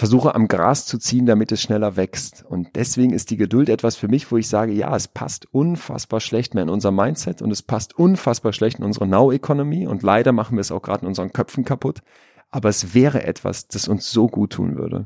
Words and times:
versuche 0.00 0.34
am 0.34 0.48
Gras 0.48 0.86
zu 0.86 0.96
ziehen, 0.96 1.26
damit 1.26 1.52
es 1.52 1.60
schneller 1.60 1.94
wächst. 1.94 2.42
Und 2.48 2.68
deswegen 2.74 3.12
ist 3.12 3.28
die 3.28 3.36
Geduld 3.36 3.68
etwas 3.68 3.96
für 3.96 4.08
mich, 4.08 4.32
wo 4.32 4.38
ich 4.38 4.48
sage, 4.48 4.72
ja, 4.72 4.96
es 4.96 5.08
passt 5.08 5.52
unfassbar 5.52 6.20
schlecht 6.20 6.54
mehr 6.54 6.62
in 6.62 6.70
unser 6.70 6.90
Mindset 6.90 7.42
und 7.42 7.50
es 7.50 7.60
passt 7.60 7.98
unfassbar 7.98 8.54
schlecht 8.54 8.78
in 8.78 8.84
unsere 8.86 9.06
Now-Economy 9.06 9.86
und 9.86 10.02
leider 10.02 10.32
machen 10.32 10.56
wir 10.56 10.62
es 10.62 10.72
auch 10.72 10.80
gerade 10.80 11.02
in 11.02 11.08
unseren 11.08 11.34
Köpfen 11.34 11.66
kaputt. 11.66 11.98
Aber 12.50 12.70
es 12.70 12.94
wäre 12.94 13.24
etwas, 13.24 13.68
das 13.68 13.88
uns 13.88 14.10
so 14.10 14.26
gut 14.26 14.54
tun 14.54 14.78
würde. 14.78 15.04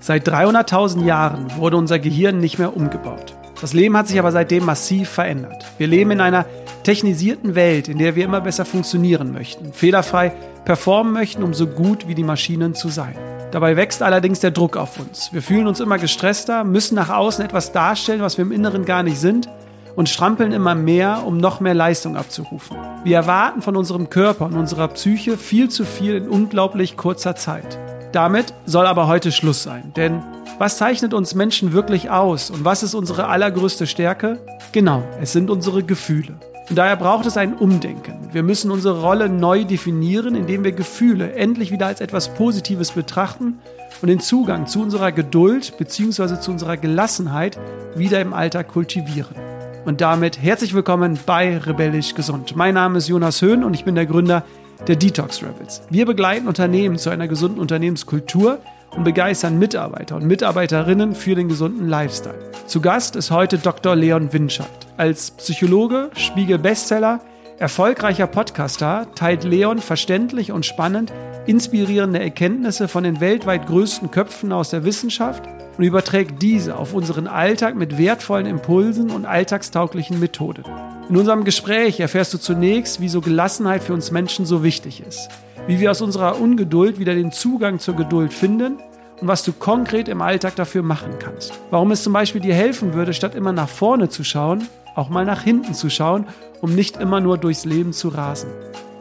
Seit 0.00 0.28
300.000 0.28 1.02
Jahren 1.06 1.56
wurde 1.56 1.78
unser 1.78 1.98
Gehirn 1.98 2.40
nicht 2.40 2.58
mehr 2.58 2.76
umgebaut. 2.76 3.38
Das 3.58 3.72
Leben 3.72 3.96
hat 3.96 4.08
sich 4.08 4.18
aber 4.18 4.32
seitdem 4.32 4.66
massiv 4.66 5.08
verändert. 5.08 5.64
Wir 5.78 5.86
leben 5.86 6.10
in 6.10 6.20
einer 6.20 6.44
technisierten 6.82 7.54
Welt, 7.54 7.88
in 7.88 7.96
der 7.96 8.16
wir 8.16 8.26
immer 8.26 8.42
besser 8.42 8.66
funktionieren 8.66 9.32
möchten, 9.32 9.72
fehlerfrei 9.72 10.34
performen 10.64 11.12
möchten, 11.12 11.42
um 11.42 11.54
so 11.54 11.66
gut 11.66 12.08
wie 12.08 12.14
die 12.14 12.24
Maschinen 12.24 12.74
zu 12.74 12.88
sein. 12.88 13.16
Dabei 13.50 13.76
wächst 13.76 14.02
allerdings 14.02 14.40
der 14.40 14.50
Druck 14.50 14.76
auf 14.76 14.98
uns. 14.98 15.32
Wir 15.32 15.42
fühlen 15.42 15.66
uns 15.66 15.78
immer 15.78 15.98
gestresster, 15.98 16.64
müssen 16.64 16.96
nach 16.96 17.10
außen 17.10 17.44
etwas 17.44 17.72
darstellen, 17.72 18.20
was 18.20 18.36
wir 18.36 18.44
im 18.44 18.52
Inneren 18.52 18.84
gar 18.84 19.02
nicht 19.02 19.18
sind 19.18 19.48
und 19.94 20.08
strampeln 20.08 20.52
immer 20.52 20.74
mehr, 20.74 21.22
um 21.24 21.36
noch 21.36 21.60
mehr 21.60 21.74
Leistung 21.74 22.16
abzurufen. 22.16 22.76
Wir 23.04 23.16
erwarten 23.16 23.62
von 23.62 23.76
unserem 23.76 24.10
Körper 24.10 24.46
und 24.46 24.54
unserer 24.54 24.88
Psyche 24.88 25.36
viel 25.36 25.68
zu 25.68 25.84
viel 25.84 26.16
in 26.16 26.28
unglaublich 26.28 26.96
kurzer 26.96 27.36
Zeit. 27.36 27.78
Damit 28.12 28.54
soll 28.66 28.86
aber 28.86 29.06
heute 29.06 29.32
Schluss 29.32 29.62
sein, 29.62 29.92
denn 29.96 30.22
was 30.58 30.78
zeichnet 30.78 31.14
uns 31.14 31.34
Menschen 31.34 31.72
wirklich 31.72 32.10
aus 32.10 32.50
und 32.50 32.64
was 32.64 32.82
ist 32.82 32.94
unsere 32.94 33.26
allergrößte 33.26 33.86
Stärke? 33.86 34.38
Genau, 34.72 35.02
es 35.20 35.32
sind 35.32 35.50
unsere 35.50 35.82
Gefühle. 35.82 36.34
Und 36.68 36.76
daher 36.76 36.96
braucht 36.96 37.26
es 37.26 37.36
ein 37.36 37.54
Umdenken. 37.54 38.30
Wir 38.32 38.42
müssen 38.42 38.70
unsere 38.70 39.02
Rolle 39.02 39.28
neu 39.28 39.64
definieren, 39.64 40.34
indem 40.34 40.64
wir 40.64 40.72
Gefühle 40.72 41.34
endlich 41.34 41.70
wieder 41.70 41.86
als 41.86 42.00
etwas 42.00 42.32
Positives 42.34 42.92
betrachten 42.92 43.58
und 44.00 44.08
den 44.08 44.20
Zugang 44.20 44.66
zu 44.66 44.80
unserer 44.80 45.12
Geduld 45.12 45.76
bzw. 45.76 46.40
zu 46.40 46.50
unserer 46.50 46.78
Gelassenheit 46.78 47.58
wieder 47.94 48.20
im 48.22 48.32
Alltag 48.32 48.68
kultivieren. 48.68 49.36
Und 49.84 50.00
damit 50.00 50.40
herzlich 50.40 50.72
willkommen 50.72 51.18
bei 51.26 51.58
Rebellisch 51.58 52.14
Gesund. 52.14 52.56
Mein 52.56 52.72
Name 52.72 52.96
ist 52.96 53.08
Jonas 53.08 53.42
Höhn 53.42 53.62
und 53.62 53.74
ich 53.74 53.84
bin 53.84 53.94
der 53.94 54.06
Gründer 54.06 54.42
der 54.88 54.96
Detox 54.96 55.42
Rebels. 55.42 55.82
Wir 55.90 56.06
begleiten 56.06 56.48
Unternehmen 56.48 56.96
zu 56.96 57.10
einer 57.10 57.28
gesunden 57.28 57.60
Unternehmenskultur 57.60 58.58
und 58.96 59.04
begeistern 59.04 59.58
Mitarbeiter 59.58 60.16
und 60.16 60.26
Mitarbeiterinnen 60.26 61.14
für 61.14 61.34
den 61.34 61.48
gesunden 61.48 61.88
Lifestyle. 61.88 62.38
Zu 62.66 62.80
Gast 62.80 63.16
ist 63.16 63.30
heute 63.30 63.58
Dr. 63.58 63.96
Leon 63.96 64.32
Winscheid. 64.32 64.68
Als 64.96 65.32
Psychologe, 65.32 66.10
Spiegel-Bestseller, 66.16 67.20
erfolgreicher 67.58 68.26
Podcaster 68.26 69.06
teilt 69.14 69.44
Leon 69.44 69.78
verständlich 69.78 70.52
und 70.52 70.66
spannend 70.66 71.12
inspirierende 71.46 72.20
Erkenntnisse 72.20 72.88
von 72.88 73.04
den 73.04 73.20
weltweit 73.20 73.66
größten 73.66 74.10
Köpfen 74.10 74.52
aus 74.52 74.70
der 74.70 74.84
Wissenschaft 74.84 75.42
und 75.76 75.84
überträgt 75.84 76.42
diese 76.42 76.76
auf 76.76 76.94
unseren 76.94 77.26
Alltag 77.26 77.76
mit 77.76 77.98
wertvollen 77.98 78.46
Impulsen 78.46 79.10
und 79.10 79.26
alltagstauglichen 79.26 80.20
Methoden. 80.20 80.64
In 81.08 81.16
unserem 81.16 81.44
Gespräch 81.44 82.00
erfährst 82.00 82.32
du 82.34 82.38
zunächst, 82.38 83.00
wieso 83.00 83.20
Gelassenheit 83.20 83.82
für 83.82 83.94
uns 83.94 84.10
Menschen 84.10 84.46
so 84.46 84.62
wichtig 84.62 85.02
ist 85.06 85.28
wie 85.66 85.80
wir 85.80 85.90
aus 85.90 86.02
unserer 86.02 86.40
Ungeduld 86.40 86.98
wieder 86.98 87.14
den 87.14 87.32
Zugang 87.32 87.78
zur 87.78 87.96
Geduld 87.96 88.32
finden 88.32 88.78
und 89.20 89.28
was 89.28 89.44
du 89.44 89.52
konkret 89.52 90.08
im 90.08 90.20
Alltag 90.20 90.56
dafür 90.56 90.82
machen 90.82 91.18
kannst. 91.18 91.58
Warum 91.70 91.90
es 91.90 92.02
zum 92.02 92.12
Beispiel 92.12 92.40
dir 92.40 92.54
helfen 92.54 92.94
würde, 92.94 93.14
statt 93.14 93.34
immer 93.34 93.52
nach 93.52 93.68
vorne 93.68 94.08
zu 94.08 94.24
schauen, 94.24 94.66
auch 94.94 95.08
mal 95.08 95.24
nach 95.24 95.42
hinten 95.42 95.74
zu 95.74 95.88
schauen, 95.88 96.26
um 96.60 96.74
nicht 96.74 96.98
immer 96.98 97.20
nur 97.20 97.38
durchs 97.38 97.64
Leben 97.64 97.92
zu 97.92 98.08
rasen. 98.08 98.50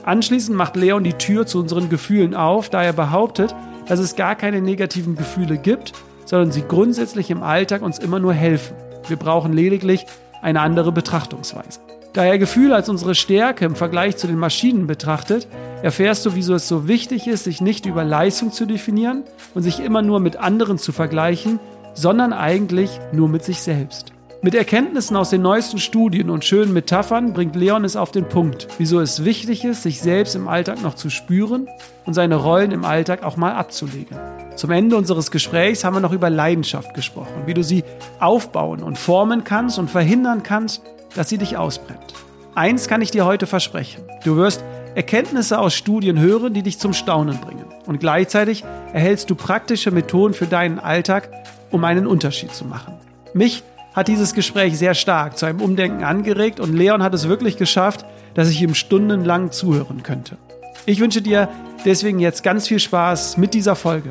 Anschließend 0.04 0.58
macht 0.58 0.76
Leon 0.76 1.04
die 1.04 1.14
Tür 1.14 1.46
zu 1.46 1.60
unseren 1.60 1.90
Gefühlen 1.90 2.34
auf, 2.34 2.70
da 2.70 2.84
er 2.84 2.94
behauptet, 2.94 3.56
dass 3.88 4.00
es 4.00 4.16
gar 4.16 4.36
keine 4.36 4.62
negativen 4.62 5.16
Gefühle 5.16 5.58
gibt, 5.58 5.94
sondern 6.26 6.52
sie 6.52 6.64
grundsätzlich 6.68 7.30
im 7.30 7.44
Alltag 7.44 7.82
uns 7.82 8.00
immer 8.00 8.20
nur 8.20 8.34
helfen. 8.34 8.76
Wir 9.08 9.18
brauchen 9.18 9.54
lediglich 9.54 10.06
eine 10.42 10.62
andere 10.62 10.92
Betrachtungsweise. 10.92 11.80
Da 12.14 12.26
er 12.26 12.38
Gefühle 12.38 12.76
als 12.76 12.90
unsere 12.90 13.16
Stärke 13.16 13.66
im 13.66 13.76
Vergleich 13.76 14.18
zu 14.18 14.28
den 14.28 14.38
Maschinen 14.38 14.86
betrachtet, 14.86 15.48
erfährst 15.82 16.26
du, 16.26 16.36
wieso 16.36 16.54
es 16.54 16.68
so 16.68 16.88
wichtig 16.88 17.28
ist, 17.28 17.46
sich 17.46 17.60
nicht 17.60 17.88
über 17.88 18.04
Leistung 18.04 18.52
zu 18.52 18.68
definieren 18.68 19.24
und 19.56 19.64
sich 19.64 19.80
immer 19.80 20.04
nur 20.04 20.20
mit 20.20 20.36
anderen 20.36 20.78
zu 20.78 20.92
vergleichen, 20.92 21.60
sondern 21.96 22.32
eigentlich 22.32 23.00
nur 23.12 23.30
mit 23.30 23.44
sich 23.44 23.62
selbst. 23.62 24.14
Mit 24.44 24.56
Erkenntnissen 24.56 25.16
aus 25.16 25.30
den 25.30 25.42
neuesten 25.42 25.78
Studien 25.78 26.30
und 26.30 26.44
schönen 26.44 26.74
Metaphern 26.74 27.32
bringt 27.32 27.56
Leon 27.56 27.86
es 27.86 27.96
auf 27.96 28.12
den 28.12 28.28
Punkt, 28.28 28.68
wieso 28.78 29.00
es 29.00 29.24
wichtig 29.24 29.64
ist, 29.64 29.84
sich 29.84 30.02
selbst 30.02 30.36
im 30.36 30.50
Alltag 30.50 30.82
noch 30.82 30.96
zu 30.96 31.10
spüren 31.10 31.70
und 32.04 32.14
seine 32.14 32.36
Rollen 32.36 32.72
im 32.72 32.84
Alltag 32.84 33.24
auch 33.24 33.38
mal 33.38 33.54
abzulegen. 33.54 34.18
Zum 34.58 34.72
Ende 34.72 34.98
unseres 34.98 35.32
Gesprächs 35.32 35.86
haben 35.86 35.96
wir 35.96 36.02
noch 36.02 36.12
über 36.12 36.30
Leidenschaft 36.30 36.94
gesprochen, 36.94 37.44
wie 37.46 37.54
du 37.54 37.64
sie 37.64 37.86
aufbauen 38.20 38.84
und 38.84 38.98
formen 38.98 39.46
kannst 39.46 39.80
und 39.80 39.90
verhindern 39.90 40.44
kannst, 40.44 40.82
dass 41.16 41.30
sie 41.30 41.38
dich 41.38 41.56
ausbrennt. 41.56 42.14
Eins 42.54 42.90
kann 42.90 43.02
ich 43.02 43.12
dir 43.12 43.24
heute 43.24 43.48
versprechen. 43.48 44.04
Du 44.26 44.36
wirst 44.36 44.62
Erkenntnisse 44.94 45.58
aus 45.58 45.74
Studien 45.74 46.20
hören, 46.20 46.54
die 46.54 46.64
dich 46.64 46.80
zum 46.80 46.92
Staunen 46.92 47.40
bringen. 47.40 47.64
Und 47.86 48.02
gleichzeitig 48.02 48.66
erhältst 48.92 49.30
du 49.30 49.36
praktische 49.36 49.92
Methoden 49.92 50.34
für 50.34 50.48
deinen 50.48 50.80
Alltag, 50.80 51.30
um 51.72 51.86
einen 51.86 52.06
Unterschied 52.06 52.52
zu 52.52 52.66
machen. 52.66 52.96
Mich 53.34 53.64
hat 53.94 54.08
dieses 54.08 54.34
Gespräch 54.34 54.78
sehr 54.78 54.94
stark 54.94 55.38
zu 55.38 55.46
einem 55.46 55.62
Umdenken 55.62 56.04
angeregt 56.04 56.60
und 56.60 56.74
Leon 56.74 57.04
hat 57.04 57.14
es 57.14 57.28
wirklich 57.28 57.58
geschafft, 57.58 58.06
dass 58.34 58.50
ich 58.50 58.62
ihm 58.62 58.74
stundenlang 58.76 59.52
zuhören 59.52 60.04
könnte. 60.04 60.38
Ich 60.86 61.00
wünsche 61.00 61.22
dir 61.22 61.50
deswegen 61.86 62.20
jetzt 62.20 62.44
ganz 62.44 62.68
viel 62.68 62.80
Spaß 62.80 63.38
mit 63.38 63.54
dieser 63.54 63.76
Folge. 63.76 64.10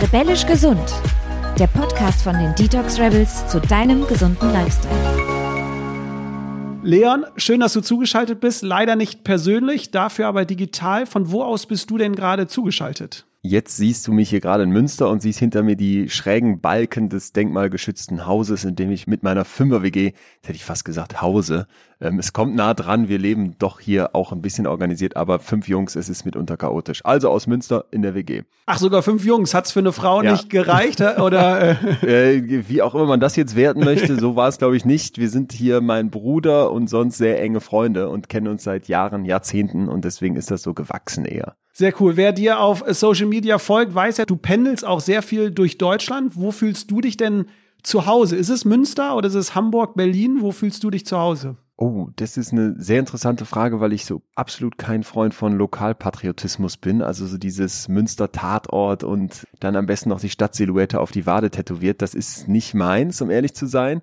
Rebellisch 0.00 0.46
gesund 0.46 0.92
der 1.58 1.66
Podcast 1.66 2.22
von 2.22 2.34
den 2.34 2.54
Detox 2.54 3.00
Rebels 3.00 3.48
zu 3.48 3.60
deinem 3.60 4.06
gesunden 4.06 4.52
Lifestyle. 4.52 4.94
Leon, 6.84 7.26
schön, 7.36 7.58
dass 7.58 7.72
du 7.72 7.80
zugeschaltet 7.80 8.38
bist. 8.38 8.62
Leider 8.62 8.94
nicht 8.94 9.24
persönlich, 9.24 9.90
dafür 9.90 10.28
aber 10.28 10.44
digital. 10.44 11.04
Von 11.04 11.32
wo 11.32 11.42
aus 11.42 11.66
bist 11.66 11.90
du 11.90 11.98
denn 11.98 12.14
gerade 12.14 12.46
zugeschaltet? 12.46 13.27
Jetzt 13.48 13.78
siehst 13.78 14.06
du 14.06 14.12
mich 14.12 14.28
hier 14.28 14.40
gerade 14.40 14.62
in 14.62 14.68
Münster 14.68 15.08
und 15.08 15.22
siehst 15.22 15.38
hinter 15.38 15.62
mir 15.62 15.74
die 15.74 16.10
schrägen 16.10 16.60
Balken 16.60 17.08
des 17.08 17.32
denkmalgeschützten 17.32 18.26
Hauses, 18.26 18.64
in 18.64 18.76
dem 18.76 18.90
ich 18.90 19.06
mit 19.06 19.22
meiner 19.22 19.46
Fünfer-WG, 19.46 20.04
jetzt 20.08 20.48
hätte 20.48 20.56
ich 20.56 20.66
fast 20.66 20.84
gesagt 20.84 21.22
Hause, 21.22 21.66
ähm, 21.98 22.18
es 22.18 22.34
kommt 22.34 22.54
nah 22.54 22.74
dran, 22.74 23.08
wir 23.08 23.18
leben 23.18 23.56
doch 23.58 23.80
hier 23.80 24.14
auch 24.14 24.32
ein 24.32 24.42
bisschen 24.42 24.66
organisiert, 24.66 25.16
aber 25.16 25.38
fünf 25.38 25.66
Jungs, 25.66 25.96
es 25.96 26.10
ist 26.10 26.26
mitunter 26.26 26.58
chaotisch. 26.58 27.00
Also 27.06 27.30
aus 27.30 27.46
Münster 27.46 27.86
in 27.90 28.02
der 28.02 28.14
WG. 28.14 28.42
Ach, 28.66 28.76
sogar 28.76 29.02
fünf 29.02 29.24
Jungs, 29.24 29.54
hat's 29.54 29.72
für 29.72 29.80
eine 29.80 29.92
Frau 29.92 30.22
ja. 30.22 30.32
nicht 30.32 30.50
gereicht? 30.50 31.00
oder? 31.00 31.48
Äh? 32.02 32.36
äh, 32.36 32.68
wie 32.68 32.82
auch 32.82 32.94
immer 32.94 33.06
man 33.06 33.20
das 33.20 33.34
jetzt 33.36 33.56
werten 33.56 33.80
möchte, 33.80 34.18
so 34.20 34.36
war 34.36 34.48
es 34.48 34.58
glaube 34.58 34.76
ich 34.76 34.84
nicht. 34.84 35.16
Wir 35.16 35.30
sind 35.30 35.52
hier 35.52 35.80
mein 35.80 36.10
Bruder 36.10 36.70
und 36.70 36.88
sonst 36.88 37.16
sehr 37.16 37.40
enge 37.40 37.60
Freunde 37.60 38.10
und 38.10 38.28
kennen 38.28 38.48
uns 38.48 38.62
seit 38.64 38.88
Jahren, 38.88 39.24
Jahrzehnten 39.24 39.88
und 39.88 40.04
deswegen 40.04 40.36
ist 40.36 40.50
das 40.50 40.62
so 40.62 40.74
gewachsen 40.74 41.24
eher. 41.24 41.56
Sehr 41.78 41.94
cool. 42.00 42.16
Wer 42.16 42.32
dir 42.32 42.58
auf 42.58 42.82
Social 42.88 43.26
Media 43.26 43.56
folgt, 43.58 43.94
weiß 43.94 44.16
ja, 44.16 44.24
du 44.24 44.34
pendelst 44.34 44.84
auch 44.84 44.98
sehr 44.98 45.22
viel 45.22 45.52
durch 45.52 45.78
Deutschland. 45.78 46.32
Wo 46.34 46.50
fühlst 46.50 46.90
du 46.90 47.00
dich 47.00 47.16
denn 47.16 47.44
zu 47.84 48.04
Hause? 48.04 48.34
Ist 48.34 48.48
es 48.48 48.64
Münster 48.64 49.14
oder 49.14 49.28
ist 49.28 49.36
es 49.36 49.54
Hamburg, 49.54 49.94
Berlin? 49.94 50.38
Wo 50.40 50.50
fühlst 50.50 50.82
du 50.82 50.90
dich 50.90 51.06
zu 51.06 51.16
Hause? 51.16 51.56
Oh, 51.76 52.08
das 52.16 52.36
ist 52.36 52.52
eine 52.52 52.74
sehr 52.78 52.98
interessante 52.98 53.44
Frage, 53.44 53.78
weil 53.78 53.92
ich 53.92 54.06
so 54.06 54.22
absolut 54.34 54.76
kein 54.76 55.04
Freund 55.04 55.34
von 55.34 55.56
Lokalpatriotismus 55.56 56.78
bin. 56.78 57.00
Also 57.00 57.28
so 57.28 57.38
dieses 57.38 57.86
Münster-Tatort 57.86 59.04
und 59.04 59.46
dann 59.60 59.76
am 59.76 59.86
besten 59.86 60.08
noch 60.08 60.18
die 60.18 60.30
Stadtsilhouette 60.30 60.98
auf 60.98 61.12
die 61.12 61.26
Wade 61.26 61.52
tätowiert. 61.52 62.02
Das 62.02 62.14
ist 62.14 62.48
nicht 62.48 62.74
meins, 62.74 63.22
um 63.22 63.30
ehrlich 63.30 63.54
zu 63.54 63.66
sein 63.66 64.02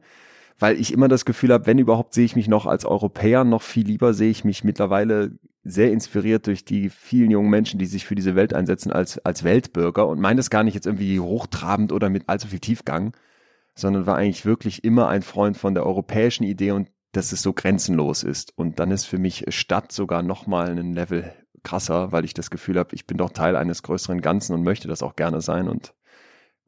weil 0.57 0.79
ich 0.79 0.93
immer 0.93 1.09
das 1.09 1.25
Gefühl 1.25 1.51
habe, 1.51 1.65
wenn 1.65 1.79
überhaupt 1.79 2.13
sehe 2.13 2.23
ich 2.23 2.37
mich 2.37 2.47
noch 2.47 2.65
als 2.65 2.85
Europäer, 2.85 3.43
noch 3.43 3.61
viel 3.61 3.85
lieber 3.85 4.13
sehe 4.13 4.29
ich 4.29 4.45
mich 4.45 4.63
mittlerweile 4.63 5.37
sehr 5.65 5.91
inspiriert 5.91 6.45
durch 6.45 6.63
die 6.63 6.89
vielen 6.89 7.31
jungen 7.31 7.49
Menschen, 7.49 7.79
die 7.79 7.87
sich 7.87 8.05
für 8.05 8.13
diese 8.13 8.35
Welt 8.35 8.53
einsetzen 8.53 8.91
als, 8.91 9.17
als 9.25 9.43
Weltbürger 9.43 10.07
und 10.07 10.21
meine 10.21 10.39
es 10.39 10.51
gar 10.51 10.63
nicht 10.63 10.75
jetzt 10.75 10.85
irgendwie 10.85 11.19
hochtrabend 11.19 11.91
oder 11.91 12.09
mit 12.09 12.29
allzu 12.29 12.47
viel 12.47 12.59
Tiefgang, 12.59 13.17
sondern 13.73 14.05
war 14.05 14.15
eigentlich 14.15 14.45
wirklich 14.45 14.83
immer 14.83 15.09
ein 15.09 15.23
Freund 15.23 15.57
von 15.57 15.73
der 15.73 15.85
europäischen 15.85 16.43
Idee 16.43 16.71
und 16.71 16.89
dass 17.13 17.31
es 17.31 17.41
so 17.41 17.51
grenzenlos 17.51 18.23
ist. 18.23 18.55
Und 18.57 18.79
dann 18.79 18.91
ist 18.91 19.05
für 19.05 19.17
mich 19.17 19.45
Stadt 19.49 19.91
sogar 19.91 20.21
nochmal 20.21 20.69
ein 20.69 20.93
Level 20.93 21.33
krasser, 21.63 22.11
weil 22.11 22.25
ich 22.25 22.35
das 22.35 22.51
Gefühl 22.51 22.77
habe, 22.77 22.93
ich 22.93 23.07
bin 23.07 23.17
doch 23.17 23.31
Teil 23.31 23.55
eines 23.55 23.81
größeren 23.81 24.21
Ganzen 24.21 24.53
und 24.53 24.63
möchte 24.63 24.87
das 24.87 25.01
auch 25.01 25.15
gerne 25.15 25.41
sein. 25.41 25.67
Und 25.67 25.95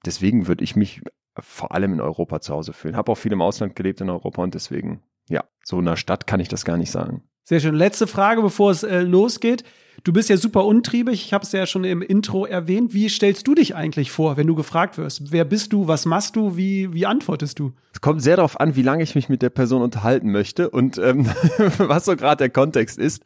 deswegen 0.06 0.48
würde 0.48 0.64
ich 0.64 0.76
mich 0.76 1.02
vor 1.38 1.72
allem 1.72 1.94
in 1.94 2.02
Europa 2.02 2.42
zu 2.42 2.54
Hause 2.54 2.74
fühlen. 2.74 2.96
Habe 2.96 3.12
auch 3.12 3.18
viel 3.18 3.32
im 3.32 3.44
Ausland 3.44 3.76
gelebt 3.76 4.02
in 4.02 4.10
Europa 4.10 4.42
und 4.42 4.56
deswegen, 4.56 5.04
ja, 5.30 5.44
so 5.64 5.80
in 5.80 5.88
einer 5.88 5.98
Stadt 5.98 6.26
kann 6.26 6.40
ich 6.40 6.48
das 6.48 6.66
gar 6.66 6.78
nicht 6.78 6.90
sagen. 6.90 7.24
Sehr 7.48 7.62
schön. 7.62 7.76
Letzte 7.76 8.08
Frage, 8.08 8.42
bevor 8.42 8.72
es 8.72 8.84
äh, 8.84 9.04
losgeht. 9.04 9.64
Du 10.04 10.12
bist 10.12 10.28
ja 10.28 10.36
super 10.36 10.66
untriebig, 10.66 11.24
ich 11.24 11.32
habe 11.32 11.46
es 11.46 11.54
ja 11.54 11.66
schon 11.66 11.86
im 11.86 12.02
Intro 12.02 12.46
erwähnt. 12.46 12.94
Wie 12.94 13.08
stellst 13.08 13.48
du 13.48 13.56
dich 13.56 13.74
eigentlich 13.74 14.12
vor, 14.12 14.36
wenn 14.36 14.48
du 14.48 14.54
gefragt 14.54 14.98
wirst? 14.98 15.32
Wer 15.32 15.46
bist 15.46 15.72
du, 15.72 15.88
was 15.88 16.06
machst 16.06 16.36
du, 16.36 16.58
wie, 16.58 16.94
wie 16.94 17.06
antwortest 17.06 17.58
du? 17.60 17.72
Es 17.94 18.02
kommt 18.02 18.22
sehr 18.22 18.36
darauf 18.36 18.60
an, 18.60 18.76
wie 18.76 18.82
lange 18.82 19.02
ich 19.02 19.16
mich 19.16 19.30
mit 19.30 19.42
der 19.42 19.50
Person 19.50 19.82
unterhalten 19.82 20.30
möchte 20.30 20.70
und 20.70 20.98
ähm, 20.98 21.26
was 21.78 22.04
so 22.04 22.18
gerade 22.18 22.36
der 22.36 22.50
Kontext 22.50 22.98
ist. 22.98 23.24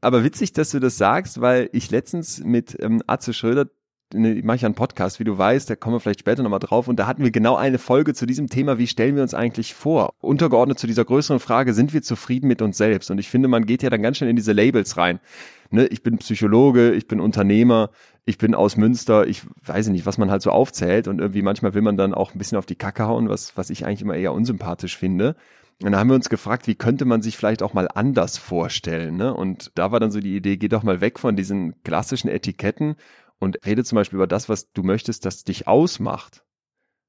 Aber 0.00 0.24
witzig, 0.24 0.52
dass 0.52 0.70
du 0.70 0.80
das 0.80 0.98
sagst, 0.98 1.40
weil 1.40 1.70
ich 1.72 1.92
letztens 1.92 2.42
mit 2.42 2.76
ähm, 2.80 3.04
Atze 3.06 3.32
Schröder 3.32 3.66
ne, 4.12 4.40
mache 4.42 4.56
ich 4.56 4.64
einen 4.64 4.74
Podcast, 4.74 5.20
wie 5.20 5.24
du 5.24 5.36
weißt, 5.36 5.68
da 5.70 5.76
kommen 5.76 5.96
wir 5.96 6.00
vielleicht 6.00 6.20
später 6.20 6.42
nochmal 6.42 6.60
drauf. 6.60 6.88
Und 6.88 6.96
da 6.96 7.06
hatten 7.06 7.22
wir 7.22 7.30
genau 7.30 7.56
eine 7.56 7.78
Folge 7.78 8.14
zu 8.14 8.26
diesem 8.26 8.48
Thema, 8.48 8.78
wie 8.78 8.86
stellen 8.86 9.16
wir 9.16 9.22
uns 9.22 9.34
eigentlich 9.34 9.74
vor? 9.74 10.14
Untergeordnet 10.20 10.78
zu 10.78 10.86
dieser 10.86 11.04
größeren 11.04 11.40
Frage, 11.40 11.74
sind 11.74 11.92
wir 11.92 12.02
zufrieden 12.02 12.48
mit 12.48 12.62
uns 12.62 12.76
selbst? 12.76 13.10
Und 13.10 13.18
ich 13.18 13.28
finde, 13.28 13.48
man 13.48 13.66
geht 13.66 13.82
ja 13.82 13.90
dann 13.90 14.02
ganz 14.02 14.18
schnell 14.18 14.30
in 14.30 14.36
diese 14.36 14.52
Labels 14.52 14.96
rein 14.96 15.20
ne, 15.70 15.86
ich 15.86 16.02
bin 16.02 16.18
Psychologe, 16.18 16.92
ich 16.92 17.08
bin 17.08 17.20
Unternehmer, 17.20 17.90
ich 18.24 18.38
bin 18.38 18.54
aus 18.54 18.76
Münster, 18.76 19.26
ich 19.26 19.42
weiß 19.64 19.88
nicht, 19.88 20.06
was 20.06 20.18
man 20.18 20.30
halt 20.30 20.42
so 20.42 20.50
aufzählt 20.50 21.08
und 21.08 21.20
irgendwie 21.20 21.42
manchmal 21.42 21.74
will 21.74 21.82
man 21.82 21.96
dann 21.96 22.14
auch 22.14 22.34
ein 22.34 22.38
bisschen 22.38 22.58
auf 22.58 22.66
die 22.66 22.76
Kacke 22.76 23.06
hauen, 23.06 23.28
was, 23.28 23.56
was 23.56 23.70
ich 23.70 23.86
eigentlich 23.86 24.02
immer 24.02 24.16
eher 24.16 24.32
unsympathisch 24.32 24.96
finde. 24.96 25.36
Und 25.82 25.92
da 25.92 25.98
haben 25.98 26.10
wir 26.10 26.14
uns 26.14 26.28
gefragt, 26.28 26.66
wie 26.66 26.74
könnte 26.74 27.06
man 27.06 27.22
sich 27.22 27.38
vielleicht 27.38 27.62
auch 27.62 27.72
mal 27.72 27.88
anders 27.94 28.36
vorstellen, 28.36 29.16
ne? 29.16 29.32
Und 29.32 29.72
da 29.76 29.92
war 29.92 30.00
dann 30.00 30.10
so 30.10 30.20
die 30.20 30.36
Idee, 30.36 30.58
geh 30.58 30.68
doch 30.68 30.82
mal 30.82 31.00
weg 31.00 31.18
von 31.18 31.36
diesen 31.36 31.82
klassischen 31.84 32.28
Etiketten 32.28 32.96
und 33.40 33.58
rede 33.66 33.82
zum 33.82 33.96
Beispiel 33.96 34.18
über 34.18 34.28
das, 34.28 34.48
was 34.48 34.70
du 34.70 34.84
möchtest, 34.84 35.26
das 35.26 35.42
dich 35.42 35.66
ausmacht. 35.66 36.44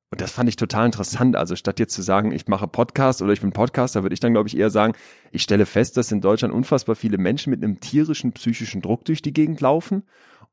Und 0.10 0.20
das 0.20 0.32
fand 0.32 0.50
ich 0.50 0.58
total 0.58 0.88
interessant. 0.88 1.38
Also 1.38 1.56
statt 1.56 1.80
jetzt 1.80 1.94
zu 1.94 2.02
sagen, 2.02 2.34
ich 2.34 2.48
mache 2.48 2.68
Podcast 2.68 3.22
oder 3.22 3.32
ich 3.32 3.42
bin 3.42 3.52
Podcaster, 3.52 4.04
würde 4.04 4.14
ich 4.14 4.20
dann, 4.20 4.34
glaube 4.34 4.50
ich, 4.50 4.58
eher 4.58 4.70
sagen, 4.70 4.94
ich 5.32 5.44
stelle 5.44 5.66
fest, 5.66 5.96
dass 5.96 6.12
in 6.12 6.20
Deutschland 6.20 6.54
unfassbar 6.54 6.96
viele 6.96 7.18
Menschen 7.18 7.52
mit 7.52 7.64
einem 7.64 7.80
tierischen 7.80 8.34
psychischen 8.34 8.82
Druck 8.82 9.06
durch 9.06 9.22
die 9.22 9.32
Gegend 9.32 9.62
laufen 9.62 10.04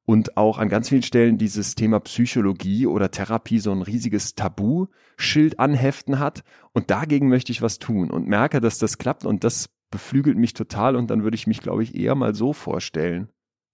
und 0.04 0.36
auch 0.36 0.58
an 0.58 0.68
ganz 0.68 0.90
vielen 0.90 1.02
Stellen 1.02 1.38
dieses 1.38 1.74
Thema 1.74 1.98
Psychologie 2.00 2.86
oder 2.86 3.10
Therapie 3.10 3.58
so 3.58 3.72
ein 3.72 3.82
riesiges 3.82 4.36
Tabu-Schild 4.36 5.58
anheften 5.58 6.20
hat. 6.20 6.44
Und 6.72 6.90
dagegen 6.90 7.28
möchte 7.28 7.50
ich 7.50 7.60
was 7.60 7.80
tun 7.80 8.10
und 8.10 8.28
merke, 8.28 8.60
dass 8.60 8.78
das 8.78 8.98
klappt 8.98 9.26
und 9.26 9.42
das 9.42 9.70
beflügelt 9.90 10.38
mich 10.38 10.54
total 10.54 10.94
und 10.94 11.10
dann 11.10 11.24
würde 11.24 11.34
ich 11.34 11.46
mich, 11.48 11.60
glaube 11.60 11.82
ich, 11.82 11.96
eher 11.96 12.14
mal 12.14 12.34
so 12.34 12.52
vorstellen. 12.52 13.28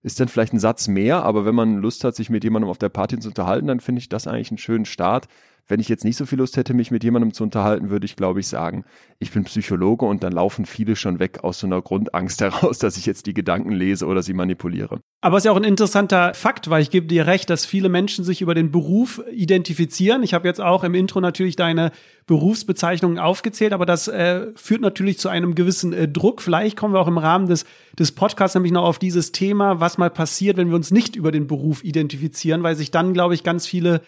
Ist 0.05 0.21
dann 0.21 0.29
vielleicht 0.29 0.53
ein 0.53 0.61
Satz 0.61 0.87
mehr, 0.87 1.25
aber 1.25 1.47
wenn 1.47 1.55
man 1.55 1.79
Lust 1.79 2.05
hat, 2.05 2.15
sich 2.15 2.29
mit 2.29 2.45
jemandem 2.45 2.71
auf 2.71 2.77
der 2.77 2.91
Party 2.91 3.19
zu 3.19 3.29
unterhalten, 3.29 3.67
dann 3.67 3.81
finde 3.81 4.01
ich 4.01 4.11
das 4.11 4.27
eigentlich 4.27 4.51
einen 4.51 4.59
schönen 4.59 4.85
Start, 4.85 5.29
wenn 5.67 5.81
ich 5.81 5.89
jetzt 5.89 6.05
nicht 6.05 6.17
so 6.17 6.27
viel 6.27 6.39
Lust 6.39 6.57
hätte, 6.57 6.75
mich 6.75 6.91
mit 6.91 7.05
jemandem 7.05 7.33
zu 7.33 7.43
unterhalten, 7.43 7.89
würde 7.89 8.05
ich, 8.05 8.17
glaube 8.17 8.41
ich, 8.41 8.49
sagen, 8.49 8.85
ich 9.19 9.31
bin 9.31 9.45
Psychologe 9.45 10.05
und 10.05 10.23
dann 10.23 10.33
laufen 10.33 10.67
viele 10.67 10.95
schon 10.95 11.19
weg 11.19 11.43
aus 11.43 11.61
so 11.61 11.67
einer 11.67 11.81
Grundangst 11.81 12.41
heraus, 12.41 12.79
dass 12.79 12.97
ich 12.97 13.07
jetzt 13.07 13.27
die 13.27 13.35
Gedanken 13.35 13.73
lese 13.73 14.07
oder 14.07 14.23
sie 14.23 14.35
manipuliere. 14.35 15.01
Aber 15.23 15.39
es 15.39 15.43
ist 15.43 15.47
ja 15.47 15.53
auch 15.53 15.57
ein 15.57 15.65
interessanter 15.65 16.35
Fakt, 16.35 16.69
weil 16.69 16.83
ich 16.83 16.91
gebe 16.91 17.07
dir 17.07 17.27
recht, 17.27 17.49
dass 17.49 17.65
viele 17.65 17.89
Menschen 17.89 18.25
sich 18.25 18.43
über 18.43 18.55
den 18.55 18.71
Beruf 18.71 19.23
identifizieren. 19.33 20.23
Ich 20.23 20.35
habe 20.35 20.47
jetzt 20.47 20.61
auch 20.61 20.85
im 20.85 20.95
Intro 20.95 21.21
natürlich 21.21 21.57
deine 21.57 21.93
Berufsbezeichnungen 22.27 23.19
aufgezählt, 23.19 23.73
aber 23.73 23.87
das 23.87 24.09
äh, 24.09 24.49
führt 24.57 24.83
natürlich 24.83 25.19
zu 25.19 25.31
einem 25.31 25.55
gewissen 25.55 25.95
äh, 25.95 26.09
Druck. 26.09 26.43
Vielleicht 26.43 26.77
kommen 26.77 26.93
wir 26.93 27.01
auch 27.01 27.09
im 27.09 27.19
Rahmen 27.19 27.49
des, 27.49 27.65
des 27.99 28.13
Podcasts 28.13 28.55
nämlich 28.55 28.73
noch 28.73 28.85
auf 28.85 28.99
dieses 28.99 29.33
Thema, 29.33 29.81
was 29.81 29.97
mal 29.97 30.11
passiert, 30.11 30.59
wenn 30.59 30.69
wir 30.69 30.77
uns 30.77 30.91
nicht 30.91 31.17
über 31.17 31.33
den 31.33 31.47
Beruf 31.47 31.83
identifizieren, 31.85 32.63
weil 32.63 32.77
sich 32.77 32.91
dann, 32.91 33.15
glaube 33.15 33.35
ich, 33.35 33.43
ganz 33.43 33.67
viele 33.67 34.03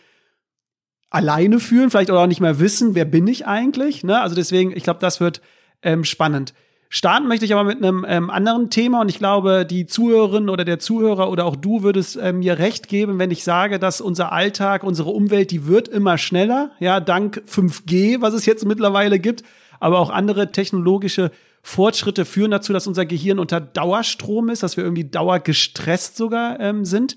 alleine 1.11 1.61
fühlen, 1.61 1.91
vielleicht 1.91 2.11
auch 2.11 2.27
nicht 2.27 2.41
mehr 2.41 2.59
wissen, 2.59 2.95
wer 2.95 3.05
bin 3.05 3.27
ich 3.27 3.47
eigentlich. 3.47 4.05
Ne? 4.05 4.21
Also 4.21 4.35
deswegen, 4.35 4.77
ich 4.77 4.83
glaube, 4.83 5.01
das 5.01 5.21
wird 5.21 5.41
ähm, 5.83 6.05
spannend. 6.05 6.53
Starten 6.89 7.27
möchte 7.27 7.45
ich 7.45 7.53
aber 7.53 7.65
mit 7.65 7.79
einem 7.79 8.07
ähm, 8.09 8.31
anderen 8.31 8.71
Thema 8.71 9.01
und 9.01 9.09
ich 9.09 9.19
glaube, 9.19 9.67
die 9.67 9.87
Zuhörerin 9.87 10.49
oder 10.49 10.65
der 10.65 10.79
Zuhörer 10.79 11.31
oder 11.31 11.45
auch 11.45 11.57
du 11.57 11.83
würdest 11.83 12.17
ähm, 12.21 12.39
mir 12.39 12.59
recht 12.59 12.89
geben, 12.89 13.19
wenn 13.19 13.31
ich 13.31 13.43
sage, 13.43 13.79
dass 13.79 14.01
unser 14.01 14.33
Alltag, 14.33 14.85
unsere 14.85 15.11
Umwelt, 15.11 15.51
die 15.51 15.67
wird 15.67 15.89
immer 15.89 16.17
schneller, 16.17 16.71
ja, 16.79 17.01
dank 17.01 17.43
5G, 17.49 18.21
was 18.21 18.35
es 18.35 18.47
jetzt 18.47 18.65
mittlerweile 18.65 19.19
gibt, 19.19 19.43
aber 19.81 19.99
auch 19.99 20.11
andere 20.11 20.53
technologische 20.53 21.33
Fortschritte 21.61 22.25
führen 22.25 22.53
dazu, 22.53 22.73
dass 22.73 22.87
unser 22.87 23.05
Gehirn 23.05 23.41
unter 23.41 23.61
Dauerstrom 23.61 24.49
ist, 24.49 24.63
dass 24.63 24.77
wir 24.77 24.85
irgendwie 24.85 25.05
dauergestresst 25.05 26.17
sogar 26.17 26.61
ähm, 26.61 26.85
sind. 26.85 27.17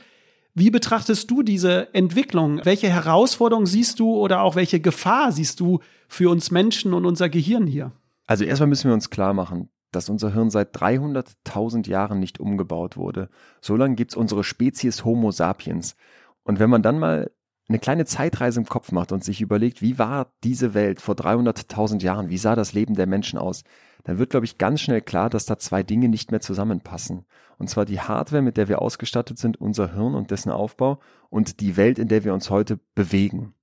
Wie 0.60 0.72
betrachtest 0.72 1.32
du 1.32 1.42
diese 1.42 1.94
Entwicklung? 1.94 2.60
Welche 2.66 2.90
Herausforderungen 2.90 3.66
siehst 3.66 3.98
du 4.02 4.18
oder 4.18 4.42
auch 4.42 4.58
welche 4.58 4.82
Gefahr 4.82 5.32
siehst 5.32 5.62
du 5.62 5.80
für 6.10 6.30
uns 6.30 6.52
Menschen 6.52 6.94
und 6.94 7.06
unser 7.06 7.30
Gehirn 7.30 7.66
hier? 7.66 7.94
Also 8.28 8.44
erstmal 8.44 8.68
müssen 8.68 8.90
wir 8.90 8.94
uns 8.94 9.10
klar 9.10 9.34
machen, 9.34 9.70
dass 9.94 10.10
unser 10.10 10.34
Hirn 10.34 10.50
seit 10.50 10.76
300.000 10.76 11.88
Jahren 11.88 12.20
nicht 12.20 12.42
umgebaut 12.42 12.98
wurde. 12.98 13.30
So 13.62 13.78
lange 13.78 13.96
gibt 13.96 14.12
es 14.12 14.18
unsere 14.18 14.44
Spezies 14.44 15.06
Homo 15.06 15.32
sapiens. 15.32 15.96
Und 16.44 16.60
wenn 16.60 16.70
man 16.70 16.82
dann 16.82 17.00
mal 17.00 17.32
eine 17.70 17.80
kleine 17.80 18.04
Zeitreise 18.04 18.60
im 18.60 18.66
Kopf 18.66 18.92
macht 18.92 19.14
und 19.14 19.24
sich 19.24 19.40
überlegt, 19.40 19.82
wie 19.82 19.98
war 19.98 20.34
diese 20.44 20.74
Welt 20.74 21.00
vor 21.00 21.16
300.000 21.16 22.02
Jahren, 22.04 22.30
wie 22.30 22.38
sah 22.38 22.58
das 22.58 22.74
Leben 22.74 22.96
der 22.96 23.08
Menschen 23.08 23.40
aus, 23.40 23.64
dann 24.04 24.18
wird, 24.18 24.30
glaube 24.30 24.46
ich, 24.46 24.58
ganz 24.58 24.82
schnell 24.82 25.02
klar, 25.02 25.30
dass 25.30 25.46
da 25.46 25.58
zwei 25.58 25.84
Dinge 25.84 26.10
nicht 26.10 26.32
mehr 26.32 26.42
zusammenpassen. 26.42 27.26
Und 27.58 27.70
zwar 27.70 27.86
die 27.86 28.00
Hardware, 28.00 28.42
mit 28.42 28.58
der 28.58 28.70
wir 28.70 28.82
ausgestattet 28.82 29.38
sind, 29.38 29.60
unser 29.60 29.94
Hirn 29.94 30.16
und 30.16 30.32
dessen 30.32 30.52
Aufbau 30.52 31.00
und 31.30 31.60
die 31.60 31.78
Welt, 31.78 32.00
in 32.00 32.08
der 32.08 32.24
wir 32.24 32.34
uns 32.34 32.50
heute 32.50 32.80
bewegen. 32.96 33.54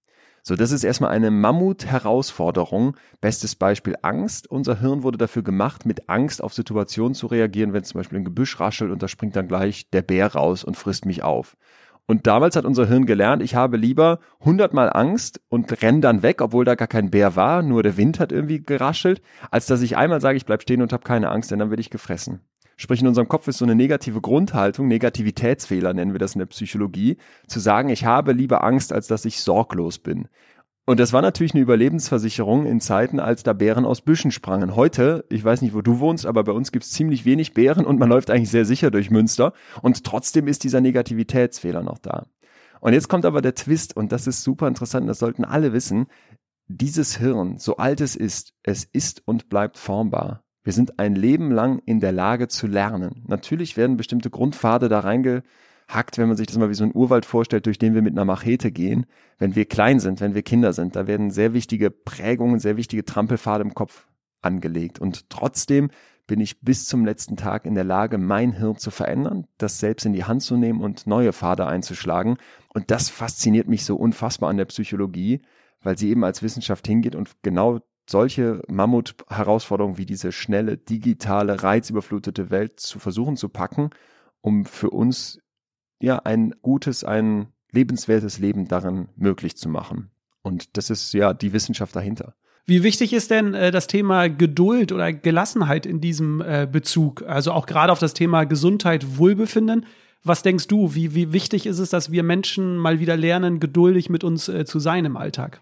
So, 0.49 0.55
das 0.55 0.71
ist 0.71 0.85
erstmal 0.85 1.11
eine 1.11 1.33
Mammut-Herausforderung. 1.33 2.97
Bestes 3.21 3.57
Beispiel 3.57 3.97
Angst. 4.03 4.49
Unser 4.49 4.79
Hirn 4.79 5.03
wurde 5.03 5.19
dafür 5.19 5.43
gemacht, 5.43 5.87
mit 5.87 6.09
Angst 6.09 6.41
auf 6.41 6.55
Situationen 6.55 7.15
zu 7.15 7.27
reagieren, 7.27 7.73
wenn 7.73 7.83
zum 7.83 7.99
Beispiel 7.99 8.19
ein 8.19 8.25
Gebüsch 8.25 8.61
raschelt 8.61 8.93
und 8.93 9.03
da 9.03 9.09
springt 9.09 9.35
dann 9.35 9.49
gleich 9.49 9.91
der 9.91 10.03
Bär 10.03 10.33
raus 10.35 10.63
und 10.63 10.77
frisst 10.77 11.05
mich 11.05 11.25
auf. 11.25 11.57
Und 12.07 12.29
damals 12.29 12.55
hat 12.55 12.65
unser 12.65 12.87
Hirn 12.87 13.05
gelernt, 13.05 13.43
ich 13.43 13.57
habe 13.57 13.77
lieber 13.77 14.21
hundertmal 14.41 14.91
Angst 14.93 15.41
und 15.49 15.83
renn 15.83 16.01
dann 16.01 16.23
weg, 16.23 16.41
obwohl 16.41 16.65
da 16.65 16.77
gar 16.77 16.87
kein 16.87 17.11
Bär 17.11 17.35
war, 17.35 17.63
nur 17.63 17.83
der 17.83 17.97
Wind 17.97 18.21
hat 18.21 18.31
irgendwie 18.31 18.63
geraschelt, 18.63 19.21
als 19.51 19.67
dass 19.67 19.83
ich 19.83 19.97
einmal 19.97 20.21
sage, 20.21 20.37
ich 20.37 20.47
bleib 20.47 20.63
stehen 20.63 20.83
und 20.83 20.93
habe 20.93 21.03
keine 21.03 21.31
Angst, 21.31 21.51
denn 21.51 21.59
dann 21.59 21.71
werde 21.71 21.81
ich 21.81 21.91
gefressen. 21.91 22.41
Sprich, 22.77 23.01
in 23.01 23.09
unserem 23.09 23.27
Kopf 23.27 23.49
ist 23.49 23.59
so 23.59 23.65
eine 23.65 23.75
negative 23.75 24.21
Grundhaltung, 24.21 24.87
Negativitätsfehler 24.87 25.95
nennen 25.95 26.13
wir 26.13 26.19
das 26.19 26.35
in 26.35 26.41
der 26.41 26.47
Psychologie, 26.47 27.17
zu 27.49 27.59
sagen, 27.59 27.89
ich 27.89 28.05
habe 28.05 28.33
lieber 28.33 28.63
Angst, 28.63 28.93
als 28.93 29.07
dass 29.07 29.25
ich 29.25 29.41
sorglos 29.41 29.99
bin. 29.99 30.29
Und 30.89 31.01
das 31.01 31.13
war 31.13 31.21
natürlich 31.21 31.53
eine 31.53 31.63
Überlebensversicherung 31.63 32.65
in 32.65 32.81
Zeiten, 32.81 33.19
als 33.19 33.43
da 33.43 33.53
Bären 33.53 33.85
aus 33.85 34.03
Büschen 34.03 34.31
sprangen. 34.31 34.77
Heute, 34.77 35.25
ich 35.29 35.43
weiß 35.43 35.61
nicht, 35.63 35.75
wo 35.75 35.83
du 35.83 35.99
wohnst, 35.99 36.27
aber 36.27 36.45
bei 36.45 36.53
uns 36.53 36.71
gibt's 36.71 36.93
ziemlich 36.93 37.25
wenig 37.25 37.55
Bären 37.55 37.85
und 37.85 37.99
man 37.99 38.09
läuft 38.09 38.31
eigentlich 38.31 38.53
sehr 38.53 38.65
sicher 38.65 38.93
durch 38.93 39.11
Münster. 39.11 39.53
Und 39.83 40.05
trotzdem 40.05 40.47
ist 40.47 40.63
dieser 40.63 40.81
Negativitätsfehler 40.81 41.83
noch 41.83 41.99
da. 41.99 42.27
Und 42.79 42.93
jetzt 42.93 43.09
kommt 43.09 43.25
aber 43.25 43.43
der 43.43 43.57
Twist, 43.57 43.97
und 43.97 44.13
das 44.13 44.29
ist 44.29 44.45
super 44.45 44.69
interessant, 44.69 45.09
das 45.09 45.19
sollten 45.19 45.45
alle 45.45 45.73
wissen. 45.73 46.07
Dieses 46.69 47.17
Hirn, 47.17 47.59
so 47.59 47.79
alt 47.79 48.01
es 48.01 48.15
ist, 48.15 48.55
es 48.63 48.85
ist 48.85 49.27
und 49.27 49.49
bleibt 49.49 49.79
formbar. 49.79 50.45
Wir 50.63 50.73
sind 50.73 51.01
ein 51.01 51.17
Leben 51.17 51.51
lang 51.51 51.81
in 51.85 51.99
der 51.99 52.13
Lage 52.13 52.47
zu 52.47 52.69
lernen. 52.69 53.25
Natürlich 53.27 53.77
werden 53.77 53.97
bestimmte 53.97 54.31
Grundpfade 54.31 54.89
da 54.89 55.01
reinge 55.01 55.43
hackt, 55.89 56.19
wenn 56.19 56.29
man 56.29 56.37
sich 56.37 56.47
das 56.47 56.59
mal 56.59 56.69
wie 56.69 56.75
so 56.75 56.85
ein 56.85 56.95
Urwald 56.95 57.25
vorstellt, 57.25 57.67
durch 57.67 57.79
den 57.79 57.95
wir 57.95 58.03
mit 58.03 58.13
einer 58.13 58.25
Machete 58.25 58.73
gehen, 58.73 59.07
wenn 59.39 59.55
wir 59.55 59.67
klein 59.67 60.01
sind, 60.01 60.21
wenn 60.21 60.35
wir 60.35 60.43
Kinder 60.43 60.73
sind. 60.73 60.97
Da 60.97 61.07
werden 61.07 61.31
sehr 61.31 61.53
wichtige 61.53 61.91
Prägungen, 61.91 62.59
sehr 62.59 62.77
wichtige 62.77 63.05
Trampelpfade 63.05 63.63
im 63.63 63.75
Kopf 63.75 64.07
angelegt. 64.43 64.99
Und 64.99 65.31
trotzdem 65.31 65.91
bin 66.27 66.41
ich 66.41 66.61
bis 66.61 66.87
zum 66.87 67.05
letzten 67.05 67.37
Tag 67.37 67.67
in 67.67 67.75
der 67.75 67.85
Lage, 67.85 68.19
mein 68.19 68.53
Hirn 68.53 68.79
zu 68.79 68.91
verändern, 68.91 69.47
das 69.59 69.79
selbst 69.79 70.05
in 70.07 70.13
die 70.13 70.25
Hand 70.25 70.43
zu 70.43 70.57
nehmen 70.57 70.81
und 70.81 71.07
neue 71.07 71.33
Pfade 71.33 71.67
einzuschlagen. 71.67 72.37
Und 72.75 72.91
das 72.91 73.09
fasziniert 73.09 73.69
mich 73.69 73.85
so 73.85 73.97
unfassbar 73.97 74.51
an 74.51 74.57
der 74.57 74.65
Psychologie, 74.65 75.41
weil 75.83 75.97
sie 75.97 76.11
eben 76.11 76.25
als 76.25 76.43
Wissenschaft 76.43 76.87
hingeht 76.87 77.15
und 77.15 77.31
genau 77.43 77.81
solche 78.09 78.63
Mammut-Herausforderungen 78.69 79.99
wie 79.99 80.07
diese 80.07 80.33
schnelle, 80.33 80.77
digitale, 80.77 81.63
reizüberflutete 81.63 82.51
Welt 82.51 82.81
zu 82.81 82.99
versuchen 82.99 83.37
zu 83.37 83.49
packen, 83.49 83.91
um 84.41 84.65
für 84.65 84.91
uns 84.91 85.39
ja 86.01 86.19
ein 86.19 86.55
gutes, 86.63 87.05
ein 87.05 87.49
lebenswertes 87.73 88.39
Leben 88.39 88.69
darin 88.69 89.09
möglich 89.17 89.57
zu 89.57 89.69
machen. 89.69 90.11
Und 90.43 90.77
das 90.77 90.91
ist 90.91 91.13
ja 91.13 91.35
die 91.35 91.53
Wissenschaft 91.53 91.97
dahinter. 91.97 92.35
Wie 92.67 92.83
wichtig 92.83 93.13
ist 93.13 93.31
denn 93.31 93.55
äh, 93.55 93.71
das 93.71 93.87
Thema 93.87 94.29
Geduld 94.29 94.91
oder 94.91 95.13
Gelassenheit 95.13 95.87
in 95.87 96.01
diesem 96.01 96.41
äh, 96.41 96.69
Bezug? 96.71 97.23
Also 97.23 97.53
auch 97.53 97.67
gerade 97.67 97.93
auf 97.93 98.01
das 98.01 98.13
Thema 98.13 98.45
Gesundheit, 98.45 99.19
Wohlbefinden. 99.19 99.87
Was 100.25 100.43
denkst 100.43 100.67
du, 100.67 100.95
wie, 100.95 101.15
wie 101.15 101.33
wichtig 101.33 101.67
ist 101.67 101.79
es, 101.79 101.91
dass 101.91 102.11
wir 102.11 102.25
Menschen 102.25 102.77
mal 102.77 102.99
wieder 102.99 103.17
lernen, 103.17 103.61
geduldig 103.61 104.11
mit 104.11 104.25
uns 104.25 104.49
äh, 104.49 104.65
zu 104.65 104.81
sein 104.81 105.05
im 105.05 105.17
Alltag? 105.17 105.61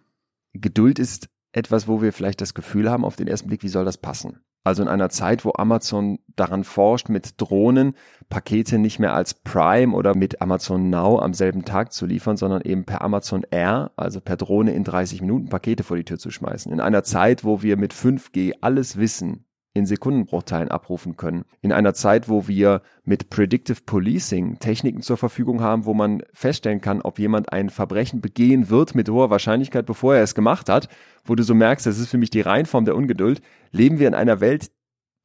Geduld 0.55 0.99
ist 0.99 1.29
etwas, 1.53 1.87
wo 1.89 2.01
wir 2.01 2.13
vielleicht 2.15 2.41
das 2.41 2.55
Gefühl 2.55 2.91
haben 2.91 3.05
auf 3.05 3.17
den 3.17 3.29
ersten 3.29 3.49
Blick, 3.49 3.63
wie 3.63 3.69
soll 3.69 3.85
das 3.85 3.99
passen? 3.99 4.39
Also 4.65 4.83
in 4.83 4.89
einer 4.89 5.11
Zeit, 5.11 5.45
wo 5.45 5.53
Amazon 5.57 6.19
daran 6.37 6.65
forscht, 6.65 7.11
mit 7.11 7.35
Drohnen 7.41 7.95
Pakete 8.31 8.79
nicht 8.79 8.99
mehr 8.99 9.13
als 9.15 9.35
Prime 9.35 9.95
oder 9.95 10.17
mit 10.17 10.41
Amazon 10.41 10.89
Now 10.89 11.21
am 11.21 11.35
selben 11.35 11.67
Tag 11.67 11.93
zu 11.93 12.07
liefern, 12.07 12.39
sondern 12.39 12.63
eben 12.63 12.85
per 12.85 13.03
Amazon 13.03 13.45
Air, 13.51 13.93
also 13.97 14.23
per 14.23 14.39
Drohne 14.39 14.73
in 14.73 14.83
30 14.83 15.21
Minuten 15.21 15.51
Pakete 15.51 15.85
vor 15.85 15.99
die 15.99 16.05
Tür 16.05 16.19
zu 16.19 16.31
schmeißen. 16.31 16.73
In 16.73 16.81
einer 16.81 17.05
Zeit, 17.05 17.45
wo 17.45 17.61
wir 17.61 17.77
mit 17.77 17.93
5G 17.93 18.55
alles 18.63 18.97
wissen, 18.97 19.45
in 19.75 19.87
Sekundenbruchteilen 19.87 20.71
abrufen 20.71 21.17
können. 21.17 21.45
In 21.61 21.73
einer 21.73 21.95
Zeit, 21.95 22.29
wo 22.29 22.47
wir 22.47 22.81
mit 23.05 23.29
Predictive 23.29 23.83
Policing 23.85 24.61
Techniken 24.61 25.03
zur 25.03 25.17
Verfügung 25.17 25.61
haben, 25.61 25.85
wo 25.85 25.95
man 25.95 26.23
feststellen 26.33 26.81
kann, 26.81 27.03
ob 27.03 27.19
jemand 27.19 27.53
ein 27.53 27.71
Verbrechen 27.71 28.21
begehen 28.21 28.71
wird 28.71 28.95
mit 28.95 29.09
hoher 29.09 29.31
Wahrscheinlichkeit, 29.31 29.85
bevor 29.85 30.15
er 30.15 30.23
es 30.23 30.37
gemacht 30.37 30.69
hat, 30.69 30.89
wo 31.25 31.35
du 31.35 31.43
so 31.43 31.55
merkst, 31.55 31.87
das 31.87 31.99
ist 31.99 32.09
für 32.09 32.19
mich 32.19 32.31
die 32.31 32.41
Reinform 32.41 32.85
der 32.85 32.95
Ungeduld, 32.95 33.43
leben 33.73 33.99
wir 33.99 34.07
in 34.07 34.15
einer 34.15 34.41
Welt, 34.41 34.71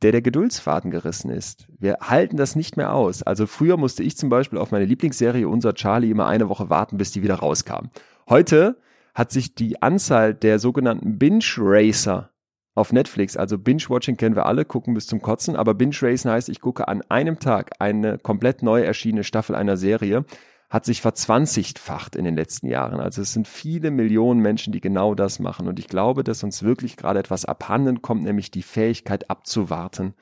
der 0.02 0.14
der 0.14 0.22
Geduldsfaden 0.22 0.90
gerissen 0.90 1.30
ist. 1.30 1.68
Wir 1.78 1.98
halten 2.02 2.38
das 2.38 2.56
nicht 2.56 2.76
mehr 2.76 2.94
aus. 2.94 3.22
Also 3.22 3.46
früher 3.46 3.78
musste 3.78 4.02
ich 4.02 4.18
zum 4.18 4.30
Beispiel 4.30 4.58
auf 4.58 4.72
meine 4.72 4.86
Lieblingsserie 4.86 5.48
Unser 5.48 5.76
Charlie 5.76 6.10
immer 6.10 6.26
eine 6.26 6.50
Woche 6.50 6.70
warten, 6.70 6.98
bis 6.98 7.12
die 7.12 7.22
wieder 7.22 7.36
rauskam. 7.36 7.90
Heute 8.28 8.78
hat 9.14 9.32
sich 9.32 9.54
die 9.54 9.82
Anzahl 9.82 10.34
der 10.34 10.58
sogenannten 10.58 11.20
Binge 11.20 11.44
Racer 11.58 12.32
auf 12.80 12.94
Netflix. 12.94 13.38
Also 13.38 13.58
Binge-Watching 13.58 14.18
kennen 14.18 14.36
wir 14.36 14.46
alle, 14.46 14.66
gucken 14.66 14.94
bis 14.94 15.06
zum 15.06 15.22
Kotzen, 15.22 15.56
aber 15.56 15.74
Binge-Racen 15.74 16.32
heißt, 16.32 16.50
ich 16.50 16.62
gucke 16.62 16.88
an 16.88 17.04
einem 17.10 17.40
Tag 17.40 17.72
eine 17.80 18.18
komplett 18.18 18.64
neu 18.64 18.82
erschienene 18.82 19.24
Staffel 19.24 19.56
einer 19.56 19.78
Serie, 19.78 20.26
hat 20.70 20.86
sich 20.86 21.02
verzwanzigfacht 21.02 22.16
in 22.16 22.26
den 22.26 22.36
letzten 22.36 22.68
Jahren. 22.68 23.00
Also 23.00 23.22
es 23.22 23.34
sind 23.34 23.48
viele 23.48 23.92
Millionen 23.92 24.40
Menschen, 24.40 24.72
die 24.72 24.82
genau 24.82 25.16
das 25.16 25.40
machen. 25.40 25.68
Und 25.68 25.80
ich 25.80 25.88
glaube, 25.88 26.24
dass 26.24 26.44
uns 26.44 26.64
wirklich 26.64 26.96
gerade 26.96 27.20
etwas 27.20 27.46
abhanden 27.46 28.02
kommt, 28.02 28.24
nämlich 28.24 28.52
die 28.52 28.62
Fähigkeit 28.62 29.30
abzuwarten. 29.30 30.14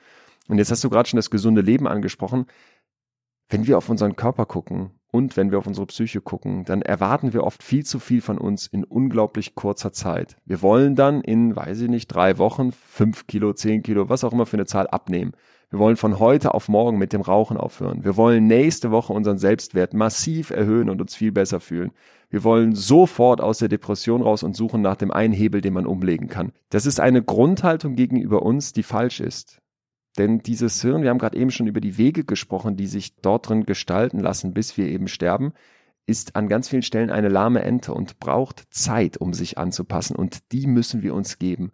Und 0.48 0.58
jetzt 0.58 0.70
hast 0.70 0.82
du 0.82 0.90
gerade 0.90 1.08
schon 1.08 1.18
das 1.18 1.30
gesunde 1.30 1.60
Leben 1.60 1.86
angesprochen. 1.86 2.46
Wenn 3.50 3.66
wir 3.66 3.76
auf 3.76 3.88
unseren 3.88 4.16
Körper 4.16 4.46
gucken, 4.46 4.90
und 5.10 5.36
wenn 5.36 5.50
wir 5.50 5.58
auf 5.58 5.66
unsere 5.66 5.86
Psyche 5.86 6.20
gucken, 6.20 6.64
dann 6.64 6.82
erwarten 6.82 7.32
wir 7.32 7.44
oft 7.44 7.62
viel 7.62 7.84
zu 7.84 7.98
viel 7.98 8.20
von 8.20 8.38
uns 8.38 8.66
in 8.66 8.84
unglaublich 8.84 9.54
kurzer 9.54 9.92
Zeit. 9.92 10.36
Wir 10.44 10.60
wollen 10.60 10.96
dann 10.96 11.22
in, 11.22 11.56
weiß 11.56 11.80
ich 11.80 11.88
nicht, 11.88 12.08
drei 12.08 12.36
Wochen 12.38 12.72
fünf 12.72 13.26
Kilo, 13.26 13.54
zehn 13.54 13.82
Kilo, 13.82 14.08
was 14.08 14.24
auch 14.24 14.32
immer 14.32 14.46
für 14.46 14.56
eine 14.56 14.66
Zahl 14.66 14.86
abnehmen. 14.86 15.32
Wir 15.70 15.78
wollen 15.78 15.96
von 15.96 16.18
heute 16.18 16.54
auf 16.54 16.68
morgen 16.68 16.96
mit 16.96 17.12
dem 17.12 17.20
Rauchen 17.20 17.58
aufhören. 17.58 18.02
Wir 18.02 18.16
wollen 18.16 18.46
nächste 18.46 18.90
Woche 18.90 19.12
unseren 19.12 19.36
Selbstwert 19.38 19.92
massiv 19.92 20.50
erhöhen 20.50 20.88
und 20.88 21.00
uns 21.00 21.14
viel 21.14 21.32
besser 21.32 21.60
fühlen. 21.60 21.92
Wir 22.30 22.42
wollen 22.44 22.74
sofort 22.74 23.40
aus 23.40 23.58
der 23.58 23.68
Depression 23.68 24.22
raus 24.22 24.42
und 24.42 24.56
suchen 24.56 24.80
nach 24.82 24.96
dem 24.96 25.10
einen 25.10 25.34
Hebel, 25.34 25.60
den 25.60 25.74
man 25.74 25.86
umlegen 25.86 26.28
kann. 26.28 26.52
Das 26.70 26.86
ist 26.86 27.00
eine 27.00 27.22
Grundhaltung 27.22 27.96
gegenüber 27.96 28.42
uns, 28.42 28.72
die 28.72 28.82
falsch 28.82 29.20
ist. 29.20 29.60
Denn 30.18 30.40
dieses 30.40 30.82
Hirn, 30.82 31.02
wir 31.02 31.10
haben 31.10 31.18
gerade 31.18 31.38
eben 31.38 31.50
schon 31.50 31.68
über 31.68 31.80
die 31.80 31.96
Wege 31.96 32.24
gesprochen, 32.24 32.76
die 32.76 32.88
sich 32.88 33.16
dort 33.16 33.48
drin 33.48 33.64
gestalten 33.64 34.18
lassen, 34.18 34.52
bis 34.52 34.76
wir 34.76 34.88
eben 34.88 35.06
sterben, 35.06 35.52
ist 36.06 36.36
an 36.36 36.48
ganz 36.48 36.68
vielen 36.68 36.82
Stellen 36.82 37.10
eine 37.10 37.28
lahme 37.28 37.62
Ente 37.62 37.94
und 37.94 38.18
braucht 38.18 38.64
Zeit, 38.70 39.18
um 39.18 39.32
sich 39.32 39.58
anzupassen. 39.58 40.16
Und 40.16 40.52
die 40.52 40.66
müssen 40.66 41.02
wir 41.02 41.14
uns 41.14 41.38
geben. 41.38 41.70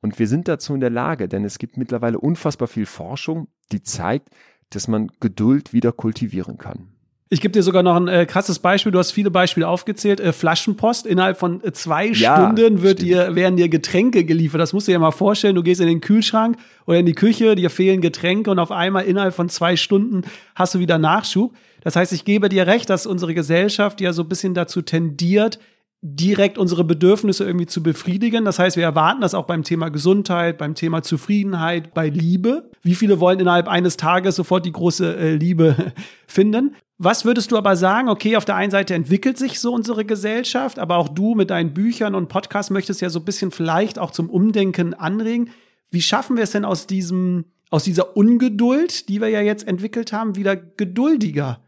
Und 0.00 0.18
wir 0.18 0.28
sind 0.28 0.46
dazu 0.46 0.74
in 0.74 0.80
der 0.80 0.90
Lage, 0.90 1.28
denn 1.28 1.44
es 1.44 1.58
gibt 1.58 1.76
mittlerweile 1.76 2.20
unfassbar 2.20 2.68
viel 2.68 2.86
Forschung, 2.86 3.48
die 3.72 3.82
zeigt, 3.82 4.28
dass 4.70 4.86
man 4.86 5.10
Geduld 5.20 5.72
wieder 5.72 5.92
kultivieren 5.92 6.56
kann. 6.56 6.97
Ich 7.30 7.42
gebe 7.42 7.52
dir 7.52 7.62
sogar 7.62 7.82
noch 7.82 7.96
ein 7.96 8.08
äh, 8.08 8.24
krasses 8.24 8.58
Beispiel. 8.58 8.90
Du 8.90 8.98
hast 8.98 9.12
viele 9.12 9.30
Beispiele 9.30 9.68
aufgezählt. 9.68 10.18
Äh, 10.18 10.32
Flaschenpost. 10.32 11.06
Innerhalb 11.06 11.38
von 11.38 11.62
äh, 11.62 11.72
zwei 11.72 12.06
ja, 12.06 12.36
Stunden 12.36 12.82
wird 12.82 13.02
dir, 13.02 13.34
werden 13.34 13.56
dir 13.56 13.68
Getränke 13.68 14.24
geliefert. 14.24 14.60
Das 14.60 14.72
musst 14.72 14.88
du 14.88 14.92
dir 14.92 14.98
mal 14.98 15.10
vorstellen. 15.10 15.54
Du 15.54 15.62
gehst 15.62 15.80
in 15.80 15.88
den 15.88 16.00
Kühlschrank 16.00 16.56
oder 16.86 16.98
in 16.98 17.06
die 17.06 17.14
Küche, 17.14 17.54
dir 17.54 17.68
fehlen 17.68 18.00
Getränke 18.00 18.50
und 18.50 18.58
auf 18.58 18.70
einmal 18.70 19.04
innerhalb 19.04 19.34
von 19.34 19.50
zwei 19.50 19.76
Stunden 19.76 20.22
hast 20.54 20.74
du 20.74 20.78
wieder 20.78 20.96
Nachschub. 20.96 21.54
Das 21.82 21.96
heißt, 21.96 22.12
ich 22.12 22.24
gebe 22.24 22.48
dir 22.48 22.66
recht, 22.66 22.88
dass 22.88 23.06
unsere 23.06 23.34
Gesellschaft 23.34 24.00
ja 24.00 24.12
so 24.12 24.22
ein 24.22 24.28
bisschen 24.28 24.54
dazu 24.54 24.80
tendiert, 24.80 25.58
direkt 26.00 26.58
unsere 26.58 26.84
Bedürfnisse 26.84 27.44
irgendwie 27.44 27.66
zu 27.66 27.82
befriedigen. 27.82 28.44
Das 28.44 28.58
heißt, 28.58 28.76
wir 28.76 28.84
erwarten 28.84 29.20
das 29.20 29.34
auch 29.34 29.46
beim 29.46 29.64
Thema 29.64 29.90
Gesundheit, 29.90 30.56
beim 30.56 30.74
Thema 30.74 31.02
Zufriedenheit, 31.02 31.92
bei 31.92 32.08
Liebe. 32.08 32.70
Wie 32.82 32.94
viele 32.94 33.20
wollen 33.20 33.40
innerhalb 33.40 33.68
eines 33.68 33.96
Tages 33.96 34.36
sofort 34.36 34.64
die 34.64 34.72
große 34.72 35.16
äh, 35.16 35.34
Liebe 35.34 35.92
finden? 36.26 36.74
Was 37.00 37.24
würdest 37.24 37.52
du 37.52 37.56
aber 37.56 37.76
sagen? 37.76 38.08
Okay, 38.08 38.36
auf 38.36 38.44
der 38.44 38.56
einen 38.56 38.72
Seite 38.72 38.92
entwickelt 38.92 39.38
sich 39.38 39.60
so 39.60 39.72
unsere 39.72 40.04
Gesellschaft, 40.04 40.80
aber 40.80 40.96
auch 40.96 41.08
du 41.08 41.36
mit 41.36 41.50
deinen 41.50 41.72
Büchern 41.72 42.16
und 42.16 42.28
Podcasts 42.28 42.70
möchtest 42.70 43.00
ja 43.00 43.08
so 43.08 43.20
ein 43.20 43.24
bisschen 43.24 43.52
vielleicht 43.52 44.00
auch 44.00 44.10
zum 44.10 44.28
Umdenken 44.28 44.94
anregen. 44.94 45.50
Wie 45.92 46.02
schaffen 46.02 46.36
wir 46.36 46.42
es 46.42 46.50
denn 46.50 46.64
aus 46.64 46.88
diesem, 46.88 47.44
aus 47.70 47.84
dieser 47.84 48.16
Ungeduld, 48.16 49.08
die 49.08 49.20
wir 49.20 49.28
ja 49.28 49.40
jetzt 49.40 49.68
entwickelt 49.68 50.12
haben, 50.12 50.34
wieder 50.34 50.56
geduldiger 50.56 51.60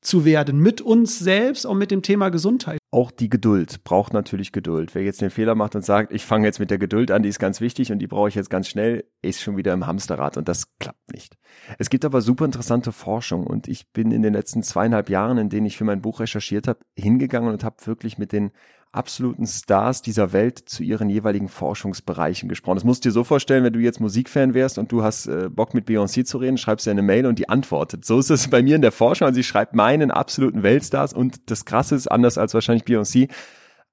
zu 0.00 0.24
werden 0.24 0.60
mit 0.60 0.80
uns 0.80 1.18
selbst 1.18 1.66
und 1.66 1.78
mit 1.78 1.90
dem 1.90 2.02
Thema 2.02 2.28
Gesundheit. 2.28 2.78
Auch 2.90 3.10
die 3.10 3.28
Geduld 3.28 3.84
braucht 3.84 4.12
natürlich 4.12 4.52
Geduld. 4.52 4.94
Wer 4.94 5.02
jetzt 5.02 5.20
den 5.20 5.30
Fehler 5.30 5.54
macht 5.54 5.74
und 5.74 5.84
sagt, 5.84 6.12
ich 6.12 6.24
fange 6.24 6.46
jetzt 6.46 6.58
mit 6.58 6.70
der 6.70 6.78
Geduld 6.78 7.10
an, 7.10 7.22
die 7.22 7.28
ist 7.28 7.38
ganz 7.38 7.60
wichtig 7.60 7.92
und 7.92 7.98
die 7.98 8.06
brauche 8.06 8.28
ich 8.28 8.34
jetzt 8.34 8.48
ganz 8.48 8.68
schnell, 8.68 9.04
ist 9.20 9.42
schon 9.42 9.56
wieder 9.56 9.72
im 9.74 9.86
Hamsterrad 9.86 10.36
und 10.36 10.48
das 10.48 10.76
klappt 10.78 11.12
nicht. 11.12 11.36
Es 11.78 11.90
gibt 11.90 12.04
aber 12.04 12.22
super 12.22 12.44
interessante 12.44 12.92
Forschung 12.92 13.46
und 13.46 13.68
ich 13.68 13.92
bin 13.92 14.10
in 14.10 14.22
den 14.22 14.32
letzten 14.32 14.62
zweieinhalb 14.62 15.10
Jahren, 15.10 15.36
in 15.36 15.50
denen 15.50 15.66
ich 15.66 15.76
für 15.76 15.84
mein 15.84 16.00
Buch 16.00 16.20
recherchiert 16.20 16.68
habe, 16.68 16.80
hingegangen 16.96 17.52
und 17.52 17.64
habe 17.64 17.76
wirklich 17.86 18.16
mit 18.16 18.32
den 18.32 18.52
absoluten 18.92 19.46
Stars 19.46 20.02
dieser 20.02 20.32
Welt 20.32 20.58
zu 20.58 20.82
ihren 20.82 21.10
jeweiligen 21.10 21.48
Forschungsbereichen 21.48 22.48
gesprochen. 22.48 22.76
Das 22.76 22.84
musst 22.84 23.04
du 23.04 23.08
dir 23.08 23.12
so 23.12 23.24
vorstellen, 23.24 23.64
wenn 23.64 23.72
du 23.72 23.80
jetzt 23.80 24.00
Musikfan 24.00 24.54
wärst 24.54 24.78
und 24.78 24.90
du 24.90 25.02
hast 25.02 25.26
äh, 25.26 25.48
Bock 25.50 25.74
mit 25.74 25.86
Beyoncé 25.88 26.24
zu 26.24 26.38
reden, 26.38 26.58
schreibst 26.58 26.86
du 26.86 26.90
eine 26.90 27.02
Mail 27.02 27.26
und 27.26 27.38
die 27.38 27.48
antwortet. 27.48 28.04
So 28.04 28.18
ist 28.18 28.30
es 28.30 28.48
bei 28.48 28.62
mir 28.62 28.76
in 28.76 28.82
der 28.82 28.92
Forschung. 28.92 29.26
Also 29.26 29.40
ich 29.40 29.46
schreibe 29.46 29.76
meinen 29.76 30.10
absoluten 30.10 30.62
Weltstars 30.62 31.12
und 31.12 31.50
das 31.50 31.64
Krasse 31.64 31.94
ist, 31.94 32.08
anders 32.08 32.38
als 32.38 32.54
wahrscheinlich 32.54 32.84
Beyoncé, 32.84 33.28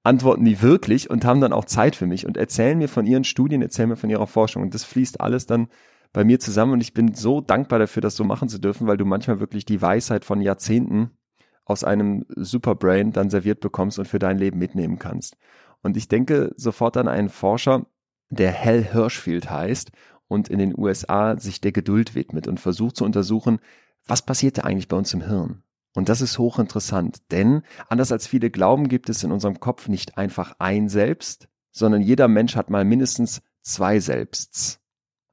antworten 0.02 0.44
die 0.44 0.62
wirklich 0.62 1.10
und 1.10 1.24
haben 1.24 1.40
dann 1.40 1.52
auch 1.52 1.64
Zeit 1.64 1.96
für 1.96 2.06
mich 2.06 2.26
und 2.26 2.36
erzählen 2.36 2.78
mir 2.78 2.88
von 2.88 3.06
ihren 3.06 3.24
Studien, 3.24 3.60
erzählen 3.60 3.88
mir 3.88 3.96
von 3.96 4.08
ihrer 4.08 4.26
Forschung 4.26 4.62
und 4.62 4.72
das 4.72 4.84
fließt 4.84 5.20
alles 5.20 5.46
dann 5.46 5.68
bei 6.12 6.24
mir 6.24 6.40
zusammen 6.40 6.72
und 6.72 6.80
ich 6.80 6.94
bin 6.94 7.12
so 7.12 7.40
dankbar 7.40 7.78
dafür, 7.80 8.00
das 8.00 8.16
so 8.16 8.24
machen 8.24 8.48
zu 8.48 8.58
dürfen, 8.58 8.86
weil 8.86 8.96
du 8.96 9.04
manchmal 9.04 9.40
wirklich 9.40 9.66
die 9.66 9.82
Weisheit 9.82 10.24
von 10.24 10.40
Jahrzehnten 10.40 11.10
aus 11.66 11.84
einem 11.84 12.24
Superbrain 12.34 13.12
dann 13.12 13.28
serviert 13.28 13.60
bekommst 13.60 13.98
und 13.98 14.08
für 14.08 14.18
dein 14.18 14.38
Leben 14.38 14.58
mitnehmen 14.58 14.98
kannst. 14.98 15.36
Und 15.82 15.96
ich 15.96 16.08
denke 16.08 16.54
sofort 16.56 16.96
an 16.96 17.08
einen 17.08 17.28
Forscher, 17.28 17.86
der 18.30 18.58
Hal 18.58 18.82
Hirschfield 18.82 19.50
heißt 19.50 19.90
und 20.28 20.48
in 20.48 20.58
den 20.58 20.76
USA 20.76 21.38
sich 21.38 21.60
der 21.60 21.72
Geduld 21.72 22.14
widmet 22.14 22.48
und 22.48 22.58
versucht 22.58 22.96
zu 22.96 23.04
untersuchen, 23.04 23.58
was 24.06 24.22
passiert 24.22 24.58
da 24.58 24.62
eigentlich 24.62 24.88
bei 24.88 24.96
uns 24.96 25.12
im 25.12 25.22
Hirn? 25.22 25.62
Und 25.94 26.08
das 26.08 26.20
ist 26.20 26.38
hochinteressant, 26.38 27.30
denn 27.30 27.62
anders 27.88 28.12
als 28.12 28.26
viele 28.26 28.50
glauben, 28.50 28.88
gibt 28.88 29.08
es 29.08 29.24
in 29.24 29.32
unserem 29.32 29.60
Kopf 29.60 29.88
nicht 29.88 30.18
einfach 30.18 30.54
ein 30.58 30.88
Selbst, 30.88 31.48
sondern 31.72 32.02
jeder 32.02 32.28
Mensch 32.28 32.54
hat 32.54 32.70
mal 32.70 32.84
mindestens 32.84 33.42
zwei 33.62 33.98
Selbsts. 33.98 34.80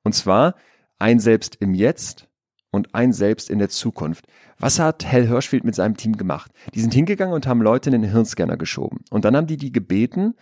Und 0.04 0.14
zwar 0.14 0.56
ein 1.00 1.20
Selbst 1.20 1.56
im 1.56 1.74
Jetzt 1.74 2.28
und 2.74 2.96
ein 2.96 3.14
Selbst 3.14 3.50
in 3.50 3.60
der 3.60 3.70
Zukunft. 3.70 4.26
Was 4.58 4.80
hat 4.80 5.06
Hell 5.06 5.28
Hirschfield 5.28 5.64
mit 5.64 5.76
seinem 5.76 5.96
Team 5.96 6.18
gemacht? 6.18 6.52
Die 6.74 6.82
sind 6.82 6.94
hingegangen 6.94 7.34
und 7.34 7.48
haben 7.48 7.62
Leute 7.62 7.92
in 7.92 8.02
den 8.02 8.12
Hirnscanner 8.12 8.58
geschoben. 8.58 9.02
Und 9.12 9.26
dann 9.26 9.38
haben 9.38 9.48
die 9.48 9.58
die 9.58 9.72
gebeten, 9.72 10.34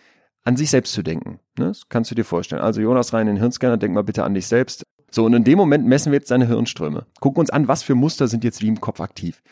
an 0.43 0.55
sich 0.55 0.69
selbst 0.69 0.93
zu 0.93 1.03
denken. 1.03 1.39
Ne? 1.59 1.67
Das 1.67 1.89
kannst 1.89 2.09
du 2.09 2.15
dir 2.15 2.23
vorstellen. 2.23 2.61
Also 2.61 2.81
Jonas 2.81 3.13
rein 3.13 3.27
in 3.27 3.35
den 3.35 3.41
Hirnscanner, 3.41 3.77
denk 3.77 3.93
mal 3.93 4.03
bitte 4.03 4.23
an 4.23 4.33
dich 4.33 4.47
selbst. 4.47 4.83
So, 5.11 5.25
und 5.25 5.33
in 5.33 5.43
dem 5.43 5.57
Moment 5.57 5.85
messen 5.85 6.13
wir 6.13 6.19
jetzt 6.19 6.31
deine 6.31 6.47
Hirnströme. 6.47 7.05
Gucken 7.19 7.41
uns 7.41 7.50
an, 7.50 7.67
was 7.67 7.83
für 7.83 7.95
Muster 7.95 8.29
sind 8.29 8.45
jetzt 8.45 8.61
wie 8.61 8.69
im 8.69 8.79
Kopf 8.79 9.01
aktiv. 9.01 9.43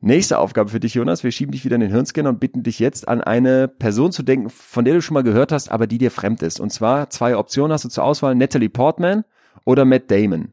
Nächste 0.00 0.38
Aufgabe 0.38 0.70
für 0.70 0.78
dich, 0.78 0.94
Jonas. 0.94 1.24
Wir 1.24 1.32
schieben 1.32 1.50
dich 1.50 1.64
wieder 1.64 1.74
in 1.74 1.80
den 1.80 1.90
Hirnscanner 1.90 2.28
und 2.28 2.38
bitten 2.38 2.62
dich 2.62 2.78
jetzt 2.78 3.08
an 3.08 3.20
eine 3.20 3.66
Person 3.66 4.12
zu 4.12 4.22
denken, 4.22 4.48
von 4.48 4.84
der 4.84 4.94
du 4.94 5.02
schon 5.02 5.14
mal 5.14 5.24
gehört 5.24 5.50
hast, 5.50 5.72
aber 5.72 5.88
die 5.88 5.98
dir 5.98 6.12
fremd 6.12 6.44
ist. 6.44 6.60
Und 6.60 6.72
zwar 6.72 7.10
zwei 7.10 7.36
Optionen 7.36 7.72
hast 7.72 7.84
du 7.84 7.88
zur 7.88 8.04
Auswahl, 8.04 8.36
Natalie 8.36 8.68
Portman 8.68 9.24
oder 9.64 9.84
Matt 9.84 10.08
Damon 10.08 10.52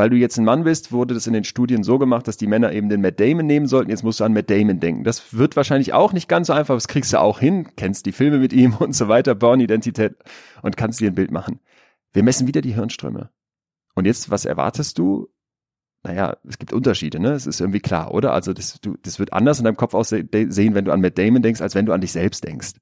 weil 0.00 0.08
du 0.08 0.16
jetzt 0.16 0.38
ein 0.38 0.46
Mann 0.46 0.64
bist, 0.64 0.92
wurde 0.92 1.12
das 1.12 1.26
in 1.26 1.34
den 1.34 1.44
Studien 1.44 1.82
so 1.82 1.98
gemacht, 1.98 2.26
dass 2.26 2.38
die 2.38 2.46
Männer 2.46 2.72
eben 2.72 2.88
den 2.88 3.02
Matt 3.02 3.20
Damon 3.20 3.44
nehmen 3.44 3.66
sollten. 3.66 3.90
Jetzt 3.90 4.02
musst 4.02 4.18
du 4.18 4.24
an 4.24 4.32
Matt 4.32 4.48
Damon 4.48 4.80
denken. 4.80 5.04
Das 5.04 5.36
wird 5.36 5.56
wahrscheinlich 5.56 5.92
auch 5.92 6.14
nicht 6.14 6.26
ganz 6.26 6.46
so 6.46 6.54
einfach, 6.54 6.70
aber 6.70 6.78
das 6.78 6.88
kriegst 6.88 7.12
du 7.12 7.20
auch 7.20 7.38
hin. 7.38 7.68
Kennst 7.76 8.06
die 8.06 8.12
Filme 8.12 8.38
mit 8.38 8.54
ihm 8.54 8.74
und 8.78 8.94
so 8.94 9.08
weiter, 9.08 9.34
Born-Identität 9.34 10.16
und 10.62 10.78
kannst 10.78 11.00
dir 11.00 11.10
ein 11.10 11.14
Bild 11.14 11.30
machen. 11.30 11.60
Wir 12.14 12.22
messen 12.22 12.46
wieder 12.46 12.62
die 12.62 12.72
Hirnströme. 12.72 13.28
Und 13.94 14.06
jetzt, 14.06 14.30
was 14.30 14.46
erwartest 14.46 14.96
du? 14.96 15.28
Naja, 16.02 16.38
es 16.48 16.56
gibt 16.56 16.72
Unterschiede, 16.72 17.20
ne? 17.20 17.32
Es 17.32 17.46
ist 17.46 17.60
irgendwie 17.60 17.80
klar, 17.80 18.14
oder? 18.14 18.32
Also 18.32 18.54
das, 18.54 18.80
du, 18.80 18.96
das 19.02 19.18
wird 19.18 19.34
anders 19.34 19.58
in 19.58 19.66
deinem 19.66 19.76
Kopf 19.76 19.92
aussehen, 19.92 20.30
wenn 20.32 20.84
du 20.86 20.92
an 20.92 21.02
Matt 21.02 21.18
Damon 21.18 21.42
denkst, 21.42 21.60
als 21.60 21.74
wenn 21.74 21.84
du 21.84 21.92
an 21.92 22.00
dich 22.00 22.12
selbst 22.12 22.42
denkst. 22.42 22.72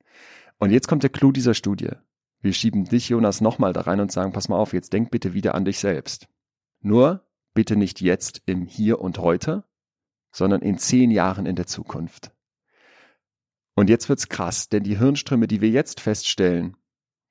Und 0.58 0.70
jetzt 0.70 0.86
kommt 0.86 1.02
der 1.02 1.10
Clou 1.10 1.32
dieser 1.32 1.54
Studie. 1.54 1.90
Wir 2.42 2.52
schieben 2.52 2.84
dich, 2.84 3.08
Jonas, 3.08 3.40
nochmal 3.40 3.72
da 3.72 3.80
rein 3.80 3.98
und 3.98 4.12
sagen, 4.12 4.30
pass 4.30 4.48
mal 4.48 4.58
auf, 4.58 4.72
jetzt 4.72 4.92
denk 4.92 5.10
bitte 5.10 5.34
wieder 5.34 5.56
an 5.56 5.64
dich 5.64 5.80
selbst. 5.80 6.28
Nur 6.80 7.26
bitte 7.54 7.76
nicht 7.76 8.00
jetzt 8.00 8.42
im 8.46 8.62
Hier 8.64 9.00
und 9.00 9.18
heute, 9.18 9.64
sondern 10.30 10.62
in 10.62 10.78
zehn 10.78 11.10
Jahren 11.10 11.46
in 11.46 11.56
der 11.56 11.66
Zukunft. 11.66 12.32
Und 13.74 13.88
jetzt 13.88 14.08
wird's 14.08 14.28
krass, 14.28 14.68
denn 14.68 14.82
die 14.82 14.98
Hirnströme, 14.98 15.46
die 15.46 15.60
wir 15.60 15.70
jetzt 15.70 16.00
feststellen, 16.00 16.76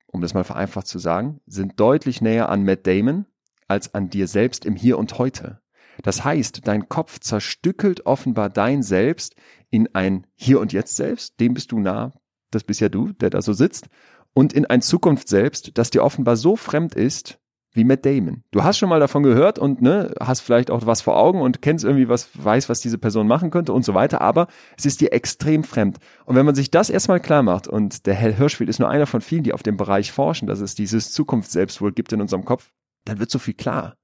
um 0.06 0.20
das 0.20 0.34
mal 0.34 0.44
vereinfacht 0.44 0.86
zu 0.86 0.98
sagen, 0.98 1.40
sind 1.46 1.78
deutlich 1.78 2.20
näher 2.20 2.48
an 2.48 2.64
Matt 2.64 2.86
Damon 2.86 3.26
als 3.66 3.94
an 3.94 4.08
dir 4.08 4.26
selbst 4.26 4.64
im 4.64 4.74
Hier 4.74 4.98
und 4.98 5.18
heute. 5.18 5.60
Das 6.02 6.24
heißt, 6.24 6.66
dein 6.66 6.88
Kopf 6.88 7.18
zerstückelt 7.18 8.06
offenbar 8.06 8.50
dein 8.50 8.82
Selbst 8.82 9.34
in 9.70 9.94
ein 9.94 10.26
Hier 10.34 10.60
und 10.60 10.72
Jetzt 10.72 10.96
selbst, 10.96 11.38
dem 11.40 11.54
bist 11.54 11.72
du 11.72 11.80
nah, 11.80 12.12
das 12.50 12.64
bist 12.64 12.80
ja 12.80 12.88
du, 12.88 13.12
der 13.12 13.30
da 13.30 13.42
so 13.42 13.52
sitzt, 13.52 13.88
und 14.32 14.52
in 14.52 14.66
ein 14.66 14.82
Zukunft 14.82 15.28
selbst, 15.28 15.76
das 15.76 15.90
dir 15.90 16.04
offenbar 16.04 16.36
so 16.36 16.56
fremd 16.56 16.94
ist, 16.94 17.38
wie 17.72 17.84
Matt 17.84 18.04
Damon. 18.06 18.42
Du 18.50 18.64
hast 18.64 18.78
schon 18.78 18.88
mal 18.88 19.00
davon 19.00 19.22
gehört 19.22 19.58
und 19.58 19.82
ne, 19.82 20.12
hast 20.20 20.40
vielleicht 20.40 20.70
auch 20.70 20.86
was 20.86 21.02
vor 21.02 21.16
Augen 21.16 21.40
und 21.40 21.62
kennst 21.62 21.84
irgendwie 21.84 22.08
was, 22.08 22.28
weiß, 22.32 22.68
was 22.68 22.80
diese 22.80 22.98
Person 22.98 23.26
machen 23.26 23.50
könnte 23.50 23.72
und 23.72 23.84
so 23.84 23.94
weiter, 23.94 24.20
aber 24.20 24.46
es 24.76 24.86
ist 24.86 25.00
dir 25.00 25.12
extrem 25.12 25.64
fremd. 25.64 25.98
Und 26.24 26.36
wenn 26.36 26.46
man 26.46 26.54
sich 26.54 26.70
das 26.70 26.90
erstmal 26.90 27.20
klar 27.20 27.42
macht, 27.42 27.68
und 27.68 28.06
der 28.06 28.14
Hell 28.14 28.34
Hirschfeld 28.34 28.70
ist 28.70 28.80
nur 28.80 28.88
einer 28.88 29.06
von 29.06 29.20
vielen, 29.20 29.42
die 29.42 29.52
auf 29.52 29.62
dem 29.62 29.76
Bereich 29.76 30.12
forschen, 30.12 30.46
dass 30.46 30.60
es 30.60 30.74
dieses 30.74 31.12
Zukunftsselbstwohl 31.12 31.92
gibt 31.92 32.12
in 32.12 32.20
unserem 32.20 32.44
Kopf, 32.44 32.70
dann 33.04 33.18
wird 33.18 33.30
so 33.30 33.38
viel 33.38 33.54
klar. 33.54 33.96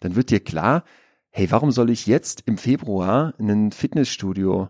Dann 0.00 0.16
wird 0.16 0.30
dir 0.30 0.40
klar, 0.40 0.84
hey, 1.30 1.50
warum 1.50 1.72
soll 1.72 1.90
ich 1.90 2.06
jetzt 2.06 2.42
im 2.46 2.58
Februar 2.58 3.34
ein 3.40 3.72
Fitnessstudio 3.72 4.68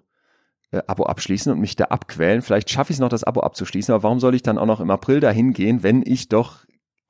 äh, 0.71 0.81
Abo 0.87 1.05
abschließen 1.05 1.53
und 1.53 1.61
mich 1.61 1.77
da 1.77 1.85
abquälen? 1.85 2.41
Vielleicht 2.41 2.71
schaffe 2.71 2.91
ich 2.93 2.97
es 2.97 3.01
noch, 3.01 3.11
das 3.11 3.25
Abo 3.25 3.41
abzuschließen, 3.41 3.93
aber 3.93 4.03
warum 4.03 4.19
soll 4.19 4.35
ich 4.35 4.43
dann 4.43 4.59
auch 4.59 4.67
noch 4.67 4.81
im 4.81 4.91
April 4.91 5.21
dahin 5.21 5.53
gehen, 5.53 5.83
wenn 5.83 6.03
ich 6.07 6.29
doch 6.29 6.65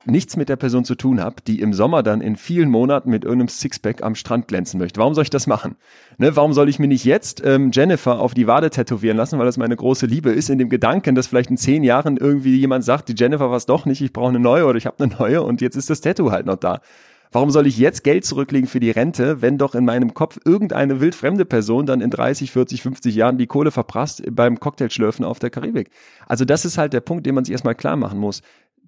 nichts 0.07 0.37
mit 0.37 0.49
der 0.49 0.55
Person 0.55 0.85
zu 0.85 0.95
tun 0.95 1.21
habe, 1.21 1.37
die 1.45 1.59
im 1.61 1.73
Sommer 1.73 2.03
dann 2.03 2.21
in 2.21 2.35
vielen 2.35 2.69
Monaten 2.69 3.09
mit 3.09 3.23
irgendeinem 3.23 3.47
Sixpack 3.47 4.03
am 4.03 4.15
Strand 4.15 4.47
glänzen 4.47 4.79
möchte. 4.79 4.99
Warum 4.99 5.13
soll 5.13 5.23
ich 5.23 5.29
das 5.29 5.47
machen? 5.47 5.75
Ne, 6.17 6.35
warum 6.35 6.53
soll 6.53 6.69
ich 6.69 6.79
mir 6.79 6.87
nicht 6.87 7.05
jetzt 7.05 7.43
ähm, 7.45 7.71
Jennifer 7.73 8.19
auf 8.19 8.33
die 8.33 8.47
Wade 8.47 8.69
tätowieren 8.69 9.17
lassen, 9.17 9.39
weil 9.39 9.45
das 9.45 9.57
meine 9.57 9.75
große 9.75 10.05
Liebe 10.05 10.31
ist, 10.31 10.49
in 10.49 10.57
dem 10.57 10.69
Gedanken, 10.69 11.15
dass 11.15 11.27
vielleicht 11.27 11.49
in 11.49 11.57
zehn 11.57 11.83
Jahren 11.83 12.17
irgendwie 12.17 12.57
jemand 12.57 12.83
sagt, 12.83 13.09
die 13.09 13.15
Jennifer 13.17 13.49
war 13.49 13.57
es 13.57 13.65
doch 13.65 13.85
nicht, 13.85 14.01
ich 14.01 14.13
brauche 14.13 14.29
eine 14.29 14.39
neue 14.39 14.65
oder 14.65 14.77
ich 14.77 14.85
habe 14.85 15.03
eine 15.03 15.13
neue 15.13 15.41
und 15.41 15.61
jetzt 15.61 15.75
ist 15.75 15.89
das 15.89 16.01
Tattoo 16.01 16.31
halt 16.31 16.45
noch 16.45 16.57
da. 16.57 16.81
Warum 17.31 17.51
soll 17.51 17.67
ich 17.67 17.77
jetzt 17.77 18.05
Geld 18.05 18.23
zurücklegen 18.23 18.69
für 18.69 18.79
die 18.79 18.91
Rente, 18.91 19.41
wenn 19.41 19.57
doch 19.57 19.75
in 19.75 19.83
meinem 19.83 20.13
Kopf 20.13 20.39
irgendeine 20.45 21.01
wildfremde 21.01 21.43
Person 21.43 21.85
dann 21.85 21.99
in 21.99 22.09
30, 22.09 22.49
40, 22.49 22.81
50 22.81 23.13
Jahren 23.13 23.37
die 23.37 23.45
Kohle 23.45 23.71
verprasst 23.71 24.23
beim 24.31 24.57
Cocktailschlürfen 24.57 25.25
auf 25.25 25.39
der 25.39 25.49
Karibik? 25.49 25.89
Also 26.27 26.45
das 26.45 26.63
ist 26.63 26.77
halt 26.77 26.93
der 26.93 27.01
Punkt, 27.01 27.25
den 27.25 27.35
man 27.35 27.43
sich 27.43 27.51
erstmal 27.51 27.75
klar 27.75 27.97
machen 27.97 28.19
muss 28.19 28.41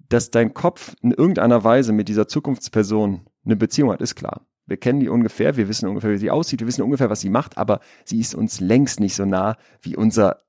dass 0.08 0.30
dein 0.30 0.54
Kopf 0.54 0.94
in 1.02 1.12
irgendeiner 1.12 1.64
Weise 1.64 1.92
mit 1.92 2.08
dieser 2.08 2.28
Zukunftsperson 2.28 3.26
eine 3.44 3.56
Beziehung 3.56 3.92
hat, 3.92 4.00
ist 4.00 4.14
klar. 4.14 4.46
Wir 4.66 4.76
kennen 4.76 5.00
die 5.00 5.08
ungefähr, 5.08 5.56
wir 5.56 5.68
wissen 5.68 5.88
ungefähr, 5.88 6.10
wie 6.10 6.18
sie 6.18 6.30
aussieht, 6.30 6.60
wir 6.60 6.66
wissen 6.66 6.82
ungefähr, 6.82 7.08
was 7.08 7.20
sie 7.20 7.30
macht, 7.30 7.56
aber 7.56 7.80
sie 8.04 8.20
ist 8.20 8.34
uns 8.34 8.60
längst 8.60 9.00
nicht 9.00 9.14
so 9.14 9.24
nah 9.24 9.56
wie 9.80 9.96
unser 9.96 10.42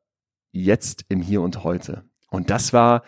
Jetzt 0.51 1.05
im 1.09 1.21
Hier 1.21 1.41
und 1.41 1.63
Heute. 1.63 2.03
Und 2.29 2.49
das 2.49 2.73
war 2.73 3.03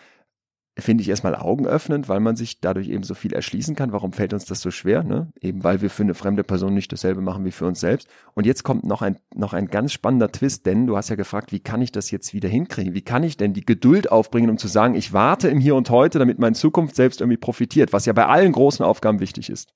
finde 0.78 1.02
ich 1.02 1.08
erstmal 1.10 1.34
augenöffnend, 1.34 2.08
weil 2.08 2.20
man 2.20 2.34
sich 2.34 2.60
dadurch 2.60 2.88
eben 2.88 3.02
so 3.02 3.14
viel 3.14 3.34
erschließen 3.34 3.76
kann. 3.76 3.92
Warum 3.92 4.12
fällt 4.12 4.32
uns 4.32 4.46
das 4.46 4.62
so 4.62 4.70
schwer? 4.70 5.02
Ne? 5.02 5.30
Eben 5.40 5.64
weil 5.64 5.82
wir 5.82 5.90
für 5.90 6.02
eine 6.02 6.14
fremde 6.14 6.44
Person 6.44 6.72
nicht 6.72 6.90
dasselbe 6.92 7.20
machen 7.20 7.44
wie 7.44 7.50
für 7.50 7.66
uns 7.66 7.80
selbst. 7.80 8.08
Und 8.32 8.46
jetzt 8.46 8.62
kommt 8.62 8.84
noch 8.84 9.02
ein, 9.02 9.18
noch 9.34 9.52
ein 9.52 9.68
ganz 9.68 9.92
spannender 9.92 10.32
Twist, 10.32 10.64
denn 10.64 10.86
du 10.86 10.96
hast 10.96 11.10
ja 11.10 11.16
gefragt, 11.16 11.52
wie 11.52 11.60
kann 11.60 11.82
ich 11.82 11.92
das 11.92 12.10
jetzt 12.10 12.32
wieder 12.32 12.48
hinkriegen? 12.48 12.94
Wie 12.94 13.02
kann 13.02 13.22
ich 13.22 13.36
denn 13.36 13.52
die 13.52 13.66
Geduld 13.66 14.10
aufbringen, 14.10 14.48
um 14.48 14.56
zu 14.56 14.66
sagen, 14.66 14.94
ich 14.94 15.12
warte 15.12 15.48
im 15.48 15.60
Hier 15.60 15.76
und 15.76 15.90
Heute, 15.90 16.18
damit 16.18 16.38
meine 16.38 16.56
Zukunft 16.56 16.96
selbst 16.96 17.20
irgendwie 17.20 17.36
profitiert, 17.36 17.92
was 17.92 18.06
ja 18.06 18.14
bei 18.14 18.26
allen 18.26 18.52
großen 18.52 18.84
Aufgaben 18.84 19.20
wichtig 19.20 19.50
ist. 19.50 19.74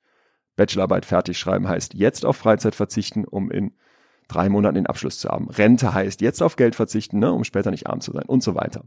Bachelorarbeit 0.56 1.04
fertig 1.04 1.38
schreiben 1.38 1.68
heißt 1.68 1.92
jetzt 1.92 2.24
auf 2.24 2.38
Freizeit 2.38 2.74
verzichten, 2.74 3.26
um 3.26 3.50
in 3.50 3.72
drei 4.28 4.48
Monaten 4.48 4.76
den 4.76 4.86
Abschluss 4.86 5.18
zu 5.18 5.28
haben. 5.28 5.50
Rente 5.50 5.92
heißt 5.92 6.22
jetzt 6.22 6.42
auf 6.42 6.56
Geld 6.56 6.74
verzichten, 6.74 7.18
ne, 7.18 7.32
um 7.32 7.44
später 7.44 7.70
nicht 7.70 7.86
arm 7.86 8.00
zu 8.00 8.12
sein 8.12 8.24
und 8.24 8.42
so 8.42 8.54
weiter. 8.54 8.84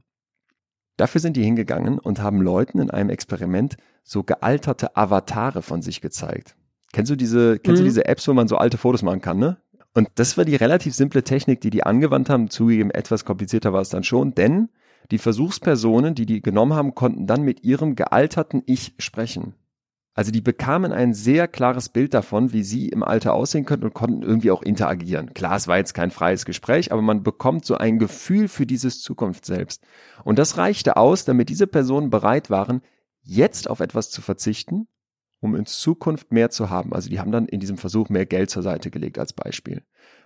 Dafür 1.00 1.22
sind 1.22 1.38
die 1.38 1.44
hingegangen 1.44 1.98
und 1.98 2.20
haben 2.22 2.42
Leuten 2.42 2.80
in 2.80 2.92
einem 2.92 3.10
Experiment 3.10 3.78
so 4.04 4.24
gealterte 4.24 4.98
Avatare 4.98 5.62
von 5.62 5.82
sich 5.82 6.02
gezeigt. 6.02 6.58
Kennst 6.92 7.10
du 7.10 7.16
diese, 7.16 7.58
kennst 7.58 7.80
mhm. 7.80 7.86
du 7.86 7.90
diese 7.90 8.06
Apps, 8.06 8.28
wo 8.28 8.34
man 8.34 8.50
so 8.50 8.58
alte 8.58 8.78
Fotos 8.78 9.02
machen 9.02 9.22
kann, 9.22 9.40
ne? 9.40 9.58
Und 9.94 10.10
das 10.16 10.38
war 10.38 10.44
die 10.44 10.58
relativ 10.58 10.94
simple 10.94 11.24
Technik, 11.24 11.62
die 11.62 11.70
die 11.70 11.84
angewandt 11.84 12.30
haben. 12.30 12.50
Zugegeben, 12.50 12.92
etwas 12.92 13.24
komplizierter 13.24 13.72
war 13.72 13.80
es 13.80 13.88
dann 13.88 14.04
schon, 14.04 14.36
denn 14.36 14.68
die 15.10 15.20
Versuchspersonen, 15.20 16.16
die 16.16 16.26
die 16.26 16.42
genommen 16.42 16.74
haben, 16.74 16.96
konnten 16.96 17.28
dann 17.28 17.44
mit 17.44 17.64
ihrem 17.64 17.96
gealterten 17.96 18.62
Ich 18.66 18.94
sprechen. 19.00 19.56
Also 20.14 20.32
die 20.32 20.42
bekamen 20.42 20.92
ein 20.92 21.14
sehr 21.14 21.48
klares 21.48 21.90
Bild 21.90 22.14
davon, 22.14 22.52
wie 22.52 22.64
sie 22.64 22.90
im 22.90 23.04
Alter 23.04 23.34
aussehen 23.34 23.66
könnten 23.66 23.86
und 23.86 23.94
konnten 23.94 24.24
irgendwie 24.24 24.52
auch 24.52 24.62
interagieren. 24.62 25.34
Klar, 25.34 25.56
es 25.56 25.68
war 25.68 25.78
jetzt 25.78 25.94
kein 25.94 26.12
freies 26.12 26.46
Gespräch, 26.46 26.92
aber 26.92 27.02
man 27.02 27.24
bekommt 27.24 27.64
so 27.64 27.76
ein 27.76 28.00
Gefühl 28.00 28.48
für 28.48 28.66
dieses 28.66 29.02
Zukunft 29.02 29.46
selbst. 29.46 29.84
Und 30.24 30.40
das 30.40 30.58
reichte 30.58 30.98
aus, 30.98 31.26
damit 31.26 31.50
diese 31.50 31.68
Personen 31.68 32.10
bereit 32.10 32.50
waren, 32.50 32.82
jetzt 33.22 33.70
auf 33.70 33.80
etwas 33.80 34.10
zu 34.10 34.22
verzichten, 34.22 34.88
um 35.40 35.56
in 35.56 35.66
Zukunft 35.66 36.32
mehr 36.32 36.50
zu 36.50 36.70
haben. 36.70 36.94
Also 36.94 37.10
die 37.10 37.20
haben 37.20 37.32
dann 37.32 37.48
in 37.48 37.60
diesem 37.60 37.78
Versuch 37.78 38.10
mehr 38.10 38.26
Geld 38.26 38.50
zur 38.50 38.64
Seite 38.64 38.92
gelegt 38.92 39.20
als 39.20 39.34
Beispiel. 39.34 39.84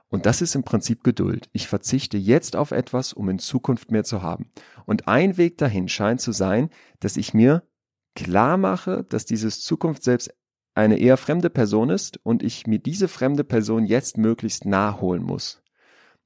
Und 0.08 0.26
das 0.26 0.42
ist 0.42 0.56
im 0.56 0.64
Prinzip 0.64 1.04
Geduld. 1.04 1.50
Ich 1.54 1.68
verzichte 1.68 2.18
jetzt 2.18 2.56
auf 2.56 2.72
etwas, 2.72 3.14
um 3.14 3.30
in 3.30 3.40
Zukunft 3.40 3.92
mehr 3.92 4.04
zu 4.04 4.22
haben. 4.22 4.52
Und 4.86 5.08
ein 5.08 5.38
Weg 5.38 5.58
dahin 5.58 5.88
scheint 5.88 6.22
zu 6.22 6.32
sein, 6.32 6.70
dass 7.00 7.18
ich 7.18 7.34
mir 7.34 7.64
klar 8.16 8.58
mache, 8.58 9.06
dass 9.10 9.26
dieses 9.26 9.62
Zukunft 9.62 10.04
selbst 10.04 10.34
eine 10.76 10.98
eher 10.98 11.18
fremde 11.18 11.50
Person 11.50 11.90
ist 11.90 12.20
und 12.24 12.44
ich 12.44 12.68
mir 12.68 12.80
diese 12.80 13.08
fremde 13.08 13.44
Person 13.44 13.86
jetzt 13.86 14.18
möglichst 14.18 14.66
nachholen 14.66 15.24
muss. 15.24 15.62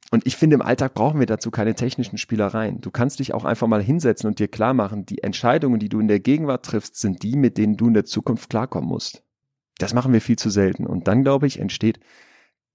Und 0.10 0.26
ich 0.26 0.38
finde, 0.38 0.56
im 0.56 0.62
Alltag 0.62 0.94
brauchen 0.94 1.20
wir 1.20 1.26
dazu 1.26 1.52
keine 1.52 1.76
technischen 1.76 2.18
Spielereien. 2.18 2.80
Du 2.80 2.92
kannst 2.92 3.20
dich 3.20 3.34
auch 3.34 3.44
einfach 3.44 3.68
mal 3.68 3.84
hinsetzen 3.84 4.30
und 4.30 4.40
dir 4.40 4.48
klar 4.48 4.74
machen, 4.74 5.06
die 5.06 5.22
Entscheidungen, 5.22 5.80
die 5.80 5.90
du 5.90 6.00
in 6.00 6.08
der 6.08 6.22
Gegenwart 6.22 6.66
triffst, 6.66 6.96
sind 6.96 7.24
die, 7.24 7.36
mit 7.36 7.58
denen 7.58 7.76
du 7.76 7.88
in 7.88 7.94
der 7.94 8.06
Zukunft 8.06 8.50
klarkommen 8.50 8.88
musst. 8.88 9.24
Das 9.80 9.94
machen 9.94 10.14
wir 10.14 10.22
viel 10.22 10.38
zu 10.38 10.50
selten. 10.50 10.88
Und 10.88 11.10
dann, 11.10 11.24
glaube 11.24 11.46
ich, 11.46 11.60
entsteht 11.60 12.00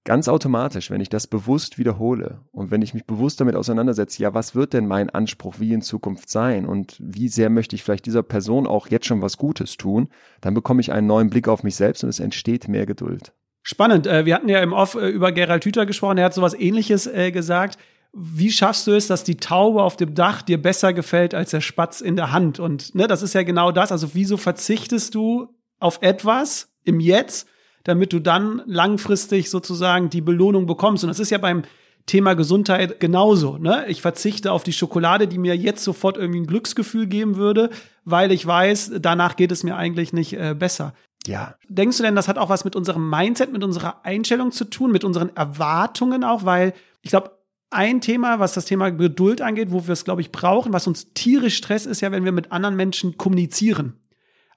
ganz 0.04 0.28
automatisch, 0.28 0.90
wenn 0.90 1.00
ich 1.00 1.08
das 1.08 1.26
bewusst 1.26 1.78
wiederhole 1.78 2.40
und 2.50 2.70
wenn 2.70 2.82
ich 2.82 2.94
mich 2.94 3.04
bewusst 3.04 3.40
damit 3.40 3.54
auseinandersetze, 3.54 4.22
ja, 4.22 4.34
was 4.34 4.54
wird 4.54 4.72
denn 4.72 4.86
mein 4.86 5.10
Anspruch 5.10 5.56
wie 5.58 5.72
in 5.72 5.82
Zukunft 5.82 6.28
sein 6.28 6.66
und 6.66 6.96
wie 6.98 7.28
sehr 7.28 7.50
möchte 7.50 7.76
ich 7.76 7.82
vielleicht 7.82 8.06
dieser 8.06 8.22
Person 8.22 8.66
auch 8.66 8.88
jetzt 8.88 9.06
schon 9.06 9.22
was 9.22 9.36
Gutes 9.36 9.76
tun, 9.76 10.08
dann 10.40 10.54
bekomme 10.54 10.80
ich 10.80 10.92
einen 10.92 11.06
neuen 11.06 11.30
Blick 11.30 11.48
auf 11.48 11.62
mich 11.62 11.76
selbst 11.76 12.02
und 12.02 12.10
es 12.10 12.20
entsteht 12.20 12.68
mehr 12.68 12.86
Geduld. 12.86 13.32
Spannend. 13.62 14.06
Äh, 14.06 14.26
wir 14.26 14.34
hatten 14.34 14.48
ja 14.48 14.60
im 14.60 14.72
Off 14.72 14.94
äh, 14.94 15.08
über 15.08 15.30
Gerald 15.30 15.64
Hüther 15.64 15.86
gesprochen, 15.86 16.18
er 16.18 16.24
hat 16.24 16.34
sowas 16.34 16.54
ähnliches 16.54 17.06
äh, 17.06 17.30
gesagt. 17.30 17.78
Wie 18.12 18.50
schaffst 18.50 18.86
du 18.86 18.92
es, 18.92 19.06
dass 19.06 19.24
die 19.24 19.36
Taube 19.36 19.82
auf 19.82 19.96
dem 19.96 20.14
Dach 20.14 20.42
dir 20.42 20.60
besser 20.60 20.92
gefällt 20.92 21.34
als 21.34 21.50
der 21.50 21.62
Spatz 21.62 22.00
in 22.00 22.16
der 22.16 22.30
Hand? 22.32 22.58
Und 22.58 22.94
ne, 22.94 23.06
das 23.06 23.22
ist 23.22 23.34
ja 23.34 23.42
genau 23.42 23.72
das. 23.72 23.90
Also 23.90 24.14
wieso 24.14 24.36
verzichtest 24.36 25.14
du 25.14 25.48
auf 25.78 25.98
etwas 26.02 26.74
im 26.84 27.00
Jetzt, 27.00 27.48
damit 27.84 28.12
du 28.12 28.20
dann 28.20 28.62
langfristig 28.66 29.50
sozusagen 29.50 30.10
die 30.10 30.20
Belohnung 30.20 30.66
bekommst. 30.66 31.04
Und 31.04 31.08
das 31.08 31.20
ist 31.20 31.30
ja 31.30 31.38
beim 31.38 31.62
Thema 32.06 32.34
Gesundheit 32.34 33.00
genauso. 33.00 33.58
Ne? 33.58 33.84
Ich 33.88 34.02
verzichte 34.02 34.52
auf 34.52 34.64
die 34.64 34.72
Schokolade, 34.72 35.28
die 35.28 35.38
mir 35.38 35.56
jetzt 35.56 35.84
sofort 35.84 36.16
irgendwie 36.16 36.40
ein 36.40 36.46
Glücksgefühl 36.46 37.06
geben 37.06 37.36
würde, 37.36 37.70
weil 38.04 38.32
ich 38.32 38.46
weiß, 38.46 38.92
danach 39.00 39.36
geht 39.36 39.52
es 39.52 39.62
mir 39.62 39.76
eigentlich 39.76 40.12
nicht 40.12 40.32
äh, 40.32 40.54
besser. 40.58 40.94
Ja. 41.26 41.54
Denkst 41.68 41.98
du 41.98 42.02
denn, 42.02 42.16
das 42.16 42.26
hat 42.26 42.38
auch 42.38 42.48
was 42.48 42.64
mit 42.64 42.74
unserem 42.74 43.08
Mindset, 43.08 43.52
mit 43.52 43.62
unserer 43.62 44.04
Einstellung 44.04 44.50
zu 44.50 44.64
tun, 44.64 44.90
mit 44.90 45.04
unseren 45.04 45.34
Erwartungen 45.36 46.24
auch? 46.24 46.44
Weil 46.44 46.74
ich 47.02 47.10
glaube, 47.10 47.30
ein 47.70 48.00
Thema, 48.00 48.38
was 48.38 48.52
das 48.52 48.64
Thema 48.64 48.90
Geduld 48.90 49.40
angeht, 49.40 49.70
wo 49.70 49.86
wir 49.86 49.92
es, 49.92 50.04
glaube 50.04 50.20
ich, 50.20 50.32
brauchen, 50.32 50.72
was 50.72 50.86
uns 50.86 51.12
tierisch 51.14 51.56
Stress 51.56 51.86
ist, 51.86 52.00
ja, 52.00 52.12
wenn 52.12 52.24
wir 52.24 52.32
mit 52.32 52.52
anderen 52.52 52.76
Menschen 52.76 53.16
kommunizieren. 53.16 54.01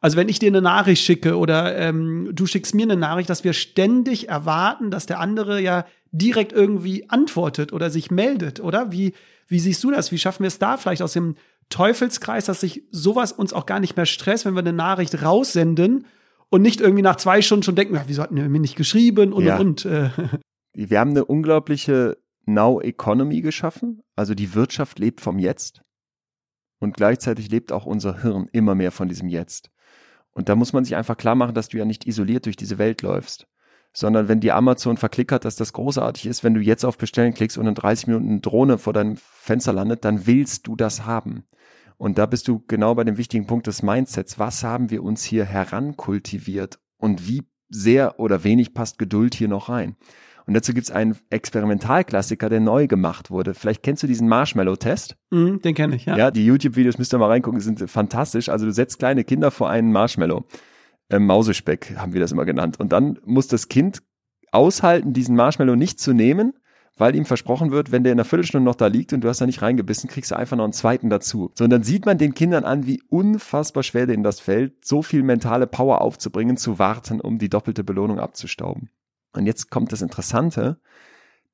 Also 0.06 0.18
wenn 0.18 0.30
ich 0.30 0.38
dir 0.38 0.50
eine 0.50 0.62
Nachricht 0.62 1.04
schicke 1.04 1.36
oder 1.36 1.76
ähm, 1.80 2.30
du 2.32 2.46
schickst 2.46 2.76
mir 2.76 2.84
eine 2.84 2.96
Nachricht, 2.96 3.28
dass 3.28 3.44
wir 3.44 3.54
ständig 3.54 4.30
erwarten, 4.30 4.92
dass 4.92 5.08
der 5.08 5.20
andere 5.20 5.60
ja 5.60 5.88
direkt 6.12 6.54
irgendwie 6.54 7.10
antwortet 7.10 7.74
oder 7.74 7.90
sich 7.90 8.12
meldet, 8.12 8.60
oder? 8.60 8.92
Wie, 8.92 9.14
wie 9.48 9.58
siehst 9.58 9.84
du 9.84 9.90
das? 9.90 10.12
Wie 10.12 10.20
schaffen 10.20 10.44
wir 10.44 10.50
es 10.50 10.60
da 10.60 10.78
vielleicht 10.78 11.02
aus 11.02 11.14
dem 11.14 11.34
Teufelskreis, 11.70 12.46
dass 12.46 12.60
sich 12.62 12.84
sowas 12.92 13.32
uns 13.32 13.52
auch 13.52 13.66
gar 13.66 13.80
nicht 13.80 13.98
mehr 13.98 14.06
stresst, 14.06 14.46
wenn 14.46 14.54
wir 14.54 14.60
eine 14.60 14.74
Nachricht 14.74 15.24
raussenden 15.24 16.06
und 16.52 16.62
nicht 16.62 16.82
irgendwie 16.82 17.02
nach 17.02 17.16
zwei 17.16 17.42
Stunden 17.42 17.64
schon 17.64 17.76
denken, 17.76 17.96
ja, 17.96 18.04
wieso 18.06 18.22
hatten 18.22 18.36
wir 18.36 18.48
mir 18.48 18.60
nicht 18.60 18.76
geschrieben 18.76 19.34
und 19.34 19.46
ja. 19.46 19.58
und. 19.58 19.86
Äh. 19.86 20.12
Wir 20.76 21.00
haben 21.00 21.12
eine 21.12 21.26
unglaubliche 21.26 22.20
Now 22.46 22.80
Economy 22.80 23.42
geschaffen. 23.42 24.04
Also 24.16 24.36
die 24.36 24.54
Wirtschaft 24.54 25.00
lebt 25.00 25.20
vom 25.20 25.40
Jetzt. 25.40 25.82
Und 26.78 26.96
gleichzeitig 26.96 27.50
lebt 27.50 27.72
auch 27.72 27.88
unser 27.88 28.22
Hirn 28.22 28.48
immer 28.52 28.76
mehr 28.76 28.92
von 28.92 29.08
diesem 29.08 29.30
Jetzt. 29.30 29.72
Und 30.36 30.50
da 30.50 30.56
muss 30.56 30.74
man 30.74 30.84
sich 30.84 30.96
einfach 30.96 31.18
klar 31.18 31.34
machen, 31.34 31.56
dass 31.56 31.70
du 31.70 31.78
ja 31.78 31.86
nicht 31.86 32.06
isoliert 32.06 32.46
durch 32.46 32.58
diese 32.58 32.78
Welt 32.78 33.02
läufst. 33.02 33.48
Sondern 33.94 34.28
wenn 34.28 34.42
die 34.42 34.52
Amazon 34.52 34.98
verklickert, 34.98 35.46
dass 35.46 35.56
das 35.56 35.72
großartig 35.72 36.28
ist, 36.28 36.44
wenn 36.44 36.54
du 36.54 36.60
jetzt 36.60 36.84
auf 36.84 36.98
Bestellen 36.98 37.34
klickst 37.34 37.58
und 37.58 37.66
in 37.66 37.74
30 37.74 38.08
Minuten 38.08 38.30
eine 38.30 38.42
Drohne 38.42 38.78
vor 38.78 38.92
deinem 38.92 39.16
Fenster 39.16 39.72
landet, 39.72 40.04
dann 40.04 40.28
willst 40.28 40.68
du 40.68 40.76
das 40.76 41.06
haben. 41.06 41.46
Und 41.98 42.18
da 42.18 42.26
bist 42.26 42.50
du 42.50 42.62
genau 42.68 42.94
bei 42.94 43.06
dem 43.06 43.18
wichtigen 43.18 43.48
Punkt 43.48 43.68
des 43.68 43.82
Mindsets. 43.82 44.38
Was 44.38 44.64
haben 44.64 44.90
wir 44.90 45.02
uns 45.02 45.24
hier 45.24 45.46
herankultiviert? 45.46 46.80
Und 46.98 47.28
wie 47.28 47.44
sehr 47.70 48.20
oder 48.20 48.44
wenig 48.44 48.74
passt 48.74 48.98
Geduld 48.98 49.34
hier 49.34 49.48
noch 49.48 49.70
rein? 49.70 49.96
Und 50.48 50.54
dazu 50.54 50.74
gibt 50.74 50.88
es 50.88 50.92
einen 50.92 51.18
Experimentalklassiker, 51.30 52.50
der 52.50 52.60
neu 52.60 52.88
gemacht 52.88 53.32
wurde. 53.32 53.54
Vielleicht 53.54 53.82
kennst 53.82 54.04
du 54.04 54.08
diesen 54.08 54.28
Marshmallow-Test? 54.28 55.16
Mm, 55.32 55.58
den 55.58 55.74
kenne 55.74 55.96
ich, 55.96 56.06
ja. 56.06 56.16
Ja, 56.18 56.32
die 56.32 56.46
YouTube-Videos 56.46 56.98
müsst 56.98 57.14
ihr 57.14 57.18
mal 57.18 57.30
reingucken, 57.30 57.60
sind 57.60 57.90
fantastisch. 57.90 58.50
Also 58.50 58.66
du 58.66 58.72
setzt 58.72 59.00
kleine 59.00 59.24
Kinder 59.24 59.50
vor 59.50 59.70
einen 59.70 59.92
Marshmallow. 59.92 60.46
Ähm, 61.10 61.26
Mausespeck 61.26 61.96
haben 61.98 62.14
wir 62.14 62.22
das 62.22 62.32
immer 62.32 62.46
genannt. 62.46 62.80
Und 62.80 62.92
dann 62.92 63.20
muss 63.26 63.48
das 63.48 63.70
Kind 63.70 64.04
aushalten, 64.52 65.14
diesen 65.14 65.36
Marshmallow 65.36 65.76
nicht 65.76 66.00
zu 66.00 66.14
nehmen, 66.14 66.54
weil 66.98 67.16
ihm 67.16 67.26
versprochen 67.26 67.72
wird, 67.72 67.92
wenn 67.92 68.04
der 68.04 68.14
in 68.14 68.20
einer 68.20 68.26
Viertelstunde 68.26 68.64
noch 68.64 68.76
da 68.76 68.88
liegt 68.88 69.14
und 69.14 69.22
du 69.22 69.28
hast 69.28 69.42
da 69.42 69.46
nicht 69.46 69.62
reingebissen, 69.62 70.10
kriegst 70.10 70.32
du 70.32 70.36
einfach 70.36 70.56
noch 70.56 70.64
einen 70.64 70.74
zweiten 70.74 71.10
dazu. 71.10 71.52
So, 71.56 71.66
und 71.66 71.70
dann 71.70 71.84
sieht 71.84 72.06
man 72.06 72.18
den 72.18 72.34
Kindern 72.34 72.64
an, 72.64 72.86
wie 72.86 73.02
unfassbar 73.10 73.84
schwer 73.84 74.06
denen 74.06 74.24
das 74.24 74.40
fällt, 74.40 74.86
so 74.86 75.02
viel 75.02 75.24
mentale 75.24 75.68
Power 75.68 76.02
aufzubringen, 76.02 76.56
zu 76.56 76.80
warten, 76.80 77.20
um 77.20 77.38
die 77.38 77.50
doppelte 77.50 77.84
Belohnung 77.84 78.20
abzustauben. 78.20 78.90
Und 79.38 79.46
jetzt 79.46 79.70
kommt 79.70 79.92
das 79.92 80.02
Interessante. 80.02 80.80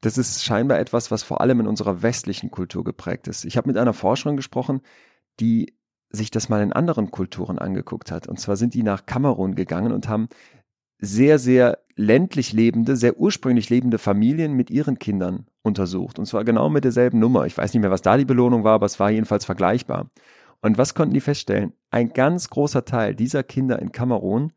Das 0.02 0.18
ist 0.18 0.44
scheinbar 0.44 0.80
etwas, 0.80 1.12
was 1.12 1.24
vor 1.24 1.42
allem 1.42 1.60
in 1.60 1.68
unserer 1.68 2.02
westlichen 2.02 2.52
Kultur 2.52 2.84
geprägt 2.84 3.28
ist. 3.28 3.46
Ich 3.46 3.58
habe 3.58 3.68
mit 3.68 3.78
einer 3.78 3.94
Forscherin 3.94 4.36
gesprochen, 4.36 4.82
die 5.40 5.74
sich 6.10 6.32
das 6.32 6.50
mal 6.50 6.62
in 6.62 6.74
anderen 6.74 7.12
Kulturen 7.12 7.60
angeguckt 7.60 8.12
hat. 8.12 8.28
Und 8.28 8.40
zwar 8.40 8.58
sind 8.58 8.74
die 8.74 8.84
nach 8.84 9.06
Kamerun 9.06 9.56
gegangen 9.56 9.92
und 9.92 10.08
haben 10.08 10.28
sehr, 11.00 11.40
sehr 11.40 11.80
ländlich 11.96 12.54
lebende, 12.54 12.96
sehr 12.96 13.18
ursprünglich 13.18 13.70
lebende 13.70 13.98
Familien 13.98 14.54
mit 14.54 14.70
ihren 14.70 15.00
Kindern 15.00 15.48
untersucht. 15.62 16.20
Und 16.20 16.26
zwar 16.26 16.44
genau 16.44 16.70
mit 16.70 16.84
derselben 16.84 17.20
Nummer. 17.20 17.46
Ich 17.46 17.58
weiß 17.58 17.74
nicht 17.74 17.82
mehr, 17.82 17.92
was 17.92 18.02
da 18.02 18.18
die 18.18 18.26
Belohnung 18.26 18.64
war, 18.64 18.74
aber 18.74 18.86
es 18.86 19.00
war 19.00 19.10
jedenfalls 19.10 19.46
vergleichbar. 19.46 20.10
Und 20.62 20.78
was 20.78 20.94
konnten 20.94 21.14
die 21.14 21.22
feststellen? 21.22 21.74
Ein 21.90 22.14
ganz 22.14 22.50
großer 22.50 22.86
Teil 22.86 23.16
dieser 23.16 23.44
Kinder 23.44 23.80
in 23.80 23.92
Kamerun 23.92 24.54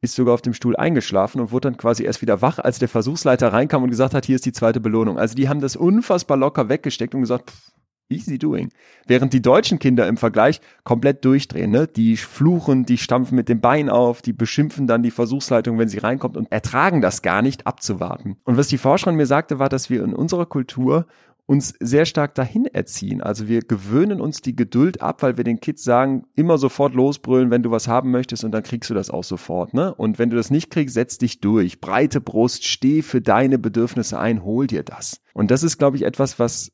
ist 0.00 0.14
sogar 0.14 0.34
auf 0.34 0.42
dem 0.42 0.54
Stuhl 0.54 0.76
eingeschlafen 0.76 1.40
und 1.40 1.50
wurde 1.50 1.68
dann 1.68 1.76
quasi 1.76 2.04
erst 2.04 2.22
wieder 2.22 2.40
wach, 2.40 2.58
als 2.58 2.78
der 2.78 2.88
Versuchsleiter 2.88 3.52
reinkam 3.52 3.82
und 3.82 3.90
gesagt 3.90 4.14
hat, 4.14 4.26
hier 4.26 4.36
ist 4.36 4.46
die 4.46 4.52
zweite 4.52 4.80
Belohnung. 4.80 5.18
Also 5.18 5.34
die 5.34 5.48
haben 5.48 5.60
das 5.60 5.76
unfassbar 5.76 6.36
locker 6.36 6.68
weggesteckt 6.68 7.14
und 7.14 7.22
gesagt, 7.22 7.50
pff, 7.50 7.72
Easy 8.10 8.38
doing. 8.38 8.70
Während 9.06 9.34
die 9.34 9.42
deutschen 9.42 9.78
Kinder 9.78 10.06
im 10.08 10.16
Vergleich 10.16 10.62
komplett 10.82 11.26
durchdrehen, 11.26 11.70
ne? 11.70 11.86
Die 11.86 12.16
fluchen, 12.16 12.86
die 12.86 12.96
stampfen 12.96 13.36
mit 13.36 13.50
dem 13.50 13.60
Bein 13.60 13.90
auf, 13.90 14.22
die 14.22 14.32
beschimpfen 14.32 14.86
dann 14.86 15.02
die 15.02 15.10
Versuchsleitung, 15.10 15.78
wenn 15.78 15.88
sie 15.88 15.98
reinkommt 15.98 16.38
und 16.38 16.50
ertragen 16.50 17.02
das 17.02 17.20
gar 17.20 17.42
nicht 17.42 17.66
abzuwarten. 17.66 18.38
Und 18.44 18.56
was 18.56 18.68
die 18.68 18.78
Forscherin 18.78 19.16
mir 19.16 19.26
sagte, 19.26 19.58
war, 19.58 19.68
dass 19.68 19.90
wir 19.90 20.02
in 20.02 20.14
unserer 20.14 20.46
Kultur 20.46 21.06
uns 21.48 21.72
sehr 21.80 22.04
stark 22.04 22.34
dahin 22.34 22.66
erziehen. 22.66 23.22
Also 23.22 23.48
wir 23.48 23.62
gewöhnen 23.62 24.20
uns 24.20 24.42
die 24.42 24.54
Geduld 24.54 25.00
ab, 25.00 25.22
weil 25.22 25.38
wir 25.38 25.44
den 25.44 25.60
Kids 25.60 25.82
sagen, 25.82 26.26
immer 26.34 26.58
sofort 26.58 26.94
losbrüllen, 26.94 27.50
wenn 27.50 27.62
du 27.62 27.70
was 27.70 27.88
haben 27.88 28.10
möchtest 28.10 28.44
und 28.44 28.52
dann 28.52 28.62
kriegst 28.62 28.90
du 28.90 28.94
das 28.94 29.08
auch 29.08 29.24
sofort, 29.24 29.72
ne? 29.72 29.94
Und 29.94 30.18
wenn 30.18 30.28
du 30.28 30.36
das 30.36 30.50
nicht 30.50 30.70
kriegst, 30.70 30.92
setz 30.92 31.16
dich 31.16 31.40
durch. 31.40 31.80
Breite 31.80 32.20
Brust, 32.20 32.66
steh 32.66 33.00
für 33.00 33.22
deine 33.22 33.58
Bedürfnisse 33.58 34.18
ein, 34.18 34.44
hol 34.44 34.66
dir 34.66 34.82
das. 34.82 35.22
Und 35.32 35.50
das 35.50 35.62
ist, 35.62 35.78
glaube 35.78 35.96
ich, 35.96 36.02
etwas, 36.04 36.38
was 36.38 36.70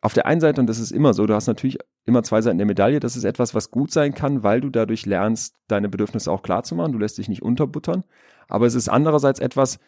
auf 0.00 0.14
der 0.14 0.26
einen 0.26 0.40
Seite, 0.40 0.60
und 0.60 0.68
das 0.68 0.78
ist 0.78 0.92
immer 0.92 1.12
so, 1.12 1.26
du 1.26 1.34
hast 1.34 1.48
natürlich 1.48 1.78
immer 2.04 2.22
zwei 2.22 2.42
Seiten 2.42 2.58
der 2.58 2.68
Medaille, 2.68 3.00
das 3.00 3.16
ist 3.16 3.24
etwas, 3.24 3.52
was 3.52 3.72
gut 3.72 3.90
sein 3.90 4.14
kann, 4.14 4.44
weil 4.44 4.60
du 4.60 4.70
dadurch 4.70 5.06
lernst, 5.06 5.56
deine 5.66 5.88
Bedürfnisse 5.88 6.30
auch 6.30 6.42
klar 6.42 6.62
zu 6.62 6.76
machen, 6.76 6.92
du 6.92 6.98
lässt 6.98 7.18
dich 7.18 7.28
nicht 7.28 7.42
unterbuttern. 7.42 8.04
Aber 8.46 8.66
es 8.66 8.76
ist 8.76 8.88
andererseits 8.88 9.40
etwas, 9.40 9.80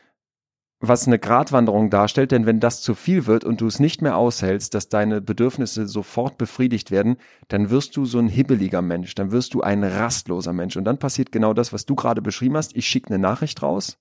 was 0.81 1.07
eine 1.07 1.19
Gratwanderung 1.19 1.91
darstellt, 1.91 2.31
denn 2.31 2.47
wenn 2.47 2.61
das 2.61 2.83
zu 2.83 2.95
viel 2.95 3.27
wird 3.27 3.45
und 3.45 3.61
du 3.61 3.67
es 3.67 3.81
nicht 3.81 4.01
mehr 4.01 4.17
aushältst, 4.17 4.75
dass 4.75 4.89
deine 4.89 5.21
Bedürfnisse 5.21 5.89
sofort 5.89 6.39
befriedigt 6.39 6.91
werden, 6.91 7.17
dann 7.49 7.71
wirst 7.71 7.97
du 7.97 8.05
so 8.05 8.19
ein 8.19 8.29
hibbeliger 8.29 8.83
Mensch, 8.83 9.15
dann 9.17 9.33
wirst 9.33 9.55
du 9.55 9.61
ein 9.61 9.83
rastloser 9.83 10.53
Mensch 10.53 10.77
und 10.77 10.85
dann 10.85 10.99
passiert 10.99 11.33
genau 11.33 11.53
das, 11.53 11.73
was 11.73 11.85
du 11.85 11.97
gerade 11.97 12.23
beschrieben 12.23 12.57
hast. 12.57 12.77
Ich 12.77 12.87
schicke 12.87 13.09
eine 13.09 13.19
Nachricht 13.19 13.63
raus 13.63 13.99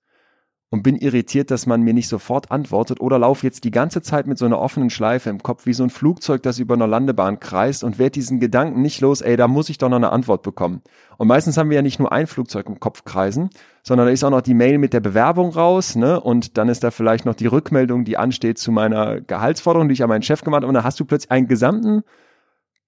und 0.69 0.83
bin 0.83 0.97
irritiert, 0.97 1.49
dass 1.49 1.65
man 1.65 1.81
mir 1.81 1.93
nicht 1.93 2.09
sofort 2.09 2.51
antwortet 2.51 2.99
oder 2.99 3.17
laufe 3.17 3.45
jetzt 3.45 3.63
die 3.63 3.71
ganze 3.71 4.01
Zeit 4.01 4.27
mit 4.27 4.37
so 4.37 4.45
einer 4.45 4.59
offenen 4.59 4.89
Schleife 4.89 5.29
im 5.29 5.41
Kopf 5.41 5.65
wie 5.65 5.73
so 5.73 5.83
ein 5.83 5.89
Flugzeug, 5.89 6.43
das 6.43 6.59
über 6.59 6.73
einer 6.73 6.87
Landebahn 6.87 7.39
kreist 7.39 7.83
und 7.83 7.99
werde 7.99 8.11
diesen 8.11 8.39
Gedanken 8.39 8.81
nicht 8.81 8.99
los, 8.99 9.21
ey, 9.21 9.37
da 9.37 9.47
muss 9.47 9.69
ich 9.69 9.77
doch 9.77 9.89
noch 9.89 9.95
eine 9.95 10.11
Antwort 10.11 10.43
bekommen. 10.43 10.81
Und 11.17 11.27
meistens 11.27 11.57
haben 11.57 11.69
wir 11.69 11.77
ja 11.77 11.81
nicht 11.81 11.99
nur 11.99 12.11
ein 12.11 12.27
Flugzeug 12.27 12.67
im 12.67 12.79
Kopf 12.79 13.05
kreisen, 13.05 13.49
sondern 13.87 14.07
da 14.07 14.11
ist 14.11 14.25
auch 14.25 14.31
noch 14.31 14.41
die 14.41 14.53
Mail 14.53 14.79
mit 14.79 14.91
der 14.91 14.99
Bewerbung 14.99 15.49
raus, 15.51 15.95
ne? 15.95 16.19
Und 16.19 16.57
dann 16.57 16.67
ist 16.67 16.83
da 16.83 16.91
vielleicht 16.91 17.23
noch 17.23 17.35
die 17.35 17.47
Rückmeldung, 17.47 18.03
die 18.03 18.17
ansteht 18.17 18.57
zu 18.57 18.73
meiner 18.73 19.21
Gehaltsforderung, 19.21 19.87
die 19.87 19.93
ich 19.93 20.03
an 20.03 20.09
meinen 20.09 20.23
Chef 20.23 20.41
gemacht 20.41 20.63
habe. 20.63 20.67
Und 20.67 20.73
dann 20.73 20.83
hast 20.83 20.99
du 20.99 21.05
plötzlich 21.05 21.31
einen 21.31 21.47
gesamten 21.47 22.03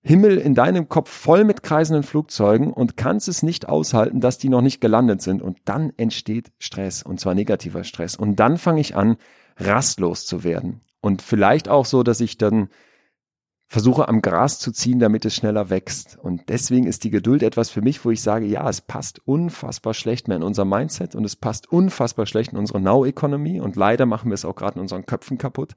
Himmel 0.02 0.38
in 0.38 0.56
deinem 0.56 0.90
Kopf 0.90 1.10
voll 1.10 1.46
mit 1.46 1.64
kreisenden 1.64 2.04
Flugzeugen 2.04 2.74
und 2.74 2.98
kannst 2.98 3.30
es 3.30 3.44
nicht 3.44 3.70
aushalten, 3.70 4.20
dass 4.20 4.40
die 4.40 4.50
noch 4.50 4.60
nicht 4.62 4.82
gelandet 4.82 5.22
sind. 5.22 5.42
Und 5.42 5.60
dann 5.64 5.94
entsteht 5.96 6.52
Stress, 6.58 7.02
und 7.02 7.18
zwar 7.22 7.34
negativer 7.34 7.86
Stress. 7.86 8.18
Und 8.18 8.36
dann 8.42 8.58
fange 8.58 8.82
ich 8.82 8.98
an, 8.98 9.16
rastlos 9.56 10.26
zu 10.26 10.44
werden. 10.44 10.82
Und 11.00 11.22
vielleicht 11.22 11.70
auch 11.70 11.86
so, 11.86 12.04
dass 12.04 12.20
ich 12.20 12.38
dann 12.38 12.68
versuche 13.70 14.08
am 14.08 14.22
Gras 14.22 14.58
zu 14.60 14.72
ziehen, 14.72 14.98
damit 14.98 15.26
es 15.26 15.36
schneller 15.36 15.70
wächst. 15.70 16.18
Und 16.20 16.50
deswegen 16.50 16.88
ist 16.88 17.04
die 17.04 17.12
Geduld 17.12 17.44
etwas 17.44 17.70
für 17.70 17.82
mich, 17.82 18.04
wo 18.04 18.10
ich 18.10 18.22
sage, 18.22 18.48
ja, 18.48 18.68
es 18.68 18.82
passt 18.82 19.22
unfassbar 19.26 19.94
schlecht 19.94 20.28
mehr 20.28 20.38
in 20.38 20.44
unser 20.44 20.66
Mindset 20.66 21.14
und 21.14 21.24
es 21.24 21.36
passt 21.36 21.72
unfassbar 21.72 22.26
schlecht 22.26 22.52
in 22.52 22.58
unsere 22.58 22.82
Now-Economy 22.82 23.62
und 23.62 23.76
leider 23.76 24.08
machen 24.08 24.32
wir 24.32 24.34
es 24.34 24.44
auch 24.44 24.56
gerade 24.56 24.76
in 24.76 24.82
unseren 24.82 25.06
Köpfen 25.06 25.38
kaputt. 25.38 25.76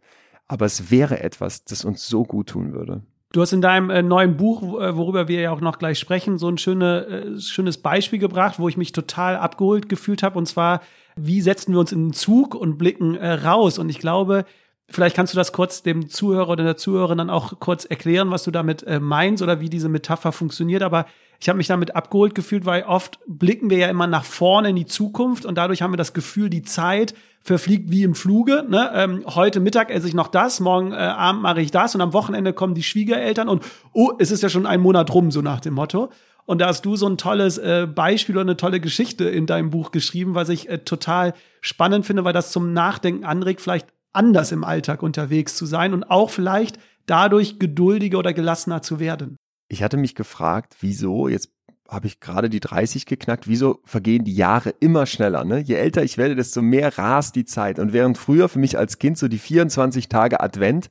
Aber 0.49 0.65
es 0.65 0.91
wäre 0.91 1.21
etwas, 1.21 1.65
das 1.65 1.85
uns 1.85 2.09
so 2.09 2.25
gut 2.25 2.49
tun 2.49 2.73
würde. 2.73 3.03
Du 3.33 3.43
hast 3.43 3.53
in 3.53 3.61
deinem 3.61 3.91
äh, 3.91 4.03
neuen 4.03 4.39
Buch, 4.39 4.63
äh, 4.81 4.97
worüber 4.97 5.29
wir 5.29 5.41
ja 5.41 5.53
auch 5.53 5.61
noch 5.61 5.79
gleich 5.79 5.99
sprechen, 5.99 6.39
so 6.39 6.49
ein 6.49 6.59
schöne, 6.59 7.07
äh, 7.07 7.41
schönes 7.41 7.77
Beispiel 7.79 8.19
gebracht, 8.19 8.59
wo 8.59 8.69
ich 8.69 8.79
mich 8.79 8.93
total 8.93 9.37
abgeholt 9.37 9.91
gefühlt 9.91 10.23
habe. 10.23 10.39
Und 10.39 10.47
zwar, 10.47 10.81
wie 11.17 11.43
setzen 11.43 11.73
wir 11.73 11.81
uns 11.81 11.93
in 11.93 12.09
den 12.09 12.13
Zug 12.15 12.55
und 12.55 12.79
blicken 12.79 13.17
äh, 13.17 13.33
raus? 13.33 13.79
Und 13.79 13.91
ich 13.91 13.99
glaube, 13.99 14.45
vielleicht 14.93 15.17
kannst 15.17 15.33
du 15.33 15.37
das 15.37 15.53
kurz 15.53 15.83
dem 15.83 16.09
Zuhörer 16.09 16.51
oder 16.51 16.65
der 16.65 16.77
Zuhörerin 16.77 17.19
dann 17.19 17.31
auch 17.31 17.59
kurz 17.59 17.85
erklären, 17.85 18.31
was 18.31 18.45
du 18.45 18.51
damit 18.51 18.83
äh, 18.85 19.01
meinst 19.01 19.43
oder 19.43 19.61
wie 19.61 19.69
diese 19.69 19.89
Metapher 19.89 20.33
funktioniert. 20.33 20.83
Aber 20.83 21.07
ich 21.41 21.49
habe 21.49 21.57
mich 21.57 21.67
damit 21.67 21.97
abgeholt 21.97 22.35
gefühlt, 22.35 22.67
weil 22.67 22.85
oft 22.85 23.19
blicken 23.27 23.69
wir 23.69 23.79
ja 23.79 23.89
immer 23.89 24.07
nach 24.07 24.25
vorne 24.25 24.71
in 24.71 24.77
die 24.77 24.87
Zukunft 24.87 25.45
und 25.45 25.57
dadurch 25.57 25.83
haben 25.83 25.93
wir 25.93 25.97
das 25.97 26.13
Gefühl, 26.13 26.49
die 26.51 26.63
Zeit 26.63 27.15
verfliegt 27.41 27.91
wie 27.91 28.05
im 28.05 28.15
Fluge. 28.15 28.65
Ne? 28.69 28.91
Ähm, 28.95 29.25
heute 29.27 29.59
Mittag 29.59 29.91
esse 29.91 30.07
ich 30.07 30.15
noch 30.15 30.29
das, 30.29 30.61
morgen 30.61 30.93
äh, 30.93 30.97
Abend 30.97 31.43
mache 31.43 31.61
ich 31.61 31.73
das 31.73 31.95
und 31.95 32.01
am 32.01 32.13
Wochenende 32.13 32.53
kommen 32.53 32.75
die 32.75 32.85
Schwiegereltern 32.85 33.49
und 33.49 33.65
oh, 33.93 34.13
es 34.19 34.31
ist 34.31 34.43
ja 34.45 34.49
schon 34.49 34.67
ein 34.67 34.81
Monat 34.81 35.13
rum, 35.13 35.33
so 35.33 35.43
nach 35.43 35.61
dem 35.61 35.75
Motto. 35.75 36.11
Und 36.45 36.61
da 36.61 36.67
hast 36.67 36.85
du 36.85 36.97
so 36.97 37.09
ein 37.09 37.19
tolles 37.19 37.59
äh, 37.59 37.87
Beispiel 37.93 38.37
oder 38.37 38.43
eine 38.43 38.57
tolle 38.57 38.81
Geschichte 38.81 39.25
in 39.25 39.47
deinem 39.47 39.71
Buch 39.71 39.91
geschrieben, 39.91 40.35
was 40.35 40.49
ich 40.49 40.69
äh, 40.69 40.79
total 40.79 41.35
spannend 41.61 42.05
finde, 42.05 42.25
weil 42.25 42.33
das 42.33 42.53
zum 42.53 42.73
Nachdenken 42.73 43.25
anregt, 43.25 43.61
vielleicht 43.61 43.87
anders 44.13 44.53
im 44.53 44.65
Alltag 44.65 45.03
unterwegs 45.03 45.57
zu 45.57 45.67
sein 45.67 45.95
und 45.95 46.05
auch 46.05 46.31
vielleicht 46.31 46.79
dadurch 47.07 47.59
geduldiger 47.59 48.19
oder 48.19 48.33
gelassener 48.33 48.83
zu 48.83 49.01
werden. 49.01 49.37
Ich 49.69 49.83
hatte 49.83 49.97
mich 49.97 50.15
gefragt, 50.15 50.77
wieso, 50.81 51.29
jetzt 51.29 51.51
habe 51.89 52.07
ich 52.07 52.21
gerade 52.21 52.49
die 52.49 52.61
30 52.61 53.07
geknackt, 53.07 53.49
wieso 53.49 53.81
vergehen 53.85 54.25
die 54.25 54.35
Jahre 54.35 54.71
immer 54.81 55.07
schneller? 55.07 55.45
Ne? 55.45 55.59
Je 55.59 55.75
älter 55.75 56.03
ich 56.03 56.17
werde, 56.17 56.35
desto 56.35 56.63
mehr 56.63 56.97
rast 56.97 57.37
die 57.37 57.45
Zeit. 57.45 57.79
Und 57.79 57.93
während 57.93 58.17
früher 58.17 58.49
für 58.49 58.59
mich 58.59 58.79
als 58.79 58.99
Kind 58.99 59.19
so 59.19 59.29
die 59.29 59.39
24 59.39 60.09
Tage 60.09 60.41
Advent 60.41 60.91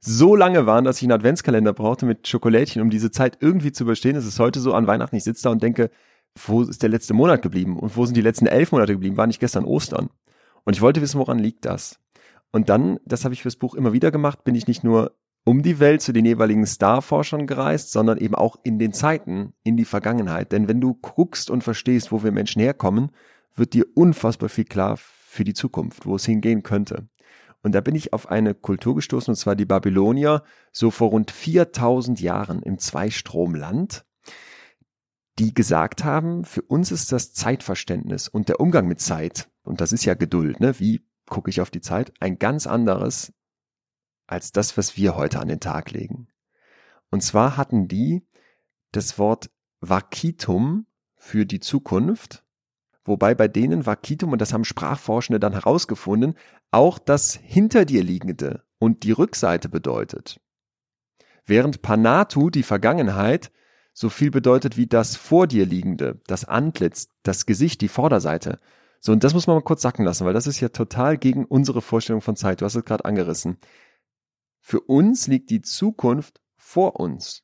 so 0.00 0.36
lange 0.36 0.66
waren, 0.66 0.84
dass 0.84 0.98
ich 0.98 1.04
einen 1.04 1.12
Adventskalender 1.12 1.72
brauchte 1.72 2.04
mit 2.04 2.28
Schokolädchen, 2.28 2.82
um 2.82 2.90
diese 2.90 3.10
Zeit 3.10 3.38
irgendwie 3.40 3.72
zu 3.72 3.84
überstehen, 3.84 4.16
ist 4.16 4.26
es 4.26 4.38
heute 4.38 4.60
so 4.60 4.74
an 4.74 4.86
Weihnachten, 4.86 5.16
ich 5.16 5.24
sitze 5.24 5.44
da 5.44 5.50
und 5.50 5.62
denke, 5.62 5.90
wo 6.34 6.62
ist 6.62 6.82
der 6.82 6.90
letzte 6.90 7.14
Monat 7.14 7.40
geblieben? 7.40 7.78
Und 7.78 7.96
wo 7.96 8.04
sind 8.04 8.16
die 8.16 8.20
letzten 8.20 8.46
elf 8.46 8.72
Monate 8.72 8.92
geblieben? 8.92 9.16
War 9.16 9.26
nicht 9.26 9.40
gestern 9.40 9.64
Ostern? 9.64 10.10
Und 10.64 10.74
ich 10.74 10.82
wollte 10.82 11.00
wissen, 11.00 11.18
woran 11.18 11.38
liegt 11.38 11.64
das? 11.64 11.98
Und 12.54 12.68
dann, 12.68 13.00
das 13.04 13.24
habe 13.24 13.34
ich 13.34 13.42
fürs 13.42 13.56
Buch 13.56 13.74
immer 13.74 13.92
wieder 13.92 14.12
gemacht, 14.12 14.44
bin 14.44 14.54
ich 14.54 14.68
nicht 14.68 14.84
nur 14.84 15.18
um 15.44 15.64
die 15.64 15.80
Welt 15.80 16.02
zu 16.02 16.12
den 16.12 16.24
jeweiligen 16.24 16.64
Starforschern 16.64 17.48
gereist, 17.48 17.90
sondern 17.90 18.16
eben 18.16 18.36
auch 18.36 18.54
in 18.62 18.78
den 18.78 18.92
Zeiten, 18.92 19.54
in 19.64 19.76
die 19.76 19.84
Vergangenheit. 19.84 20.52
Denn 20.52 20.68
wenn 20.68 20.80
du 20.80 20.94
guckst 20.94 21.50
und 21.50 21.64
verstehst, 21.64 22.12
wo 22.12 22.22
wir 22.22 22.30
Menschen 22.30 22.62
herkommen, 22.62 23.10
wird 23.56 23.74
dir 23.74 23.86
unfassbar 23.96 24.48
viel 24.48 24.66
klar 24.66 24.96
für 24.96 25.42
die 25.42 25.52
Zukunft, 25.52 26.06
wo 26.06 26.14
es 26.14 26.26
hingehen 26.26 26.62
könnte. 26.62 27.08
Und 27.64 27.74
da 27.74 27.80
bin 27.80 27.96
ich 27.96 28.12
auf 28.12 28.30
eine 28.30 28.54
Kultur 28.54 28.94
gestoßen, 28.94 29.32
und 29.32 29.36
zwar 29.36 29.56
die 29.56 29.66
Babylonier, 29.66 30.44
so 30.70 30.92
vor 30.92 31.08
rund 31.08 31.32
4000 31.32 32.20
Jahren 32.20 32.62
im 32.62 32.78
Zweistromland, 32.78 34.06
die 35.40 35.54
gesagt 35.54 36.04
haben, 36.04 36.44
für 36.44 36.62
uns 36.62 36.92
ist 36.92 37.10
das 37.10 37.32
Zeitverständnis 37.32 38.28
und 38.28 38.48
der 38.48 38.60
Umgang 38.60 38.86
mit 38.86 39.00
Zeit, 39.00 39.48
und 39.64 39.80
das 39.80 39.92
ist 39.92 40.04
ja 40.04 40.14
Geduld, 40.14 40.60
ne? 40.60 40.78
wie 40.78 41.02
gucke 41.26 41.50
ich 41.50 41.60
auf 41.60 41.70
die 41.70 41.80
Zeit, 41.80 42.12
ein 42.20 42.38
ganz 42.38 42.66
anderes 42.66 43.32
als 44.26 44.52
das, 44.52 44.76
was 44.76 44.96
wir 44.96 45.16
heute 45.16 45.40
an 45.40 45.48
den 45.48 45.60
Tag 45.60 45.90
legen. 45.90 46.28
Und 47.10 47.22
zwar 47.22 47.56
hatten 47.56 47.88
die 47.88 48.26
das 48.92 49.18
Wort 49.18 49.50
Vakitum 49.80 50.86
für 51.16 51.46
die 51.46 51.60
Zukunft, 51.60 52.44
wobei 53.04 53.34
bei 53.34 53.48
denen 53.48 53.86
Vakitum, 53.86 54.32
und 54.32 54.40
das 54.40 54.52
haben 54.52 54.64
Sprachforschende 54.64 55.40
dann 55.40 55.52
herausgefunden, 55.52 56.34
auch 56.70 56.98
das 56.98 57.34
hinter 57.34 57.84
dir 57.84 58.02
liegende 58.02 58.64
und 58.78 59.02
die 59.02 59.12
Rückseite 59.12 59.68
bedeutet. 59.68 60.40
Während 61.46 61.82
Panatu, 61.82 62.50
die 62.50 62.62
Vergangenheit, 62.62 63.52
so 63.92 64.08
viel 64.08 64.30
bedeutet 64.30 64.76
wie 64.76 64.86
das 64.86 65.16
vor 65.16 65.46
dir 65.46 65.66
liegende, 65.66 66.20
das 66.26 66.44
Antlitz, 66.44 67.08
das 67.22 67.46
Gesicht, 67.46 67.80
die 67.80 67.88
Vorderseite. 67.88 68.58
So, 69.04 69.12
und 69.12 69.22
das 69.22 69.34
muss 69.34 69.46
man 69.46 69.56
mal 69.56 69.62
kurz 69.62 69.82
sacken 69.82 70.06
lassen, 70.06 70.24
weil 70.24 70.32
das 70.32 70.46
ist 70.46 70.60
ja 70.60 70.70
total 70.70 71.18
gegen 71.18 71.44
unsere 71.44 71.82
Vorstellung 71.82 72.22
von 72.22 72.36
Zeit. 72.36 72.62
Du 72.62 72.64
hast 72.64 72.74
es 72.74 72.86
gerade 72.86 73.04
angerissen. 73.04 73.58
Für 74.60 74.80
uns 74.80 75.26
liegt 75.26 75.50
die 75.50 75.60
Zukunft 75.60 76.40
vor 76.56 76.98
uns 76.98 77.42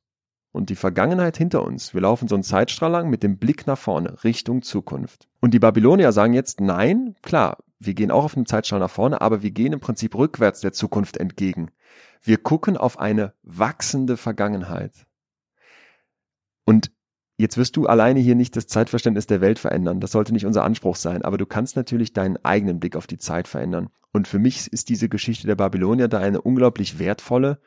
und 0.52 0.70
die 0.70 0.74
Vergangenheit 0.74 1.36
hinter 1.36 1.62
uns. 1.62 1.92
Wir 1.92 2.00
laufen 2.00 2.28
so 2.28 2.34
einen 2.34 2.44
Zeitstrahl 2.44 2.90
lang 2.90 3.10
mit 3.10 3.22
dem 3.22 3.36
Blick 3.36 3.66
nach 3.66 3.76
vorne, 3.76 4.24
Richtung 4.24 4.62
Zukunft. 4.62 5.28
Und 5.40 5.52
die 5.52 5.58
Babylonier 5.58 6.12
sagen 6.12 6.32
jetzt, 6.32 6.62
nein, 6.62 7.14
klar, 7.20 7.58
wir 7.78 7.92
gehen 7.92 8.10
auch 8.10 8.24
auf 8.24 8.36
einem 8.38 8.46
Zeitstrahl 8.46 8.80
nach 8.80 8.88
vorne, 8.88 9.20
aber 9.20 9.42
wir 9.42 9.50
gehen 9.50 9.74
im 9.74 9.80
Prinzip 9.80 10.14
rückwärts 10.14 10.62
der 10.62 10.72
Zukunft 10.72 11.18
entgegen. 11.18 11.72
Wir 12.22 12.38
gucken 12.38 12.78
auf 12.78 12.98
eine 12.98 13.34
wachsende 13.42 14.16
Vergangenheit. 14.16 15.06
Und 16.64 16.90
Jetzt 17.40 17.56
wirst 17.56 17.74
du 17.78 17.86
alleine 17.86 18.20
hier 18.20 18.34
nicht 18.34 18.54
das 18.54 18.66
Zeitverständnis 18.66 19.26
der 19.26 19.40
Welt 19.40 19.58
verändern. 19.58 19.98
Das 19.98 20.12
sollte 20.12 20.34
nicht 20.34 20.44
unser 20.44 20.62
Anspruch 20.62 20.94
sein. 20.94 21.22
Aber 21.22 21.38
du 21.38 21.46
kannst 21.46 21.74
natürlich 21.74 22.12
deinen 22.12 22.36
eigenen 22.44 22.80
Blick 22.80 22.96
auf 22.96 23.06
die 23.06 23.16
Zeit 23.16 23.48
verändern. 23.48 23.88
Und 24.12 24.28
für 24.28 24.38
mich 24.38 24.70
ist 24.70 24.90
diese 24.90 25.08
Geschichte 25.08 25.46
der 25.46 25.54
Babylonier 25.54 26.08
da 26.08 26.18
eine 26.18 26.42
unglaublich 26.42 26.98
wertvolle, 26.98 27.58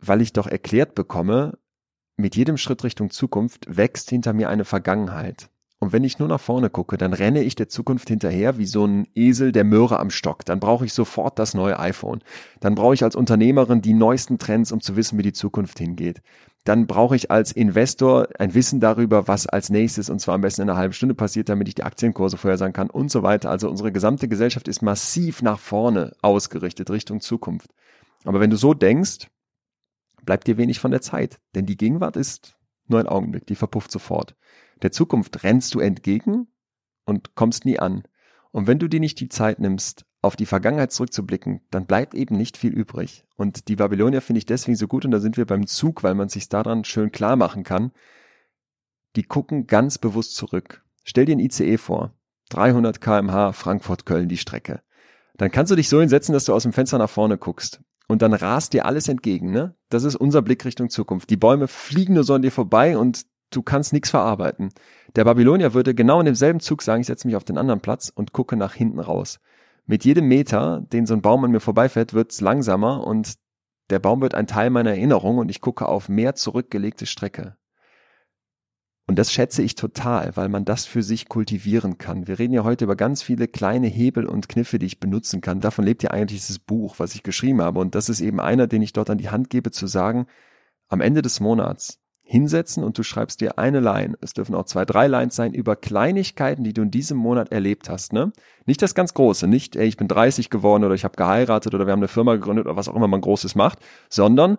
weil 0.00 0.20
ich 0.20 0.32
doch 0.32 0.48
erklärt 0.48 0.96
bekomme, 0.96 1.58
mit 2.16 2.34
jedem 2.34 2.56
Schritt 2.56 2.82
Richtung 2.82 3.10
Zukunft 3.10 3.66
wächst 3.68 4.10
hinter 4.10 4.32
mir 4.32 4.48
eine 4.48 4.64
Vergangenheit. 4.64 5.48
Und 5.78 5.92
wenn 5.92 6.02
ich 6.02 6.18
nur 6.18 6.26
nach 6.26 6.40
vorne 6.40 6.70
gucke, 6.70 6.98
dann 6.98 7.12
renne 7.12 7.44
ich 7.44 7.54
der 7.54 7.68
Zukunft 7.68 8.08
hinterher 8.08 8.58
wie 8.58 8.66
so 8.66 8.84
ein 8.84 9.06
Esel 9.14 9.52
der 9.52 9.64
Möhre 9.64 10.00
am 10.00 10.10
Stock. 10.10 10.44
Dann 10.44 10.58
brauche 10.58 10.84
ich 10.84 10.92
sofort 10.92 11.38
das 11.38 11.54
neue 11.54 11.78
iPhone. 11.78 12.20
Dann 12.58 12.74
brauche 12.74 12.94
ich 12.94 13.04
als 13.04 13.14
Unternehmerin 13.14 13.80
die 13.80 13.94
neuesten 13.94 14.38
Trends, 14.38 14.72
um 14.72 14.80
zu 14.80 14.96
wissen, 14.96 15.18
wie 15.18 15.22
die 15.22 15.32
Zukunft 15.32 15.78
hingeht 15.78 16.20
dann 16.64 16.86
brauche 16.86 17.14
ich 17.14 17.30
als 17.30 17.52
Investor 17.52 18.28
ein 18.38 18.54
Wissen 18.54 18.80
darüber, 18.80 19.28
was 19.28 19.46
als 19.46 19.68
nächstes 19.68 20.08
und 20.08 20.18
zwar 20.20 20.34
am 20.34 20.40
besten 20.40 20.62
in 20.62 20.70
einer 20.70 20.78
halben 20.78 20.94
Stunde 20.94 21.14
passiert, 21.14 21.50
damit 21.50 21.68
ich 21.68 21.74
die 21.74 21.82
Aktienkurse 21.82 22.38
vorhersagen 22.38 22.72
kann 22.72 22.88
und 22.88 23.10
so 23.10 23.22
weiter. 23.22 23.50
Also 23.50 23.68
unsere 23.68 23.92
gesamte 23.92 24.28
Gesellschaft 24.28 24.66
ist 24.66 24.80
massiv 24.80 25.42
nach 25.42 25.58
vorne 25.58 26.12
ausgerichtet, 26.22 26.90
Richtung 26.90 27.20
Zukunft. 27.20 27.70
Aber 28.24 28.40
wenn 28.40 28.48
du 28.48 28.56
so 28.56 28.72
denkst, 28.72 29.28
bleibt 30.24 30.46
dir 30.46 30.56
wenig 30.56 30.80
von 30.80 30.90
der 30.90 31.02
Zeit, 31.02 31.38
denn 31.54 31.66
die 31.66 31.76
Gegenwart 31.76 32.16
ist 32.16 32.56
nur 32.86 32.98
ein 32.98 33.08
Augenblick, 33.08 33.46
die 33.46 33.56
verpufft 33.56 33.92
sofort. 33.92 34.34
Der 34.82 34.90
Zukunft 34.90 35.44
rennst 35.44 35.74
du 35.74 35.80
entgegen 35.80 36.48
und 37.04 37.34
kommst 37.34 37.66
nie 37.66 37.78
an. 37.78 38.04
Und 38.52 38.66
wenn 38.66 38.78
du 38.78 38.88
dir 38.88 39.00
nicht 39.00 39.20
die 39.20 39.28
Zeit 39.28 39.58
nimmst, 39.58 40.06
auf 40.24 40.36
die 40.36 40.46
Vergangenheit 40.46 40.90
zurückzublicken, 40.90 41.60
dann 41.70 41.86
bleibt 41.86 42.14
eben 42.14 42.36
nicht 42.36 42.56
viel 42.56 42.72
übrig. 42.72 43.24
Und 43.36 43.68
die 43.68 43.76
Babylonier 43.76 44.20
finde 44.20 44.38
ich 44.38 44.46
deswegen 44.46 44.76
so 44.76 44.88
gut 44.88 45.04
und 45.04 45.10
da 45.10 45.20
sind 45.20 45.36
wir 45.36 45.46
beim 45.46 45.66
Zug, 45.66 46.02
weil 46.02 46.14
man 46.14 46.28
sich 46.28 46.48
daran 46.48 46.84
schön 46.84 47.12
klar 47.12 47.36
machen 47.36 47.62
kann. 47.62 47.92
Die 49.16 49.22
gucken 49.22 49.66
ganz 49.66 49.98
bewusst 49.98 50.34
zurück. 50.34 50.82
Stell 51.04 51.26
dir 51.26 51.36
ein 51.36 51.40
ICE 51.40 51.78
vor. 51.78 52.12
300 52.50 53.00
kmh 53.00 53.52
Frankfurt-Köln 53.52 54.28
die 54.28 54.36
Strecke. 54.36 54.82
Dann 55.36 55.50
kannst 55.50 55.70
du 55.70 55.76
dich 55.76 55.88
so 55.88 56.00
hinsetzen, 56.00 56.32
dass 56.32 56.44
du 56.44 56.54
aus 56.54 56.62
dem 56.62 56.72
Fenster 56.72 56.98
nach 56.98 57.10
vorne 57.10 57.38
guckst. 57.38 57.80
Und 58.06 58.22
dann 58.22 58.34
rast 58.34 58.72
dir 58.72 58.86
alles 58.86 59.08
entgegen, 59.08 59.50
ne? 59.50 59.74
Das 59.88 60.04
ist 60.04 60.16
unser 60.16 60.42
Blick 60.42 60.64
Richtung 60.64 60.90
Zukunft. 60.90 61.30
Die 61.30 61.36
Bäume 61.36 61.68
fliegen 61.68 62.14
nur 62.14 62.24
so 62.24 62.34
an 62.34 62.42
dir 62.42 62.52
vorbei 62.52 62.98
und 62.98 63.24
du 63.50 63.62
kannst 63.62 63.92
nichts 63.92 64.10
verarbeiten. 64.10 64.70
Der 65.16 65.24
Babylonier 65.24 65.74
würde 65.74 65.94
genau 65.94 66.20
in 66.20 66.26
demselben 66.26 66.60
Zug 66.60 66.82
sagen, 66.82 67.00
ich 67.00 67.06
setze 67.06 67.26
mich 67.26 67.36
auf 67.36 67.44
den 67.44 67.56
anderen 67.56 67.80
Platz 67.80 68.12
und 68.14 68.32
gucke 68.32 68.56
nach 68.56 68.74
hinten 68.74 69.00
raus 69.00 69.40
mit 69.86 70.04
jedem 70.04 70.28
Meter, 70.28 70.80
den 70.92 71.06
so 71.06 71.14
ein 71.14 71.22
Baum 71.22 71.44
an 71.44 71.50
mir 71.50 71.60
vorbeifährt, 71.60 72.14
wird's 72.14 72.40
langsamer 72.40 73.06
und 73.06 73.34
der 73.90 73.98
Baum 73.98 74.22
wird 74.22 74.34
ein 74.34 74.46
Teil 74.46 74.70
meiner 74.70 74.90
Erinnerung 74.90 75.38
und 75.38 75.50
ich 75.50 75.60
gucke 75.60 75.86
auf 75.86 76.08
mehr 76.08 76.34
zurückgelegte 76.34 77.06
Strecke. 77.06 77.56
Und 79.06 79.18
das 79.18 79.30
schätze 79.30 79.62
ich 79.62 79.74
total, 79.74 80.34
weil 80.34 80.48
man 80.48 80.64
das 80.64 80.86
für 80.86 81.02
sich 81.02 81.28
kultivieren 81.28 81.98
kann. 81.98 82.26
Wir 82.26 82.38
reden 82.38 82.54
ja 82.54 82.64
heute 82.64 82.84
über 82.84 82.96
ganz 82.96 83.22
viele 83.22 83.46
kleine 83.48 83.86
Hebel 83.86 84.24
und 84.24 84.48
Kniffe, 84.48 84.78
die 84.78 84.86
ich 84.86 84.98
benutzen 84.98 85.42
kann. 85.42 85.60
Davon 85.60 85.84
lebt 85.84 86.02
ja 86.02 86.10
eigentlich 86.10 86.40
dieses 86.40 86.58
Buch, 86.58 86.94
was 86.98 87.14
ich 87.14 87.22
geschrieben 87.22 87.60
habe. 87.60 87.80
Und 87.80 87.94
das 87.94 88.08
ist 88.08 88.22
eben 88.22 88.40
einer, 88.40 88.66
den 88.66 88.80
ich 88.80 88.94
dort 88.94 89.10
an 89.10 89.18
die 89.18 89.28
Hand 89.28 89.50
gebe, 89.50 89.70
zu 89.70 89.86
sagen, 89.86 90.26
am 90.88 91.02
Ende 91.02 91.20
des 91.20 91.40
Monats 91.40 92.00
hinsetzen 92.24 92.82
und 92.82 92.96
du 92.96 93.02
schreibst 93.02 93.40
dir 93.40 93.58
eine 93.58 93.80
Line. 93.80 94.16
Es 94.20 94.32
dürfen 94.32 94.54
auch 94.54 94.64
zwei, 94.64 94.84
drei 94.84 95.06
Lines 95.06 95.36
sein 95.36 95.52
über 95.52 95.76
Kleinigkeiten, 95.76 96.64
die 96.64 96.72
du 96.72 96.82
in 96.82 96.90
diesem 96.90 97.18
Monat 97.18 97.52
erlebt 97.52 97.90
hast. 97.90 98.12
Ne? 98.12 98.32
Nicht 98.64 98.80
das 98.80 98.94
ganz 98.94 99.12
Große, 99.12 99.46
nicht, 99.46 99.76
ey, 99.76 99.86
ich 99.86 99.98
bin 99.98 100.08
30 100.08 100.48
geworden 100.48 100.84
oder 100.84 100.94
ich 100.94 101.04
habe 101.04 101.16
geheiratet 101.16 101.74
oder 101.74 101.86
wir 101.86 101.92
haben 101.92 102.00
eine 102.00 102.08
Firma 102.08 102.34
gegründet 102.34 102.66
oder 102.66 102.76
was 102.76 102.88
auch 102.88 102.96
immer 102.96 103.08
man 103.08 103.20
Großes 103.20 103.54
macht, 103.54 103.78
sondern 104.08 104.58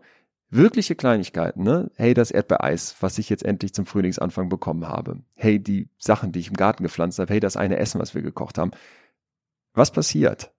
wirkliche 0.50 0.96
Kleinigkeiten. 0.96 1.64
Ne? 1.64 1.92
Hey, 1.96 2.14
das 2.14 2.30
Erdbeereis, 2.30 2.96
was 3.00 3.18
ich 3.18 3.30
jetzt 3.30 3.44
endlich 3.44 3.74
zum 3.74 3.88
Frühlingsanfang 3.88 4.48
bekommen 4.48 4.88
habe. 4.88 5.24
Hey, 5.36 5.60
die 5.60 5.90
Sachen, 5.98 6.32
die 6.32 6.40
ich 6.40 6.50
im 6.50 6.58
Garten 6.58 6.84
gepflanzt 6.84 7.18
habe. 7.18 7.34
Hey, 7.34 7.40
das 7.40 7.58
eine 7.58 7.78
Essen, 7.78 8.00
was 8.00 8.14
wir 8.14 8.22
gekocht 8.22 8.60
haben. 8.60 8.72
Was 9.74 9.92
passiert? 9.92 10.55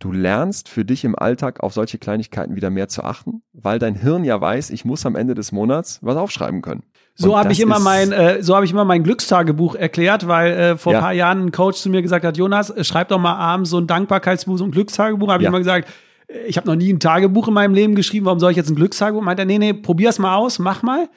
Du 0.00 0.12
lernst 0.12 0.68
für 0.68 0.84
dich 0.84 1.04
im 1.04 1.18
Alltag 1.18 1.60
auf 1.60 1.72
solche 1.72 1.98
Kleinigkeiten 1.98 2.54
wieder 2.54 2.70
mehr 2.70 2.86
zu 2.86 3.02
achten, 3.02 3.42
weil 3.52 3.80
dein 3.80 3.96
Hirn 3.96 4.22
ja 4.22 4.40
weiß, 4.40 4.70
ich 4.70 4.84
muss 4.84 5.04
am 5.04 5.16
Ende 5.16 5.34
des 5.34 5.50
Monats 5.50 5.98
was 6.02 6.16
aufschreiben 6.16 6.62
können. 6.62 6.84
So 7.16 7.36
habe 7.36 7.50
ich 7.50 7.58
immer 7.58 7.80
mein, 7.80 8.12
äh, 8.12 8.40
so 8.40 8.54
habe 8.54 8.64
ich 8.64 8.70
immer 8.70 8.84
mein 8.84 9.02
Glückstagebuch 9.02 9.74
erklärt, 9.74 10.28
weil 10.28 10.52
äh, 10.52 10.76
vor 10.76 10.92
ja. 10.92 11.00
paar 11.00 11.12
Jahren 11.12 11.46
ein 11.46 11.52
Coach 11.52 11.78
zu 11.78 11.90
mir 11.90 12.00
gesagt 12.00 12.24
hat, 12.24 12.36
Jonas, 12.36 12.70
äh, 12.70 12.84
schreib 12.84 13.08
doch 13.08 13.18
mal 13.18 13.34
abends 13.34 13.70
so 13.70 13.78
ein 13.78 13.88
Dankbarkeitsbuch, 13.88 14.56
so 14.56 14.64
ein 14.64 14.70
Glückstagebuch. 14.70 15.28
Habe 15.28 15.42
ja. 15.42 15.48
ich 15.48 15.52
immer 15.52 15.58
gesagt, 15.58 15.88
äh, 16.28 16.44
ich 16.46 16.56
habe 16.56 16.68
noch 16.68 16.76
nie 16.76 16.92
ein 16.92 17.00
Tagebuch 17.00 17.48
in 17.48 17.54
meinem 17.54 17.74
Leben 17.74 17.96
geschrieben, 17.96 18.26
warum 18.26 18.38
soll 18.38 18.52
ich 18.52 18.56
jetzt 18.56 18.70
ein 18.70 18.76
Glückstagebuch? 18.76 19.22
Meint 19.22 19.40
er, 19.40 19.46
nee, 19.46 19.58
nee, 19.58 19.72
probier's 19.72 20.20
mal 20.20 20.36
aus, 20.36 20.60
mach 20.60 20.84
mal. 20.84 21.08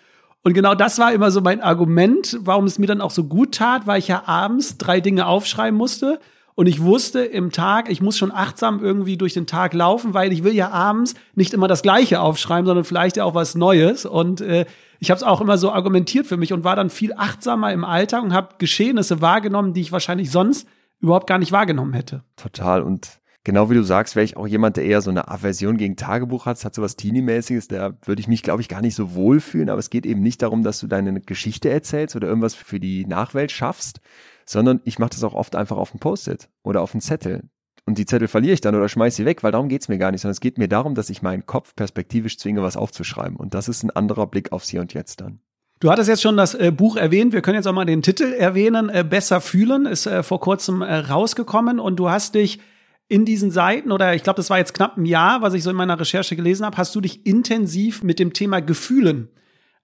Und 0.42 0.56
genau 0.56 0.74
das 0.74 0.98
war 0.98 1.14
immer 1.14 1.30
so 1.30 1.42
mein 1.42 1.62
Argument, 1.62 2.40
warum 2.42 2.66
es 2.66 2.80
mir 2.80 2.88
dann 2.88 3.02
auch 3.02 3.12
so 3.12 3.26
gut 3.26 3.54
tat, 3.54 3.86
weil 3.86 4.00
ich 4.00 4.08
ja 4.08 4.24
abends 4.26 4.80
drei 4.80 5.02
Dinge 5.02 5.28
aufschreiben 5.28 5.78
musste 5.78 6.20
und 6.56 6.68
ich 6.68 6.82
wusste 6.82 7.22
im 7.22 7.52
Tag, 7.52 7.90
ich 7.90 8.02
muss 8.02 8.18
schon 8.18 8.32
achtsam 8.32 8.84
irgendwie 8.84 9.18
durch 9.18 9.34
den 9.34 9.48
Tag 9.48 9.74
laufen, 9.74 10.14
weil 10.14 10.34
ich 10.34 10.44
will 10.44 10.54
ja 10.54 10.70
abends 10.70 11.14
nicht 11.36 11.54
immer 11.54 11.68
das 11.68 11.82
Gleiche 11.82 12.20
aufschreiben, 12.20 12.66
sondern 12.66 12.86
vielleicht 12.86 13.18
ja 13.18 13.24
auch 13.24 13.36
was 13.36 13.56
Neues. 13.56 14.06
Und 14.06 14.42
äh, 14.42 14.66
ich 15.00 15.10
habe 15.10 15.18
es 15.18 15.24
auch 15.24 15.42
immer 15.42 15.58
so 15.58 15.72
argumentiert 15.72 16.28
für 16.28 16.38
mich 16.38 16.54
und 16.54 16.64
war 16.64 16.76
dann 16.76 16.90
viel 16.90 17.14
achtsamer 17.14 17.72
im 17.72 17.86
Alltag 17.86 18.24
und 18.24 18.34
habe 18.34 18.56
Geschehnisse 18.58 19.22
wahrgenommen, 19.22 19.74
die 19.74 19.82
ich 19.82 19.92
wahrscheinlich 19.92 20.30
sonst 20.30 20.68
überhaupt 21.00 21.28
gar 21.28 21.40
nicht 21.40 21.52
wahrgenommen 21.52 21.94
hätte. 21.94 22.24
Total. 22.36 22.84
Und 22.84 23.20
genau 23.44 23.70
wie 23.70 23.76
du 23.76 23.84
sagst, 23.84 24.16
wäre 24.16 24.24
ich 24.24 24.38
auch 24.38 24.48
jemand, 24.48 24.78
der 24.78 24.86
eher 24.86 25.02
so 25.02 25.10
eine 25.10 25.30
Aversion 25.30 25.78
gegen 25.78 25.96
Tagebuch 25.96 26.46
hat, 26.46 26.64
hat 26.64 26.76
so 26.76 26.82
was 26.82 26.96
Teenie-mäßiges, 26.96 27.70
da 27.70 27.94
würde 28.06 28.20
ich 28.20 28.28
mich, 28.28 28.44
glaube 28.44 28.62
ich, 28.62 28.68
gar 28.68 28.82
nicht 28.82 28.96
so 28.96 29.16
wohlfühlen. 29.16 29.70
Aber 29.70 29.80
es 29.80 29.90
geht 29.90 30.06
eben 30.06 30.22
nicht 30.22 30.42
darum, 30.42 30.64
dass 30.64 30.80
du 30.80 30.88
deine 30.88 31.22
Geschichte 31.22 31.70
erzählst 31.70 32.16
oder 32.16 32.28
irgendwas 32.28 32.54
für 32.54 32.80
die 32.80 33.06
Nachwelt 33.06 33.52
schaffst, 33.52 34.02
sondern 34.46 34.82
ich 34.84 35.00
mache 35.00 35.12
das 35.12 35.24
auch 35.24 35.34
oft 35.34 35.56
einfach 35.56 35.78
auf 35.78 35.94
ein 35.94 36.00
Post-it 36.00 36.50
oder 36.64 36.82
auf 36.82 36.94
einen 36.94 37.02
Zettel. 37.02 37.44
Und 37.86 37.98
die 37.98 38.06
Zettel 38.06 38.28
verliere 38.28 38.54
ich 38.54 38.62
dann 38.62 38.76
oder 38.76 38.90
schmeiße 38.90 39.18
sie 39.18 39.26
weg, 39.26 39.44
weil 39.44 39.52
darum 39.52 39.68
geht's 39.68 39.88
mir 39.88 39.98
gar 39.98 40.12
nicht, 40.12 40.22
sondern 40.22 40.34
es 40.34 40.40
geht 40.40 40.58
mir 40.58 40.68
darum, 40.68 40.94
dass 40.94 41.10
ich 41.10 41.22
meinen 41.22 41.46
Kopf 41.46 41.76
perspektivisch 41.76 42.38
zwinge, 42.38 42.62
was 42.62 42.78
aufzuschreiben. 42.78 43.38
Und 43.38 43.54
das 43.54 43.68
ist 43.68 43.84
ein 43.84 43.90
anderer 43.90 44.28
Blick 44.28 44.52
aufs 44.52 44.70
Hier 44.70 44.82
und 44.82 44.94
Jetzt 44.94 45.22
dann. 45.22 45.40
Du 45.80 45.90
hattest 45.90 46.10
jetzt 46.10 46.22
schon 46.22 46.38
das 46.38 46.54
äh, 46.54 46.72
Buch 46.72 46.96
erwähnt. 46.96 47.34
Wir 47.34 47.42
können 47.42 47.56
jetzt 47.56 47.66
auch 47.66 47.74
mal 47.74 47.86
den 47.86 48.04
Titel 48.04 48.34
erwähnen. 48.34 48.90
Äh, 48.90 49.04
Besser 49.04 49.42
fühlen 49.42 49.88
ist 49.88 50.06
äh, 50.06 50.22
vor 50.22 50.40
kurzem 50.40 50.84
äh, 50.84 50.96
rausgekommen 50.96 51.80
und 51.80 51.96
du 51.96 52.10
hast 52.10 52.36
dich 52.36 52.60
in 53.08 53.26
diesen 53.26 53.50
Seiten 53.50 53.92
oder 53.92 54.14
ich 54.14 54.22
glaube, 54.24 54.38
das 54.38 54.52
war 54.52 54.60
jetzt 54.60 54.76
knapp 54.76 54.96
ein 54.96 55.06
Jahr, 55.06 55.42
was 55.42 55.56
ich 55.56 55.64
so 55.64 55.72
in 55.72 55.76
meiner 55.76 56.00
Recherche 56.00 56.36
gelesen 56.36 56.66
habe, 56.66 56.78
hast 56.78 56.96
du 56.96 57.02
dich 57.02 57.26
intensiv 57.26 58.04
mit 58.04 58.20
dem 58.20 58.32
Thema 58.32 58.62
Gefühlen 58.62 59.28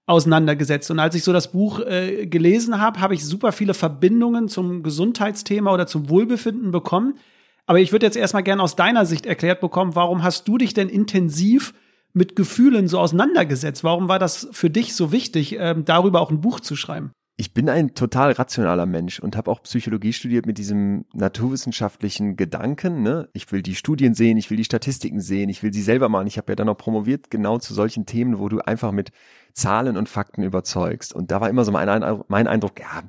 auseinandergesetzt. 0.08 0.90
Und 0.90 0.98
als 0.98 1.14
ich 1.14 1.22
so 1.22 1.32
das 1.32 1.52
Buch 1.52 1.80
äh, 1.80 2.26
gelesen 2.26 2.80
habe, 2.80 3.00
habe 3.00 3.14
ich 3.14 3.24
super 3.24 3.52
viele 3.52 3.74
Verbindungen 3.74 4.48
zum 4.48 4.82
Gesundheitsthema 4.82 5.72
oder 5.72 5.86
zum 5.86 6.08
Wohlbefinden 6.08 6.70
bekommen. 6.70 7.18
Aber 7.66 7.78
ich 7.80 7.92
würde 7.92 8.06
jetzt 8.06 8.16
erstmal 8.16 8.42
gerne 8.42 8.62
aus 8.62 8.74
deiner 8.74 9.04
Sicht 9.04 9.26
erklärt 9.26 9.60
bekommen, 9.60 9.94
warum 9.94 10.22
hast 10.22 10.48
du 10.48 10.56
dich 10.56 10.72
denn 10.72 10.88
intensiv 10.88 11.74
mit 12.14 12.36
Gefühlen 12.36 12.88
so 12.88 12.98
auseinandergesetzt? 12.98 13.84
Warum 13.84 14.08
war 14.08 14.18
das 14.18 14.48
für 14.52 14.70
dich 14.70 14.94
so 14.94 15.12
wichtig, 15.12 15.58
äh, 15.58 15.74
darüber 15.84 16.22
auch 16.22 16.30
ein 16.30 16.40
Buch 16.40 16.60
zu 16.60 16.74
schreiben? 16.74 17.12
Ich 17.40 17.54
bin 17.54 17.68
ein 17.68 17.94
total 17.94 18.32
rationaler 18.32 18.84
Mensch 18.84 19.20
und 19.20 19.36
habe 19.36 19.48
auch 19.48 19.62
Psychologie 19.62 20.12
studiert 20.12 20.44
mit 20.44 20.58
diesem 20.58 21.04
naturwissenschaftlichen 21.12 22.34
Gedanken. 22.34 23.04
Ne? 23.04 23.28
Ich 23.32 23.52
will 23.52 23.62
die 23.62 23.76
Studien 23.76 24.14
sehen, 24.14 24.36
ich 24.38 24.50
will 24.50 24.56
die 24.56 24.64
Statistiken 24.64 25.20
sehen, 25.20 25.48
ich 25.48 25.62
will 25.62 25.72
sie 25.72 25.82
selber 25.82 26.08
machen. 26.08 26.26
Ich 26.26 26.36
habe 26.36 26.50
ja 26.50 26.56
dann 26.56 26.68
auch 26.68 26.76
promoviert 26.76 27.30
genau 27.30 27.58
zu 27.58 27.74
solchen 27.74 28.06
Themen, 28.06 28.40
wo 28.40 28.48
du 28.48 28.58
einfach 28.58 28.90
mit 28.90 29.12
Zahlen 29.52 29.96
und 29.96 30.08
Fakten 30.08 30.42
überzeugst. 30.42 31.14
Und 31.14 31.30
da 31.30 31.40
war 31.40 31.48
immer 31.48 31.64
so 31.64 31.70
mein, 31.70 31.88
Eindruck, 31.88 32.28
mein 32.28 32.48
Eindruck, 32.48 32.80
ja, 32.80 33.04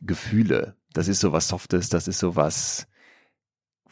Gefühle, 0.00 0.76
das 0.94 1.06
ist 1.06 1.20
so 1.20 1.32
was 1.32 1.48
Softes, 1.48 1.90
das 1.90 2.08
ist 2.08 2.20
so 2.20 2.36
was, 2.36 2.86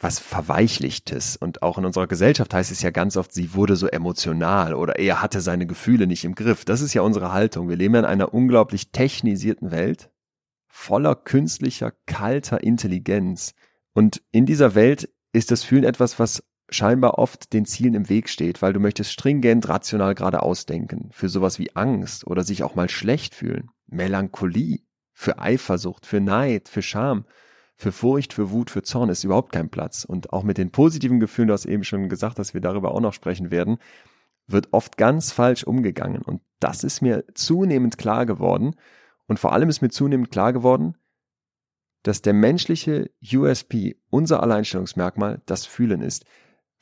was 0.03 0.19
Verweichlichtes. 0.19 1.37
Und 1.37 1.63
auch 1.63 1.77
in 1.77 1.85
unserer 1.85 2.07
Gesellschaft 2.07 2.53
heißt 2.53 2.71
es 2.71 2.81
ja 2.81 2.91
ganz 2.91 3.17
oft, 3.17 3.33
sie 3.33 3.53
wurde 3.53 3.75
so 3.75 3.87
emotional 3.87 4.73
oder 4.73 4.99
er 4.99 5.21
hatte 5.21 5.41
seine 5.41 5.65
Gefühle 5.65 6.07
nicht 6.07 6.25
im 6.25 6.35
Griff. 6.35 6.65
Das 6.65 6.81
ist 6.81 6.93
ja 6.93 7.01
unsere 7.01 7.31
Haltung. 7.31 7.69
Wir 7.69 7.77
leben 7.77 7.95
in 7.95 8.05
einer 8.05 8.33
unglaublich 8.33 8.91
technisierten 8.91 9.71
Welt, 9.71 10.11
voller 10.67 11.15
künstlicher, 11.15 11.91
kalter 12.05 12.63
Intelligenz. 12.63 13.53
Und 13.93 14.21
in 14.31 14.45
dieser 14.45 14.75
Welt 14.75 15.09
ist 15.31 15.51
das 15.51 15.63
Fühlen 15.63 15.83
etwas, 15.83 16.19
was 16.19 16.43
scheinbar 16.69 17.17
oft 17.19 17.53
den 17.53 17.65
Zielen 17.65 17.93
im 17.93 18.09
Weg 18.09 18.29
steht, 18.29 18.61
weil 18.61 18.73
du 18.73 18.79
möchtest 18.79 19.11
stringent 19.11 19.67
rational 19.69 20.15
gerade 20.15 20.41
ausdenken. 20.41 21.09
Für 21.11 21.29
sowas 21.29 21.59
wie 21.59 21.75
Angst 21.75 22.25
oder 22.27 22.43
sich 22.43 22.63
auch 22.63 22.75
mal 22.75 22.89
schlecht 22.89 23.35
fühlen. 23.35 23.69
Melancholie. 23.87 24.79
Für 25.15 25.37
Eifersucht, 25.37 26.07
für 26.07 26.19
Neid, 26.19 26.69
für 26.69 26.81
Scham. 26.81 27.25
Für 27.75 27.91
Furcht, 27.91 28.33
für 28.33 28.51
Wut, 28.51 28.69
für 28.69 28.83
Zorn 28.83 29.09
ist 29.09 29.23
überhaupt 29.23 29.51
kein 29.51 29.69
Platz. 29.69 30.05
Und 30.05 30.31
auch 30.31 30.43
mit 30.43 30.57
den 30.57 30.71
positiven 30.71 31.19
Gefühlen, 31.19 31.47
du 31.47 31.53
hast 31.53 31.65
eben 31.65 31.83
schon 31.83 32.09
gesagt, 32.09 32.39
dass 32.39 32.53
wir 32.53 32.61
darüber 32.61 32.91
auch 32.91 33.01
noch 33.01 33.13
sprechen 33.13 33.51
werden, 33.51 33.77
wird 34.47 34.69
oft 34.71 34.97
ganz 34.97 35.31
falsch 35.31 35.63
umgegangen. 35.63 36.21
Und 36.21 36.41
das 36.59 36.83
ist 36.83 37.01
mir 37.01 37.25
zunehmend 37.33 37.97
klar 37.97 38.25
geworden. 38.25 38.75
Und 39.27 39.39
vor 39.39 39.53
allem 39.53 39.69
ist 39.69 39.81
mir 39.81 39.89
zunehmend 39.89 40.31
klar 40.31 40.53
geworden, 40.53 40.95
dass 42.03 42.21
der 42.21 42.33
menschliche 42.33 43.09
USP, 43.33 43.95
unser 44.09 44.43
Alleinstellungsmerkmal, 44.43 45.41
das 45.45 45.65
Fühlen 45.65 46.01
ist. 46.01 46.25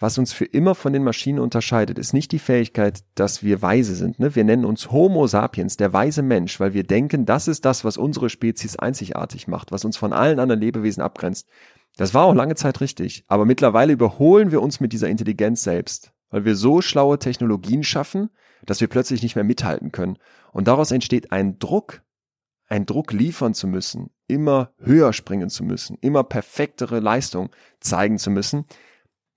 Was 0.02 0.18
uns 0.18 0.34
für 0.34 0.46
immer 0.46 0.74
von 0.74 0.94
den 0.94 1.04
Maschinen 1.04 1.38
unterscheidet, 1.38 2.00
ist 2.00 2.12
nicht 2.12 2.32
die 2.32 2.40
Fähigkeit, 2.40 3.04
dass 3.14 3.44
wir 3.44 3.62
weise 3.62 3.94
sind. 3.94 4.18
Ne? 4.18 4.36
Wir 4.36 4.44
nennen 4.44 4.66
uns 4.66 4.90
Homo 4.92 5.28
sapiens, 5.28 5.78
der 5.78 5.94
weise 5.94 6.24
Mensch, 6.24 6.60
weil 6.60 6.74
wir 6.74 6.82
denken, 6.82 7.28
das 7.28 7.48
ist 7.48 7.66
das, 7.66 7.86
was 7.86 7.98
unsere 7.98 8.32
Spezies 8.32 8.78
einzigartig 8.78 9.48
macht, 9.48 9.72
was 9.72 9.86
uns 9.86 9.98
von 9.98 10.12
allen 10.12 10.40
anderen 10.40 10.60
Lebewesen 10.60 11.04
abgrenzt. 11.04 11.48
Das 11.98 12.16
war 12.16 12.24
auch 12.24 12.34
lange 12.34 12.56
Zeit 12.56 12.82
richtig, 12.82 13.26
aber 13.28 13.46
mittlerweile 13.46 13.94
überholen 13.94 14.52
wir 14.52 14.64
uns 14.64 14.80
mit 14.80 14.92
dieser 14.92 15.08
Intelligenz 15.08 15.62
selbst, 15.62 16.14
weil 16.32 16.46
wir 16.46 16.56
so 16.56 16.82
schlaue 16.82 17.20
Technologien 17.20 17.84
schaffen, 17.84 18.32
dass 18.66 18.82
wir 18.82 18.88
plötzlich 18.88 19.22
nicht 19.22 19.36
mehr 19.36 19.46
mithalten 19.46 19.92
können. 19.92 20.18
Und 20.52 20.68
daraus 20.68 20.90
entsteht 20.90 21.32
ein 21.32 21.60
Druck, 21.60 22.02
ein 22.68 22.88
Druck 22.88 23.14
liefern 23.14 23.54
zu 23.54 23.68
müssen, 23.68 24.10
immer 24.26 24.72
höher 24.80 25.14
springen 25.14 25.52
zu 25.52 25.64
müssen, 25.64 25.96
immer 26.02 26.24
perfektere 26.24 27.00
Leistung 27.00 27.52
zeigen 27.80 28.18
zu 28.18 28.32
müssen, 28.32 28.66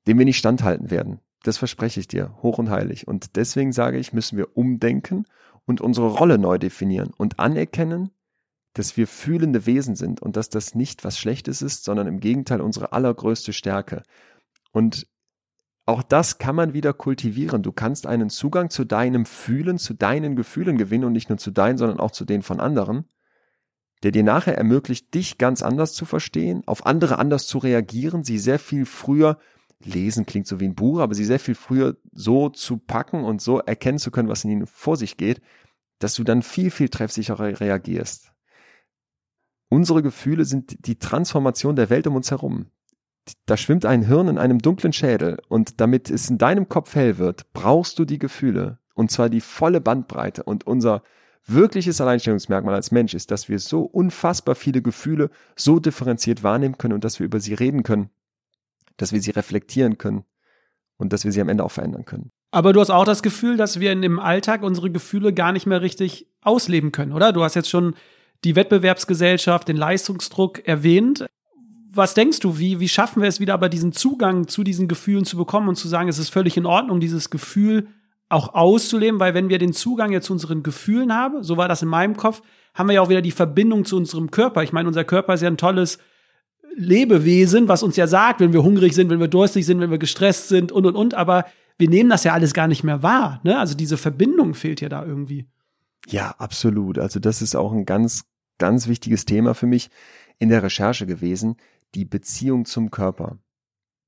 dem 0.07 0.19
wir 0.19 0.25
nicht 0.25 0.39
standhalten 0.39 0.91
werden. 0.91 1.21
Das 1.43 1.59
verspreche 1.59 2.01
ich 2.01 2.09
dir, 2.09 2.35
hoch 2.43 2.59
und 2.59 2.71
heilig. 2.71 3.07
Und 3.07 3.37
deswegen 3.37 3.73
sage 3.73 3.99
ich, 3.99 4.13
müssen 4.13 4.39
wir 4.39 4.57
umdenken 4.57 5.27
und 5.67 5.81
unsere 5.81 6.09
Rolle 6.09 6.39
neu 6.39 6.59
definieren 6.59 7.11
und 7.17 7.39
anerkennen, 7.39 8.11
dass 8.73 8.97
wir 8.97 9.07
fühlende 9.07 9.67
Wesen 9.67 9.95
sind 9.95 10.21
und 10.21 10.37
dass 10.37 10.49
das 10.49 10.75
nicht 10.75 11.05
was 11.05 11.19
Schlechtes 11.19 11.63
ist, 11.63 11.85
sondern 11.85 12.07
im 12.07 12.21
Gegenteil 12.21 12.61
unsere 12.61 12.93
allergrößte 12.93 13.53
Stärke. 13.53 14.03
Und 14.73 15.07
auch 15.87 16.03
das 16.03 16.39
kann 16.39 16.57
man 16.57 16.73
wieder 16.73 16.93
kultivieren. 16.93 17.63
Du 17.63 17.71
kannst 17.71 18.07
einen 18.07 18.31
Zugang 18.31 18.71
zu 18.71 18.85
deinem 18.85 19.27
Fühlen, 19.27 19.79
zu 19.79 19.95
deinen 19.95 20.35
Gefühlen 20.35 20.79
gewinnen 20.79 21.05
und 21.05 21.13
nicht 21.13 21.29
nur 21.29 21.39
zu 21.39 21.51
deinen, 21.51 21.79
sondern 21.79 22.01
auch 22.01 22.11
zu 22.11 22.25
denen 22.25 22.43
von 22.43 22.59
anderen, 22.59 23.05
der 24.03 24.11
dir 24.11 24.25
nachher 24.25 24.57
ermöglicht, 24.57 25.15
dich 25.15 25.39
ganz 25.39 25.63
anders 25.63 25.93
zu 25.93 26.05
verstehen, 26.05 26.63
auf 26.67 26.87
andere 26.87 27.19
anders 27.19 27.47
zu 27.47 27.59
reagieren, 27.59 28.25
sie 28.25 28.39
sehr 28.39 28.59
viel 28.59 28.87
früher 28.87 29.39
lesen 29.83 30.27
klingt 30.27 30.47
so 30.47 30.61
wie 30.61 30.67
ein 30.67 30.75
Buch, 30.75 31.01
aber 31.01 31.15
sie 31.15 31.25
sehr 31.25 31.41
viel 31.41 31.55
früher 31.55 31.97
so 32.13 32.49
zu 32.49 32.79
packen 32.79 33.25
und 33.25 33.41
so 33.41 33.59
erkennen 33.59 33.99
zu 33.99 34.11
können, 34.11 34.29
was 34.29 34.45
in 34.45 34.51
ihnen 34.51 34.67
vor 34.67 34.97
sich 34.97 35.17
geht, 35.17 35.41
dass 35.99 36.15
du 36.15 36.25
dann 36.25 36.43
viel, 36.43 36.71
viel 36.71 36.89
treffsicherer 36.89 37.61
reagierst. 37.61 38.33
Unsere 39.69 40.03
Gefühle 40.03 40.45
sind 40.45 40.87
die 40.87 40.99
Transformation 40.99 41.77
der 41.77 41.91
Welt 41.91 42.07
um 42.07 42.17
uns 42.17 42.31
herum. 42.31 42.71
Da 43.47 43.57
schwimmt 43.57 43.87
ein 43.87 44.03
Hirn 44.03 44.29
in 44.29 44.39
einem 44.39 44.59
dunklen 44.59 44.93
Schädel 44.93 45.41
und 45.49 45.81
damit 45.81 46.11
es 46.11 46.29
in 46.29 46.39
deinem 46.39 46.69
Kopf 46.69 46.95
hell 46.95 47.19
wird, 47.19 47.53
brauchst 47.55 47.99
du 47.99 48.05
die 48.05 48.19
Gefühle 48.19 48.79
und 48.95 49.11
zwar 49.11 49.31
die 49.31 49.41
volle 49.41 49.81
Bandbreite 49.81 50.43
und 50.43 50.67
unser 50.67 51.03
wirkliches 51.47 52.01
Alleinstellungsmerkmal 52.01 52.75
als 52.75 52.91
Mensch 52.91 53.15
ist, 53.15 53.31
dass 53.31 53.49
wir 53.49 53.59
so 53.59 53.83
unfassbar 53.83 54.55
viele 54.55 54.83
Gefühle 54.83 55.31
so 55.57 55.79
differenziert 55.79 56.43
wahrnehmen 56.43 56.79
können 56.79 56.95
und 56.95 57.05
dass 57.05 57.19
wir 57.19 57.27
über 57.27 57.41
sie 57.41 57.55
reden 57.55 57.83
können 57.83 58.11
dass 58.97 59.13
wir 59.13 59.21
sie 59.21 59.31
reflektieren 59.31 59.99
können 59.99 60.25
und 60.97 61.13
dass 61.13 61.25
wir 61.25 61.33
sie 61.33 61.41
am 61.41 61.49
Ende 61.49 61.65
auch 61.65 61.73
verändern 61.73 62.05
können. 62.05 62.31
Aber 62.51 62.73
du 62.73 62.81
hast 62.81 62.91
auch 62.91 63.05
das 63.05 63.23
Gefühl, 63.23 63.57
dass 63.57 63.81
wir 63.81 63.91
in 63.91 64.03
dem 64.03 64.21
Alltag 64.21 64.63
unsere 64.63 64.91
Gefühle 64.91 65.33
gar 65.33 65.53
nicht 65.53 65.67
mehr 65.67 65.83
richtig 65.83 66.29
ausleben 66.41 66.93
können, 66.93 67.13
oder? 67.13 67.33
Du 67.33 67.43
hast 67.43 67.57
jetzt 67.57 67.69
schon 67.69 67.95
die 68.45 68.55
Wettbewerbsgesellschaft, 68.55 69.67
den 69.67 69.77
Leistungsdruck 69.77 70.67
erwähnt. 70.67 71.27
Was 71.93 72.15
denkst 72.15 72.41
du, 72.41 72.59
wie, 72.59 72.81
wie 72.81 72.89
schaffen 72.89 73.23
wir 73.23 73.29
es 73.29 73.41
wieder 73.41 73.55
aber 73.55 73.69
diesen 73.69 73.93
Zugang 73.93 74.47
zu 74.47 74.63
diesen 74.63 74.89
Gefühlen 74.89 75.25
zu 75.25 75.37
bekommen 75.37 75.69
und 75.69 75.77
zu 75.77 75.89
sagen, 75.89 76.09
es 76.09 76.19
ist 76.19 76.31
völlig 76.31 76.57
in 76.57 76.67
Ordnung, 76.67 77.01
dieses 77.01 77.31
Gefühl 77.31 77.89
auch 78.29 78.55
auszuleben, 78.55 79.21
weil 79.21 79.35
wenn 79.35 79.49
wir 79.49 79.59
den 79.59 79.73
Zugang 79.73 80.13
jetzt 80.13 80.27
zu 80.27 80.33
unseren 80.33 80.63
Gefühlen 80.63 81.15
haben, 81.15 81.43
so 81.43 81.57
war 81.57 81.69
das 81.69 81.83
in 81.83 81.89
meinem 81.89 82.17
Kopf, 82.17 82.43
haben 82.75 82.89
wir 82.89 82.95
ja 82.95 83.01
auch 83.01 83.09
wieder 83.09 83.23
die 83.23 83.31
Verbindung 83.31 83.85
zu 83.85 83.97
unserem 83.97 84.31
Körper. 84.31 84.63
Ich 84.63 84.73
meine, 84.73 84.89
unser 84.89 85.05
Körper 85.05 85.35
ist 85.35 85.43
ja 85.43 85.49
ein 85.49 85.57
tolles 85.57 85.99
Lebewesen, 86.77 87.69
was 87.69 87.83
uns 87.83 87.97
ja 87.97 88.07
sagt, 88.07 88.41
wenn 88.41 88.53
wir 88.53 88.63
hungrig 88.63 88.95
sind, 88.95 89.11
wenn 89.11 89.21
wir 89.21 89.29
durstig 89.29 89.65
sind, 89.67 89.81
wenn 89.81 89.91
wir 89.91 89.99
gestresst 89.99 90.49
sind 90.49 90.73
und 90.73 90.87
und 90.87 90.97
und, 90.97 91.15
aber 91.15 91.45
wir 91.79 91.89
nehmen 91.89 92.11
das 92.11 92.25
ja 92.25 92.33
alles 92.33 92.55
gar 92.55 92.69
nicht 92.69 92.85
mehr 92.85 93.03
wahr. 93.03 93.41
Ne? 93.45 93.59
Also 93.59 93.75
diese 93.75 93.97
Verbindung 93.97 94.55
fehlt 94.55 94.81
ja 94.81 94.89
da 94.89 95.05
irgendwie. 95.05 95.47
Ja, 96.07 96.35
absolut. 96.39 96.99
Also 96.99 97.21
das 97.21 97.43
ist 97.43 97.57
auch 97.57 97.73
ein 97.73 97.85
ganz, 97.85 98.25
ganz 98.59 98.89
wichtiges 98.89 99.25
Thema 99.25 99.55
für 99.55 99.67
mich 99.67 99.91
in 100.39 100.49
der 100.49 100.63
Recherche 100.63 101.07
gewesen, 101.07 101.57
die 101.95 102.05
Beziehung 102.05 102.65
zum 102.65 102.91
Körper. 102.91 103.39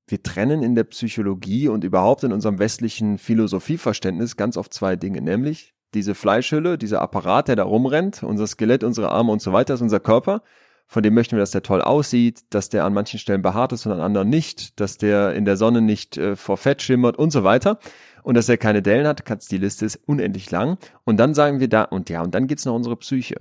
Wir 0.07 0.23
trennen 0.23 0.63
in 0.63 0.75
der 0.75 0.85
Psychologie 0.85 1.67
und 1.67 1.83
überhaupt 1.83 2.23
in 2.23 2.31
unserem 2.31 2.59
westlichen 2.59 3.17
Philosophieverständnis 3.17 4.37
ganz 4.37 4.55
oft 4.55 4.73
zwei 4.73 4.95
Dinge, 4.95 5.21
nämlich 5.21 5.73
diese 5.93 6.15
Fleischhülle, 6.15 6.77
dieser 6.77 7.01
Apparat, 7.01 7.47
der 7.47 7.55
da 7.55 7.63
rumrennt, 7.63 8.23
unser 8.23 8.47
Skelett, 8.47 8.83
unsere 8.83 9.09
Arme 9.09 9.31
und 9.31 9.41
so 9.41 9.51
weiter, 9.51 9.73
ist 9.73 9.81
unser 9.81 9.99
Körper 9.99 10.43
von 10.87 11.03
dem 11.03 11.13
möchten 11.13 11.35
wir, 11.35 11.41
dass 11.41 11.51
der 11.51 11.63
toll 11.63 11.81
aussieht, 11.81 12.45
dass 12.49 12.69
der 12.69 12.85
an 12.85 12.93
manchen 12.93 13.19
Stellen 13.19 13.41
behaart 13.41 13.73
ist 13.73 13.85
und 13.85 13.91
an 13.91 13.99
anderen 13.99 14.29
nicht, 14.29 14.79
dass 14.79 14.97
der 14.97 15.33
in 15.33 15.43
der 15.43 15.57
Sonne 15.57 15.81
nicht 15.81 16.17
äh, 16.17 16.37
vor 16.37 16.55
Fett 16.55 16.81
schimmert 16.81 17.17
und 17.17 17.31
so 17.31 17.43
weiter. 17.43 17.79
Und 18.23 18.35
dass 18.35 18.47
er 18.47 18.57
keine 18.57 18.81
Dellen 18.81 19.05
hat, 19.05 19.51
die 19.51 19.57
Liste 19.57 19.85
ist 19.85 19.97
unendlich 20.05 20.49
lang. 20.49 20.77
Und 21.03 21.17
dann 21.17 21.33
sagen 21.33 21.59
wir 21.59 21.67
da, 21.67 21.83
und 21.83 22.09
ja, 22.09 22.21
und 22.21 22.33
dann 22.33 22.47
geht's 22.47 22.65
noch 22.65 22.73
unsere 22.73 22.95
Psyche. 22.95 23.37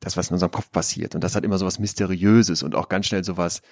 Das, 0.00 0.18
was 0.18 0.28
in 0.28 0.34
unserem 0.34 0.52
Kopf 0.52 0.70
passiert. 0.70 1.14
Und 1.14 1.24
das 1.24 1.34
hat 1.34 1.44
immer 1.44 1.56
so 1.56 1.64
was 1.64 1.78
Mysteriöses 1.78 2.62
und 2.62 2.74
auch 2.74 2.90
ganz 2.90 3.06
schnell 3.06 3.24
so 3.24 3.38
was 3.38 3.62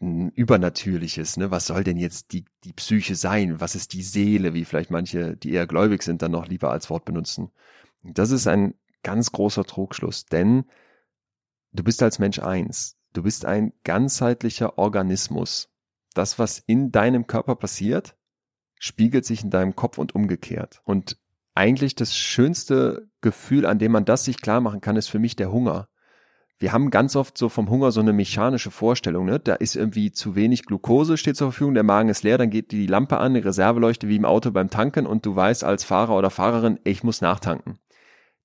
Übernatürliches. 0.00 1.36
Ne? 1.36 1.50
Was 1.50 1.66
soll 1.66 1.82
denn 1.82 1.96
jetzt 1.96 2.32
die, 2.32 2.44
die 2.62 2.72
Psyche 2.72 3.16
sein? 3.16 3.60
Was 3.60 3.74
ist 3.74 3.92
die 3.92 4.02
Seele? 4.02 4.54
Wie 4.54 4.64
vielleicht 4.64 4.90
manche, 4.90 5.36
die 5.36 5.52
eher 5.52 5.66
gläubig 5.66 6.04
sind, 6.04 6.22
dann 6.22 6.30
noch 6.30 6.46
lieber 6.46 6.70
als 6.70 6.90
Wort 6.90 7.04
benutzen. 7.04 7.50
Das 8.04 8.30
ist 8.30 8.46
ein 8.46 8.74
ganz 9.02 9.32
großer 9.32 9.64
Trugschluss, 9.64 10.26
denn 10.26 10.64
Du 11.78 11.84
bist 11.84 12.02
als 12.02 12.18
Mensch 12.18 12.40
eins. 12.40 12.96
Du 13.12 13.22
bist 13.22 13.44
ein 13.44 13.72
ganzheitlicher 13.84 14.78
Organismus. 14.78 15.68
Das, 16.12 16.36
was 16.36 16.58
in 16.58 16.90
deinem 16.90 17.28
Körper 17.28 17.54
passiert, 17.54 18.16
spiegelt 18.80 19.24
sich 19.24 19.44
in 19.44 19.50
deinem 19.50 19.76
Kopf 19.76 19.96
und 19.96 20.12
umgekehrt. 20.12 20.80
Und 20.82 21.18
eigentlich 21.54 21.94
das 21.94 22.16
schönste 22.16 23.08
Gefühl, 23.20 23.64
an 23.64 23.78
dem 23.78 23.92
man 23.92 24.04
das 24.04 24.24
sich 24.24 24.40
klar 24.40 24.60
machen 24.60 24.80
kann, 24.80 24.96
ist 24.96 25.06
für 25.06 25.20
mich 25.20 25.36
der 25.36 25.52
Hunger. 25.52 25.86
Wir 26.58 26.72
haben 26.72 26.90
ganz 26.90 27.14
oft 27.14 27.38
so 27.38 27.48
vom 27.48 27.70
Hunger 27.70 27.92
so 27.92 28.00
eine 28.00 28.12
mechanische 28.12 28.72
Vorstellung, 28.72 29.26
ne? 29.26 29.38
Da 29.38 29.54
ist 29.54 29.76
irgendwie 29.76 30.10
zu 30.10 30.34
wenig 30.34 30.64
Glucose 30.64 31.16
steht 31.16 31.36
zur 31.36 31.52
Verfügung, 31.52 31.74
der 31.74 31.84
Magen 31.84 32.08
ist 32.08 32.24
leer, 32.24 32.38
dann 32.38 32.50
geht 32.50 32.72
die 32.72 32.88
Lampe 32.88 33.18
an, 33.18 33.34
die 33.34 33.40
Reserveleuchte 33.40 34.08
wie 34.08 34.16
im 34.16 34.24
Auto 34.24 34.50
beim 34.50 34.68
Tanken 34.68 35.06
und 35.06 35.24
du 35.24 35.36
weißt 35.36 35.62
als 35.62 35.84
Fahrer 35.84 36.16
oder 36.16 36.30
Fahrerin, 36.30 36.80
ich 36.82 37.04
muss 37.04 37.20
nachtanken. 37.20 37.78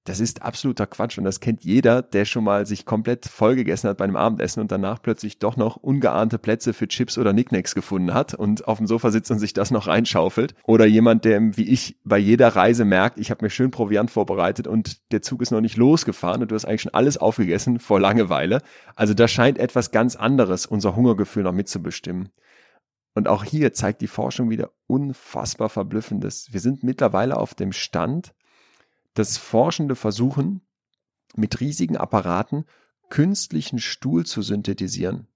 Das 0.05 0.19
ist 0.19 0.41
absoluter 0.41 0.85
Quatsch 0.85 1.17
und 1.17 1.23
das 1.23 1.39
kennt 1.39 1.63
jeder, 1.63 2.01
der 2.01 2.25
schon 2.25 2.43
mal 2.43 2.65
sich 2.65 2.85
komplett 2.85 3.25
vollgegessen 3.25 3.89
hat 3.89 3.97
bei 3.97 4.03
einem 4.03 4.17
Abendessen 4.17 4.59
und 4.59 4.69
danach 4.69 5.01
plötzlich 5.01 5.39
doch 5.39 5.55
noch 5.55 5.77
ungeahnte 5.77 6.37
Plätze 6.39 6.73
für 6.73 6.89
Chips 6.89 7.17
oder 7.17 7.31
Nicknacks 7.31 7.73
gefunden 7.73 8.13
hat 8.13 8.33
und 8.33 8.67
auf 8.67 8.79
dem 8.79 8.87
Sofa 8.87 9.11
sitzt 9.11 9.31
und 9.31 9.39
sich 9.39 9.53
das 9.53 9.71
noch 9.71 9.87
reinschaufelt. 9.87 10.55
Oder 10.63 10.85
jemand, 10.85 11.23
der 11.23 11.55
wie 11.55 11.69
ich 11.69 11.97
bei 12.03 12.17
jeder 12.17 12.49
Reise 12.49 12.83
merkt, 12.83 13.17
ich 13.17 13.31
habe 13.31 13.45
mir 13.45 13.49
schön 13.49 13.71
Proviant 13.71 14.11
vorbereitet 14.11 14.67
und 14.67 15.09
der 15.13 15.21
Zug 15.21 15.41
ist 15.41 15.51
noch 15.51 15.61
nicht 15.61 15.77
losgefahren 15.77 16.41
und 16.41 16.51
du 16.51 16.55
hast 16.55 16.65
eigentlich 16.65 16.81
schon 16.81 16.93
alles 16.93 17.17
aufgegessen 17.17 17.79
vor 17.79 18.01
Langeweile. 18.01 18.61
Also 18.95 19.13
da 19.13 19.29
scheint 19.29 19.57
etwas 19.57 19.91
ganz 19.91 20.17
anderes 20.17 20.65
unser 20.65 20.97
Hungergefühl 20.97 21.43
noch 21.43 21.53
mitzubestimmen. 21.53 22.27
Und 23.15 23.29
auch 23.29 23.45
hier 23.45 23.71
zeigt 23.71 24.01
die 24.01 24.07
Forschung 24.07 24.49
wieder 24.49 24.71
unfassbar 24.87 25.69
Verblüffendes. 25.69 26.49
Wir 26.51 26.59
sind 26.59 26.83
mittlerweile 26.83 27.37
auf 27.37 27.53
dem 27.53 27.71
Stand, 27.71 28.33
dass 29.13 29.37
Forschende 29.37 29.95
versuchen, 29.95 30.61
mit 31.35 31.59
riesigen 31.59 31.97
Apparaten 31.97 32.65
künstlichen 33.09 33.79
Stuhl 33.79 34.25
zu 34.25 34.41
synthetisieren. 34.41 35.27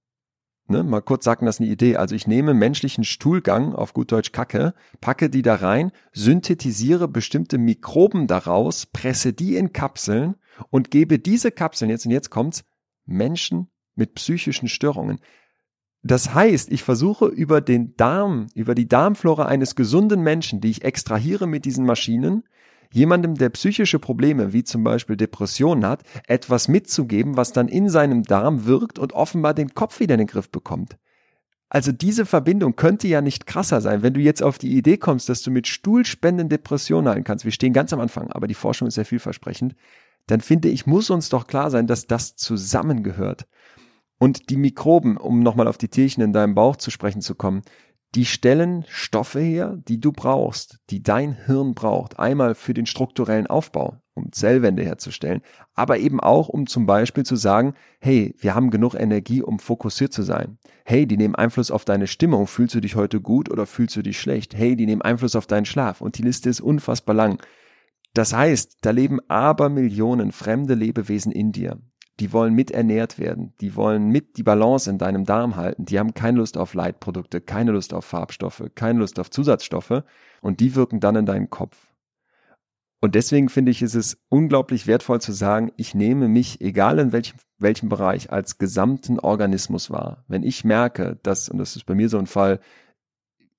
Ne, 0.70 0.84
mal 0.84 1.02
kurz 1.02 1.24
sagen, 1.24 1.46
das 1.46 1.56
ist 1.56 1.62
eine 1.62 1.70
Idee. 1.70 1.96
Also 1.96 2.14
ich 2.14 2.28
nehme 2.28 2.54
menschlichen 2.54 3.06
Stuhlgang, 3.06 3.74
auf 3.74 3.94
gut 3.94 4.12
Deutsch 4.12 4.34
Kacke, 4.34 4.74
packe 5.00 5.30
die 5.30 5.42
da 5.42 5.56
rein, 5.56 5.92
synthetisiere 6.12 7.08
bestimmte 7.08 7.58
Mikroben 7.58 8.28
daraus, 8.28 8.86
presse 8.86 9.32
die 9.32 9.56
in 9.56 9.72
Kapseln 9.72 10.36
und 10.70 10.92
gebe 10.92 11.20
diese 11.20 11.52
Kapseln, 11.52 11.90
jetzt 11.90 12.06
und 12.06 12.12
jetzt 12.12 12.32
kommt's, 12.32 12.66
Menschen 13.06 13.70
mit 13.96 14.16
psychischen 14.16 14.68
Störungen. 14.68 15.22
Das 16.04 16.34
heißt, 16.34 16.72
ich 16.72 16.84
versuche 16.84 17.28
über 17.28 17.62
den 17.62 17.96
Darm, 17.96 18.48
über 18.54 18.76
die 18.76 18.90
Darmflora 18.90 19.46
eines 19.46 19.76
gesunden 19.76 20.22
Menschen, 20.22 20.60
die 20.60 20.70
ich 20.70 20.84
extrahiere 20.84 21.48
mit 21.48 21.64
diesen 21.64 21.86
Maschinen, 21.86 22.44
jemandem, 22.92 23.36
der 23.36 23.50
psychische 23.50 24.00
Probleme 24.00 24.54
wie 24.54 24.64
zum 24.64 24.84
Beispiel 24.84 25.18
Depressionen 25.18 25.86
hat, 25.86 26.04
etwas 26.28 26.68
mitzugeben, 26.68 27.38
was 27.38 27.54
dann 27.54 27.68
in 27.68 27.90
seinem 27.90 28.24
Darm 28.24 28.66
wirkt 28.66 29.00
und 29.00 29.14
offenbar 29.14 29.54
den 29.54 29.74
Kopf 29.74 30.00
wieder 30.00 30.16
in 30.16 30.20
den 30.20 30.28
Griff 30.28 30.50
bekommt. 30.50 30.98
Also 31.70 31.92
diese 31.92 32.26
Verbindung 32.26 32.76
könnte 32.78 33.08
ja 33.08 33.22
nicht 33.22 33.46
krasser 33.46 33.82
sein, 33.82 34.02
wenn 34.02 34.14
du 34.14 34.22
jetzt 34.22 34.42
auf 34.42 34.58
die 34.58 34.78
Idee 34.78 34.98
kommst, 34.98 35.28
dass 35.28 35.42
du 35.42 35.52
mit 35.52 35.68
Stuhlspenden 35.68 36.48
Depressionen 36.48 37.10
heilen 37.10 37.24
kannst. 37.26 37.44
Wir 37.44 37.52
stehen 37.52 37.74
ganz 37.74 37.92
am 37.92 38.00
Anfang, 38.00 38.32
aber 38.32 38.48
die 38.48 38.54
Forschung 38.54 38.88
ist 38.88 38.96
sehr 38.96 39.06
vielversprechend. 39.06 39.76
Dann 40.28 40.40
finde 40.40 40.70
ich, 40.70 40.86
muss 40.86 41.10
uns 41.10 41.30
doch 41.30 41.48
klar 41.48 41.70
sein, 41.70 41.88
dass 41.88 42.08
das 42.08 42.36
zusammengehört. 42.36 43.48
Und 44.18 44.50
die 44.50 44.58
Mikroben, 44.58 45.18
um 45.18 45.42
nochmal 45.42 45.68
auf 45.68 45.78
die 45.78 45.90
Tierchen 45.90 46.24
in 46.24 46.34
deinem 46.34 46.56
Bauch 46.56 46.78
zu 46.78 46.90
sprechen 46.90 47.22
zu 47.22 47.36
kommen, 47.36 47.62
die 48.16 48.26
stellen 48.26 48.86
Stoffe 48.88 49.40
her, 49.40 49.78
die 49.88 50.00
du 50.00 50.12
brauchst, 50.12 50.80
die 50.90 51.04
dein 51.04 51.34
Hirn 51.46 51.74
braucht. 51.74 52.20
Einmal 52.20 52.56
für 52.56 52.74
den 52.74 52.86
strukturellen 52.86 53.48
Aufbau, 53.48 54.02
um 54.14 54.32
Zellwände 54.32 54.84
herzustellen, 54.84 55.42
aber 55.76 56.00
eben 56.00 56.20
auch, 56.20 56.50
um 56.50 56.68
zum 56.68 56.86
Beispiel 56.86 57.26
zu 57.26 57.36
sagen, 57.36 57.74
hey, 58.00 58.34
wir 58.40 58.56
haben 58.56 58.72
genug 58.72 58.96
Energie, 58.96 59.42
um 59.42 59.60
fokussiert 59.60 60.14
zu 60.14 60.24
sein. 60.24 60.58
Hey, 60.86 61.06
die 61.06 61.18
nehmen 61.18 61.36
Einfluss 61.36 61.70
auf 61.70 61.86
deine 61.86 62.08
Stimmung. 62.08 62.48
Fühlst 62.48 62.76
du 62.76 62.80
dich 62.80 62.96
heute 62.96 63.22
gut 63.22 63.52
oder 63.52 63.66
fühlst 63.66 63.96
du 63.96 64.02
dich 64.02 64.20
schlecht? 64.20 64.56
Hey, 64.56 64.76
die 64.76 64.86
nehmen 64.86 65.02
Einfluss 65.02 65.36
auf 65.36 65.48
deinen 65.48 65.66
Schlaf. 65.66 66.02
Und 66.02 66.18
die 66.18 66.24
Liste 66.24 66.50
ist 66.50 66.62
unfassbar 66.62 67.16
lang. 67.16 67.42
Das 68.14 68.34
heißt, 68.34 68.78
da 68.82 68.92
leben 68.92 69.20
aber 69.28 69.70
Millionen 69.70 70.32
fremde 70.32 70.74
Lebewesen 70.74 71.32
in 71.32 71.52
dir 71.52 71.78
die 72.20 72.34
wollen 72.34 72.54
mit 72.54 72.72
ernährt 72.72 73.20
werden, 73.20 73.54
die 73.62 73.76
wollen 73.76 74.10
mit 74.10 74.38
die 74.38 74.44
Balance 74.44 74.90
in 74.90 74.98
deinem 74.98 75.26
Darm 75.26 75.56
halten, 75.56 75.86
die 75.86 76.00
haben 76.00 76.14
keine 76.14 76.38
Lust 76.38 76.58
auf 76.58 76.74
Leitprodukte, 76.74 77.42
keine 77.42 77.72
Lust 77.72 77.94
auf 77.94 78.06
Farbstoffe, 78.06 78.64
keine 78.76 79.00
Lust 79.00 79.20
auf 79.20 79.30
Zusatzstoffe 79.30 80.04
und 80.42 80.60
die 80.60 80.76
wirken 80.76 81.00
dann 81.00 81.16
in 81.16 81.26
deinen 81.26 81.50
Kopf. 81.50 81.78
Und 83.00 83.14
deswegen 83.14 83.50
finde 83.50 83.72
ich, 83.72 83.84
ist 83.84 83.94
es 83.94 84.18
unglaublich 84.30 84.88
wertvoll 84.88 85.22
zu 85.22 85.32
sagen, 85.32 85.72
ich 85.78 85.94
nehme 85.94 86.28
mich, 86.28 86.62
egal 86.62 86.98
in 86.98 87.12
welchem, 87.12 87.38
welchem 87.60 87.90
Bereich, 87.90 88.32
als 88.32 88.58
gesamten 88.58 89.20
Organismus 89.20 89.92
wahr. 89.92 90.24
Wenn 90.28 90.42
ich 90.42 90.64
merke, 90.64 91.20
dass, 91.22 91.48
und 91.48 91.60
das 91.60 91.76
ist 91.76 91.86
bei 91.86 91.94
mir 91.94 92.10
so 92.10 92.18
ein 92.18 92.26
Fall, 92.26 92.60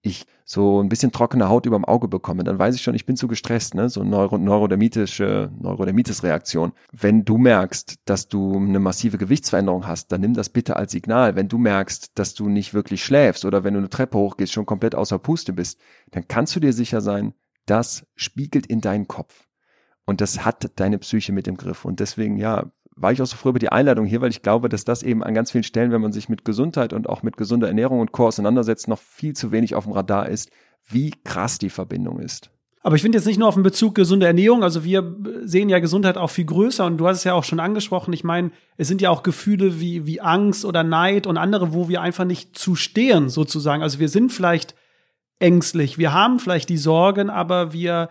ich 0.02 0.26
so 0.44 0.82
ein 0.82 0.88
bisschen 0.88 1.12
trockene 1.12 1.48
Haut 1.48 1.66
überm 1.66 1.84
Auge 1.84 2.08
bekomme, 2.08 2.44
dann 2.44 2.58
weiß 2.58 2.74
ich 2.74 2.82
schon, 2.82 2.94
ich 2.94 3.04
bin 3.04 3.16
zu 3.16 3.28
gestresst, 3.28 3.74
ne? 3.74 3.88
So 3.88 4.04
Neuro 4.04 4.38
neurodermitische 4.38 5.50
Neurodermitis-Reaktion. 5.60 6.72
Wenn 6.92 7.24
du 7.24 7.36
merkst, 7.36 7.96
dass 8.04 8.28
du 8.28 8.56
eine 8.56 8.78
massive 8.78 9.18
Gewichtsveränderung 9.18 9.86
hast, 9.86 10.10
dann 10.12 10.20
nimm 10.20 10.34
das 10.34 10.48
bitte 10.48 10.76
als 10.76 10.92
Signal. 10.92 11.36
Wenn 11.36 11.48
du 11.48 11.58
merkst, 11.58 12.18
dass 12.18 12.34
du 12.34 12.48
nicht 12.48 12.72
wirklich 12.74 13.04
schläfst 13.04 13.44
oder 13.44 13.64
wenn 13.64 13.74
du 13.74 13.78
eine 13.80 13.90
Treppe 13.90 14.18
hochgehst, 14.18 14.52
schon 14.52 14.66
komplett 14.66 14.94
außer 14.94 15.18
Puste 15.18 15.52
bist, 15.52 15.78
dann 16.12 16.26
kannst 16.28 16.56
du 16.56 16.60
dir 16.60 16.72
sicher 16.72 17.00
sein, 17.00 17.34
das 17.66 18.06
spiegelt 18.14 18.66
in 18.66 18.80
deinen 18.80 19.08
Kopf. 19.08 19.48
Und 20.06 20.22
das 20.22 20.42
hat 20.46 20.70
deine 20.76 20.96
Psyche 20.98 21.32
mit 21.32 21.46
im 21.48 21.58
Griff. 21.58 21.84
Und 21.84 22.00
deswegen, 22.00 22.38
ja, 22.38 22.72
war 23.00 23.12
ich 23.12 23.22
auch 23.22 23.26
so 23.26 23.36
froh 23.36 23.50
über 23.50 23.58
die 23.58 23.70
Einladung 23.70 24.06
hier, 24.06 24.20
weil 24.20 24.30
ich 24.30 24.42
glaube, 24.42 24.68
dass 24.68 24.84
das 24.84 25.02
eben 25.02 25.22
an 25.22 25.34
ganz 25.34 25.50
vielen 25.50 25.64
Stellen, 25.64 25.92
wenn 25.92 26.00
man 26.00 26.12
sich 26.12 26.28
mit 26.28 26.44
Gesundheit 26.44 26.92
und 26.92 27.08
auch 27.08 27.22
mit 27.22 27.36
gesunder 27.36 27.68
Ernährung 27.68 28.00
und 28.00 28.12
Co. 28.12 28.26
auseinandersetzt, 28.26 28.88
noch 28.88 28.98
viel 28.98 29.34
zu 29.34 29.52
wenig 29.52 29.74
auf 29.74 29.84
dem 29.84 29.92
Radar 29.92 30.28
ist, 30.28 30.50
wie 30.86 31.12
krass 31.24 31.58
die 31.58 31.70
Verbindung 31.70 32.18
ist. 32.18 32.50
Aber 32.82 32.96
ich 32.96 33.02
finde 33.02 33.18
jetzt 33.18 33.26
nicht 33.26 33.38
nur 33.38 33.48
auf 33.48 33.54
den 33.54 33.62
Bezug 33.62 33.94
gesunde 33.94 34.26
Ernährung, 34.26 34.62
also 34.62 34.84
wir 34.84 35.16
sehen 35.42 35.68
ja 35.68 35.78
Gesundheit 35.78 36.16
auch 36.16 36.30
viel 36.30 36.44
größer 36.44 36.86
und 36.86 36.96
du 36.96 37.06
hast 37.06 37.18
es 37.18 37.24
ja 37.24 37.34
auch 37.34 37.44
schon 37.44 37.60
angesprochen. 37.60 38.12
Ich 38.12 38.24
meine, 38.24 38.50
es 38.76 38.88
sind 38.88 39.02
ja 39.02 39.10
auch 39.10 39.22
Gefühle 39.22 39.80
wie, 39.80 40.06
wie 40.06 40.20
Angst 40.20 40.64
oder 40.64 40.84
Neid 40.84 41.26
und 41.26 41.36
andere, 41.36 41.74
wo 41.74 41.88
wir 41.88 42.00
einfach 42.00 42.24
nicht 42.24 42.56
zu 42.56 42.76
stehen, 42.76 43.28
sozusagen. 43.28 43.82
Also 43.82 43.98
wir 43.98 44.08
sind 44.08 44.32
vielleicht 44.32 44.74
ängstlich, 45.38 45.98
wir 45.98 46.12
haben 46.12 46.38
vielleicht 46.38 46.68
die 46.68 46.78
Sorgen, 46.78 47.30
aber 47.30 47.72
wir 47.72 48.08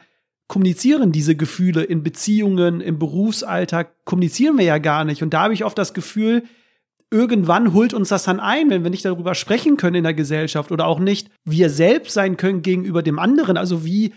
kommunizieren 0.48 1.12
diese 1.12 1.36
Gefühle 1.36 1.84
in 1.84 2.04
Beziehungen, 2.04 2.82
im 2.82 3.00
Berufsalltag, 3.00 4.06
kommunizieren 4.06 4.58
wir 4.58 4.66
ja 4.66 4.78
gar 4.78 5.04
nicht. 5.04 5.22
Und 5.22 5.34
da 5.34 5.44
habe 5.44 5.54
ich 5.54 5.66
oft 5.66 5.78
das 5.78 5.94
Gefühl, 5.94 6.44
irgendwann 7.12 7.74
holt 7.74 7.94
uns 7.94 8.10
das 8.10 8.24
dann 8.24 8.40
ein, 8.40 8.70
wenn 8.70 8.84
wir 8.84 8.90
nicht 8.90 9.06
darüber 9.06 9.36
sprechen 9.36 9.78
können 9.78 9.96
in 9.96 10.04
der 10.04 10.14
Gesellschaft 10.14 10.72
oder 10.72 10.88
auch 10.88 11.00
nicht 11.00 11.30
wir 11.46 11.70
selbst 11.70 12.14
sein 12.14 12.38
können 12.38 12.62
gegenüber 12.62 13.04
dem 13.04 13.20
anderen. 13.20 13.58
Also 13.58 13.86
wie 13.86 14.14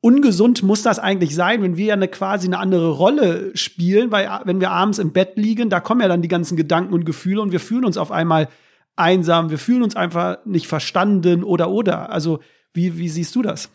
ungesund 0.00 0.62
muss 0.62 0.82
das 0.82 0.98
eigentlich 0.98 1.34
sein, 1.34 1.62
wenn 1.62 1.76
wir 1.76 1.86
ja 1.86 1.94
eine 1.94 2.08
quasi 2.08 2.48
eine 2.48 2.58
andere 2.58 2.90
Rolle 2.90 3.52
spielen, 3.54 4.10
weil 4.10 4.28
wenn 4.44 4.60
wir 4.60 4.72
abends 4.72 4.98
im 4.98 5.12
Bett 5.12 5.36
liegen, 5.36 5.70
da 5.70 5.80
kommen 5.80 6.00
ja 6.00 6.08
dann 6.08 6.22
die 6.22 6.28
ganzen 6.28 6.56
Gedanken 6.56 6.92
und 6.92 7.04
Gefühle 7.04 7.40
und 7.40 7.52
wir 7.52 7.60
fühlen 7.60 7.84
uns 7.84 7.96
auf 7.96 8.10
einmal 8.10 8.48
einsam, 8.96 9.50
wir 9.50 9.58
fühlen 9.58 9.82
uns 9.82 9.96
einfach 9.96 10.44
nicht 10.44 10.66
verstanden 10.66 11.44
oder 11.44 11.70
oder. 11.70 12.10
Also 12.10 12.40
wie, 12.74 12.98
wie 12.98 13.08
siehst 13.08 13.34
du 13.36 13.42
das? 13.42 13.70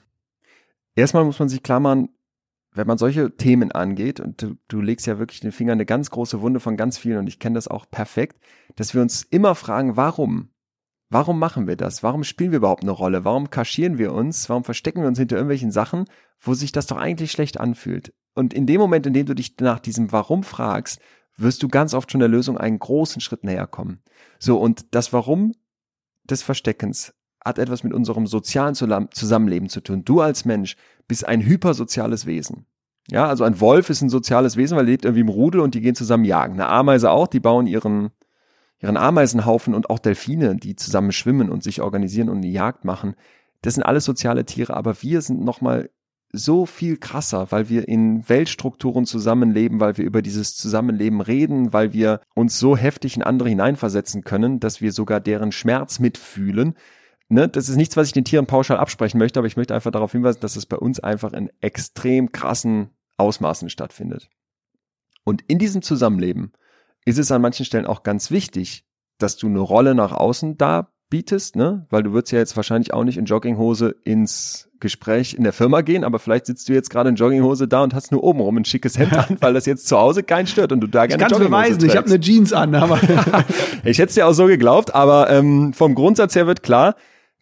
Erstmal 0.98 1.26
muss 1.26 1.38
man 1.38 1.48
sich 1.48 1.62
klar 1.62 1.80
machen, 1.80 2.10
wenn 2.74 2.88
man 2.88 2.98
solche 2.98 3.36
Themen 3.38 3.72
angeht, 3.72 4.20
und 4.20 4.42
du, 4.42 4.56
du 4.68 4.82
legst 4.82 5.06
ja 5.06 5.20
wirklich 5.20 5.40
den 5.42 5.52
Finger 5.52 5.74
in 5.74 5.78
eine 5.78 5.86
ganz 5.86 6.10
große 6.10 6.42
Wunde 6.42 6.60
von 6.60 6.76
ganz 6.76 6.98
vielen, 6.98 7.20
und 7.20 7.28
ich 7.28 7.38
kenne 7.38 7.54
das 7.54 7.68
auch 7.68 7.86
perfekt, 7.90 8.42
dass 8.76 8.96
wir 8.96 9.04
uns 9.04 9.22
immer 9.22 9.54
fragen, 9.54 9.96
warum? 9.96 10.50
Warum 11.10 11.38
machen 11.38 11.68
wir 11.68 11.76
das? 11.76 12.02
Warum 12.02 12.24
spielen 12.24 12.50
wir 12.50 12.58
überhaupt 12.58 12.82
eine 12.82 12.92
Rolle? 12.92 13.24
Warum 13.24 13.52
kaschieren 13.52 14.00
wir 14.00 14.12
uns? 14.12 14.50
Warum 14.50 14.64
verstecken 14.64 15.02
wir 15.02 15.08
uns 15.08 15.20
hinter 15.20 15.36
irgendwelchen 15.36 15.72
Sachen, 15.72 16.06
wo 16.40 16.56
sich 16.56 16.72
das 16.72 16.88
doch 16.88 16.98
eigentlich 16.98 17.32
schlecht 17.32 17.60
anfühlt? 17.60 18.14
Und 18.34 18.56
in 18.56 18.66
dem 18.66 18.82
Moment, 18.82 19.06
in 19.06 19.14
dem 19.14 19.28
du 19.28 19.36
dich 19.36 19.56
nach 19.60 19.80
diesem 19.80 20.12
Warum 20.12 20.42
fragst, 20.42 21.00
wirst 21.38 21.62
du 21.62 21.68
ganz 21.68 21.94
oft 21.94 22.12
schon 22.12 22.20
der 22.20 22.28
Lösung 22.28 22.58
einen 22.58 22.80
großen 22.80 23.22
Schritt 23.22 23.44
näher 23.44 23.68
kommen. 23.68 24.02
So, 24.40 24.60
und 24.60 24.96
das 24.96 25.14
Warum 25.14 25.54
des 26.24 26.42
Versteckens 26.42 27.14
hat 27.48 27.60
etwas 27.60 27.84
mit 27.84 27.94
unserem 27.94 28.28
sozialen 28.28 28.76
Zusammenleben 28.76 29.70
zu 29.70 29.82
tun. 29.82 30.04
Du 30.06 30.22
als 30.22 30.46
Mensch 30.46 30.76
bist 31.08 31.28
ein 31.28 31.42
hypersoziales 31.42 32.26
Wesen. 32.26 32.66
Ja, 33.10 33.28
also 33.28 33.46
ein 33.46 33.60
Wolf 33.62 33.90
ist 33.90 34.02
ein 34.02 34.10
soziales 34.10 34.58
Wesen, 34.58 34.78
weil 34.78 34.86
er 34.86 34.92
lebt 34.92 35.06
irgendwie 35.06 35.22
im 35.22 35.30
Rudel 35.30 35.62
und 35.62 35.74
die 35.74 35.82
gehen 35.82 35.96
zusammen 35.96 36.26
jagen. 36.26 36.54
Eine 36.56 36.68
Ameise 36.68 37.10
auch, 37.10 37.28
die 37.28 37.40
bauen 37.40 37.66
ihren, 37.66 38.10
ihren 38.80 38.98
Ameisenhaufen 38.98 39.74
und 39.74 39.90
auch 39.90 40.00
Delfine, 40.00 40.58
die 40.58 40.76
zusammen 40.76 41.14
schwimmen 41.14 41.50
und 41.50 41.64
sich 41.64 41.82
organisieren 41.82 42.30
und 42.30 42.38
eine 42.38 42.48
Jagd 42.48 42.84
machen. 42.84 43.16
Das 43.62 43.76
sind 43.76 43.84
alles 43.84 44.04
soziale 44.04 44.46
Tiere, 44.46 44.76
aber 44.76 45.02
wir 45.02 45.22
sind 45.22 45.44
nochmal 45.44 45.90
so 46.34 46.66
viel 46.66 46.98
krasser, 46.98 47.48
weil 47.52 47.70
wir 47.70 47.88
in 47.88 48.28
Weltstrukturen 48.28 49.06
zusammenleben, 49.06 49.80
weil 49.80 49.98
wir 49.98 50.04
über 50.06 50.22
dieses 50.22 50.56
Zusammenleben 50.56 51.22
reden, 51.22 51.72
weil 51.72 51.94
wir 51.94 52.20
uns 52.36 52.60
so 52.60 52.76
heftig 52.76 53.16
in 53.16 53.24
andere 53.24 53.48
hineinversetzen 53.48 54.24
können, 54.24 54.60
dass 54.60 54.82
wir 54.82 54.92
sogar 54.92 55.22
deren 55.22 55.54
Schmerz 55.54 56.00
mitfühlen, 56.00 56.76
ne, 57.30 57.48
das 57.48 57.70
ist 57.70 57.76
nichts, 57.76 57.98
was 57.98 58.08
ich 58.08 58.14
den 58.14 58.26
Tieren 58.26 58.46
pauschal 58.46 58.78
absprechen 58.78 59.18
möchte, 59.18 59.40
aber 59.40 59.48
ich 59.48 59.58
möchte 59.58 59.76
einfach 59.76 59.92
darauf 59.92 60.12
hinweisen, 60.12 60.40
dass 60.42 60.56
es 60.56 60.66
bei 60.66 60.78
uns 60.78 61.00
einfach 61.00 61.34
in 61.34 61.50
extrem 61.62 62.32
krassen 62.32 62.90
Ausmaßen 63.18 63.70
stattfindet. 63.70 64.30
Und 65.24 65.42
in 65.48 65.60
diesem 65.60 65.82
Zusammenleben 65.82 66.54
ist 67.06 67.18
es 67.18 67.32
an 67.32 67.42
manchen 67.42 67.66
Stellen 67.66 67.86
auch 67.86 68.04
ganz 68.04 68.32
wichtig, 68.32 68.86
dass 69.18 69.38
du 69.38 69.48
eine 69.48 69.60
Rolle 69.60 69.96
nach 69.96 70.12
außen 70.12 70.58
da 70.58 70.92
bietest, 71.10 71.56
ne? 71.56 71.86
Weil 71.90 72.04
du 72.04 72.14
würdest 72.14 72.32
ja 72.32 72.40
jetzt 72.40 72.56
wahrscheinlich 72.56 72.94
auch 72.94 73.04
nicht 73.04 73.18
in 73.18 73.26
Jogginghose 73.26 73.96
ins 74.04 74.70
Gespräch 74.80 75.34
in 75.34 75.44
der 75.44 75.54
Firma 75.54 75.82
gehen, 75.82 76.04
aber 76.04 76.20
vielleicht 76.20 76.46
sitzt 76.46 76.70
du 76.70 76.74
jetzt 76.74 76.90
gerade 76.90 77.10
in 77.10 77.16
Jogginghose 77.16 77.68
da 77.68 77.82
und 77.82 77.94
hast 77.94 78.12
nur 78.12 78.24
obenrum 78.24 78.58
ein 78.58 78.66
schickes 78.66 78.98
Hemd 78.98 79.14
an, 79.14 79.38
weil 79.42 79.54
das 79.54 79.66
jetzt 79.66 79.88
zu 79.88 79.98
Hause 79.98 80.22
keinen 80.24 80.48
stört 80.48 80.72
und 80.72 80.82
du 80.82 80.88
da 80.88 81.08
gerne 81.08 81.24
ich 81.24 81.32
Jogginghose 81.32 81.50
beweisen, 81.50 81.80
trägst. 81.80 81.94
ich 81.94 81.98
habe 81.98 82.08
eine 82.08 82.20
Jeans 82.20 82.54
an, 82.54 82.76
aber 82.76 83.00
ich 83.84 83.98
hätte 83.98 84.10
es 84.10 84.16
dir 84.16 84.28
auch 84.28 84.34
so 84.34 84.46
geglaubt, 84.46 84.94
aber 84.94 85.30
ähm, 85.30 85.74
vom 85.74 85.96
Grundsatz 85.96 86.36
her 86.36 86.46
wird 86.46 86.62
klar, 86.62 86.96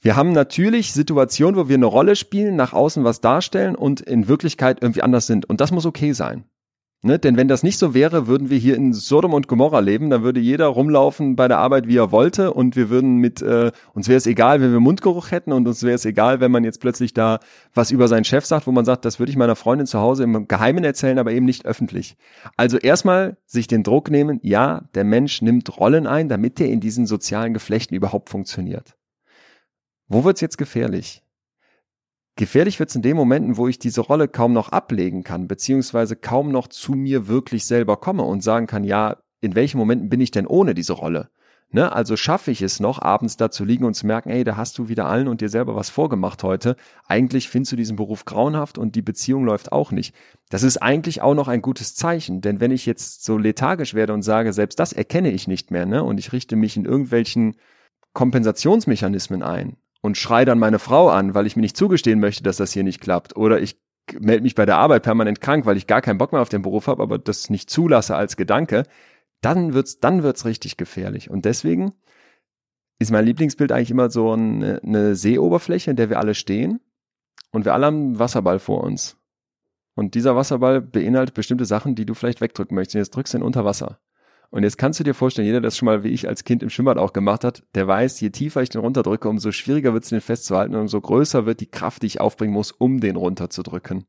wir 0.05 0.15
haben 0.15 0.33
natürlich 0.33 0.93
Situationen, 0.93 1.59
wo 1.59 1.67
wir 1.67 1.73
eine 1.73 1.87
Rolle 1.87 2.15
spielen, 2.15 2.55
nach 2.55 2.73
außen 2.73 3.03
was 3.03 3.21
darstellen 3.21 3.75
und 3.75 4.01
in 4.01 4.27
Wirklichkeit 4.27 4.77
irgendwie 4.83 5.01
anders 5.01 5.25
sind. 5.25 5.49
Und 5.49 5.61
das 5.61 5.71
muss 5.71 5.87
okay 5.87 6.11
sein. 6.11 6.43
Ne? 7.01 7.17
Denn 7.17 7.37
wenn 7.37 7.47
das 7.47 7.63
nicht 7.63 7.79
so 7.79 7.95
wäre, 7.95 8.27
würden 8.27 8.51
wir 8.51 8.59
hier 8.59 8.75
in 8.75 8.93
Sodom 8.93 9.33
und 9.33 9.47
Gomorra 9.47 9.79
leben, 9.79 10.11
dann 10.11 10.21
würde 10.21 10.39
jeder 10.39 10.67
rumlaufen 10.67 11.35
bei 11.35 11.47
der 11.47 11.57
Arbeit, 11.57 11.87
wie 11.87 11.97
er 11.97 12.11
wollte, 12.11 12.53
und 12.53 12.75
wir 12.75 12.91
würden 12.91 13.17
mit, 13.17 13.41
äh, 13.41 13.71
uns 13.95 14.07
wäre 14.07 14.17
es 14.17 14.27
egal, 14.27 14.61
wenn 14.61 14.71
wir 14.71 14.79
Mundgeruch 14.79 15.31
hätten, 15.31 15.51
und 15.51 15.67
uns 15.67 15.81
wäre 15.81 15.95
es 15.95 16.05
egal, 16.05 16.39
wenn 16.39 16.51
man 16.51 16.63
jetzt 16.63 16.81
plötzlich 16.81 17.15
da 17.15 17.39
was 17.73 17.89
über 17.89 18.07
seinen 18.07 18.25
Chef 18.25 18.45
sagt, 18.45 18.67
wo 18.67 18.71
man 18.71 18.85
sagt, 18.85 19.05
das 19.05 19.17
würde 19.17 19.31
ich 19.31 19.37
meiner 19.37 19.55
Freundin 19.55 19.87
zu 19.87 19.99
Hause 19.99 20.23
im 20.23 20.47
Geheimen 20.47 20.83
erzählen, 20.83 21.17
aber 21.17 21.31
eben 21.31 21.47
nicht 21.47 21.65
öffentlich. 21.65 22.15
Also 22.57 22.77
erstmal 22.77 23.37
sich 23.47 23.65
den 23.65 23.81
Druck 23.81 24.11
nehmen, 24.11 24.39
ja, 24.43 24.83
der 24.93 25.03
Mensch 25.03 25.41
nimmt 25.41 25.79
Rollen 25.79 26.05
ein, 26.05 26.29
damit 26.29 26.61
er 26.61 26.69
in 26.69 26.79
diesen 26.79 27.07
sozialen 27.07 27.55
Geflechten 27.55 27.95
überhaupt 27.95 28.29
funktioniert. 28.29 28.95
Wo 30.07 30.23
wird's 30.23 30.41
jetzt 30.41 30.57
gefährlich? 30.57 31.23
Gefährlich 32.35 32.79
wird's 32.79 32.95
in 32.95 33.01
den 33.01 33.15
Momenten, 33.15 33.57
wo 33.57 33.67
ich 33.67 33.79
diese 33.79 34.01
Rolle 34.01 34.27
kaum 34.27 34.53
noch 34.53 34.69
ablegen 34.69 35.23
kann, 35.23 35.47
beziehungsweise 35.47 36.15
kaum 36.15 36.51
noch 36.51 36.67
zu 36.67 36.91
mir 36.91 37.27
wirklich 37.27 37.65
selber 37.65 37.97
komme 37.97 38.23
und 38.23 38.41
sagen 38.41 38.67
kann, 38.67 38.83
ja, 38.83 39.17
in 39.41 39.55
welchen 39.55 39.77
Momenten 39.77 40.09
bin 40.09 40.21
ich 40.21 40.31
denn 40.31 40.45
ohne 40.45 40.73
diese 40.73 40.93
Rolle? 40.93 41.29
Ne? 41.71 41.91
Also 41.91 42.15
schaffe 42.15 42.51
ich 42.51 42.61
es 42.61 42.79
noch, 42.79 43.01
abends 43.01 43.37
da 43.37 43.49
zu 43.49 43.65
liegen 43.65 43.85
und 43.85 43.95
zu 43.95 44.05
merken, 44.05 44.29
ey, 44.29 44.43
da 44.43 44.57
hast 44.57 44.77
du 44.77 44.89
wieder 44.89 45.07
allen 45.07 45.27
und 45.27 45.41
dir 45.41 45.49
selber 45.49 45.75
was 45.75 45.89
vorgemacht 45.89 46.43
heute. 46.43 46.75
Eigentlich 47.07 47.49
findest 47.49 47.71
du 47.71 47.75
diesen 47.75 47.95
Beruf 47.95 48.25
grauenhaft 48.25 48.77
und 48.77 48.95
die 48.95 49.01
Beziehung 49.01 49.45
läuft 49.45 49.71
auch 49.71 49.91
nicht. 49.91 50.13
Das 50.49 50.63
ist 50.63 50.77
eigentlich 50.77 51.21
auch 51.21 51.33
noch 51.33 51.47
ein 51.47 51.61
gutes 51.61 51.95
Zeichen, 51.95 52.41
denn 52.41 52.59
wenn 52.59 52.71
ich 52.71 52.85
jetzt 52.85 53.23
so 53.23 53.37
lethargisch 53.37 53.93
werde 53.93 54.13
und 54.13 54.21
sage, 54.21 54.53
selbst 54.53 54.79
das 54.79 54.93
erkenne 54.93 55.31
ich 55.31 55.47
nicht 55.47 55.71
mehr, 55.71 55.85
ne? 55.85 56.03
Und 56.03 56.19
ich 56.19 56.31
richte 56.31 56.55
mich 56.55 56.77
in 56.77 56.85
irgendwelchen 56.85 57.55
Kompensationsmechanismen 58.13 59.41
ein, 59.41 59.77
und 60.05 60.17
schrei 60.17 60.45
dann 60.45 60.59
meine 60.59 60.79
Frau 60.79 61.09
an, 61.09 61.33
weil 61.33 61.47
ich 61.47 61.55
mir 61.55 61.61
nicht 61.61 61.75
zugestehen 61.75 62.19
möchte, 62.19 62.43
dass 62.43 62.57
das 62.57 62.71
hier 62.71 62.83
nicht 62.83 63.01
klappt. 63.01 63.35
Oder 63.35 63.59
ich 63.59 63.77
melde 64.19 64.43
mich 64.43 64.55
bei 64.55 64.65
der 64.65 64.77
Arbeit 64.77 65.03
permanent 65.03 65.41
krank, 65.41 65.65
weil 65.65 65.77
ich 65.77 65.87
gar 65.87 66.01
keinen 66.01 66.19
Bock 66.19 66.31
mehr 66.31 66.41
auf 66.41 66.49
den 66.49 66.61
Beruf 66.61 66.87
habe, 66.87 67.01
aber 67.01 67.17
das 67.17 67.49
nicht 67.49 67.69
zulasse 67.69 68.15
als 68.15 68.37
Gedanke, 68.37 68.83
dann 69.41 69.73
wird's, 69.73 69.99
dann 69.99 70.23
wird's 70.23 70.45
richtig 70.45 70.77
gefährlich. 70.77 71.29
Und 71.29 71.45
deswegen 71.45 71.93
ist 72.99 73.11
mein 73.11 73.25
Lieblingsbild 73.25 73.71
eigentlich 73.71 73.91
immer 73.91 74.09
so 74.09 74.31
eine, 74.31 74.79
eine 74.83 75.15
Seeoberfläche, 75.15 75.89
in 75.89 75.97
der 75.97 76.09
wir 76.09 76.19
alle 76.19 76.35
stehen 76.35 76.79
und 77.51 77.65
wir 77.65 77.73
alle 77.73 77.87
haben 77.87 77.95
einen 77.95 78.19
Wasserball 78.19 78.59
vor 78.59 78.83
uns. 78.83 79.17
Und 79.95 80.13
dieser 80.13 80.35
Wasserball 80.35 80.81
beinhaltet 80.81 81.33
bestimmte 81.33 81.65
Sachen, 81.65 81.95
die 81.95 82.05
du 82.05 82.13
vielleicht 82.13 82.41
wegdrücken 82.41 82.75
möchtest. 82.75 82.95
Und 82.95 82.99
jetzt 82.99 83.15
drückst 83.15 83.33
du 83.33 83.37
ihn 83.39 83.43
unter 83.43 83.65
Wasser. 83.65 83.99
Und 84.49 84.63
jetzt 84.63 84.77
kannst 84.77 84.99
du 84.99 85.03
dir 85.03 85.13
vorstellen, 85.13 85.45
jeder, 85.45 85.59
der 85.59 85.67
das 85.67 85.77
schon 85.77 85.87
mal 85.87 86.03
wie 86.03 86.09
ich 86.09 86.27
als 86.27 86.43
Kind 86.43 86.63
im 86.63 86.69
Schwimmbad 86.69 86.97
auch 86.97 87.13
gemacht 87.13 87.43
hat, 87.43 87.63
der 87.75 87.87
weiß, 87.87 88.19
je 88.21 88.29
tiefer 88.29 88.61
ich 88.61 88.69
den 88.69 88.81
runterdrücke, 88.81 89.27
umso 89.27 89.51
schwieriger 89.51 89.93
wird 89.93 90.03
es, 90.03 90.09
den 90.09 90.21
festzuhalten 90.21 90.75
und 90.75 90.81
umso 90.81 91.01
größer 91.01 91.45
wird 91.45 91.59
die 91.59 91.69
Kraft, 91.69 92.01
die 92.01 92.07
ich 92.07 92.21
aufbringen 92.21 92.53
muss, 92.53 92.71
um 92.71 92.99
den 92.99 93.15
runterzudrücken. 93.15 94.05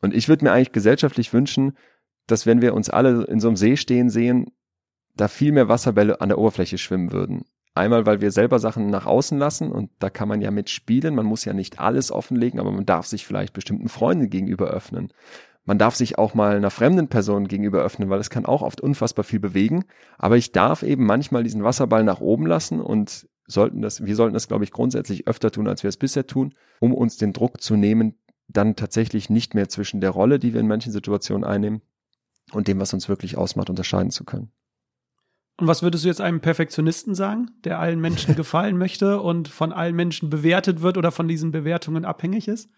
Und 0.00 0.14
ich 0.14 0.28
würde 0.28 0.44
mir 0.44 0.52
eigentlich 0.52 0.72
gesellschaftlich 0.72 1.32
wünschen, 1.32 1.76
dass 2.26 2.46
wenn 2.46 2.62
wir 2.62 2.74
uns 2.74 2.90
alle 2.90 3.24
in 3.24 3.40
so 3.40 3.48
einem 3.48 3.56
See 3.56 3.76
stehen 3.76 4.10
sehen, 4.10 4.52
da 5.16 5.28
viel 5.28 5.52
mehr 5.52 5.68
Wasserbälle 5.68 6.20
an 6.20 6.28
der 6.28 6.38
Oberfläche 6.38 6.78
schwimmen 6.78 7.12
würden. 7.12 7.44
Einmal, 7.74 8.04
weil 8.04 8.20
wir 8.20 8.30
selber 8.30 8.58
Sachen 8.58 8.88
nach 8.88 9.06
außen 9.06 9.38
lassen 9.38 9.72
und 9.72 9.90
da 9.98 10.10
kann 10.10 10.28
man 10.28 10.42
ja 10.42 10.50
mitspielen. 10.50 11.14
Man 11.14 11.24
muss 11.24 11.44
ja 11.44 11.54
nicht 11.54 11.80
alles 11.80 12.12
offenlegen, 12.12 12.60
aber 12.60 12.70
man 12.70 12.84
darf 12.84 13.06
sich 13.06 13.26
vielleicht 13.26 13.54
bestimmten 13.54 13.88
Freunden 13.88 14.28
gegenüber 14.28 14.68
öffnen. 14.68 15.12
Man 15.64 15.78
darf 15.78 15.94
sich 15.94 16.18
auch 16.18 16.34
mal 16.34 16.56
einer 16.56 16.70
fremden 16.70 17.08
Person 17.08 17.46
gegenüber 17.46 17.82
öffnen, 17.82 18.10
weil 18.10 18.18
es 18.18 18.30
kann 18.30 18.46
auch 18.46 18.62
oft 18.62 18.80
unfassbar 18.80 19.24
viel 19.24 19.38
bewegen. 19.38 19.84
Aber 20.18 20.36
ich 20.36 20.52
darf 20.52 20.82
eben 20.82 21.06
manchmal 21.06 21.44
diesen 21.44 21.62
Wasserball 21.62 22.02
nach 22.02 22.20
oben 22.20 22.46
lassen 22.46 22.80
und 22.80 23.28
sollten 23.46 23.82
das, 23.82 24.04
wir 24.04 24.16
sollten 24.16 24.34
das, 24.34 24.48
glaube 24.48 24.64
ich, 24.64 24.72
grundsätzlich 24.72 25.28
öfter 25.28 25.50
tun, 25.50 25.68
als 25.68 25.82
wir 25.82 25.88
es 25.88 25.96
bisher 25.96 26.26
tun, 26.26 26.54
um 26.80 26.92
uns 26.92 27.16
den 27.16 27.32
Druck 27.32 27.60
zu 27.60 27.76
nehmen, 27.76 28.16
dann 28.48 28.76
tatsächlich 28.76 29.30
nicht 29.30 29.54
mehr 29.54 29.68
zwischen 29.68 30.00
der 30.00 30.10
Rolle, 30.10 30.38
die 30.38 30.52
wir 30.52 30.60
in 30.60 30.68
manchen 30.68 30.92
Situationen 30.92 31.44
einnehmen, 31.44 31.82
und 32.52 32.68
dem, 32.68 32.80
was 32.80 32.92
uns 32.92 33.08
wirklich 33.08 33.38
ausmacht, 33.38 33.70
unterscheiden 33.70 34.10
zu 34.10 34.24
können. 34.24 34.50
Und 35.58 35.68
was 35.68 35.82
würdest 35.82 36.04
du 36.04 36.08
jetzt 36.08 36.20
einem 36.20 36.40
Perfektionisten 36.40 37.14
sagen, 37.14 37.50
der 37.64 37.78
allen 37.78 38.00
Menschen 38.00 38.34
gefallen 38.36 38.76
möchte 38.76 39.20
und 39.20 39.48
von 39.48 39.72
allen 39.72 39.94
Menschen 39.94 40.28
bewertet 40.28 40.82
wird 40.82 40.96
oder 40.96 41.12
von 41.12 41.28
diesen 41.28 41.52
Bewertungen 41.52 42.04
abhängig 42.04 42.48
ist? 42.48 42.68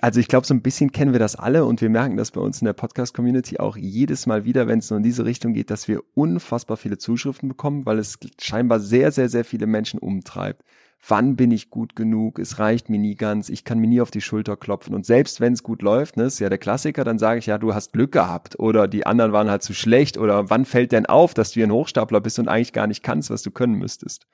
Also 0.00 0.20
ich 0.20 0.28
glaube, 0.28 0.46
so 0.46 0.52
ein 0.52 0.62
bisschen 0.62 0.92
kennen 0.92 1.12
wir 1.12 1.20
das 1.20 1.36
alle 1.36 1.64
und 1.64 1.80
wir 1.80 1.88
merken 1.88 2.16
das 2.16 2.30
bei 2.30 2.40
uns 2.40 2.60
in 2.60 2.66
der 2.66 2.74
Podcast-Community 2.74 3.58
auch 3.58 3.76
jedes 3.76 4.26
Mal 4.26 4.44
wieder, 4.44 4.66
wenn 4.66 4.80
es 4.80 4.88
so 4.88 4.96
in 4.96 5.02
diese 5.02 5.24
Richtung 5.24 5.54
geht, 5.54 5.70
dass 5.70 5.88
wir 5.88 6.02
unfassbar 6.14 6.76
viele 6.76 6.98
Zuschriften 6.98 7.48
bekommen, 7.48 7.86
weil 7.86 7.98
es 7.98 8.18
scheinbar 8.40 8.80
sehr, 8.80 9.10
sehr, 9.10 9.28
sehr 9.28 9.44
viele 9.44 9.66
Menschen 9.66 9.98
umtreibt. 9.98 10.62
Wann 11.08 11.34
bin 11.34 11.50
ich 11.50 11.70
gut 11.70 11.96
genug? 11.96 12.38
Es 12.38 12.58
reicht 12.58 12.90
mir 12.90 12.98
nie 12.98 13.14
ganz. 13.14 13.48
Ich 13.48 13.64
kann 13.64 13.78
mir 13.78 13.86
nie 13.86 14.02
auf 14.02 14.10
die 14.10 14.20
Schulter 14.20 14.58
klopfen. 14.58 14.94
Und 14.94 15.06
selbst 15.06 15.40
wenn 15.40 15.54
es 15.54 15.62
gut 15.62 15.80
läuft, 15.80 16.18
ne, 16.18 16.24
ist 16.24 16.40
ja 16.40 16.50
der 16.50 16.58
Klassiker, 16.58 17.04
dann 17.04 17.18
sage 17.18 17.38
ich 17.38 17.46
ja, 17.46 17.56
du 17.56 17.72
hast 17.72 17.94
Glück 17.94 18.12
gehabt 18.12 18.58
oder 18.58 18.86
die 18.86 19.06
anderen 19.06 19.32
waren 19.32 19.48
halt 19.48 19.62
zu 19.62 19.72
schlecht 19.72 20.18
oder 20.18 20.50
wann 20.50 20.66
fällt 20.66 20.92
denn 20.92 21.06
auf, 21.06 21.32
dass 21.32 21.52
du 21.52 21.62
ein 21.62 21.72
Hochstapler 21.72 22.20
bist 22.20 22.38
und 22.38 22.48
eigentlich 22.48 22.74
gar 22.74 22.86
nicht 22.86 23.02
kannst, 23.02 23.30
was 23.30 23.42
du 23.42 23.50
können 23.50 23.76
müsstest. 23.76 24.26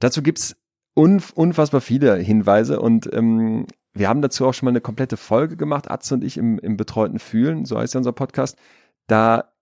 Dazu 0.00 0.22
gibt's 0.22 0.54
unfassbar 0.94 1.80
viele 1.80 2.16
Hinweise 2.16 2.80
und 2.80 3.08
ähm, 3.14 3.66
wir 3.94 4.08
haben 4.08 4.22
dazu 4.22 4.46
auch 4.46 4.52
schon 4.52 4.66
mal 4.66 4.72
eine 4.72 4.80
komplette 4.80 5.16
Folge 5.16 5.56
gemacht, 5.56 5.90
Atze 5.90 6.14
und 6.14 6.24
ich 6.24 6.36
im, 6.36 6.58
im 6.58 6.76
betreuten 6.76 7.18
Fühlen, 7.18 7.64
so 7.64 7.78
heißt 7.78 7.94
ja 7.94 7.98
unser 7.98 8.12
Podcast. 8.12 8.58
Da 9.06 9.52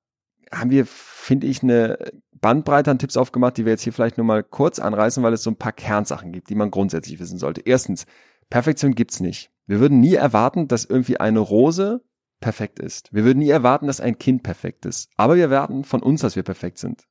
haben 0.50 0.70
wir, 0.70 0.86
finde 0.86 1.46
ich, 1.46 1.62
eine 1.62 1.98
Bandbreite 2.32 2.90
an 2.90 2.98
Tipps 2.98 3.16
aufgemacht, 3.16 3.56
die 3.56 3.64
wir 3.64 3.72
jetzt 3.72 3.82
hier 3.82 3.92
vielleicht 3.92 4.16
nur 4.18 4.26
mal 4.26 4.42
kurz 4.42 4.78
anreißen, 4.78 5.22
weil 5.22 5.32
es 5.32 5.42
so 5.42 5.50
ein 5.50 5.56
paar 5.56 5.72
Kernsachen 5.72 6.32
gibt, 6.32 6.50
die 6.50 6.54
man 6.54 6.70
grundsätzlich 6.70 7.20
wissen 7.20 7.38
sollte. 7.38 7.62
Erstens, 7.64 8.06
Perfektion 8.50 8.94
gibt's 8.94 9.20
nicht. 9.20 9.50
Wir 9.66 9.80
würden 9.80 10.00
nie 10.00 10.14
erwarten, 10.14 10.66
dass 10.66 10.84
irgendwie 10.84 11.18
eine 11.18 11.38
Rose 11.38 12.02
perfekt 12.40 12.80
ist. 12.80 13.12
Wir 13.12 13.24
würden 13.24 13.38
nie 13.38 13.50
erwarten, 13.50 13.86
dass 13.86 14.00
ein 14.00 14.18
Kind 14.18 14.42
perfekt 14.42 14.84
ist. 14.86 15.08
Aber 15.16 15.36
wir 15.36 15.44
erwarten 15.44 15.84
von 15.84 16.02
uns, 16.02 16.20
dass 16.20 16.36
wir 16.36 16.42
perfekt 16.42 16.78
sind. 16.78 17.06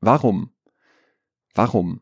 Warum? 0.00 0.52
Warum? 1.54 2.00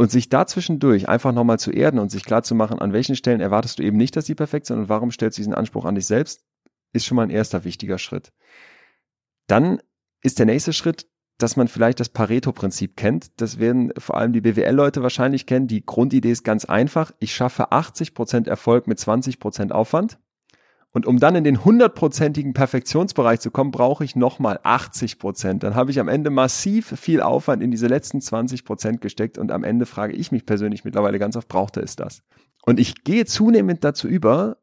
Und 0.00 0.10
sich 0.10 0.30
dazwischendurch 0.30 1.10
einfach 1.10 1.30
nochmal 1.30 1.58
zu 1.58 1.70
erden 1.70 1.98
und 1.98 2.10
sich 2.10 2.24
klar 2.24 2.42
zu 2.42 2.54
machen, 2.54 2.78
an 2.78 2.94
welchen 2.94 3.16
Stellen 3.16 3.42
erwartest 3.42 3.78
du 3.78 3.82
eben 3.82 3.98
nicht, 3.98 4.16
dass 4.16 4.24
sie 4.24 4.34
perfekt 4.34 4.64
sind 4.64 4.78
und 4.78 4.88
warum 4.88 5.10
stellst 5.10 5.36
du 5.36 5.40
diesen 5.40 5.52
Anspruch 5.52 5.84
an 5.84 5.94
dich 5.94 6.06
selbst, 6.06 6.46
ist 6.94 7.04
schon 7.04 7.16
mal 7.16 7.24
ein 7.24 7.28
erster 7.28 7.64
wichtiger 7.64 7.98
Schritt. 7.98 8.32
Dann 9.46 9.78
ist 10.22 10.38
der 10.38 10.46
nächste 10.46 10.72
Schritt, 10.72 11.06
dass 11.36 11.58
man 11.58 11.68
vielleicht 11.68 12.00
das 12.00 12.08
Pareto-Prinzip 12.08 12.96
kennt. 12.96 13.42
Das 13.42 13.58
werden 13.58 13.92
vor 13.98 14.16
allem 14.16 14.32
die 14.32 14.40
BWL-Leute 14.40 15.02
wahrscheinlich 15.02 15.44
kennen. 15.44 15.66
Die 15.66 15.84
Grundidee 15.84 16.30
ist 16.30 16.44
ganz 16.44 16.64
einfach. 16.64 17.12
Ich 17.18 17.34
schaffe 17.34 17.70
80 17.70 18.14
Prozent 18.14 18.48
Erfolg 18.48 18.86
mit 18.86 18.98
20 18.98 19.38
Prozent 19.38 19.70
Aufwand. 19.70 20.18
Und 20.92 21.06
um 21.06 21.20
dann 21.20 21.36
in 21.36 21.44
den 21.44 21.64
hundertprozentigen 21.64 22.52
Perfektionsbereich 22.52 23.38
zu 23.40 23.50
kommen, 23.50 23.70
brauche 23.70 24.04
ich 24.04 24.16
nochmal 24.16 24.58
80 24.64 25.18
Prozent. 25.20 25.62
Dann 25.62 25.76
habe 25.76 25.92
ich 25.92 26.00
am 26.00 26.08
Ende 26.08 26.30
massiv 26.30 26.98
viel 26.98 27.20
Aufwand 27.20 27.62
in 27.62 27.70
diese 27.70 27.86
letzten 27.86 28.20
20 28.20 28.64
Prozent 28.64 29.00
gesteckt 29.00 29.38
und 29.38 29.52
am 29.52 29.62
Ende 29.62 29.86
frage 29.86 30.14
ich 30.14 30.32
mich 30.32 30.46
persönlich 30.46 30.84
mittlerweile 30.84 31.20
ganz 31.20 31.36
oft, 31.36 31.46
brauchte 31.46 31.80
es 31.80 31.94
das? 31.94 32.22
Und 32.66 32.80
ich 32.80 33.04
gehe 33.04 33.24
zunehmend 33.24 33.84
dazu 33.84 34.08
über, 34.08 34.56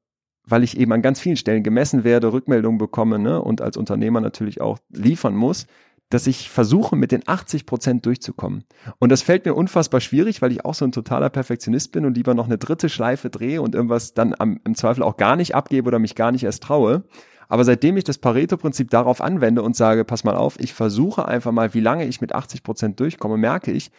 weil 0.43 0.63
ich 0.63 0.77
eben 0.77 0.91
an 0.91 1.01
ganz 1.01 1.19
vielen 1.19 1.37
Stellen 1.37 1.63
gemessen 1.63 2.03
werde, 2.03 2.31
Rückmeldungen 2.33 2.77
bekomme 2.77 3.19
ne, 3.19 3.41
und 3.41 3.61
als 3.61 3.77
Unternehmer 3.77 4.19
natürlich 4.19 4.59
auch 4.59 4.79
liefern 4.89 5.35
muss, 5.35 5.65
dass 6.09 6.27
ich 6.27 6.49
versuche, 6.49 6.95
mit 6.95 7.11
den 7.11 7.27
80 7.27 7.65
Prozent 7.65 8.05
durchzukommen. 8.05 8.63
Und 8.99 9.11
das 9.11 9.21
fällt 9.21 9.45
mir 9.45 9.53
unfassbar 9.53 9.99
schwierig, 9.99 10.41
weil 10.41 10.51
ich 10.51 10.63
auch 10.63 10.73
so 10.73 10.85
ein 10.85 10.91
totaler 10.91 11.29
Perfektionist 11.29 11.91
bin 11.91 12.05
und 12.05 12.15
lieber 12.15 12.33
noch 12.33 12.45
eine 12.45 12.57
dritte 12.57 12.87
Schleife 12.87 13.29
drehe 13.29 13.61
und 13.61 13.75
irgendwas 13.75 14.13
dann 14.13 14.33
am, 14.37 14.59
im 14.63 14.75
Zweifel 14.75 15.03
auch 15.03 15.17
gar 15.17 15.35
nicht 15.35 15.55
abgebe 15.55 15.87
oder 15.87 15.99
mich 15.99 16.15
gar 16.15 16.31
nicht 16.31 16.43
erst 16.43 16.63
traue. 16.63 17.03
Aber 17.49 17.63
seitdem 17.63 17.97
ich 17.97 18.03
das 18.03 18.17
Pareto-Prinzip 18.17 18.89
darauf 18.89 19.21
anwende 19.21 19.61
und 19.61 19.75
sage, 19.75 20.05
pass 20.05 20.23
mal 20.23 20.35
auf, 20.35 20.59
ich 20.59 20.73
versuche 20.73 21.25
einfach 21.25 21.51
mal, 21.51 21.73
wie 21.73 21.79
lange 21.79 22.05
ich 22.05 22.21
mit 22.21 22.33
80 22.33 22.63
Prozent 22.63 22.99
durchkomme, 22.99 23.37
merke 23.37 23.71
ich, 23.71 23.91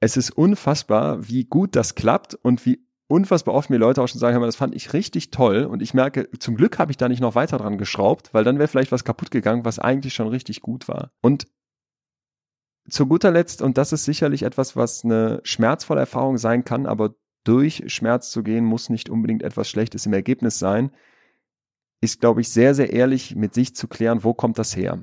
es 0.00 0.16
ist 0.16 0.30
unfassbar, 0.30 1.28
wie 1.28 1.44
gut 1.44 1.74
das 1.74 1.94
klappt 1.94 2.34
und 2.34 2.64
wie 2.66 2.85
unfassbar 3.08 3.54
oft 3.54 3.70
mir 3.70 3.78
Leute 3.78 4.02
auch 4.02 4.08
schon 4.08 4.18
sagen, 4.18 4.40
das 4.40 4.56
fand 4.56 4.74
ich 4.74 4.92
richtig 4.92 5.30
toll 5.30 5.64
und 5.64 5.80
ich 5.80 5.94
merke, 5.94 6.28
zum 6.38 6.56
Glück 6.56 6.78
habe 6.78 6.90
ich 6.90 6.96
da 6.96 7.08
nicht 7.08 7.20
noch 7.20 7.34
weiter 7.34 7.58
dran 7.58 7.78
geschraubt, 7.78 8.34
weil 8.34 8.44
dann 8.44 8.58
wäre 8.58 8.68
vielleicht 8.68 8.92
was 8.92 9.04
kaputt 9.04 9.30
gegangen, 9.30 9.64
was 9.64 9.78
eigentlich 9.78 10.14
schon 10.14 10.28
richtig 10.28 10.60
gut 10.60 10.88
war. 10.88 11.12
Und 11.20 11.46
zu 12.88 13.06
guter 13.06 13.30
Letzt, 13.30 13.62
und 13.62 13.78
das 13.78 13.92
ist 13.92 14.04
sicherlich 14.04 14.42
etwas, 14.42 14.76
was 14.76 15.04
eine 15.04 15.40
schmerzvolle 15.44 16.00
Erfahrung 16.00 16.38
sein 16.38 16.64
kann, 16.64 16.86
aber 16.86 17.14
durch 17.44 17.84
Schmerz 17.86 18.30
zu 18.30 18.42
gehen 18.42 18.64
muss 18.64 18.90
nicht 18.90 19.08
unbedingt 19.08 19.42
etwas 19.42 19.68
Schlechtes 19.68 20.06
im 20.06 20.12
Ergebnis 20.12 20.58
sein, 20.58 20.90
ist, 22.00 22.20
glaube 22.20 22.40
ich, 22.40 22.50
sehr, 22.50 22.74
sehr 22.74 22.92
ehrlich 22.92 23.34
mit 23.34 23.54
sich 23.54 23.74
zu 23.74 23.88
klären, 23.88 24.24
wo 24.24 24.34
kommt 24.34 24.58
das 24.58 24.76
her? 24.76 24.98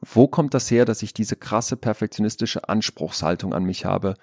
Wo 0.00 0.28
kommt 0.28 0.54
das 0.54 0.70
her, 0.70 0.84
dass 0.84 1.02
ich 1.02 1.12
diese 1.12 1.36
krasse 1.36 1.76
perfektionistische 1.76 2.68
Anspruchshaltung 2.68 3.52
an 3.52 3.64
mich 3.64 3.84
habe? 3.84 4.14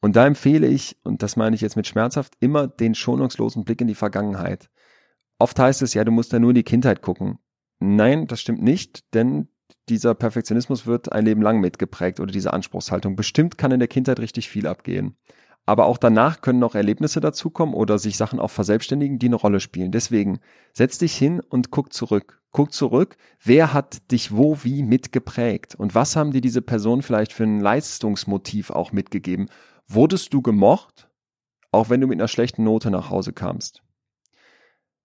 Und 0.00 0.16
da 0.16 0.26
empfehle 0.26 0.66
ich, 0.66 0.96
und 1.04 1.22
das 1.22 1.36
meine 1.36 1.56
ich 1.56 1.62
jetzt 1.62 1.76
mit 1.76 1.86
schmerzhaft, 1.86 2.34
immer 2.40 2.68
den 2.68 2.94
schonungslosen 2.94 3.64
Blick 3.64 3.80
in 3.80 3.88
die 3.88 3.94
Vergangenheit. 3.94 4.68
Oft 5.38 5.58
heißt 5.58 5.82
es 5.82 5.94
ja, 5.94 6.04
du 6.04 6.12
musst 6.12 6.32
ja 6.32 6.38
nur 6.38 6.50
in 6.50 6.56
die 6.56 6.62
Kindheit 6.62 7.02
gucken. 7.02 7.38
Nein, 7.78 8.26
das 8.26 8.40
stimmt 8.40 8.62
nicht, 8.62 9.14
denn 9.14 9.48
dieser 9.88 10.14
Perfektionismus 10.14 10.86
wird 10.86 11.12
ein 11.12 11.24
Leben 11.24 11.42
lang 11.42 11.60
mitgeprägt 11.60 12.20
oder 12.20 12.32
diese 12.32 12.52
Anspruchshaltung. 12.52 13.16
Bestimmt 13.16 13.58
kann 13.58 13.72
in 13.72 13.78
der 13.78 13.88
Kindheit 13.88 14.18
richtig 14.18 14.48
viel 14.48 14.66
abgehen. 14.66 15.16
Aber 15.64 15.86
auch 15.86 15.98
danach 15.98 16.40
können 16.40 16.60
noch 16.60 16.76
Erlebnisse 16.76 17.20
dazukommen 17.20 17.74
oder 17.74 17.98
sich 17.98 18.16
Sachen 18.16 18.38
auch 18.38 18.50
verselbstständigen, 18.50 19.18
die 19.18 19.26
eine 19.26 19.36
Rolle 19.36 19.58
spielen. 19.60 19.90
Deswegen 19.90 20.38
setz 20.72 20.98
dich 20.98 21.16
hin 21.16 21.40
und 21.40 21.70
guck 21.70 21.92
zurück. 21.92 22.40
Guck 22.52 22.72
zurück, 22.72 23.16
wer 23.42 23.74
hat 23.74 24.10
dich 24.12 24.34
wo 24.34 24.58
wie 24.62 24.82
mitgeprägt 24.82 25.74
und 25.74 25.94
was 25.94 26.16
haben 26.16 26.30
dir 26.30 26.40
diese 26.40 26.62
Person 26.62 27.02
vielleicht 27.02 27.32
für 27.32 27.42
ein 27.42 27.60
Leistungsmotiv 27.60 28.70
auch 28.70 28.92
mitgegeben 28.92 29.48
Wurdest 29.88 30.32
du 30.34 30.42
gemocht, 30.42 31.08
auch 31.70 31.90
wenn 31.90 32.00
du 32.00 32.06
mit 32.06 32.18
einer 32.18 32.28
schlechten 32.28 32.64
Note 32.64 32.90
nach 32.90 33.10
Hause 33.10 33.32
kamst? 33.32 33.82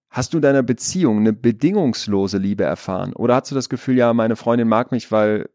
Hast 0.09 0.33
du 0.33 0.39
deiner 0.39 0.63
Beziehung 0.63 1.19
eine 1.19 1.33
bedingungslose 1.33 2.37
Liebe 2.37 2.63
erfahren? 2.63 3.13
Oder 3.13 3.35
hast 3.35 3.51
du 3.51 3.55
das 3.55 3.69
Gefühl, 3.69 3.97
ja, 3.97 4.13
meine 4.13 4.35
Freundin 4.35 4.67
mag 4.67 4.91
mich, 4.91 5.11
weil 5.11 5.49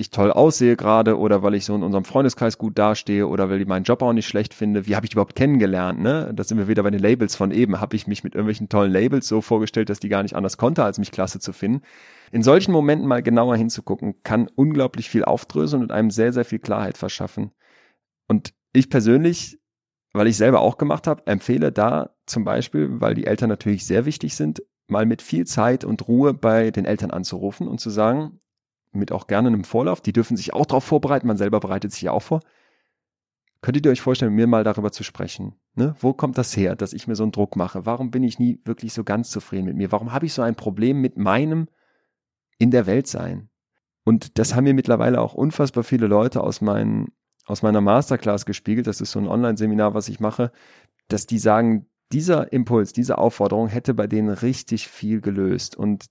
ich 0.00 0.10
toll 0.10 0.30
aussehe 0.30 0.76
gerade 0.76 1.18
oder 1.18 1.42
weil 1.42 1.54
ich 1.54 1.64
so 1.64 1.74
in 1.74 1.82
unserem 1.82 2.04
Freundeskreis 2.04 2.56
gut 2.56 2.78
dastehe 2.78 3.26
oder 3.26 3.50
weil 3.50 3.60
ich 3.60 3.66
meinen 3.66 3.82
Job 3.82 4.00
auch 4.00 4.12
nicht 4.12 4.28
schlecht 4.28 4.54
finde. 4.54 4.86
Wie 4.86 4.94
habe 4.94 5.04
ich 5.04 5.12
überhaupt 5.12 5.34
kennengelernt? 5.34 5.98
Ne? 6.00 6.30
Da 6.32 6.44
sind 6.44 6.56
wir 6.56 6.68
wieder 6.68 6.84
bei 6.84 6.90
den 6.90 7.00
Labels 7.00 7.34
von 7.34 7.50
eben. 7.50 7.80
Habe 7.80 7.96
ich 7.96 8.06
mich 8.06 8.22
mit 8.22 8.36
irgendwelchen 8.36 8.68
tollen 8.68 8.92
Labels 8.92 9.26
so 9.26 9.40
vorgestellt, 9.40 9.90
dass 9.90 9.98
die 9.98 10.08
gar 10.08 10.22
nicht 10.22 10.36
anders 10.36 10.56
konnte, 10.56 10.84
als 10.84 10.98
mich 10.98 11.10
klasse 11.10 11.40
zu 11.40 11.52
finden. 11.52 11.82
In 12.30 12.44
solchen 12.44 12.70
Momenten 12.70 13.08
mal 13.08 13.24
genauer 13.24 13.56
hinzugucken, 13.56 14.22
kann 14.22 14.48
unglaublich 14.54 15.10
viel 15.10 15.24
aufdröseln 15.24 15.82
und 15.82 15.90
einem 15.90 16.12
sehr, 16.12 16.32
sehr 16.32 16.44
viel 16.44 16.60
Klarheit 16.60 16.96
verschaffen. 16.96 17.50
Und 18.28 18.54
ich 18.72 18.90
persönlich, 18.90 19.58
weil 20.12 20.26
ich 20.26 20.36
selber 20.36 20.60
auch 20.60 20.78
gemacht 20.78 21.06
habe, 21.06 21.26
empfehle 21.26 21.72
da 21.72 22.14
zum 22.26 22.44
Beispiel, 22.44 23.00
weil 23.00 23.14
die 23.14 23.26
Eltern 23.26 23.48
natürlich 23.48 23.86
sehr 23.86 24.04
wichtig 24.04 24.34
sind, 24.34 24.62
mal 24.86 25.06
mit 25.06 25.22
viel 25.22 25.46
Zeit 25.46 25.84
und 25.84 26.08
Ruhe 26.08 26.34
bei 26.34 26.70
den 26.70 26.84
Eltern 26.84 27.10
anzurufen 27.10 27.68
und 27.68 27.80
zu 27.80 27.90
sagen, 27.90 28.40
mit 28.92 29.12
auch 29.12 29.26
gerne 29.26 29.48
einem 29.48 29.64
Vorlauf, 29.64 30.00
die 30.00 30.12
dürfen 30.12 30.36
sich 30.36 30.54
auch 30.54 30.66
darauf 30.66 30.84
vorbereiten, 30.84 31.26
man 31.26 31.36
selber 31.36 31.60
bereitet 31.60 31.92
sich 31.92 32.02
ja 32.02 32.12
auch 32.12 32.22
vor. 32.22 32.40
Könntet 33.60 33.84
ihr 33.84 33.92
euch 33.92 34.00
vorstellen, 34.00 34.32
mit 34.32 34.44
mir 34.44 34.46
mal 34.46 34.64
darüber 34.64 34.92
zu 34.92 35.02
sprechen? 35.02 35.56
Ne? 35.74 35.94
Wo 36.00 36.12
kommt 36.14 36.38
das 36.38 36.56
her, 36.56 36.76
dass 36.76 36.92
ich 36.92 37.08
mir 37.08 37.16
so 37.16 37.24
einen 37.24 37.32
Druck 37.32 37.56
mache? 37.56 37.86
Warum 37.86 38.10
bin 38.10 38.22
ich 38.22 38.38
nie 38.38 38.60
wirklich 38.64 38.92
so 38.92 39.02
ganz 39.02 39.30
zufrieden 39.30 39.66
mit 39.66 39.76
mir? 39.76 39.90
Warum 39.90 40.12
habe 40.12 40.26
ich 40.26 40.32
so 40.32 40.42
ein 40.42 40.54
Problem 40.54 41.00
mit 41.00 41.18
meinem 41.18 41.68
in 42.58 42.70
der 42.70 42.86
Welt 42.86 43.08
sein? 43.08 43.50
Und 44.04 44.38
das 44.38 44.54
haben 44.54 44.64
mir 44.64 44.74
mittlerweile 44.74 45.20
auch 45.20 45.34
unfassbar 45.34 45.82
viele 45.82 46.06
Leute 46.06 46.42
aus 46.42 46.60
meinen 46.60 47.08
aus 47.48 47.62
meiner 47.62 47.80
Masterclass 47.80 48.46
gespiegelt, 48.46 48.86
das 48.86 49.00
ist 49.00 49.10
so 49.10 49.18
ein 49.18 49.28
Online-Seminar, 49.28 49.94
was 49.94 50.08
ich 50.08 50.20
mache, 50.20 50.52
dass 51.08 51.26
die 51.26 51.38
sagen, 51.38 51.86
dieser 52.12 52.52
Impuls, 52.52 52.92
diese 52.92 53.18
Aufforderung 53.18 53.68
hätte 53.68 53.94
bei 53.94 54.06
denen 54.06 54.30
richtig 54.30 54.88
viel 54.88 55.20
gelöst. 55.20 55.76
Und 55.76 56.06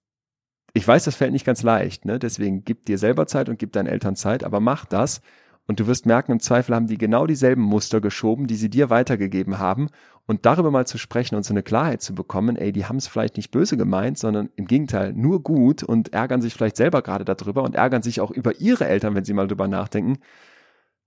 Ich 0.73 0.87
weiß, 0.87 1.05
das 1.05 1.15
fällt 1.15 1.31
nicht 1.33 1.45
ganz 1.45 1.63
leicht, 1.63 2.05
ne? 2.05 2.19
Deswegen 2.19 2.63
gib 2.63 2.85
dir 2.85 2.97
selber 2.99 3.27
Zeit 3.27 3.49
und 3.49 3.57
gib 3.59 3.71
deinen 3.73 3.87
Eltern 3.87 4.15
Zeit, 4.15 4.43
aber 4.43 4.59
mach 4.59 4.85
das 4.85 5.21
und 5.67 5.81
du 5.81 5.87
wirst 5.87 6.05
merken, 6.05 6.31
im 6.31 6.39
Zweifel 6.39 6.73
haben 6.73 6.87
die 6.87 6.97
genau 6.97 7.27
dieselben 7.27 7.61
Muster 7.61 7.99
geschoben, 7.99 8.47
die 8.47 8.55
sie 8.55 8.69
dir 8.69 8.89
weitergegeben 8.89 9.59
haben. 9.59 9.89
Und 10.25 10.45
darüber 10.45 10.71
mal 10.71 10.87
zu 10.87 10.97
sprechen 10.97 11.35
und 11.35 11.43
so 11.43 11.53
eine 11.53 11.63
Klarheit 11.63 12.01
zu 12.01 12.15
bekommen, 12.15 12.55
ey, 12.55 12.71
die 12.71 12.85
haben 12.85 12.97
es 12.97 13.07
vielleicht 13.07 13.37
nicht 13.37 13.51
böse 13.51 13.77
gemeint, 13.77 14.17
sondern 14.17 14.49
im 14.55 14.65
Gegenteil 14.65 15.13
nur 15.13 15.43
gut 15.43 15.83
und 15.83 16.13
ärgern 16.13 16.41
sich 16.41 16.53
vielleicht 16.53 16.77
selber 16.77 17.01
gerade 17.01 17.25
darüber 17.25 17.63
und 17.63 17.75
ärgern 17.75 18.01
sich 18.01 18.21
auch 18.21 18.31
über 18.31 18.59
ihre 18.59 18.87
Eltern, 18.87 19.15
wenn 19.15 19.25
sie 19.25 19.33
mal 19.33 19.47
drüber 19.47 19.67
nachdenken. 19.67 20.19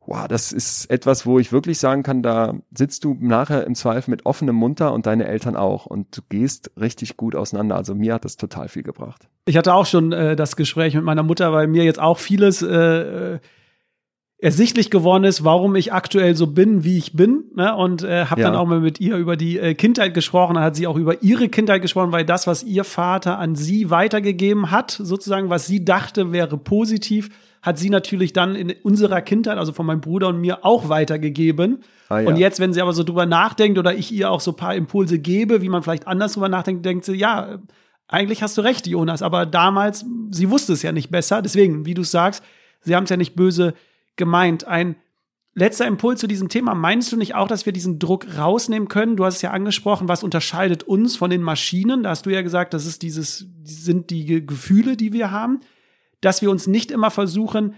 Wow, 0.07 0.27
das 0.29 0.51
ist 0.51 0.91
etwas, 0.91 1.27
wo 1.27 1.39
ich 1.39 1.53
wirklich 1.53 1.79
sagen 1.79 2.03
kann, 2.03 2.23
da 2.23 2.55
sitzt 2.75 3.05
du 3.05 3.17
nachher 3.21 3.67
im 3.67 3.75
Zweifel 3.75 4.11
mit 4.11 4.25
offenem 4.25 4.57
Mund 4.57 4.81
da 4.81 4.89
und 4.89 5.07
deine 5.07 5.27
Eltern 5.27 5.57
auch 5.57 5.87
und 5.87 6.17
du 6.17 6.23
gehst 6.29 6.71
richtig 6.81 7.17
gut 7.17 7.37
auseinander. 7.37 7.77
Also 7.77 7.95
mir 7.95 8.15
hat 8.15 8.25
das 8.25 8.37
total 8.37 8.69
viel 8.69 8.83
gebracht. 8.83 9.29
Ich 9.45 9.57
hatte 9.57 9.75
auch 9.75 9.87
schon 9.87 10.13
äh, 10.13 10.37
das 10.37 10.57
Gespräch 10.57 10.95
mit 10.95 11.05
meiner 11.05 11.23
Mutter, 11.23 11.53
weil 11.53 11.67
mir 11.67 11.85
jetzt 11.85 12.01
auch 12.01 12.19
vieles 12.19 12.63
äh, 12.63 13.39
ersichtlich 14.39 14.91
geworden 14.91 15.25
ist, 15.25 15.45
warum 15.45 15.77
ich 15.77 15.93
aktuell 15.93 16.35
so 16.35 16.47
bin, 16.47 16.83
wie 16.83 16.97
ich 16.97 17.13
bin. 17.13 17.45
Ne? 17.55 17.77
Und 17.77 18.03
äh, 18.03 18.27
habe 18.27 18.41
ja. 18.41 18.49
dann 18.49 18.57
auch 18.57 18.67
mal 18.67 18.81
mit 18.81 19.01
ihr 19.01 19.17
über 19.17 19.37
die 19.37 19.59
äh, 19.59 19.75
Kindheit 19.75 20.15
gesprochen. 20.15 20.55
Dann 20.55 20.65
hat 20.65 20.77
sie 20.77 20.87
auch 20.87 20.97
über 20.97 21.23
ihre 21.23 21.49
Kindheit 21.49 21.83
gesprochen, 21.83 22.13
weil 22.13 22.25
das, 22.25 22.47
was 22.47 22.63
ihr 22.63 22.85
Vater 22.85 23.39
an 23.39 23.55
sie 23.55 23.91
weitergegeben 23.91 24.71
hat, 24.71 24.91
sozusagen, 24.91 25.51
was 25.51 25.67
sie 25.67 25.85
dachte, 25.85 26.33
wäre 26.33 26.57
positiv, 26.57 27.29
hat 27.63 27.79
sie 27.79 27.91
natürlich 27.91 28.33
dann 28.33 28.55
in 28.55 28.73
unserer 28.83 29.21
Kindheit, 29.21 29.59
also 29.59 29.73
von 29.73 29.87
meinem 29.87 30.01
Bruder 30.01 30.29
und 30.29 30.41
mir, 30.41 30.65
auch 30.65 30.89
weitergegeben. 30.89 31.83
Ah, 32.09 32.21
ja. 32.21 32.29
Und 32.29 32.37
jetzt, 32.37 32.59
wenn 32.59 32.73
sie 32.73 32.81
aber 32.81 32.93
so 32.93 33.05
drüber 33.05 33.27
nachdenkt 33.27 33.79
oder 33.79 33.95
ich 33.95 34.13
ihr 34.13 34.31
auch 34.31 34.41
so 34.41 34.53
paar 34.53 34.75
Impulse 34.75 35.19
gebe, 35.19 35.61
wie 35.61 35.69
man 35.69 35.83
vielleicht 35.83 36.07
anders 36.07 36.33
drüber 36.33 36.49
nachdenkt, 36.49 36.87
denkt 36.87 37.05
sie, 37.05 37.15
ja, 37.15 37.59
eigentlich 38.09 38.43
hast 38.43 38.57
du 38.59 38.63
recht, 38.63 38.87
Jonas. 38.87 39.23
Aber 39.23 39.47
damals, 39.47 40.05
sie 40.31 40.51
wusste 40.51 40.73
es 40.73 40.83
ja 40.83 40.93
nicht 40.93 41.11
besser. 41.11 41.43
Deswegen, 41.43 41.85
wie 41.85 41.95
du 41.95 42.03
sagst, 42.03 42.43
sie 42.81 42.97
haben 42.97 43.05
es 43.05 43.11
ja 43.11 43.17
nicht 43.17 43.37
böse 43.37 43.75
gemeint. 44.17 44.67
Ein 44.67 44.97
letzter 45.55 45.87
Impuls 45.87 46.21
zu 46.21 46.27
diesem 46.27 46.49
Thema. 46.49 46.75
Meinst 46.75 47.13
du 47.13 47.17
nicht 47.17 47.35
auch, 47.35 47.47
dass 47.47 47.67
wir 47.67 47.73
diesen 47.73 47.99
Druck 47.99 48.39
rausnehmen 48.39 48.89
können? 48.89 49.17
Du 49.17 49.25
hast 49.25 49.37
es 49.37 49.43
ja 49.43 49.51
angesprochen, 49.51 50.09
was 50.09 50.25
unterscheidet 50.25 50.83
uns 50.83 51.17
von 51.17 51.31
den 51.31 51.43
Maschinen? 51.43 52.03
Da 52.03 52.11
hast 52.11 52.27
du 52.27 52.31
ja 52.31 52.43
gesagt, 52.43 52.75
das 52.75 52.87
ist 52.87 53.03
dieses, 53.03 53.47
sind 53.65 54.11
die 54.11 54.47
Gefühle, 54.47 54.97
die 54.97 55.13
wir 55.13 55.31
haben. 55.31 55.61
Dass 56.21 56.43
wir 56.43 56.51
uns 56.51 56.67
nicht 56.67 56.91
immer 56.91 57.11
versuchen, 57.11 57.75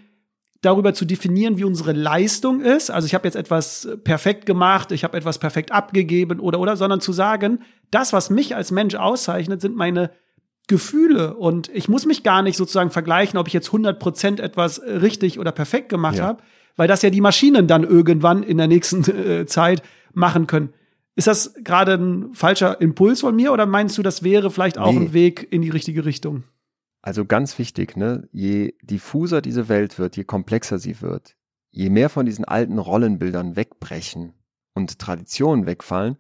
darüber 0.62 0.95
zu 0.95 1.05
definieren, 1.05 1.59
wie 1.59 1.64
unsere 1.64 1.93
Leistung 1.93 2.61
ist. 2.61 2.90
Also 2.90 3.07
ich 3.07 3.14
habe 3.14 3.26
jetzt 3.26 3.34
etwas 3.34 3.88
perfekt 4.05 4.47
gemacht, 4.47 4.93
ich 4.93 5.05
habe 5.05 5.16
etwas 5.16 5.38
perfekt 5.38 5.72
abgegeben 5.72 6.40
oder 6.40 6.61
oder, 6.61 6.76
sondern 6.76 7.01
zu 7.01 7.12
sagen, 7.12 7.61
das, 7.90 8.12
was 8.12 8.30
mich 8.30 8.55
als 8.55 8.70
Mensch 8.70 8.95
auszeichnet, 8.95 9.61
sind 9.61 9.76
meine 9.76 10.12
Gefühle 10.68 11.34
und 11.34 11.68
ich 11.74 11.88
muss 11.88 12.07
mich 12.07 12.22
gar 12.22 12.43
nicht 12.43 12.57
sozusagen 12.57 12.90
vergleichen, 12.90 13.38
ob 13.38 13.49
ich 13.49 13.53
jetzt 13.53 13.70
100% 13.70 14.40
etwas 14.40 14.80
richtig 14.80 15.40
oder 15.40 15.51
perfekt 15.51 15.88
gemacht 15.88 16.18
ja. 16.18 16.26
habe, 16.26 16.43
weil 16.76 16.86
das 16.86 17.03
ja 17.03 17.11
die 17.11 17.20
Maschinen 17.20 17.66
dann 17.66 17.82
irgendwann 17.82 18.45
in 18.45 18.59
der 18.59 18.68
nächsten 18.68 19.03
äh, 19.11 19.47
Zeit 19.47 19.82
machen 20.14 20.47
können. 20.47 20.72
Ist 21.16 21.26
das 21.26 21.55
gerade 21.62 21.95
ein 21.95 22.32
falscher 22.34 22.80
Impuls 22.80 23.20
von 23.20 23.34
mir 23.34 23.53
oder 23.53 23.66
meinst 23.66 23.99
du, 23.99 24.03
das 24.03 24.22
wäre 24.22 24.51
vielleicht 24.51 24.78
auch 24.78 24.93
nee. 24.93 25.01
ein 25.01 25.12
Weg 25.12 25.49
in 25.51 25.61
die 25.61 25.70
richtige 25.70 26.05
Richtung? 26.05 26.45
Also 27.03 27.24
ganz 27.24 27.59
wichtig, 27.59 27.96
ne? 27.96 28.28
Je 28.32 28.74
diffuser 28.82 29.42
diese 29.42 29.68
Welt 29.68 29.98
wird, 29.98 30.16
je 30.16 30.24
komplexer 30.24 30.78
sie 30.78 31.00
wird, 31.00 31.36
je 31.70 31.90
mehr 31.90 32.09
von 32.09 32.26
diesen 32.26 32.44
alten 32.44 32.78
Rollenbildern 32.78 33.57
wegbrechen 33.57 34.34
und 34.72 35.00
Traditionen 35.00 35.66
wegfallen, 35.66 36.16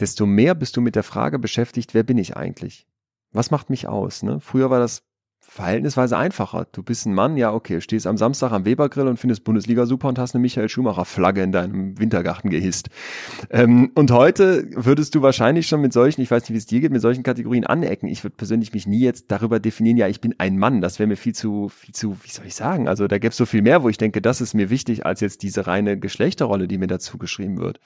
desto 0.00 0.26
mehr 0.26 0.56
bist 0.56 0.76
du 0.76 0.80
mit 0.80 0.96
der 0.96 1.04
Frage 1.04 1.38
beschäftigt, 1.38 1.94
wer 1.94 2.02
bin 2.02 2.18
ich 2.18 2.36
eigentlich? 2.36 2.88
Was 3.30 3.52
macht 3.52 3.70
mich 3.70 3.86
aus? 3.86 4.24
Ne? 4.24 4.40
Früher 4.40 4.70
war 4.70 4.80
das 4.80 5.04
verhältnisweise 5.54 6.18
einfacher. 6.18 6.66
Du 6.72 6.82
bist 6.82 7.06
ein 7.06 7.14
Mann, 7.14 7.36
ja, 7.36 7.52
okay, 7.52 7.80
stehst 7.80 8.08
am 8.08 8.16
Samstag 8.16 8.50
am 8.50 8.64
Webergrill 8.64 9.06
und 9.06 9.18
findest 9.18 9.44
Bundesliga 9.44 9.86
super 9.86 10.08
und 10.08 10.18
hast 10.18 10.34
eine 10.34 10.42
Michael 10.42 10.68
Schumacher 10.68 11.04
Flagge 11.04 11.44
in 11.44 11.52
deinem 11.52 11.96
Wintergarten 11.96 12.50
gehisst. 12.50 12.88
Ähm, 13.50 13.92
und 13.94 14.10
heute 14.10 14.68
würdest 14.72 15.14
du 15.14 15.22
wahrscheinlich 15.22 15.68
schon 15.68 15.80
mit 15.80 15.92
solchen, 15.92 16.22
ich 16.22 16.30
weiß 16.32 16.42
nicht, 16.42 16.54
wie 16.54 16.58
es 16.58 16.66
dir 16.66 16.80
geht, 16.80 16.90
mit 16.90 17.02
solchen 17.02 17.22
Kategorien 17.22 17.64
anecken. 17.64 18.08
Ich 18.08 18.24
würde 18.24 18.34
persönlich 18.34 18.72
mich 18.72 18.88
nie 18.88 18.98
jetzt 18.98 19.30
darüber 19.30 19.60
definieren, 19.60 19.96
ja, 19.96 20.08
ich 20.08 20.20
bin 20.20 20.34
ein 20.38 20.58
Mann. 20.58 20.80
Das 20.80 20.98
wäre 20.98 21.06
mir 21.06 21.16
viel 21.16 21.36
zu, 21.36 21.68
viel 21.68 21.94
zu, 21.94 22.16
wie 22.24 22.30
soll 22.30 22.46
ich 22.46 22.56
sagen? 22.56 22.88
Also 22.88 23.06
da 23.06 23.18
gäbe 23.18 23.30
es 23.30 23.36
so 23.36 23.46
viel 23.46 23.62
mehr, 23.62 23.84
wo 23.84 23.88
ich 23.88 23.96
denke, 23.96 24.20
das 24.20 24.40
ist 24.40 24.54
mir 24.54 24.70
wichtig, 24.70 25.06
als 25.06 25.20
jetzt 25.20 25.44
diese 25.44 25.68
reine 25.68 25.96
Geschlechterrolle, 25.96 26.66
die 26.66 26.78
mir 26.78 26.88
dazu 26.88 27.16
geschrieben 27.16 27.58
wird. 27.58 27.78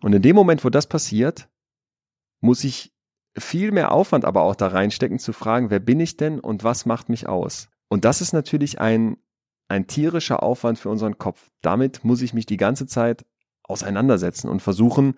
Und 0.00 0.12
in 0.12 0.22
dem 0.22 0.36
Moment, 0.36 0.64
wo 0.64 0.70
das 0.70 0.86
passiert, 0.86 1.48
muss 2.40 2.62
ich 2.62 2.93
viel 3.36 3.72
mehr 3.72 3.92
Aufwand 3.92 4.24
aber 4.24 4.42
auch 4.42 4.56
da 4.56 4.68
reinstecken, 4.68 5.18
zu 5.18 5.32
fragen, 5.32 5.70
wer 5.70 5.80
bin 5.80 6.00
ich 6.00 6.16
denn 6.16 6.40
und 6.40 6.64
was 6.64 6.86
macht 6.86 7.08
mich 7.08 7.28
aus? 7.28 7.68
Und 7.88 8.04
das 8.04 8.20
ist 8.20 8.32
natürlich 8.32 8.80
ein, 8.80 9.16
ein 9.68 9.86
tierischer 9.86 10.42
Aufwand 10.42 10.78
für 10.78 10.88
unseren 10.88 11.18
Kopf. 11.18 11.50
Damit 11.60 12.04
muss 12.04 12.22
ich 12.22 12.34
mich 12.34 12.46
die 12.46 12.56
ganze 12.56 12.86
Zeit 12.86 13.24
auseinandersetzen 13.62 14.48
und 14.48 14.60
versuchen, 14.60 15.14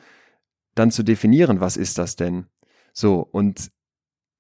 dann 0.75 0.91
zu 0.91 1.03
definieren, 1.03 1.61
was 1.61 1.77
ist 1.77 1.99
das 1.99 2.17
denn? 2.17 2.47
So, 2.93 3.21
und 3.21 3.71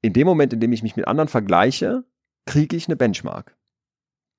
in 0.02 0.12
dem 0.12 0.26
Moment, 0.26 0.52
in 0.52 0.60
dem 0.60 0.72
ich 0.72 0.82
mich 0.82 0.96
mit 0.96 1.08
anderen 1.08 1.28
vergleiche, 1.28 2.04
kriege 2.46 2.76
ich 2.76 2.86
eine 2.86 2.96
Benchmark. 2.96 3.56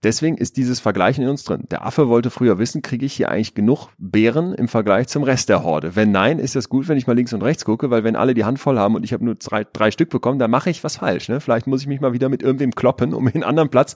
Deswegen 0.03 0.37
ist 0.37 0.57
dieses 0.57 0.79
Vergleichen 0.79 1.23
in 1.23 1.29
uns 1.29 1.43
drin. 1.43 1.63
Der 1.71 1.83
Affe 1.83 2.07
wollte 2.07 2.29
früher 2.29 2.59
wissen, 2.59 2.83
kriege 2.83 3.05
ich 3.05 3.13
hier 3.13 3.29
eigentlich 3.29 3.55
genug 3.55 3.89
Beeren 3.97 4.53
im 4.53 4.67
Vergleich 4.67 5.07
zum 5.07 5.23
Rest 5.23 5.49
der 5.49 5.63
Horde? 5.63 5.95
Wenn 5.95 6.11
nein, 6.11 6.37
ist 6.37 6.55
das 6.55 6.69
gut, 6.69 6.87
wenn 6.87 6.99
ich 6.99 7.07
mal 7.07 7.15
links 7.15 7.33
und 7.33 7.41
rechts 7.41 7.65
gucke, 7.65 7.89
weil 7.89 8.03
wenn 8.03 8.15
alle 8.15 8.35
die 8.35 8.45
Hand 8.45 8.59
voll 8.59 8.77
haben 8.77 8.93
und 8.93 9.03
ich 9.03 9.11
habe 9.11 9.25
nur 9.25 9.35
drei, 9.35 9.63
drei 9.63 9.89
Stück 9.89 10.09
bekommen, 10.09 10.37
dann 10.37 10.51
mache 10.51 10.69
ich 10.69 10.83
was 10.83 10.97
falsch. 10.97 11.29
Ne? 11.29 11.39
Vielleicht 11.39 11.65
muss 11.65 11.81
ich 11.81 11.87
mich 11.87 11.99
mal 11.99 12.13
wieder 12.13 12.29
mit 12.29 12.43
irgendwem 12.43 12.75
kloppen, 12.75 13.15
um 13.15 13.27
einen 13.27 13.43
anderen 13.43 13.69
Platz 13.69 13.95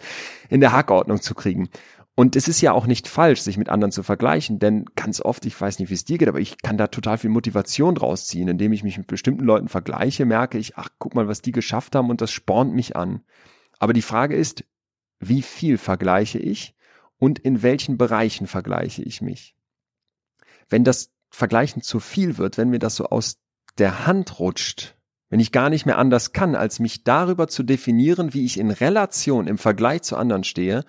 in 0.49 0.59
der 0.59 0.71
Hackordnung 0.71 1.21
zu 1.21 1.35
kriegen. 1.35 1.69
Und 2.15 2.35
es 2.35 2.47
ist 2.47 2.61
ja 2.61 2.73
auch 2.73 2.87
nicht 2.87 3.07
falsch, 3.07 3.41
sich 3.41 3.57
mit 3.57 3.69
anderen 3.69 3.91
zu 3.91 4.03
vergleichen, 4.03 4.59
denn 4.59 4.85
ganz 4.95 5.21
oft, 5.21 5.45
ich 5.45 5.59
weiß 5.59 5.79
nicht, 5.79 5.89
wie 5.89 5.93
es 5.93 6.03
dir 6.03 6.17
geht, 6.17 6.27
aber 6.27 6.39
ich 6.39 6.61
kann 6.61 6.77
da 6.77 6.87
total 6.87 7.17
viel 7.17 7.29
Motivation 7.29 7.95
draus 7.95 8.25
ziehen, 8.25 8.47
indem 8.47 8.73
ich 8.73 8.83
mich 8.83 8.97
mit 8.97 9.07
bestimmten 9.07 9.45
Leuten 9.45 9.69
vergleiche, 9.69 10.25
merke 10.25 10.57
ich, 10.57 10.77
ach, 10.77 10.89
guck 10.99 11.15
mal, 11.15 11.27
was 11.27 11.41
die 11.41 11.53
geschafft 11.53 11.95
haben 11.95 12.09
und 12.09 12.21
das 12.21 12.31
spornt 12.31 12.73
mich 12.73 12.95
an. 12.95 13.21
Aber 13.79 13.93
die 13.93 14.01
Frage 14.01 14.35
ist, 14.35 14.65
wie 15.21 15.41
viel 15.41 15.77
vergleiche 15.77 16.39
ich 16.39 16.75
und 17.17 17.39
in 17.39 17.61
welchen 17.61 17.97
Bereichen 17.97 18.47
vergleiche 18.47 19.03
ich 19.03 19.21
mich. 19.21 19.55
Wenn 20.67 20.83
das 20.83 21.11
Vergleichen 21.29 21.81
zu 21.81 21.99
viel 21.99 22.37
wird, 22.37 22.57
wenn 22.57 22.69
mir 22.69 22.79
das 22.79 22.95
so 22.95 23.05
aus 23.05 23.39
der 23.77 24.05
Hand 24.05 24.39
rutscht, 24.39 24.97
wenn 25.29 25.39
ich 25.39 25.53
gar 25.53 25.69
nicht 25.69 25.85
mehr 25.85 25.97
anders 25.97 26.33
kann, 26.33 26.55
als 26.55 26.79
mich 26.79 27.03
darüber 27.03 27.47
zu 27.47 27.63
definieren, 27.63 28.33
wie 28.33 28.43
ich 28.43 28.59
in 28.59 28.71
Relation 28.71 29.47
im 29.47 29.57
Vergleich 29.57 30.01
zu 30.01 30.17
anderen 30.17 30.43
stehe, 30.43 30.83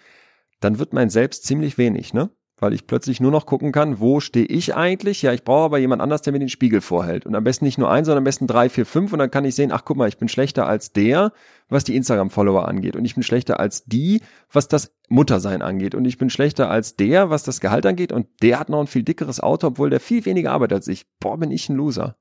dann 0.59 0.79
wird 0.79 0.93
mein 0.93 1.11
Selbst 1.11 1.45
ziemlich 1.45 1.79
wenig, 1.79 2.13
ne? 2.13 2.31
Weil 2.63 2.73
ich 2.73 2.87
plötzlich 2.87 3.21
nur 3.21 3.33
noch 3.33 3.45
gucken 3.45 3.73
kann, 3.73 3.99
wo 3.99 4.21
stehe 4.21 4.47
ich 4.47 4.77
eigentlich? 4.77 5.21
Ja, 5.21 5.33
ich 5.33 5.43
brauche 5.43 5.65
aber 5.65 5.79
jemand 5.79 6.01
anders, 6.01 6.23
der 6.23 6.33
mir 6.33 6.39
den 6.39 6.49
Spiegel 6.49 6.81
vorhält. 6.81 7.27
Und 7.27 7.35
am 7.35 7.43
besten 7.43 7.65
nicht 7.65 7.77
nur 7.77 7.91
ein, 7.91 8.05
sondern 8.05 8.19
am 8.19 8.25
besten 8.25 8.47
drei, 8.47 8.69
vier, 8.69 8.87
fünf. 8.87 9.13
Und 9.13 9.19
dann 9.19 9.33
kann 9.33 9.45
ich 9.45 9.57
sehen, 9.57 9.73
ach 9.73 9.85
guck 9.85 9.97
mal, 9.97 10.09
ich 10.09 10.17
bin 10.17 10.29
schlechter 10.29 10.65
als 10.69 10.93
der, 10.93 11.33
was 11.69 11.83
die 11.83 11.97
Instagram-Follower 11.97 12.69
angeht. 12.69 12.95
Und 12.95 13.05
ich 13.05 13.15
bin 13.15 13.25
schlechter 13.25 13.59
als 13.59 13.85
die, 13.87 14.23
was 14.53 14.69
das 14.69 14.95
Muttersein 15.09 15.61
angeht. 15.61 15.97
Und 15.97 16.05
ich 16.05 16.19
bin 16.19 16.31
schlechter 16.31 16.71
als 16.71 16.95
der, 16.95 17.31
was 17.31 17.43
das 17.43 17.59
Gehalt 17.59 17.85
angeht. 17.85 18.13
Und 18.13 18.29
der 18.43 18.61
hat 18.61 18.69
noch 18.69 18.81
ein 18.81 18.87
viel 18.87 19.03
dickeres 19.03 19.41
Auto, 19.41 19.67
obwohl 19.67 19.91
der 19.91 19.99
viel 19.99 20.25
weniger 20.25 20.53
arbeitet 20.53 20.77
als 20.77 20.87
ich. 20.87 21.07
Boah, 21.19 21.39
bin 21.39 21.51
ich 21.51 21.69
ein 21.69 21.75
Loser. 21.75 22.17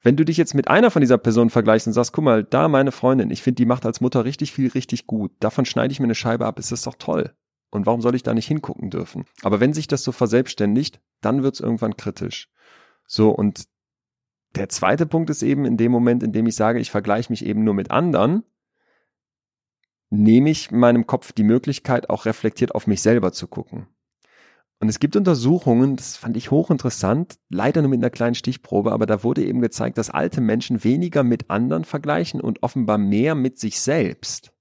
Wenn 0.00 0.16
du 0.16 0.24
dich 0.24 0.38
jetzt 0.38 0.54
mit 0.54 0.68
einer 0.68 0.90
von 0.90 1.00
dieser 1.00 1.18
Personen 1.18 1.50
vergleichst 1.50 1.86
und 1.86 1.92
sagst, 1.92 2.14
guck 2.14 2.24
mal, 2.24 2.42
da 2.42 2.68
meine 2.68 2.90
Freundin, 2.90 3.30
ich 3.30 3.42
finde, 3.42 3.56
die 3.56 3.66
macht 3.66 3.84
als 3.84 4.00
Mutter 4.00 4.24
richtig 4.24 4.52
viel, 4.52 4.70
richtig 4.70 5.06
gut. 5.06 5.32
Davon 5.40 5.66
schneide 5.66 5.92
ich 5.92 6.00
mir 6.00 6.04
eine 6.04 6.14
Scheibe 6.14 6.46
ab, 6.46 6.58
ist 6.58 6.72
das 6.72 6.82
doch 6.82 6.94
toll. 6.98 7.34
Und 7.74 7.86
warum 7.86 8.00
soll 8.00 8.14
ich 8.14 8.22
da 8.22 8.34
nicht 8.34 8.46
hingucken 8.46 8.90
dürfen? 8.90 9.26
Aber 9.42 9.58
wenn 9.58 9.72
sich 9.72 9.88
das 9.88 10.04
so 10.04 10.12
verselbstständigt, 10.12 11.00
dann 11.20 11.42
wird 11.42 11.54
es 11.54 11.60
irgendwann 11.60 11.96
kritisch. 11.96 12.48
So, 13.04 13.30
und 13.30 13.64
der 14.54 14.68
zweite 14.68 15.06
Punkt 15.06 15.28
ist 15.28 15.42
eben 15.42 15.64
in 15.64 15.76
dem 15.76 15.90
Moment, 15.90 16.22
in 16.22 16.30
dem 16.30 16.46
ich 16.46 16.54
sage, 16.54 16.78
ich 16.78 16.92
vergleiche 16.92 17.32
mich 17.32 17.44
eben 17.44 17.64
nur 17.64 17.74
mit 17.74 17.90
anderen, 17.90 18.44
nehme 20.08 20.50
ich 20.50 20.70
meinem 20.70 21.08
Kopf 21.08 21.32
die 21.32 21.42
Möglichkeit, 21.42 22.10
auch 22.10 22.26
reflektiert 22.26 22.76
auf 22.76 22.86
mich 22.86 23.02
selber 23.02 23.32
zu 23.32 23.48
gucken. 23.48 23.88
Und 24.78 24.88
es 24.88 25.00
gibt 25.00 25.16
Untersuchungen, 25.16 25.96
das 25.96 26.16
fand 26.16 26.36
ich 26.36 26.52
hochinteressant, 26.52 27.40
leider 27.48 27.82
nur 27.82 27.90
mit 27.90 27.98
einer 27.98 28.10
kleinen 28.10 28.36
Stichprobe, 28.36 28.92
aber 28.92 29.06
da 29.06 29.24
wurde 29.24 29.44
eben 29.44 29.60
gezeigt, 29.60 29.98
dass 29.98 30.10
alte 30.10 30.40
Menschen 30.40 30.84
weniger 30.84 31.24
mit 31.24 31.50
anderen 31.50 31.84
vergleichen 31.84 32.40
und 32.40 32.62
offenbar 32.62 32.98
mehr 32.98 33.34
mit 33.34 33.58
sich 33.58 33.80
selbst. 33.80 34.53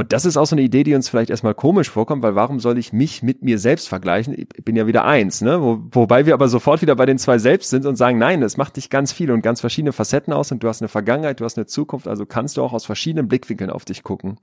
Und 0.00 0.14
das 0.14 0.24
ist 0.24 0.38
auch 0.38 0.46
so 0.46 0.54
eine 0.54 0.62
Idee, 0.62 0.82
die 0.82 0.94
uns 0.94 1.10
vielleicht 1.10 1.28
erstmal 1.28 1.54
komisch 1.54 1.90
vorkommt, 1.90 2.22
weil 2.22 2.34
warum 2.34 2.58
soll 2.58 2.78
ich 2.78 2.94
mich 2.94 3.22
mit 3.22 3.42
mir 3.42 3.58
selbst 3.58 3.86
vergleichen? 3.86 4.32
Ich 4.34 4.64
bin 4.64 4.74
ja 4.74 4.86
wieder 4.86 5.04
eins, 5.04 5.42
ne? 5.42 5.60
Wo, 5.60 5.82
wobei 5.92 6.24
wir 6.24 6.32
aber 6.32 6.48
sofort 6.48 6.80
wieder 6.80 6.96
bei 6.96 7.04
den 7.04 7.18
zwei 7.18 7.36
selbst 7.36 7.68
sind 7.68 7.84
und 7.84 7.96
sagen, 7.96 8.16
nein, 8.16 8.40
das 8.40 8.56
macht 8.56 8.78
dich 8.78 8.88
ganz 8.88 9.12
viel 9.12 9.30
und 9.30 9.42
ganz 9.42 9.60
verschiedene 9.60 9.92
Facetten 9.92 10.32
aus 10.32 10.52
und 10.52 10.62
du 10.62 10.68
hast 10.68 10.80
eine 10.80 10.88
Vergangenheit, 10.88 11.40
du 11.40 11.44
hast 11.44 11.58
eine 11.58 11.66
Zukunft, 11.66 12.08
also 12.08 12.24
kannst 12.24 12.56
du 12.56 12.62
auch 12.62 12.72
aus 12.72 12.86
verschiedenen 12.86 13.28
Blickwinkeln 13.28 13.68
auf 13.68 13.84
dich 13.84 14.02
gucken. 14.02 14.38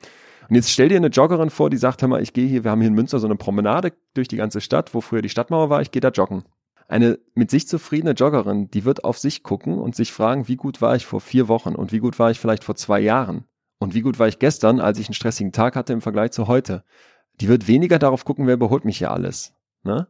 Und 0.48 0.56
jetzt 0.56 0.70
stell 0.70 0.90
dir 0.90 0.98
eine 0.98 1.08
Joggerin 1.08 1.50
vor, 1.50 1.72
die 1.72 1.78
sagt, 1.78 2.04
hör 2.04 2.08
mal, 2.08 2.22
ich 2.22 2.34
gehe 2.34 2.48
hier, 2.48 2.64
wir 2.64 2.70
haben 2.70 2.82
hier 2.82 2.90
in 2.90 2.94
Münster 2.94 3.18
so 3.18 3.26
eine 3.26 3.36
Promenade 3.36 3.94
durch 4.14 4.28
die 4.28 4.38
ganze 4.38 4.62
Stadt, 4.62 4.94
wo 4.94 5.02
früher 5.02 5.24
die 5.24 5.30
Stadtmauer 5.30 5.72
war, 5.72 5.82
ich 5.82 5.90
gehe 5.90 6.02
da 6.02 6.10
joggen. 6.10 6.44
Eine 6.88 7.18
mit 7.34 7.50
sich 7.50 7.68
zufriedene 7.68 8.12
Joggerin, 8.12 8.70
die 8.70 8.86
wird 8.86 9.04
auf 9.04 9.18
sich 9.18 9.42
gucken 9.42 9.80
und 9.80 9.96
sich 9.96 10.14
fragen, 10.14 10.48
wie 10.48 10.56
gut 10.56 10.84
war 10.84 10.96
ich 10.96 11.08
vor 11.08 11.20
vier 11.20 11.48
Wochen 11.48 11.74
und 11.74 11.92
wie 11.92 12.00
gut 12.00 12.20
war 12.20 12.30
ich 12.30 12.40
vielleicht 12.40 12.64
vor 12.64 12.76
zwei 12.76 13.00
Jahren 13.00 13.46
und 13.80 13.94
wie 13.94 14.02
gut 14.02 14.20
war 14.20 14.28
ich 14.28 14.40
gestern, 14.40 14.80
als 14.80 15.00
ich 15.00 15.08
einen 15.08 15.14
stressigen 15.14 15.52
Tag 15.52 15.76
hatte 15.76 15.94
im 15.94 16.02
Vergleich 16.02 16.32
zu 16.32 16.48
heute. 16.48 16.84
Die 17.40 17.48
wird 17.48 17.68
weniger 17.68 18.00
darauf 18.00 18.26
gucken, 18.26 18.48
wer 18.48 18.56
überholt 18.56 18.86
mich 18.86 18.98
hier 18.98 19.12
alles. 19.12 19.54
Ne? 19.84 20.08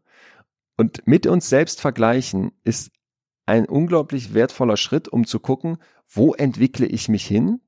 Und 0.77 1.05
mit 1.05 1.27
uns 1.27 1.49
selbst 1.49 1.81
vergleichen 1.81 2.51
ist 2.63 2.91
ein 3.45 3.65
unglaublich 3.65 4.33
wertvoller 4.33 4.77
Schritt, 4.77 5.07
um 5.07 5.25
zu 5.25 5.39
gucken, 5.39 5.77
wo 6.07 6.33
entwickle 6.33 6.85
ich 6.85 7.09
mich 7.09 7.25
hin? 7.25 7.61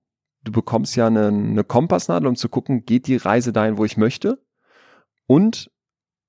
Du 0.44 0.52
bekommst 0.52 0.96
ja 0.96 1.08
eine, 1.08 1.28
eine 1.28 1.64
Kompassnadel, 1.64 2.28
um 2.28 2.36
zu 2.36 2.48
gucken, 2.48 2.86
geht 2.86 3.08
die 3.08 3.18
Reise 3.18 3.52
dahin, 3.52 3.78
wo 3.78 3.86
ich 3.86 3.98
möchte? 3.98 4.42
Und 5.28 5.72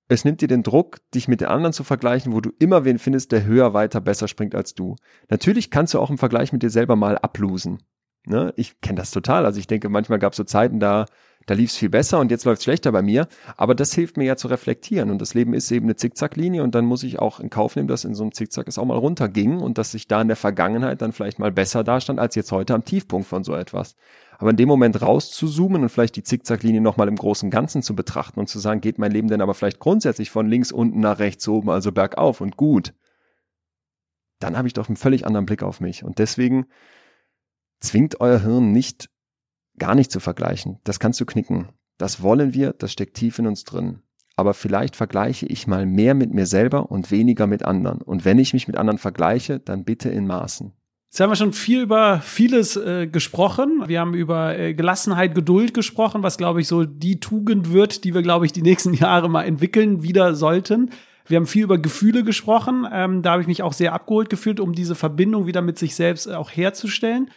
es 0.08 0.24
nimmt 0.24 0.40
dir 0.40 0.48
den 0.48 0.64
Druck, 0.64 0.98
dich 1.14 1.28
mit 1.28 1.40
den 1.40 1.48
anderen 1.48 1.72
zu 1.72 1.84
vergleichen, 1.84 2.32
wo 2.32 2.40
du 2.40 2.50
immer 2.58 2.84
wen 2.84 2.98
findest, 2.98 3.30
der 3.30 3.44
höher, 3.44 3.74
weiter, 3.74 4.00
besser 4.00 4.26
springt 4.26 4.56
als 4.56 4.74
du. 4.74 4.96
Natürlich 5.28 5.70
kannst 5.70 5.94
du 5.94 6.00
auch 6.00 6.10
im 6.10 6.18
Vergleich 6.18 6.52
mit 6.52 6.64
dir 6.64 6.70
selber 6.70 6.96
mal 6.96 7.16
ablosen. 7.16 7.80
Ne? 8.26 8.52
Ich 8.56 8.80
kenne 8.80 8.98
das 8.98 9.10
total. 9.10 9.46
Also 9.46 9.58
ich 9.58 9.66
denke, 9.66 9.88
manchmal 9.88 10.18
gab 10.18 10.32
es 10.32 10.36
so 10.36 10.44
Zeiten, 10.44 10.80
da 10.80 11.06
da 11.46 11.54
lief 11.54 11.70
es 11.70 11.76
viel 11.76 11.88
besser 11.88 12.20
und 12.20 12.30
jetzt 12.30 12.44
läuft 12.44 12.58
es 12.60 12.64
schlechter 12.64 12.92
bei 12.92 13.02
mir. 13.02 13.26
Aber 13.56 13.74
das 13.74 13.94
hilft 13.94 14.16
mir 14.16 14.24
ja 14.24 14.36
zu 14.36 14.48
reflektieren. 14.48 15.10
Und 15.10 15.20
das 15.20 15.34
Leben 15.34 15.54
ist 15.54 15.70
eben 15.70 15.86
eine 15.86 15.96
Zickzacklinie 15.96 16.62
und 16.62 16.74
dann 16.74 16.84
muss 16.84 17.02
ich 17.02 17.18
auch 17.18 17.40
in 17.40 17.50
Kauf 17.50 17.76
nehmen, 17.76 17.88
dass 17.88 18.04
in 18.04 18.14
so 18.14 18.22
einem 18.22 18.32
Zickzack 18.32 18.68
es 18.68 18.78
auch 18.78 18.84
mal 18.84 18.98
runterging 18.98 19.58
und 19.58 19.78
dass 19.78 19.94
ich 19.94 20.06
da 20.06 20.20
in 20.20 20.28
der 20.28 20.36
Vergangenheit 20.36 21.02
dann 21.02 21.12
vielleicht 21.12 21.38
mal 21.38 21.50
besser 21.50 21.82
dastand 21.82 22.20
als 22.20 22.34
jetzt 22.34 22.52
heute 22.52 22.74
am 22.74 22.84
Tiefpunkt 22.84 23.26
von 23.26 23.42
so 23.42 23.54
etwas. 23.54 23.96
Aber 24.38 24.50
in 24.50 24.56
dem 24.56 24.68
Moment 24.68 25.02
rauszuzoomen 25.02 25.82
und 25.82 25.88
vielleicht 25.88 26.16
die 26.16 26.22
Zickzacklinie 26.22 26.80
nochmal 26.80 27.08
im 27.08 27.16
großen 27.16 27.50
Ganzen 27.50 27.82
zu 27.82 27.94
betrachten 27.96 28.38
und 28.38 28.48
zu 28.48 28.58
sagen, 28.58 28.80
geht 28.80 28.98
mein 28.98 29.12
Leben 29.12 29.28
denn 29.28 29.40
aber 29.40 29.54
vielleicht 29.54 29.80
grundsätzlich 29.80 30.30
von 30.30 30.48
links 30.48 30.72
unten 30.72 31.00
nach 31.00 31.18
rechts 31.18 31.46
oben, 31.48 31.70
also 31.70 31.90
bergauf 31.92 32.40
und 32.40 32.56
gut, 32.56 32.94
dann 34.38 34.56
habe 34.56 34.68
ich 34.68 34.74
doch 34.74 34.88
einen 34.88 34.96
völlig 34.96 35.26
anderen 35.26 35.46
Blick 35.46 35.62
auf 35.62 35.80
mich. 35.80 36.04
Und 36.04 36.18
deswegen 36.18 36.66
zwingt 37.80 38.20
euer 38.20 38.40
Hirn 38.40 38.72
nicht 38.72 39.10
gar 39.78 39.94
nicht 39.94 40.10
zu 40.10 40.20
vergleichen. 40.20 40.78
Das 40.84 41.00
kannst 41.00 41.20
du 41.20 41.26
knicken. 41.26 41.68
Das 41.98 42.22
wollen 42.22 42.54
wir, 42.54 42.72
das 42.72 42.92
steckt 42.92 43.16
tief 43.16 43.38
in 43.38 43.46
uns 43.46 43.64
drin. 43.64 44.00
Aber 44.36 44.54
vielleicht 44.54 44.96
vergleiche 44.96 45.46
ich 45.46 45.66
mal 45.66 45.84
mehr 45.84 46.14
mit 46.14 46.32
mir 46.32 46.46
selber 46.46 46.90
und 46.90 47.10
weniger 47.10 47.46
mit 47.46 47.64
anderen. 47.64 48.00
Und 48.00 48.24
wenn 48.24 48.38
ich 48.38 48.54
mich 48.54 48.68
mit 48.68 48.76
anderen 48.76 48.98
vergleiche, 48.98 49.58
dann 49.58 49.84
bitte 49.84 50.08
in 50.08 50.26
Maßen. 50.26 50.72
Jetzt 51.10 51.20
haben 51.20 51.30
wir 51.30 51.36
schon 51.36 51.52
viel 51.52 51.82
über 51.82 52.20
vieles 52.20 52.76
äh, 52.76 53.08
gesprochen. 53.08 53.82
Wir 53.86 53.98
haben 53.98 54.14
über 54.14 54.56
äh, 54.56 54.74
Gelassenheit, 54.74 55.34
Geduld 55.34 55.74
gesprochen, 55.74 56.22
was, 56.22 56.38
glaube 56.38 56.60
ich, 56.60 56.68
so 56.68 56.84
die 56.84 57.18
Tugend 57.18 57.72
wird, 57.72 58.04
die 58.04 58.14
wir, 58.14 58.22
glaube 58.22 58.46
ich, 58.46 58.52
die 58.52 58.62
nächsten 58.62 58.94
Jahre 58.94 59.28
mal 59.28 59.42
entwickeln 59.42 60.04
wieder 60.04 60.34
sollten. 60.36 60.90
Wir 61.26 61.36
haben 61.36 61.46
viel 61.46 61.64
über 61.64 61.78
Gefühle 61.78 62.22
gesprochen. 62.22 62.86
Ähm, 62.90 63.22
da 63.22 63.32
habe 63.32 63.42
ich 63.42 63.48
mich 63.48 63.62
auch 63.62 63.72
sehr 63.72 63.92
abgeholt 63.92 64.30
gefühlt, 64.30 64.60
um 64.60 64.72
diese 64.72 64.94
Verbindung 64.94 65.46
wieder 65.46 65.62
mit 65.62 65.78
sich 65.78 65.96
selbst 65.96 66.32
auch 66.32 66.50
herzustellen. 66.50 67.30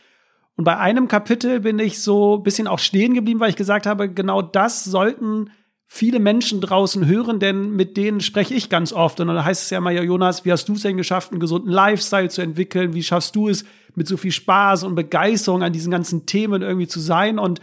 Und 0.56 0.66
bei 0.66 0.78
einem 0.78 1.08
Kapitel 1.08 1.62
bin 1.62 1.80
ich 1.80 2.02
so 2.02 2.38
ein 2.38 2.44
bisschen 2.44 2.68
auch 2.68 2.80
stehen 2.80 3.14
geblieben, 3.14 3.40
weil 3.40 3.50
ich 3.50 3.56
gesagt 3.56 3.86
habe, 3.86 4.10
genau 4.10 4.42
das 4.42 4.84
sollten 4.84 5.50
viele 5.88 6.20
Menschen 6.20 6.60
draußen 6.62 7.06
hören, 7.06 7.40
denn 7.40 7.72
mit 7.72 7.98
denen 7.98 8.20
spreche 8.20 8.54
ich 8.54 8.70
ganz 8.70 8.94
oft. 8.94 9.20
Und 9.20 9.28
dann 9.28 9.46
heißt 9.46 9.64
es 9.64 9.70
ja 9.70 9.78
immer, 9.78 9.92
ja, 9.92 10.02
Jonas, 10.02 10.44
wie 10.44 10.52
hast 10.52 10.68
du 10.68 10.74
es 10.74 10.82
denn 10.82 10.98
geschafft, 10.98 11.32
einen 11.32 11.40
gesunden 11.40 11.72
Lifestyle 11.72 12.30
zu 12.30 12.42
entwickeln? 12.42 12.94
Wie 12.94 13.04
schaffst 13.04 13.36
du 13.36 13.50
es, 13.50 13.64
mit 13.96 14.08
so 14.08 14.18
viel 14.18 14.32
Spaß 14.32 14.84
und 14.86 14.96
Begeisterung 14.96 15.62
an 15.62 15.72
diesen 15.72 15.92
ganzen 15.92 16.26
Themen 16.26 16.64
irgendwie 16.64 16.88
zu 16.88 17.00
sein? 17.00 17.38
Und 17.38 17.62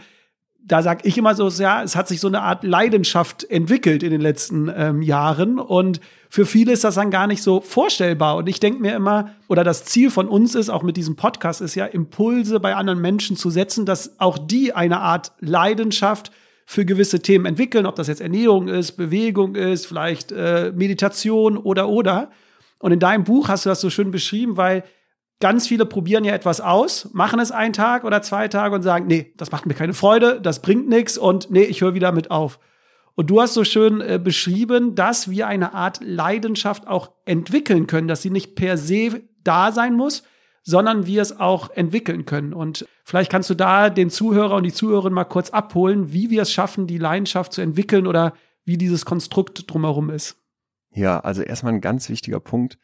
da 0.63 0.81
sag 0.81 1.05
ich 1.05 1.17
immer 1.17 1.35
so, 1.35 1.49
ja, 1.49 1.83
es 1.83 1.95
hat 1.95 2.07
sich 2.07 2.19
so 2.19 2.27
eine 2.27 2.41
Art 2.41 2.63
Leidenschaft 2.63 3.43
entwickelt 3.49 4.03
in 4.03 4.11
den 4.11 4.21
letzten 4.21 4.71
ähm, 4.73 5.01
Jahren 5.01 5.59
und 5.59 5.99
für 6.33 6.45
viele 6.45 6.71
ist 6.71 6.85
das 6.85 6.95
dann 6.95 7.11
gar 7.11 7.27
nicht 7.27 7.43
so 7.43 7.59
vorstellbar. 7.59 8.37
Und 8.37 8.47
ich 8.47 8.61
denke 8.61 8.81
mir 8.81 8.95
immer, 8.95 9.31
oder 9.49 9.65
das 9.65 9.83
Ziel 9.83 10.09
von 10.09 10.29
uns 10.29 10.55
ist, 10.55 10.69
auch 10.69 10.81
mit 10.81 10.95
diesem 10.95 11.17
Podcast, 11.17 11.59
ist 11.59 11.75
ja, 11.75 11.85
Impulse 11.85 12.61
bei 12.61 12.73
anderen 12.73 13.01
Menschen 13.01 13.35
zu 13.35 13.49
setzen, 13.49 13.85
dass 13.85 14.17
auch 14.17 14.37
die 14.37 14.71
eine 14.73 15.01
Art 15.01 15.33
Leidenschaft 15.41 16.31
für 16.65 16.85
gewisse 16.85 17.21
Themen 17.21 17.45
entwickeln, 17.45 17.85
ob 17.85 17.97
das 17.97 18.07
jetzt 18.07 18.21
Ernährung 18.21 18.69
ist, 18.69 18.93
Bewegung 18.93 19.55
ist, 19.55 19.85
vielleicht 19.85 20.31
äh, 20.31 20.71
Meditation 20.73 21.57
oder 21.57 21.89
oder. 21.89 22.31
Und 22.79 22.93
in 22.93 22.99
deinem 23.01 23.25
Buch 23.25 23.49
hast 23.49 23.65
du 23.65 23.69
das 23.69 23.81
so 23.81 23.89
schön 23.89 24.11
beschrieben, 24.11 24.55
weil 24.55 24.85
ganz 25.41 25.67
viele 25.67 25.85
probieren 25.85 26.23
ja 26.23 26.33
etwas 26.33 26.61
aus, 26.61 27.09
machen 27.11 27.41
es 27.41 27.51
einen 27.51 27.73
Tag 27.73 28.05
oder 28.05 28.21
zwei 28.21 28.47
Tage 28.47 28.73
und 28.73 28.83
sagen, 28.83 29.05
nee, 29.05 29.33
das 29.35 29.51
macht 29.51 29.65
mir 29.65 29.73
keine 29.73 29.93
Freude, 29.93 30.39
das 30.39 30.61
bringt 30.61 30.87
nichts 30.87 31.17
und 31.17 31.51
nee, 31.51 31.63
ich 31.63 31.81
höre 31.81 31.93
wieder 31.93 32.13
mit 32.13 32.31
auf. 32.31 32.57
Und 33.21 33.29
du 33.29 33.39
hast 33.39 33.53
so 33.53 33.63
schön 33.63 34.01
äh, 34.01 34.17
beschrieben, 34.17 34.95
dass 34.95 35.29
wir 35.29 35.45
eine 35.45 35.75
Art 35.75 35.99
Leidenschaft 36.03 36.87
auch 36.87 37.11
entwickeln 37.25 37.85
können, 37.85 38.07
dass 38.07 38.23
sie 38.23 38.31
nicht 38.31 38.55
per 38.55 38.79
se 38.79 39.21
da 39.43 39.71
sein 39.71 39.93
muss, 39.93 40.23
sondern 40.63 41.05
wir 41.05 41.21
es 41.21 41.39
auch 41.39 41.69
entwickeln 41.69 42.25
können. 42.25 42.51
Und 42.51 42.87
vielleicht 43.03 43.31
kannst 43.31 43.47
du 43.51 43.53
da 43.53 43.91
den 43.91 44.09
Zuhörer 44.09 44.55
und 44.55 44.63
die 44.63 44.73
Zuhörerin 44.73 45.13
mal 45.13 45.25
kurz 45.25 45.51
abholen, 45.51 46.11
wie 46.11 46.31
wir 46.31 46.41
es 46.41 46.51
schaffen, 46.51 46.87
die 46.87 46.97
Leidenschaft 46.97 47.53
zu 47.53 47.61
entwickeln 47.61 48.07
oder 48.07 48.33
wie 48.65 48.79
dieses 48.79 49.05
Konstrukt 49.05 49.71
drumherum 49.71 50.09
ist. 50.09 50.37
Ja, 50.89 51.19
also 51.19 51.43
erstmal 51.43 51.73
ein 51.73 51.81
ganz 51.81 52.09
wichtiger 52.09 52.39
Punkt. 52.39 52.79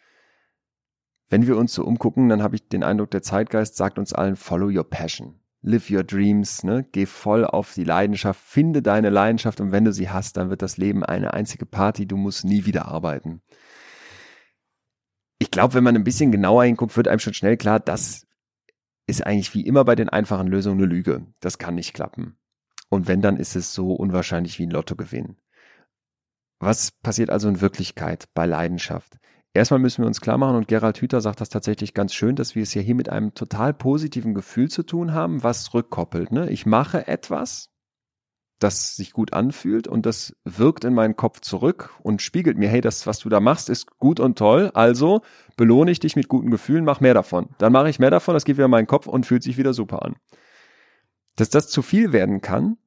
Wenn 1.29 1.47
wir 1.47 1.57
uns 1.57 1.73
so 1.73 1.83
umgucken, 1.83 2.29
dann 2.29 2.43
habe 2.43 2.57
ich 2.57 2.67
den 2.67 2.83
Eindruck, 2.83 3.09
der 3.09 3.23
Zeitgeist 3.23 3.75
sagt 3.75 3.97
uns 3.97 4.13
allen, 4.13 4.35
follow 4.35 4.67
your 4.67 4.87
passion 4.87 5.39
live 5.67 5.89
your 5.89 6.03
dreams, 6.03 6.63
ne? 6.63 6.87
Geh 6.91 7.05
voll 7.05 7.45
auf 7.45 7.73
die 7.73 7.83
Leidenschaft, 7.83 8.39
finde 8.41 8.81
deine 8.81 9.09
Leidenschaft 9.09 9.59
und 9.59 9.71
wenn 9.71 9.85
du 9.85 9.91
sie 9.91 10.09
hast, 10.09 10.37
dann 10.37 10.49
wird 10.49 10.61
das 10.61 10.77
Leben 10.77 11.03
eine 11.03 11.33
einzige 11.33 11.65
Party, 11.65 12.07
du 12.07 12.15
musst 12.15 12.45
nie 12.45 12.65
wieder 12.65 12.87
arbeiten. 12.87 13.41
Ich 15.39 15.51
glaube, 15.51 15.75
wenn 15.75 15.83
man 15.83 15.95
ein 15.95 16.03
bisschen 16.03 16.31
genauer 16.31 16.63
hinguckt, 16.63 16.95
wird 16.95 17.07
einem 17.07 17.19
schon 17.19 17.33
schnell 17.33 17.57
klar, 17.57 17.79
das 17.79 18.25
ist 19.07 19.25
eigentlich 19.25 19.53
wie 19.53 19.65
immer 19.65 19.83
bei 19.85 19.95
den 19.95 20.09
einfachen 20.09 20.47
Lösungen 20.47 20.79
eine 20.79 20.87
Lüge. 20.87 21.27
Das 21.39 21.57
kann 21.57 21.75
nicht 21.75 21.93
klappen. 21.93 22.37
Und 22.89 23.07
wenn, 23.07 23.21
dann 23.21 23.37
ist 23.37 23.55
es 23.55 23.73
so 23.73 23.93
unwahrscheinlich 23.93 24.59
wie 24.59 24.65
ein 24.65 24.71
Lottogewinn. 24.71 25.37
Was 26.59 26.91
passiert 26.91 27.29
also 27.29 27.47
in 27.49 27.61
Wirklichkeit 27.61 28.25
bei 28.33 28.45
Leidenschaft? 28.45 29.17
Erstmal 29.57 29.79
müssen 29.79 30.03
wir 30.03 30.07
uns 30.07 30.21
klar 30.21 30.37
machen, 30.37 30.55
und 30.55 30.67
Gerald 30.67 31.01
Hüther 31.01 31.19
sagt 31.19 31.41
das 31.41 31.49
tatsächlich 31.49 31.95
ganz 31.95 32.13
schön, 32.13 32.35
dass 32.35 32.53
wir 32.53 32.61
es 32.61 32.75
ja 32.75 32.81
hier 32.83 32.93
mit 32.93 33.09
einem 33.09 33.33
total 33.33 33.73
positiven 33.73 34.35
Gefühl 34.35 34.69
zu 34.69 34.83
tun 34.83 35.15
haben, 35.15 35.41
was 35.41 35.73
rückkoppelt. 35.73 36.31
Ne? 36.31 36.47
Ich 36.51 36.67
mache 36.67 37.07
etwas, 37.07 37.71
das 38.59 38.95
sich 38.95 39.13
gut 39.13 39.33
anfühlt 39.33 39.87
und 39.87 40.05
das 40.05 40.35
wirkt 40.43 40.83
in 40.83 40.93
meinen 40.93 41.15
Kopf 41.15 41.41
zurück 41.41 41.89
und 42.03 42.21
spiegelt 42.21 42.59
mir, 42.59 42.69
hey, 42.69 42.81
das, 42.81 43.07
was 43.07 43.17
du 43.17 43.29
da 43.29 43.39
machst, 43.39 43.69
ist 43.69 43.97
gut 43.97 44.19
und 44.19 44.37
toll, 44.37 44.69
also 44.75 45.21
belohne 45.55 45.89
ich 45.89 45.99
dich 45.99 46.15
mit 46.15 46.27
guten 46.27 46.51
Gefühlen, 46.51 46.85
mach 46.85 46.99
mehr 46.99 47.15
davon. 47.15 47.49
Dann 47.57 47.73
mache 47.73 47.89
ich 47.89 47.97
mehr 47.97 48.11
davon, 48.11 48.35
das 48.35 48.45
geht 48.45 48.57
wieder 48.57 48.65
in 48.65 48.71
meinen 48.71 48.85
Kopf 48.85 49.07
und 49.07 49.25
fühlt 49.25 49.41
sich 49.41 49.57
wieder 49.57 49.73
super 49.73 50.05
an. 50.05 50.17
Dass 51.35 51.49
das 51.49 51.67
zu 51.67 51.81
viel 51.81 52.13
werden 52.13 52.41
kann 52.41 52.77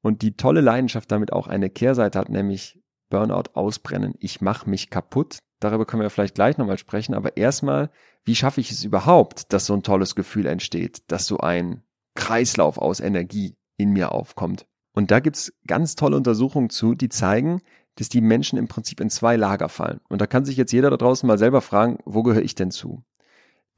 und 0.00 0.22
die 0.22 0.36
tolle 0.36 0.60
Leidenschaft 0.60 1.10
damit 1.10 1.32
auch 1.32 1.48
eine 1.48 1.70
Kehrseite 1.70 2.20
hat, 2.20 2.28
nämlich 2.28 2.80
Burnout 3.10 3.50
ausbrennen, 3.52 4.14
ich 4.18 4.40
mache 4.40 4.70
mich 4.70 4.88
kaputt, 4.88 5.40
Darüber 5.60 5.84
können 5.84 6.02
wir 6.02 6.10
vielleicht 6.10 6.34
gleich 6.34 6.56
nochmal 6.58 6.78
sprechen. 6.78 7.14
Aber 7.14 7.36
erstmal, 7.36 7.90
wie 8.24 8.34
schaffe 8.34 8.60
ich 8.60 8.70
es 8.70 8.82
überhaupt, 8.82 9.52
dass 9.52 9.66
so 9.66 9.74
ein 9.74 9.82
tolles 9.82 10.14
Gefühl 10.14 10.46
entsteht, 10.46 11.02
dass 11.08 11.26
so 11.26 11.38
ein 11.38 11.82
Kreislauf 12.14 12.78
aus 12.78 12.98
Energie 12.98 13.56
in 13.76 13.92
mir 13.92 14.12
aufkommt? 14.12 14.66
Und 14.92 15.10
da 15.10 15.20
gibt's 15.20 15.52
ganz 15.66 15.94
tolle 15.94 16.16
Untersuchungen 16.16 16.70
zu, 16.70 16.94
die 16.94 17.10
zeigen, 17.10 17.60
dass 17.96 18.08
die 18.08 18.22
Menschen 18.22 18.58
im 18.58 18.68
Prinzip 18.68 19.00
in 19.00 19.10
zwei 19.10 19.36
Lager 19.36 19.68
fallen. 19.68 20.00
Und 20.08 20.20
da 20.20 20.26
kann 20.26 20.44
sich 20.44 20.56
jetzt 20.56 20.72
jeder 20.72 20.90
da 20.90 20.96
draußen 20.96 21.26
mal 21.26 21.38
selber 21.38 21.60
fragen, 21.60 21.98
wo 22.04 22.22
gehöre 22.22 22.42
ich 22.42 22.54
denn 22.54 22.70
zu? 22.70 23.04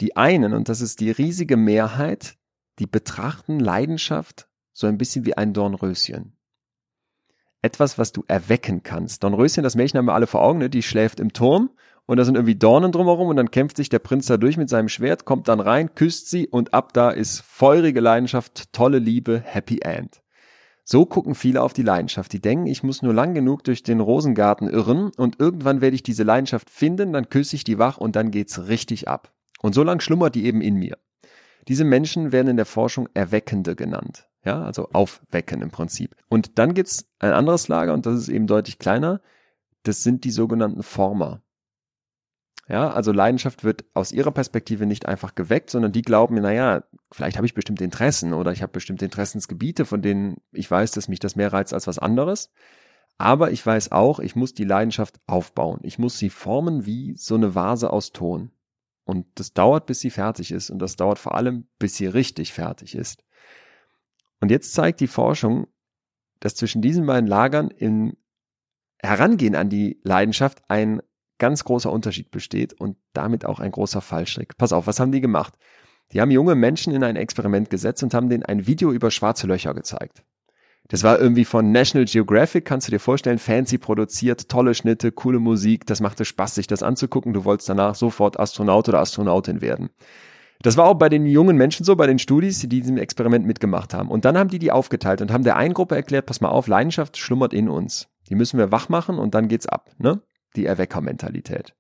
Die 0.01 0.17
einen, 0.17 0.55
und 0.55 0.69
das 0.69 0.81
ist 0.81 1.01
die 1.01 1.11
riesige 1.11 1.57
Mehrheit, 1.57 2.37
die 2.79 2.87
betrachten 2.87 3.59
Leidenschaft 3.59 4.49
so 4.73 4.87
ein 4.87 4.97
bisschen 4.97 5.27
wie 5.27 5.37
ein 5.37 5.53
Dornröschen 5.53 6.37
etwas, 7.63 7.97
was 7.97 8.13
du 8.13 8.25
erwecken 8.29 8.83
kannst. 8.83 9.23
Dornröschen, 9.23 9.63
das 9.63 9.77
Märchen 9.77 9.99
haben 9.99 10.07
wir 10.07 10.15
alle 10.15 10.27
vor 10.27 10.43
Augen, 10.43 10.59
ne? 10.59 10.69
die 10.69 10.83
schläft 10.83 11.21
im 11.21 11.33
Turm 11.33 11.71
und 12.07 12.17
da 12.17 12.25
sind 12.25 12.35
irgendwie 12.35 12.57
Dornen 12.57 12.93
drumherum 12.93 13.29
und 13.29 13.37
dann 13.37 13.51
kämpft 13.51 13.77
sich 13.77 13.89
der 13.89 14.01
Prinz 14.01 14.27
da 14.27 14.37
durch 14.37 14.57
mit 14.57 14.69
seinem 14.69 14.89
Schwert, 14.89 15.25
kommt 15.25 15.49
dann 15.49 15.61
rein, 15.61 15.95
küsst 15.95 16.29
sie 16.29 16.49
und 16.49 16.75
ab 16.75 16.93
da 16.93 17.11
ist 17.11 17.41
feurige 17.41 18.01
Leidenschaft, 18.01 18.73
tolle 18.73 18.99
Liebe, 18.99 19.41
Happy 19.45 19.79
End. 19.83 20.21
So 20.85 21.07
gucken 21.07 21.37
viele 21.37 21.63
auf 21.63 21.73
die 21.73 21.85
Leidenschaft. 21.85 22.33
Die 22.33 22.41
denken, 22.41 22.67
ich 22.67 22.83
muss 22.83 23.03
nur 23.03 23.15
lang 23.15 23.35
genug 23.35 23.63
durch 23.63 23.85
den 23.85 24.01
Rosengarten 24.01 24.69
irren 24.69 25.13
und 25.17 25.39
irgendwann 25.39 25.81
werde 25.81 25.95
ich 25.95 26.03
diese 26.03 26.25
Leidenschaft 26.25 26.71
finden, 26.71 27.13
dann 27.13 27.29
küsse 27.29 27.55
ich 27.55 27.63
die 27.63 27.79
wach 27.79 27.99
und 27.99 28.17
dann 28.17 28.33
geht's 28.33 28.67
richtig 28.67 29.07
ab. 29.07 29.33
Und 29.61 29.75
so 29.75 29.85
lang 29.85 30.01
schlummert 30.01 30.35
die 30.35 30.45
eben 30.45 30.61
in 30.61 30.75
mir. 30.75 30.99
Diese 31.69 31.85
Menschen 31.85 32.33
werden 32.33 32.49
in 32.49 32.57
der 32.57 32.67
Forschung 32.67 33.09
Erweckende 33.15 33.77
genannt. 33.77 34.29
Ja, 34.45 34.63
also 34.63 34.89
aufwecken 34.93 35.63
im 35.63 35.71
Prinzip. 35.71 36.17
Und 36.29 36.59
dann 36.59 36.75
gibt's 36.75 37.07
ein 37.21 37.33
anderes 37.33 37.69
Lager 37.69 37.95
und 37.95 38.07
das 38.07 38.19
ist 38.19 38.29
eben 38.29 38.47
deutlich 38.47 38.79
kleiner. 38.79 39.21
Das 39.85 40.03
sind 40.03 40.25
die 40.25 40.31
sogenannten 40.31 40.83
Former. 40.83 41.43
Ja, 42.69 42.91
also 42.91 43.13
Leidenschaft 43.13 43.65
wird 43.65 43.85
aus 43.93 44.13
ihrer 44.13 44.31
Perspektive 44.31 44.87
nicht 44.87 45.07
einfach 45.07 45.35
geweckt, 45.35 45.71
sondern 45.71 45.93
die 45.93 46.03
glauben, 46.03 46.37
naja, 46.37 46.85
vielleicht 47.11 47.37
habe 47.37 47.47
ich 47.47 47.55
bestimmte 47.55 47.85
Interessen 47.85 48.33
oder 48.33 48.53
ich 48.53 48.63
habe 48.63 48.73
bestimmte 48.73 49.05
Interessensgebiete, 49.05 49.85
von 49.85 50.01
denen 50.01 50.41
ich 50.53 50.71
weiß, 50.71 50.93
dass 50.93 51.09
mich 51.09 51.19
das 51.19 51.37
mehr 51.37 51.53
reizt 51.53 51.75
als 51.75 51.87
was 51.87 51.99
anderes. 51.99 52.51
Aber 53.19 53.51
ich 53.51 53.65
weiß 53.65 53.93
auch, 53.93 54.21
ich 54.21 54.37
muss 54.37 54.55
die 54.55 54.65
Leidenschaft 54.65 55.21
aufbauen. 55.27 55.81
Ich 55.83 55.99
muss 55.99 56.19
sie 56.19 56.31
formen 56.31 56.87
wie 56.87 57.15
so 57.17 57.35
eine 57.35 57.55
Vase 57.55 57.93
aus 57.93 58.13
Ton. 58.13 58.51
Und 59.05 59.27
das 59.35 59.53
dauert, 59.53 59.87
bis 59.87 60.01
sie 60.01 60.11
fertig 60.11 60.53
ist. 60.53 60.71
Und 60.71 60.79
das 60.79 60.97
dauert 60.97 61.19
vor 61.19 61.35
allem, 61.35 61.67
bis 61.79 61.97
sie 61.97 62.07
richtig 62.07 62.53
fertig 62.53 62.95
ist. 62.95 63.25
Und 64.43 64.51
jetzt 64.51 64.75
zeigt 64.75 64.99
die 64.99 65.07
Forschung, 65.07 65.69
dass 66.41 66.57
zwischen 66.57 66.83
diesen 66.83 67.07
beiden 67.07 67.29
Lagern 67.29 67.71
im 67.71 68.17
Herangehen 69.01 69.55
an 69.55 69.69
die 69.69 70.01
Leidenschaft 70.03 70.63
ein 70.67 71.01
ganz 71.39 71.63
großer 71.63 71.93
Unterschied 71.93 72.33
besteht 72.33 72.75
und 72.75 72.97
damit 73.13 73.45
auch 73.45 73.61
ein 73.61 73.71
großer 73.71 74.01
Fallstrick. 74.01 74.57
Pass 74.59 74.73
auf, 74.73 74.89
was 74.89 74.99
haben 74.99 75.13
die 75.13 75.21
gemacht? 75.21 75.55
Die 76.11 76.21
haben 76.21 76.33
junge 76.33 76.57
Menschen 76.57 76.93
in 76.93 77.05
ein 77.05 77.15
Experiment 77.15 77.71
gesetzt 77.71 78.03
und 78.03 78.15
haben 78.15 78.29
denen 78.29 78.43
ein 78.43 78.67
Video 78.67 78.91
über 78.91 79.13
schwarze 79.13 79.47
Löcher 79.47 79.75
gezeigt. 79.75 80.25
Das 80.89 81.05
war 81.05 81.21
irgendwie 81.21 81.45
von 81.45 81.71
National 81.71 82.07
Geographic, 82.07 82.65
kannst 82.65 82.89
du 82.89 82.91
dir 82.91 82.99
vorstellen, 82.99 83.39
fancy 83.39 83.79
produziert, 83.79 84.49
tolle 84.49 84.75
Schnitte, 84.75 85.13
coole 85.13 85.39
Musik, 85.39 85.87
das 85.87 86.01
machte 86.01 86.25
Spaß, 86.25 86.57
sich 86.57 86.67
das 86.67 86.83
anzugucken. 86.83 87.33
Du 87.33 87.45
wolltest 87.45 87.69
danach 87.69 87.95
sofort 87.95 88.41
Astronaut 88.41 88.89
oder 88.89 88.99
Astronautin 88.99 89.61
werden. 89.61 89.91
Das 90.63 90.77
war 90.77 90.87
auch 90.87 90.95
bei 90.95 91.09
den 91.09 91.27
jungen 91.27 91.57
Menschen 91.57 91.85
so, 91.85 91.97
bei 91.97 92.07
den 92.07 92.21
Studis, 92.21 92.61
die 92.61 92.69
diesem 92.69 92.97
Experiment 92.97 93.45
mitgemacht 93.47 93.95
haben. 93.95 94.11
Und 94.11 94.25
dann 94.25 94.39
haben 94.39 94.49
die 94.49 94.61
die 94.61 94.71
aufgeteilt 94.71 95.21
und 95.21 95.33
haben 95.33 95.45
der 95.45 95.57
einen 95.57 95.75
Gruppe 95.75 95.97
erklärt, 95.97 96.27
pass 96.27 96.41
mal 96.41 96.51
auf, 96.51 96.69
Leidenschaft 96.69 97.17
schlummert 97.19 97.53
in 97.53 97.69
uns. 97.69 98.09
Die 98.29 98.37
müssen 98.37 98.59
wir 98.59 98.71
wach 98.71 98.89
machen 98.89 99.19
und 99.19 99.35
dann 99.35 99.49
geht's 99.49 99.67
ab, 99.67 99.91
ne? 99.99 100.23
Die 100.55 100.67
Erweckermentalität. 100.67 101.75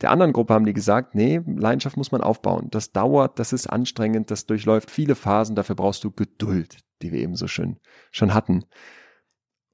Der 0.00 0.10
anderen 0.10 0.32
Gruppe 0.32 0.54
haben 0.54 0.66
die 0.66 0.72
gesagt, 0.72 1.14
nee, 1.14 1.40
Leidenschaft 1.46 1.96
muss 1.96 2.12
man 2.12 2.20
aufbauen. 2.20 2.68
Das 2.70 2.92
dauert, 2.92 3.38
das 3.38 3.52
ist 3.52 3.66
anstrengend, 3.68 4.30
das 4.30 4.46
durchläuft 4.46 4.90
viele 4.90 5.14
Phasen, 5.14 5.56
dafür 5.56 5.76
brauchst 5.76 6.04
du 6.04 6.10
Geduld, 6.10 6.78
die 7.02 7.12
wir 7.12 7.20
eben 7.20 7.36
so 7.36 7.46
schön 7.46 7.78
schon 8.10 8.34
hatten. 8.34 8.64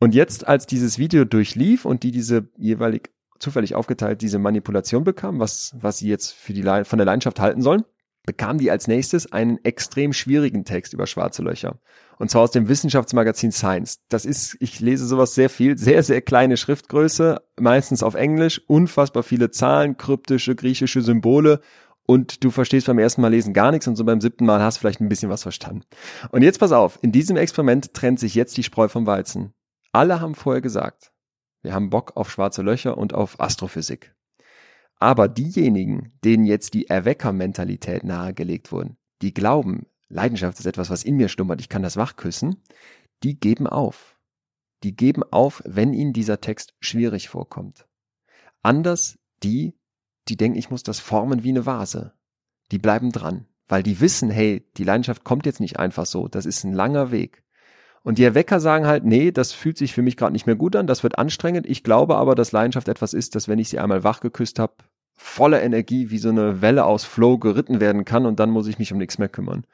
Und 0.01 0.14
jetzt, 0.14 0.47
als 0.47 0.66
dieses 0.66 0.99
Video 0.99 1.24
durchlief 1.24 1.84
und 1.84 2.03
die 2.03 2.11
diese 2.11 2.49
jeweilig 2.57 3.11
zufällig 3.38 3.74
aufgeteilt 3.74 4.22
diese 4.22 4.38
Manipulation 4.38 5.05
bekam, 5.05 5.40
was, 5.40 5.74
was 5.78 5.99
sie 5.99 6.09
jetzt 6.09 6.32
für 6.32 6.53
die, 6.53 6.62
von 6.62 6.99
der 6.99 7.07
Leidenschaft 7.07 7.40
halten 7.40 7.62
sollen, 7.62 7.84
bekam 8.24 8.58
die 8.58 8.70
als 8.70 8.88
nächstes 8.88 9.30
einen 9.32 9.58
extrem 9.64 10.12
schwierigen 10.12 10.64
Text 10.64 10.92
über 10.92 11.06
schwarze 11.06 11.42
Löcher. 11.42 11.78
Und 12.18 12.30
zwar 12.30 12.42
aus 12.42 12.52
dem 12.52 12.68
Wissenschaftsmagazin 12.68 13.52
Science. 13.52 14.00
Das 14.08 14.24
ist, 14.24 14.56
ich 14.60 14.80
lese 14.80 15.06
sowas 15.06 15.34
sehr 15.34 15.50
viel, 15.50 15.76
sehr, 15.76 16.02
sehr 16.02 16.22
kleine 16.22 16.56
Schriftgröße, 16.56 17.40
meistens 17.58 18.02
auf 18.02 18.14
Englisch, 18.14 18.62
unfassbar 18.66 19.22
viele 19.22 19.50
Zahlen, 19.50 19.96
kryptische 19.96 20.54
griechische 20.54 21.02
Symbole 21.02 21.60
und 22.06 22.44
du 22.44 22.50
verstehst 22.50 22.86
beim 22.86 22.98
ersten 22.98 23.22
Mal 23.22 23.28
lesen 23.28 23.54
gar 23.54 23.70
nichts 23.70 23.86
und 23.86 23.96
so 23.96 24.04
beim 24.04 24.20
siebten 24.20 24.44
Mal 24.44 24.60
hast 24.60 24.76
du 24.76 24.80
vielleicht 24.80 25.00
ein 25.00 25.08
bisschen 25.08 25.30
was 25.30 25.42
verstanden. 25.42 25.84
Und 26.30 26.42
jetzt 26.42 26.60
pass 26.60 26.72
auf, 26.72 26.98
in 27.02 27.12
diesem 27.12 27.36
Experiment 27.36 27.94
trennt 27.94 28.20
sich 28.20 28.34
jetzt 28.34 28.56
die 28.56 28.62
Spreu 28.62 28.88
vom 28.88 29.06
Weizen. 29.06 29.54
Alle 29.92 30.20
haben 30.20 30.34
vorher 30.34 30.60
gesagt, 30.60 31.12
wir 31.62 31.72
haben 31.72 31.90
Bock 31.90 32.12
auf 32.16 32.30
schwarze 32.30 32.62
Löcher 32.62 32.98
und 32.98 33.14
auf 33.14 33.40
Astrophysik. 33.40 34.14
Aber 35.05 35.28
diejenigen, 35.28 36.12
denen 36.24 36.46
jetzt 36.46 36.72
die 36.72 36.88
Erweckermentalität 36.88 38.05
nahegelegt 38.05 38.72
wurden, 38.72 38.96
die 39.20 39.34
glauben, 39.34 39.84
Leidenschaft 40.09 40.59
ist 40.59 40.64
etwas, 40.64 40.88
was 40.88 41.05
in 41.05 41.16
mir 41.16 41.28
schlummert, 41.28 41.61
ich 41.61 41.68
kann 41.68 41.82
das 41.82 41.98
wachküssen, 41.98 42.62
die 43.22 43.38
geben 43.38 43.66
auf. 43.66 44.16
Die 44.82 44.96
geben 44.96 45.22
auf, 45.22 45.62
wenn 45.66 45.92
ihnen 45.92 46.14
dieser 46.14 46.40
Text 46.40 46.72
schwierig 46.80 47.28
vorkommt. 47.28 47.86
Anders 48.62 49.18
die, 49.42 49.74
die 50.28 50.38
denken, 50.38 50.57
ich 50.57 50.70
muss 50.70 50.84
das 50.84 51.00
formen 51.00 51.44
wie 51.44 51.50
eine 51.50 51.66
Vase. 51.66 52.14
Die 52.72 52.78
bleiben 52.78 53.12
dran, 53.12 53.44
weil 53.68 53.82
die 53.82 54.00
wissen, 54.00 54.30
hey, 54.30 54.66
die 54.78 54.84
Leidenschaft 54.84 55.22
kommt 55.22 55.44
jetzt 55.44 55.61
nicht 55.61 55.78
einfach 55.78 56.07
so, 56.07 56.28
das 56.28 56.46
ist 56.46 56.64
ein 56.64 56.72
langer 56.72 57.11
Weg. 57.11 57.44
Und 58.05 58.16
die 58.16 58.24
Erwecker 58.24 58.59
sagen 58.59 58.86
halt, 58.86 59.05
nee, 59.05 59.32
das 59.32 59.52
fühlt 59.52 59.76
sich 59.76 59.92
für 59.92 60.00
mich 60.00 60.16
gerade 60.16 60.32
nicht 60.32 60.46
mehr 60.46 60.57
gut 60.57 60.74
an, 60.76 60.86
das 60.86 61.02
wird 61.02 61.18
anstrengend. 61.18 61.66
Ich 61.66 61.82
glaube 61.82 62.16
aber, 62.16 62.34
dass 62.34 62.52
Leidenschaft 62.52 62.88
etwas 62.88 63.12
ist, 63.12 63.34
dass 63.34 63.48
wenn 63.48 63.59
ich 63.59 63.68
sie 63.68 63.78
einmal 63.78 64.02
wach 64.02 64.20
geküsst 64.20 64.59
habe, 64.59 64.76
voller 65.14 65.62
Energie 65.62 66.10
wie 66.10 66.18
so 66.18 66.28
eine 66.28 66.60
Welle 66.60 66.84
aus 66.84 67.04
Flow 67.04 67.38
geritten 67.38 67.80
werden 67.80 68.04
kann 68.04 68.26
und 68.26 68.40
dann 68.40 68.50
muss 68.50 68.66
ich 68.66 68.78
mich 68.78 68.92
um 68.92 68.98
nichts 68.98 69.18
mehr 69.18 69.28
kümmern. 69.28 69.64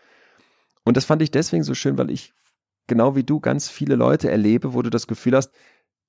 Und 0.85 0.97
das 0.97 1.05
fand 1.05 1.23
ich 1.23 1.31
deswegen 1.31 1.63
so 1.63 1.75
schön, 1.75 1.99
weil 1.99 2.11
ich 2.11 2.33
genau 2.87 3.15
wie 3.17 3.25
du 3.25 3.41
ganz 3.41 3.69
viele 3.69 3.95
Leute 3.95 4.31
erlebe, 4.31 4.75
wo 4.75 4.83
du 4.83 4.91
das 4.91 5.07
Gefühl 5.07 5.37
hast, 5.37 5.53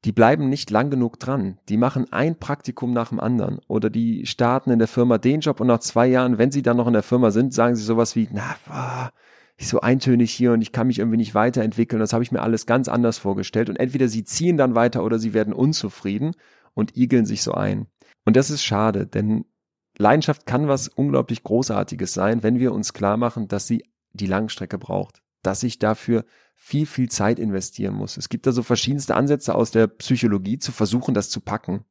die 0.04 0.12
bleiben 0.12 0.50
nicht 0.50 0.72
lang 0.72 0.90
genug 0.90 1.20
dran. 1.20 1.60
Die 1.70 1.78
machen 1.78 2.12
ein 2.12 2.40
Praktikum 2.40 2.92
nach 2.92 3.10
dem 3.10 3.20
anderen 3.20 3.60
oder 3.68 3.90
die 3.90 4.26
starten 4.26 4.72
in 4.72 4.80
der 4.80 4.88
Firma 4.88 5.18
den 5.18 5.42
Job 5.42 5.60
und 5.60 5.68
nach 5.68 5.80
zwei 5.80 6.08
Jahren, 6.08 6.38
wenn 6.38 6.52
sie 6.52 6.64
dann 6.64 6.78
noch 6.78 6.88
in 6.88 6.94
der 6.94 7.04
Firma 7.04 7.30
sind, 7.32 7.54
sagen 7.54 7.76
sie 7.76 7.84
sowas 7.84 8.16
wie, 8.16 8.28
na, 8.32 8.56
boah, 8.66 9.12
ich 9.58 9.68
so 9.68 9.80
eintönig 9.80 10.32
hier 10.32 10.54
und 10.54 10.62
ich 10.62 10.72
kann 10.72 10.88
mich 10.88 10.98
irgendwie 10.98 11.18
nicht 11.18 11.36
weiterentwickeln. 11.36 12.00
Das 12.00 12.14
habe 12.14 12.24
ich 12.24 12.32
mir 12.32 12.42
alles 12.42 12.66
ganz 12.66 12.88
anders 12.88 13.20
vorgestellt. 13.20 13.70
Und 13.70 13.76
entweder 13.76 14.08
sie 14.08 14.24
ziehen 14.24 14.58
dann 14.58 14.74
weiter 14.74 15.04
oder 15.04 15.20
sie 15.20 15.34
werden 15.34 15.54
unzufrieden 15.54 16.34
und 16.74 16.98
igeln 16.98 17.28
sich 17.28 17.44
so 17.44 17.54
ein. 17.54 17.86
Und 18.26 18.36
das 18.36 18.50
ist 18.50 18.64
schade, 18.64 19.08
denn 19.08 19.46
Leidenschaft 19.98 20.46
kann 20.46 20.68
was 20.68 20.88
unglaublich 20.88 21.44
Großartiges 21.44 22.14
sein, 22.14 22.44
wenn 22.44 22.60
wir 22.60 22.74
uns 22.74 22.94
klar 22.94 23.18
machen, 23.18 23.48
dass 23.48 23.68
sie 23.68 23.84
die 24.14 24.28
Langstrecke 24.28 24.78
braucht, 24.78 25.22
dass 25.44 25.64
ich 25.64 25.80
dafür 25.80 26.26
viel, 26.56 26.86
viel 26.86 27.10
Zeit 27.10 27.40
investieren 27.40 27.96
muss. 27.96 28.18
Es 28.18 28.30
gibt 28.30 28.46
da 28.46 28.52
so 28.52 28.64
verschiedenste 28.64 29.16
Ansätze 29.16 29.56
aus 29.56 29.72
der 29.72 29.88
Psychologie 29.88 30.60
zu 30.60 30.72
versuchen, 30.72 31.14
das 31.14 31.30
zu 31.30 31.42
packen. 31.42 31.86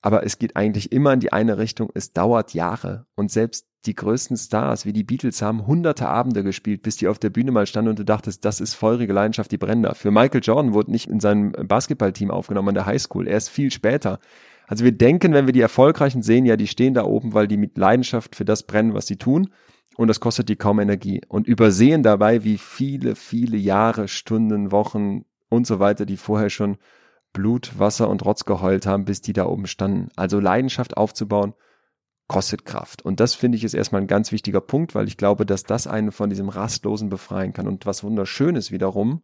Aber 0.00 0.24
es 0.24 0.38
geht 0.38 0.56
eigentlich 0.56 0.92
immer 0.92 1.12
in 1.12 1.20
die 1.20 1.32
eine 1.32 1.58
Richtung. 1.58 1.90
Es 1.94 2.12
dauert 2.12 2.54
Jahre. 2.54 3.06
Und 3.16 3.32
selbst 3.32 3.66
die 3.86 3.94
größten 3.94 4.36
Stars 4.36 4.84
wie 4.84 4.92
die 4.92 5.04
Beatles 5.04 5.42
haben 5.42 5.66
hunderte 5.66 6.08
Abende 6.08 6.44
gespielt, 6.44 6.82
bis 6.82 6.96
die 6.96 7.08
auf 7.08 7.18
der 7.18 7.30
Bühne 7.30 7.50
mal 7.50 7.66
standen 7.66 7.90
und 7.90 7.98
du 7.98 8.04
dachtest, 8.04 8.44
das 8.44 8.60
ist 8.60 8.74
feurige 8.74 9.12
Leidenschaft, 9.12 9.50
die 9.50 9.58
brennt 9.58 9.84
da. 9.84 9.94
Für 9.94 10.10
Michael 10.10 10.42
Jordan 10.42 10.74
wurde 10.74 10.90
nicht 10.90 11.08
in 11.08 11.20
seinem 11.20 11.52
Basketballteam 11.52 12.30
aufgenommen 12.30 12.68
an 12.68 12.74
der 12.74 12.86
Highschool. 12.86 13.26
Erst 13.26 13.50
viel 13.50 13.70
später. 13.70 14.20
Also 14.68 14.84
wir 14.84 14.92
denken, 14.92 15.32
wenn 15.32 15.46
wir 15.46 15.54
die 15.54 15.62
Erfolgreichen 15.62 16.22
sehen, 16.22 16.44
ja, 16.44 16.56
die 16.56 16.66
stehen 16.66 16.92
da 16.92 17.04
oben, 17.04 17.32
weil 17.32 17.48
die 17.48 17.56
mit 17.56 17.78
Leidenschaft 17.78 18.36
für 18.36 18.44
das 18.44 18.64
brennen, 18.64 18.92
was 18.92 19.06
sie 19.06 19.16
tun. 19.16 19.50
Und 19.96 20.08
das 20.08 20.20
kostet 20.20 20.48
die 20.50 20.56
kaum 20.56 20.78
Energie. 20.78 21.22
Und 21.26 21.48
übersehen 21.48 22.02
dabei, 22.02 22.44
wie 22.44 22.58
viele, 22.58 23.16
viele 23.16 23.56
Jahre, 23.56 24.08
Stunden, 24.08 24.70
Wochen 24.70 25.24
und 25.48 25.66
so 25.66 25.80
weiter, 25.80 26.04
die 26.04 26.18
vorher 26.18 26.50
schon 26.50 26.76
Blut, 27.32 27.78
Wasser 27.78 28.10
und 28.10 28.24
Rotz 28.24 28.44
geheult 28.44 28.86
haben, 28.86 29.06
bis 29.06 29.22
die 29.22 29.32
da 29.32 29.46
oben 29.46 29.66
standen. 29.66 30.10
Also 30.16 30.38
Leidenschaft 30.38 30.98
aufzubauen, 30.98 31.54
kostet 32.26 32.66
Kraft. 32.66 33.02
Und 33.02 33.20
das 33.20 33.34
finde 33.34 33.56
ich 33.56 33.64
ist 33.64 33.74
erstmal 33.74 34.02
ein 34.02 34.06
ganz 34.06 34.32
wichtiger 34.32 34.60
Punkt, 34.60 34.94
weil 34.94 35.08
ich 35.08 35.16
glaube, 35.16 35.46
dass 35.46 35.62
das 35.62 35.86
einen 35.86 36.12
von 36.12 36.28
diesem 36.28 36.50
Rastlosen 36.50 37.08
befreien 37.08 37.54
kann. 37.54 37.66
Und 37.66 37.86
was 37.86 38.04
wunderschön 38.04 38.54
ist 38.54 38.70
wiederum, 38.70 39.22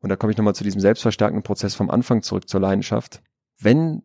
und 0.00 0.10
da 0.10 0.16
komme 0.16 0.32
ich 0.32 0.36
nochmal 0.36 0.54
zu 0.54 0.64
diesem 0.64 0.80
selbstverstärkenden 0.80 1.44
Prozess 1.44 1.76
vom 1.76 1.90
Anfang 1.90 2.22
zurück 2.22 2.48
zur 2.48 2.60
Leidenschaft, 2.60 3.22
wenn 3.58 4.02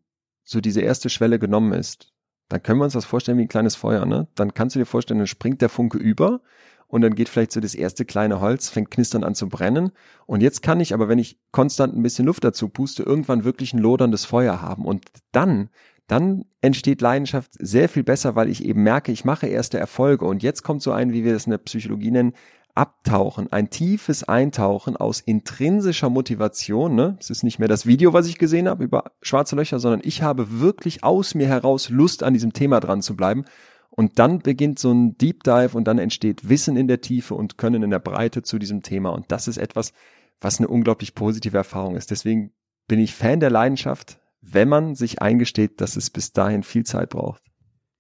so 0.50 0.62
diese 0.62 0.82
erste 0.82 1.10
Schwelle 1.10 1.38
genommen 1.38 1.74
ist, 1.74 2.12
dann 2.48 2.64
können 2.64 2.80
wir 2.80 2.86
uns 2.86 2.94
das 2.94 3.06
vorstellen 3.06 3.38
wie 3.38 3.44
ein 3.44 3.50
kleines 3.50 3.76
Feuer, 3.76 4.06
ne? 4.08 4.28
Dann 4.34 4.56
kannst 4.56 4.76
du 4.76 4.80
dir 4.80 4.86
vorstellen, 4.86 5.20
dann 5.20 5.28
springt 5.28 5.62
der 5.62 5.70
Funke 5.70 6.00
über 6.00 6.42
und 6.88 7.02
dann 7.02 7.14
geht 7.14 7.30
vielleicht 7.30 7.52
so 7.52 7.60
das 7.60 7.76
erste 7.76 8.04
kleine 8.04 8.42
Holz, 8.42 8.70
fängt 8.70 8.90
knistern 8.90 9.24
an 9.24 9.36
zu 9.36 9.48
brennen. 9.48 9.92
Und 10.26 10.42
jetzt 10.42 10.64
kann 10.64 10.80
ich 10.80 10.96
aber, 10.96 11.08
wenn 11.08 11.20
ich 11.20 11.38
konstant 11.52 11.96
ein 11.96 12.02
bisschen 12.02 12.26
Luft 12.26 12.44
dazu 12.44 12.68
puste, 12.68 13.04
irgendwann 13.04 13.44
wirklich 13.44 13.74
ein 13.74 13.80
loderndes 13.80 14.26
Feuer 14.26 14.60
haben. 14.60 14.86
Und 14.86 15.06
dann, 15.32 15.70
dann 16.08 16.46
entsteht 16.62 17.02
Leidenschaft 17.02 17.52
sehr 17.60 17.88
viel 17.88 18.04
besser, 18.04 18.36
weil 18.36 18.50
ich 18.50 18.66
eben 18.66 18.82
merke, 18.82 19.12
ich 19.12 19.26
mache 19.26 19.46
erste 19.46 19.78
Erfolge. 19.78 20.26
Und 20.26 20.42
jetzt 20.42 20.64
kommt 20.64 20.82
so 20.82 20.92
ein, 20.92 21.14
wie 21.14 21.24
wir 21.24 21.34
das 21.34 21.46
in 21.46 21.52
der 21.52 21.60
Psychologie 21.60 22.10
nennen, 22.10 22.34
Abtauchen, 22.80 23.52
ein 23.52 23.70
tiefes 23.70 24.24
Eintauchen 24.24 24.96
aus 24.96 25.20
intrinsischer 25.20 26.10
Motivation. 26.10 26.96
Ne? 26.96 27.18
Es 27.20 27.30
ist 27.30 27.44
nicht 27.44 27.60
mehr 27.60 27.68
das 27.68 27.86
Video, 27.86 28.14
was 28.14 28.26
ich 28.26 28.38
gesehen 28.38 28.70
habe 28.70 28.86
über 28.86 29.12
schwarze 29.22 29.58
Löcher, 29.58 29.80
sondern 29.80 30.00
ich 30.02 30.22
habe 30.22 30.62
wirklich 30.62 31.04
aus 31.04 31.36
mir 31.36 31.48
heraus 31.48 31.90
Lust, 31.90 32.24
an 32.24 32.34
diesem 32.34 32.54
Thema 32.54 32.80
dran 32.80 33.02
zu 33.02 33.18
bleiben. 33.18 33.44
Und 33.90 34.18
dann 34.18 34.40
beginnt 34.40 34.80
so 34.80 34.94
ein 34.94 35.18
Deep 35.18 35.44
Dive 35.44 35.76
und 35.76 35.90
dann 35.90 35.98
entsteht 35.98 36.48
Wissen 36.48 36.78
in 36.78 36.88
der 36.88 37.02
Tiefe 37.02 37.36
und 37.36 37.58
Können 37.58 37.84
in 37.84 37.90
der 37.90 38.00
Breite 38.00 38.44
zu 38.44 38.58
diesem 38.58 38.82
Thema. 38.82 39.10
Und 39.10 39.30
das 39.30 39.50
ist 39.50 39.58
etwas, 39.58 39.92
was 40.40 40.60
eine 40.60 40.70
unglaublich 40.70 41.16
positive 41.16 41.58
Erfahrung 41.58 41.98
ist. 41.98 42.12
Deswegen 42.12 42.54
bin 42.88 43.00
ich 43.00 43.14
Fan 43.14 43.42
der 43.42 43.50
Leidenschaft, 43.50 44.22
wenn 44.40 44.70
man 44.70 44.96
sich 44.96 45.22
eingesteht, 45.22 45.82
dass 45.82 45.98
es 45.98 46.10
bis 46.10 46.32
dahin 46.32 46.64
viel 46.64 46.86
Zeit 46.86 47.10
braucht. 47.10 47.44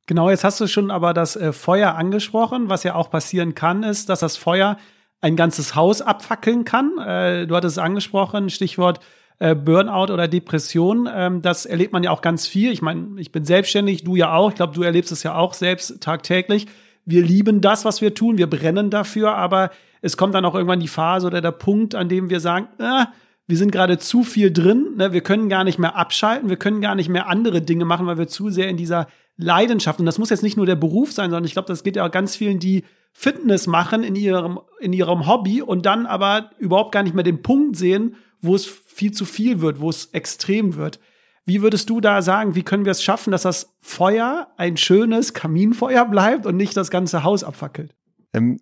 Genau, 0.10 0.32
jetzt 0.32 0.43
hast 0.43 0.60
du 0.60 0.66
schon 0.66 0.89
aber 0.89 1.14
das 1.14 1.36
äh, 1.36 1.53
Feuer 1.53 1.93
angesprochen. 1.93 2.68
Was 2.68 2.82
ja 2.82 2.95
auch 2.95 3.12
passieren 3.12 3.53
kann, 3.53 3.84
ist, 3.84 4.10
dass 4.10 4.22
das 4.22 4.38
Feuer 4.38 4.78
ein 5.22 5.36
ganzes 5.36 5.76
Haus 5.76 6.01
abfackeln 6.01 6.66
kann. 6.66 6.97
Äh, 6.97 7.45
du 7.45 7.55
hattest 7.55 7.78
es 7.78 7.84
angesprochen, 7.84 8.49
Stichwort 8.49 9.01
äh, 9.38 9.53
Burnout 9.53 10.12
oder 10.12 10.28
Depression. 10.28 11.07
Ähm, 11.14 11.43
das 11.43 11.68
erlebt 11.68 11.93
man 11.93 12.01
ja 12.01 12.10
auch 12.10 12.24
ganz 12.24 12.47
viel. 12.47 12.72
Ich 12.72 12.82
meine, 12.82 13.22
ich 13.22 13.32
bin 13.32 13.45
selbstständig, 13.45 14.03
du 14.03 14.16
ja 14.16 14.34
auch. 14.34 14.49
Ich 14.49 14.55
glaube, 14.55 14.74
du 14.74 14.82
erlebst 14.82 15.12
es 15.12 15.22
ja 15.22 15.36
auch 15.36 15.53
selbst 15.53 16.01
tagtäglich. 16.01 16.66
Wir 17.05 17.22
lieben 17.22 17.62
das, 17.62 17.86
was 17.86 18.01
wir 18.01 18.16
tun, 18.16 18.39
wir 18.39 18.49
brennen 18.49 18.89
dafür, 18.89 19.36
aber 19.36 19.70
es 20.01 20.18
kommt 20.18 20.34
dann 20.34 20.43
auch 20.43 20.55
irgendwann 20.55 20.80
die 20.80 20.88
Phase 20.88 21.28
oder 21.28 21.39
der 21.39 21.51
Punkt, 21.51 21.93
an 21.93 22.10
dem 22.10 22.32
wir 22.32 22.39
sagen, 22.39 22.68
äh, 22.80 23.05
wir 23.45 23.57
sind 23.57 23.72
gerade 23.72 23.99
zu 23.99 24.24
viel 24.24 24.51
drin, 24.51 24.95
ne? 24.97 25.14
wir 25.14 25.22
können 25.22 25.49
gar 25.49 25.64
nicht 25.64 25.78
mehr 25.78 25.95
abschalten, 25.95 26.49
wir 26.49 26.57
können 26.57 26.82
gar 26.82 26.95
nicht 26.95 27.10
mehr 27.10 27.28
andere 27.28 27.62
Dinge 27.62 27.86
machen, 27.86 28.07
weil 28.07 28.18
wir 28.18 28.28
zu 28.28 28.49
sehr 28.49 28.70
in 28.70 28.78
dieser 28.78 29.05
Leidenschaft. 29.40 30.00
Und 30.00 30.06
das 30.06 30.18
muss 30.18 30.30
jetzt 30.30 30.44
nicht 30.44 30.58
nur 30.58 30.66
der 30.66 30.76
Beruf 30.76 31.14
sein, 31.14 31.30
sondern 31.30 31.46
ich 31.46 31.54
glaube, 31.54 31.68
das 31.68 31.84
geht 31.84 31.96
ja 31.96 32.06
auch 32.06 32.12
ganz 32.12 32.36
vielen, 32.36 32.60
die 32.60 32.84
Fitness 33.14 33.68
machen 33.68 34.04
in 34.04 34.16
ihrem, 34.16 34.60
in 34.80 34.92
ihrem 34.92 35.28
Hobby 35.28 35.62
und 35.62 35.86
dann 35.86 36.06
aber 36.06 36.52
überhaupt 36.60 36.92
gar 36.92 37.04
nicht 37.04 37.16
mehr 37.16 37.24
den 37.24 37.42
Punkt 37.42 37.78
sehen, 37.78 38.18
wo 38.42 38.54
es 38.54 38.66
viel 38.66 39.12
zu 39.12 39.26
viel 39.26 39.62
wird, 39.62 39.80
wo 39.80 39.90
es 39.90 40.08
extrem 40.08 40.76
wird. 40.76 41.00
Wie 41.46 41.62
würdest 41.62 41.90
du 41.90 42.02
da 42.02 42.22
sagen, 42.22 42.54
wie 42.56 42.64
können 42.64 42.86
wir 42.86 42.92
es 42.92 43.02
schaffen, 43.02 43.32
dass 43.32 43.44
das 43.44 43.76
Feuer 43.80 44.50
ein 44.58 44.78
schönes 44.78 45.34
Kaminfeuer 45.34 46.06
bleibt 46.06 46.46
und 46.46 46.58
nicht 46.58 46.76
das 46.76 46.92
ganze 46.92 47.24
Haus 47.24 47.44
abfackelt? 47.44 47.96
Ähm, 48.34 48.60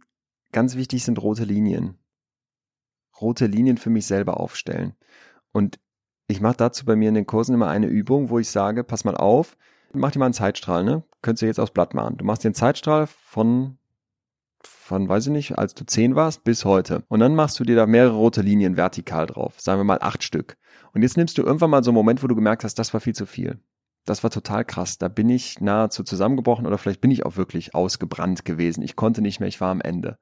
ganz 0.52 0.76
wichtig 0.76 1.04
sind 1.04 1.22
rote 1.22 1.44
Linien. 1.44 1.98
Rote 3.20 3.48
Linien 3.48 3.78
für 3.78 3.90
mich 3.90 4.06
selber 4.06 4.40
aufstellen. 4.40 4.94
Und 5.52 5.80
ich 6.28 6.40
mache 6.40 6.58
dazu 6.58 6.86
bei 6.86 6.96
mir 6.96 7.10
in 7.10 7.16
den 7.16 7.26
Kursen 7.26 7.56
immer 7.56 7.68
eine 7.68 7.88
Übung, 7.88 8.30
wo 8.30 8.38
ich 8.38 8.50
sage, 8.50 8.84
pass 8.84 9.06
mal 9.06 9.18
auf, 9.18 9.58
mach 10.00 10.12
dir 10.12 10.20
mal 10.20 10.26
einen 10.26 10.34
Zeitstrahl, 10.34 10.84
ne? 10.84 11.04
Könntest 11.22 11.42
du 11.42 11.46
jetzt 11.48 11.60
aufs 11.60 11.74
Blatt 11.74 11.94
machen. 11.94 12.18
Du 12.18 12.26
machst 12.26 12.44
dir 12.44 12.50
einen 12.50 12.56
Zeitstrahl 12.56 13.08
von, 13.08 13.78
von, 14.64 15.10
weiß 15.10 15.28
ich 15.28 15.32
nicht, 15.32 15.58
als 15.58 15.74
du 15.74 15.86
zehn 15.86 16.16
warst, 16.16 16.44
bis 16.44 16.66
heute. 16.66 17.04
Und 17.08 17.20
dann 17.20 17.36
machst 17.36 17.60
du 17.60 17.64
dir 17.64 17.76
da 17.76 17.86
mehrere 17.86 18.16
rote 18.16 18.42
Linien 18.42 18.78
vertikal 18.78 19.28
drauf. 19.28 19.60
Sagen 19.60 19.80
wir 19.80 19.84
mal 19.84 20.00
acht 20.02 20.24
Stück. 20.24 20.58
Und 20.94 21.02
jetzt 21.02 21.18
nimmst 21.18 21.38
du 21.38 21.44
irgendwann 21.44 21.70
mal 21.70 21.84
so 21.84 21.92
einen 21.92 21.96
Moment, 21.96 22.24
wo 22.24 22.28
du 22.28 22.36
gemerkt 22.36 22.64
hast, 22.64 22.76
das 22.76 22.94
war 22.94 23.02
viel 23.02 23.16
zu 23.16 23.26
viel. 23.26 23.60
Das 24.06 24.24
war 24.24 24.30
total 24.30 24.64
krass. 24.64 24.98
Da 24.98 25.10
bin 25.10 25.30
ich 25.30 25.60
nahezu 25.60 26.04
zusammengebrochen 26.04 26.66
oder 26.66 26.78
vielleicht 26.78 27.02
bin 27.02 27.12
ich 27.12 27.26
auch 27.26 27.36
wirklich 27.36 27.76
ausgebrannt 27.76 28.46
gewesen. 28.46 28.82
Ich 28.82 28.96
konnte 28.96 29.22
nicht 29.22 29.40
mehr, 29.40 29.50
ich 29.50 29.60
war 29.60 29.70
am 29.70 29.82
Ende. 29.82 30.18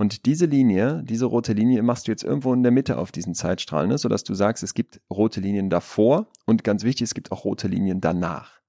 Und 0.00 0.24
diese 0.24 0.46
Linie, 0.46 1.02
diese 1.04 1.26
rote 1.26 1.52
Linie 1.52 1.82
machst 1.82 2.08
du 2.08 2.10
jetzt 2.10 2.24
irgendwo 2.24 2.54
in 2.54 2.62
der 2.62 2.72
Mitte 2.72 2.96
auf 2.96 3.12
diesen 3.12 3.34
Zeitstrahl, 3.34 3.86
ne? 3.86 3.98
sodass 3.98 4.24
du 4.24 4.32
sagst, 4.32 4.62
es 4.62 4.72
gibt 4.72 5.00
rote 5.10 5.40
Linien 5.40 5.68
davor 5.68 6.28
und 6.46 6.64
ganz 6.64 6.84
wichtig, 6.84 7.04
es 7.04 7.14
gibt 7.14 7.30
auch 7.32 7.44
rote 7.44 7.68
Linien 7.68 8.00
danach. 8.00 8.59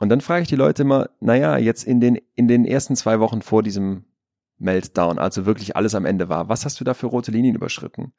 Und 0.00 0.08
dann 0.08 0.22
frage 0.22 0.42
ich 0.42 0.48
die 0.48 0.56
Leute 0.56 0.82
immer, 0.82 1.10
naja, 1.20 1.58
jetzt 1.58 1.84
in 1.84 2.00
den, 2.00 2.18
in 2.34 2.48
den 2.48 2.64
ersten 2.64 2.96
zwei 2.96 3.20
Wochen 3.20 3.42
vor 3.42 3.62
diesem 3.62 4.06
Meltdown, 4.58 5.18
also 5.18 5.44
wirklich 5.44 5.76
alles 5.76 5.94
am 5.94 6.06
Ende 6.06 6.28
war, 6.28 6.48
was 6.48 6.64
hast 6.64 6.80
du 6.80 6.84
da 6.84 6.94
für 6.94 7.06
rote 7.06 7.30
Linien 7.30 7.54
überschritten? 7.54 8.12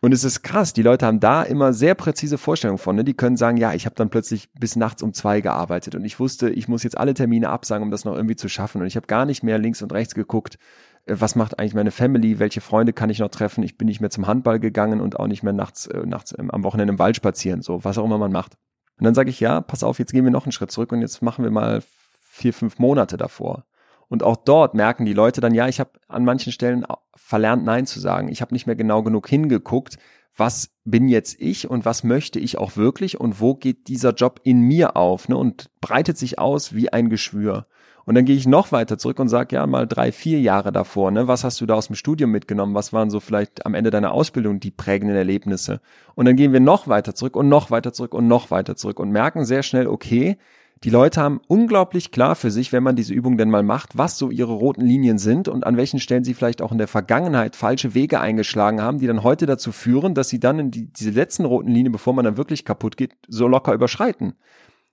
Und 0.00 0.12
es 0.12 0.22
ist 0.22 0.42
krass, 0.42 0.72
die 0.72 0.82
Leute 0.82 1.06
haben 1.06 1.20
da 1.20 1.42
immer 1.42 1.72
sehr 1.72 1.94
präzise 1.96 2.38
Vorstellungen 2.38 2.78
von. 2.78 2.94
Ne? 2.96 3.04
Die 3.04 3.14
können 3.14 3.36
sagen, 3.36 3.56
ja, 3.56 3.74
ich 3.74 3.84
habe 3.84 3.96
dann 3.96 4.10
plötzlich 4.10 4.52
bis 4.52 4.76
nachts 4.76 5.02
um 5.02 5.12
zwei 5.12 5.40
gearbeitet 5.40 5.96
und 5.96 6.04
ich 6.04 6.20
wusste, 6.20 6.50
ich 6.50 6.68
muss 6.68 6.84
jetzt 6.84 6.98
alle 6.98 7.14
Termine 7.14 7.50
absagen, 7.50 7.84
um 7.84 7.90
das 7.90 8.04
noch 8.04 8.14
irgendwie 8.14 8.36
zu 8.36 8.48
schaffen. 8.48 8.80
Und 8.80 8.86
ich 8.86 8.96
habe 8.96 9.06
gar 9.06 9.24
nicht 9.24 9.42
mehr 9.42 9.58
links 9.58 9.82
und 9.82 9.92
rechts 9.92 10.14
geguckt, 10.14 10.58
äh, 11.06 11.16
was 11.18 11.34
macht 11.36 11.58
eigentlich 11.58 11.74
meine 11.74 11.90
Family, 11.90 12.38
welche 12.38 12.60
Freunde 12.60 12.92
kann 12.92 13.10
ich 13.10 13.18
noch 13.18 13.28
treffen. 13.28 13.62
Ich 13.64 13.76
bin 13.76 13.86
nicht 13.86 14.00
mehr 14.00 14.10
zum 14.10 14.26
Handball 14.26 14.60
gegangen 14.60 15.00
und 15.00 15.18
auch 15.18 15.26
nicht 15.26 15.42
mehr 15.42 15.52
nachts, 15.52 15.86
äh, 15.86 16.06
nachts 16.06 16.34
ähm, 16.38 16.50
am 16.50 16.64
Wochenende 16.64 16.92
im 16.92 16.98
Wald 16.98 17.16
spazieren, 17.16 17.62
so 17.62 17.84
was 17.84 17.98
auch 17.98 18.04
immer 18.04 18.18
man 18.18 18.32
macht. 18.32 18.56
Und 18.98 19.04
dann 19.04 19.14
sage 19.14 19.30
ich, 19.30 19.40
ja, 19.40 19.60
pass 19.60 19.82
auf, 19.82 19.98
jetzt 19.98 20.12
gehen 20.12 20.24
wir 20.24 20.30
noch 20.30 20.44
einen 20.44 20.52
Schritt 20.52 20.70
zurück 20.70 20.92
und 20.92 21.00
jetzt 21.00 21.22
machen 21.22 21.44
wir 21.44 21.50
mal 21.50 21.82
vier, 22.22 22.52
fünf 22.52 22.78
Monate 22.78 23.16
davor. 23.16 23.64
Und 24.08 24.22
auch 24.22 24.36
dort 24.36 24.74
merken 24.74 25.04
die 25.04 25.12
Leute 25.12 25.40
dann, 25.40 25.54
ja, 25.54 25.66
ich 25.68 25.80
habe 25.80 25.90
an 26.08 26.24
manchen 26.24 26.52
Stellen 26.52 26.86
verlernt, 27.16 27.64
Nein 27.64 27.86
zu 27.86 28.00
sagen. 28.00 28.28
Ich 28.28 28.40
habe 28.40 28.54
nicht 28.54 28.66
mehr 28.66 28.76
genau 28.76 29.02
genug 29.02 29.28
hingeguckt, 29.28 29.98
was 30.36 30.70
bin 30.84 31.08
jetzt 31.08 31.40
ich 31.40 31.70
und 31.70 31.84
was 31.84 32.04
möchte 32.04 32.38
ich 32.38 32.58
auch 32.58 32.76
wirklich 32.76 33.20
und 33.20 33.40
wo 33.40 33.54
geht 33.54 33.88
dieser 33.88 34.12
Job 34.12 34.40
in 34.44 34.60
mir 34.60 34.96
auf 34.96 35.28
ne, 35.28 35.36
und 35.36 35.70
breitet 35.80 36.18
sich 36.18 36.38
aus 36.38 36.74
wie 36.74 36.92
ein 36.92 37.08
Geschwür. 37.08 37.66
Und 38.06 38.14
dann 38.14 38.24
gehe 38.24 38.36
ich 38.36 38.46
noch 38.46 38.70
weiter 38.72 38.98
zurück 38.98 39.18
und 39.18 39.28
sage, 39.28 39.56
ja, 39.56 39.66
mal 39.66 39.86
drei, 39.86 40.12
vier 40.12 40.40
Jahre 40.40 40.72
davor, 40.72 41.10
ne? 41.10 41.26
Was 41.26 41.44
hast 41.44 41.60
du 41.60 41.66
da 41.66 41.74
aus 41.74 41.86
dem 41.86 41.96
Studium 41.96 42.30
mitgenommen? 42.30 42.74
Was 42.74 42.92
waren 42.92 43.10
so 43.10 43.20
vielleicht 43.20 43.64
am 43.64 43.74
Ende 43.74 43.90
deiner 43.90 44.12
Ausbildung 44.12 44.60
die 44.60 44.70
prägenden 44.70 45.16
Erlebnisse? 45.16 45.80
Und 46.14 46.26
dann 46.26 46.36
gehen 46.36 46.52
wir 46.52 46.60
noch 46.60 46.86
weiter 46.88 47.14
zurück 47.14 47.36
und 47.36 47.48
noch 47.48 47.70
weiter 47.70 47.92
zurück 47.92 48.14
und 48.14 48.28
noch 48.28 48.50
weiter 48.50 48.76
zurück 48.76 49.00
und 49.00 49.10
merken 49.10 49.44
sehr 49.44 49.62
schnell, 49.62 49.86
okay, 49.86 50.36
die 50.84 50.90
Leute 50.90 51.22
haben 51.22 51.40
unglaublich 51.48 52.10
klar 52.10 52.34
für 52.34 52.50
sich, 52.50 52.70
wenn 52.70 52.82
man 52.82 52.94
diese 52.94 53.14
Übung 53.14 53.38
denn 53.38 53.48
mal 53.48 53.62
macht, 53.62 53.96
was 53.96 54.18
so 54.18 54.30
ihre 54.30 54.52
roten 54.52 54.82
Linien 54.82 55.16
sind 55.16 55.48
und 55.48 55.64
an 55.64 55.78
welchen 55.78 55.98
Stellen 55.98 56.24
sie 56.24 56.34
vielleicht 56.34 56.60
auch 56.60 56.72
in 56.72 56.78
der 56.78 56.88
Vergangenheit 56.88 57.56
falsche 57.56 57.94
Wege 57.94 58.20
eingeschlagen 58.20 58.82
haben, 58.82 58.98
die 58.98 59.06
dann 59.06 59.22
heute 59.22 59.46
dazu 59.46 59.72
führen, 59.72 60.12
dass 60.12 60.28
sie 60.28 60.40
dann 60.40 60.58
in 60.58 60.70
die, 60.70 60.92
diese 60.92 61.10
letzten 61.10 61.46
roten 61.46 61.70
Linien, 61.70 61.92
bevor 61.92 62.12
man 62.12 62.26
dann 62.26 62.36
wirklich 62.36 62.66
kaputt 62.66 62.98
geht, 62.98 63.14
so 63.28 63.48
locker 63.48 63.72
überschreiten. 63.72 64.34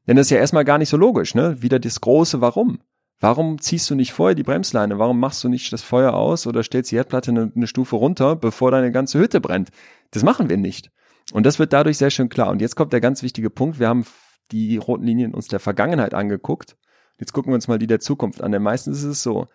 Denn 0.08 0.16
das 0.16 0.28
ist 0.28 0.32
ja 0.32 0.38
erstmal 0.38 0.64
gar 0.64 0.78
nicht 0.78 0.90
so 0.90 0.96
logisch, 0.96 1.36
ne? 1.36 1.62
Wieder 1.62 1.78
das 1.78 2.00
große 2.00 2.40
Warum. 2.40 2.80
Warum 3.22 3.62
ziehst 3.62 3.88
du 3.88 3.94
nicht 3.94 4.14
vorher 4.14 4.34
die 4.34 4.42
Bremsleine? 4.42 4.98
Warum 4.98 5.20
machst 5.20 5.44
du 5.44 5.48
nicht 5.48 5.72
das 5.72 5.84
Feuer 5.84 6.14
aus 6.14 6.48
oder 6.48 6.64
stellst 6.64 6.92
die 6.92 6.96
Herdplatte 6.96 7.30
eine, 7.30 7.52
eine, 7.56 7.68
Stufe 7.68 7.96
runter, 7.96 8.36
bevor 8.36 8.72
deine 8.72 8.92
ganze 8.92 9.20
Hütte 9.20 9.40
brennt? 9.40 9.70
Das 10.10 10.24
machen 10.24 10.50
wir 10.50 10.58
nicht. 10.58 10.90
Und 11.32 11.46
das 11.46 11.60
wird 11.60 11.72
dadurch 11.72 12.00
sehr 12.00 12.10
schön 12.10 12.30
klar. 12.30 12.50
Und 12.50 12.62
jetzt 12.62 12.76
kommt 12.76 12.94
der 12.94 13.00
ganz 13.00 13.22
wichtige 13.22 13.52
Punkt. 13.52 13.80
Wir 13.80 13.90
haben 13.90 14.06
die 14.52 14.78
roten 14.78 15.06
Linien 15.06 15.36
uns 15.36 15.48
der 15.48 15.60
Vergangenheit 15.60 16.16
angeguckt. 16.16 16.76
Jetzt 17.20 17.32
gucken 17.32 17.52
wir 17.52 17.56
uns 17.56 17.68
mal 17.68 17.78
die 17.78 17.86
der 17.86 18.00
Zukunft 18.00 18.42
an. 18.42 18.52
Denn 18.52 18.64
meistens 18.64 18.98
ist 18.98 19.06
es 19.06 19.24
so, 19.24 19.46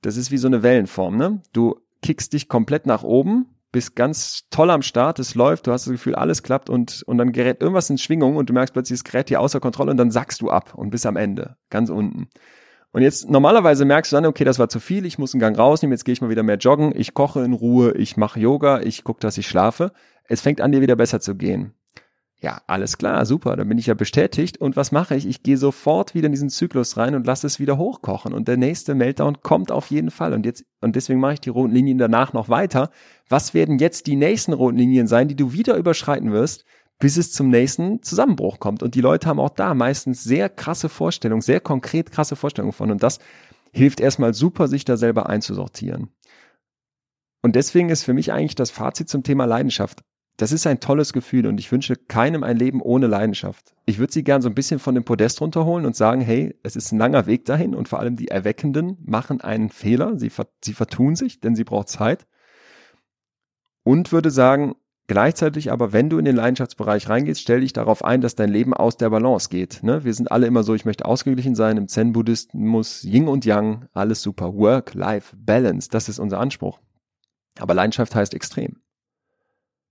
das 0.00 0.16
ist 0.16 0.30
wie 0.30 0.38
so 0.38 0.46
eine 0.46 0.62
Wellenform, 0.62 1.18
ne? 1.18 1.42
Du 1.52 1.76
kickst 2.00 2.32
dich 2.32 2.48
komplett 2.48 2.86
nach 2.86 3.02
oben, 3.02 3.54
bist 3.72 3.94
ganz 3.94 4.48
toll 4.48 4.70
am 4.70 4.80
Start, 4.80 5.18
es 5.18 5.34
läuft, 5.34 5.66
du 5.66 5.72
hast 5.72 5.86
das 5.86 5.92
Gefühl, 5.92 6.14
alles 6.14 6.42
klappt 6.42 6.70
und, 6.70 7.02
und 7.06 7.18
dann 7.18 7.32
gerät 7.32 7.60
irgendwas 7.60 7.90
in 7.90 7.98
Schwingung 7.98 8.36
und 8.36 8.48
du 8.48 8.54
merkst 8.54 8.72
plötzlich, 8.72 8.98
es 8.98 9.04
gerät 9.04 9.28
hier 9.28 9.40
außer 9.40 9.60
Kontrolle 9.60 9.92
und 9.92 9.98
dann 9.98 10.10
sackst 10.10 10.40
du 10.40 10.50
ab 10.50 10.74
und 10.74 10.90
bist 10.90 11.06
am 11.06 11.16
Ende, 11.16 11.56
ganz 11.70 11.90
unten. 11.90 12.28
Und 12.92 13.02
jetzt 13.02 13.30
normalerweise 13.30 13.84
merkst 13.84 14.12
du 14.12 14.16
dann, 14.16 14.26
okay, 14.26 14.44
das 14.44 14.58
war 14.58 14.68
zu 14.68 14.78
viel, 14.78 15.06
ich 15.06 15.18
muss 15.18 15.32
einen 15.34 15.40
Gang 15.40 15.58
rausnehmen, 15.58 15.92
jetzt 15.92 16.04
gehe 16.04 16.12
ich 16.12 16.20
mal 16.20 16.28
wieder 16.28 16.42
mehr 16.42 16.58
joggen, 16.58 16.92
ich 16.94 17.14
koche 17.14 17.42
in 17.42 17.54
Ruhe, 17.54 17.92
ich 17.92 18.18
mache 18.18 18.38
Yoga, 18.38 18.80
ich 18.80 19.02
gucke, 19.02 19.20
dass 19.20 19.38
ich 19.38 19.48
schlafe. 19.48 19.92
Es 20.28 20.42
fängt 20.42 20.60
an, 20.60 20.72
dir 20.72 20.82
wieder 20.82 20.96
besser 20.96 21.20
zu 21.20 21.34
gehen. 21.34 21.74
Ja, 22.42 22.60
alles 22.66 22.98
klar, 22.98 23.24
super, 23.24 23.54
dann 23.54 23.68
bin 23.68 23.78
ich 23.78 23.86
ja 23.86 23.94
bestätigt. 23.94 24.58
Und 24.58 24.74
was 24.74 24.90
mache 24.90 25.14
ich? 25.14 25.26
Ich 25.28 25.44
gehe 25.44 25.56
sofort 25.56 26.14
wieder 26.14 26.26
in 26.26 26.32
diesen 26.32 26.50
Zyklus 26.50 26.96
rein 26.96 27.14
und 27.14 27.24
lasse 27.24 27.46
es 27.46 27.60
wieder 27.60 27.78
hochkochen. 27.78 28.32
Und 28.32 28.48
der 28.48 28.56
nächste 28.56 28.96
Meltdown 28.96 29.42
kommt 29.42 29.70
auf 29.70 29.86
jeden 29.86 30.10
Fall. 30.10 30.32
Und 30.32 30.44
jetzt, 30.44 30.64
und 30.80 30.96
deswegen 30.96 31.20
mache 31.20 31.34
ich 31.34 31.40
die 31.40 31.50
roten 31.50 31.72
Linien 31.72 31.98
danach 31.98 32.32
noch 32.32 32.48
weiter. 32.48 32.90
Was 33.28 33.54
werden 33.54 33.78
jetzt 33.78 34.08
die 34.08 34.16
nächsten 34.16 34.54
roten 34.54 34.76
Linien 34.76 35.06
sein, 35.06 35.28
die 35.28 35.36
du 35.36 35.52
wieder 35.52 35.76
überschreiten 35.76 36.32
wirst? 36.32 36.64
Bis 37.02 37.16
es 37.16 37.32
zum 37.32 37.48
nächsten 37.48 38.00
Zusammenbruch 38.04 38.60
kommt. 38.60 38.80
Und 38.80 38.94
die 38.94 39.00
Leute 39.00 39.28
haben 39.28 39.40
auch 39.40 39.50
da 39.50 39.74
meistens 39.74 40.22
sehr 40.22 40.48
krasse 40.48 40.88
Vorstellungen, 40.88 41.42
sehr 41.42 41.58
konkret 41.58 42.12
krasse 42.12 42.36
Vorstellungen 42.36 42.72
von. 42.72 42.92
Und 42.92 43.02
das 43.02 43.18
hilft 43.72 43.98
erstmal 43.98 44.34
super, 44.34 44.68
sich 44.68 44.84
da 44.84 44.96
selber 44.96 45.28
einzusortieren. 45.28 46.10
Und 47.42 47.56
deswegen 47.56 47.88
ist 47.88 48.04
für 48.04 48.14
mich 48.14 48.32
eigentlich 48.32 48.54
das 48.54 48.70
Fazit 48.70 49.08
zum 49.08 49.24
Thema 49.24 49.46
Leidenschaft. 49.46 50.04
Das 50.36 50.52
ist 50.52 50.64
ein 50.64 50.78
tolles 50.78 51.12
Gefühl 51.12 51.48
und 51.48 51.58
ich 51.58 51.72
wünsche 51.72 51.96
keinem 51.96 52.44
ein 52.44 52.56
Leben 52.56 52.80
ohne 52.80 53.08
Leidenschaft. 53.08 53.74
Ich 53.84 53.98
würde 53.98 54.12
sie 54.12 54.22
gern 54.22 54.40
so 54.40 54.48
ein 54.48 54.54
bisschen 54.54 54.78
von 54.78 54.94
dem 54.94 55.02
Podest 55.02 55.40
runterholen 55.40 55.86
und 55.86 55.96
sagen, 55.96 56.20
hey, 56.20 56.56
es 56.62 56.76
ist 56.76 56.92
ein 56.92 57.00
langer 57.00 57.26
Weg 57.26 57.46
dahin 57.46 57.74
und 57.74 57.88
vor 57.88 57.98
allem 57.98 58.14
die 58.14 58.28
Erweckenden 58.28 58.96
machen 59.04 59.40
einen 59.40 59.70
Fehler, 59.70 60.20
sie, 60.20 60.30
sie 60.62 60.72
vertun 60.72 61.16
sich, 61.16 61.40
denn 61.40 61.56
sie 61.56 61.64
braucht 61.64 61.88
Zeit. 61.88 62.28
Und 63.82 64.12
würde 64.12 64.30
sagen, 64.30 64.76
Gleichzeitig 65.08 65.72
aber, 65.72 65.92
wenn 65.92 66.08
du 66.08 66.18
in 66.18 66.24
den 66.24 66.36
Leidenschaftsbereich 66.36 67.08
reingehst, 67.08 67.40
stell 67.40 67.60
dich 67.60 67.72
darauf 67.72 68.04
ein, 68.04 68.20
dass 68.20 68.36
dein 68.36 68.50
Leben 68.50 68.72
aus 68.72 68.96
der 68.96 69.10
Balance 69.10 69.48
geht. 69.48 69.82
Ne? 69.82 70.04
Wir 70.04 70.14
sind 70.14 70.30
alle 70.30 70.46
immer 70.46 70.62
so, 70.62 70.74
ich 70.74 70.84
möchte 70.84 71.04
ausgeglichen 71.04 71.54
sein. 71.54 71.76
Im 71.76 71.88
Zen-Buddhismus 71.88 73.02
Yin 73.02 73.28
und 73.28 73.44
Yang, 73.44 73.88
alles 73.92 74.22
super. 74.22 74.54
Work, 74.54 74.94
Life, 74.94 75.36
Balance, 75.36 75.88
das 75.90 76.08
ist 76.08 76.18
unser 76.18 76.38
Anspruch. 76.38 76.78
Aber 77.58 77.74
Leidenschaft 77.74 78.14
heißt 78.14 78.32
extrem. 78.32 78.76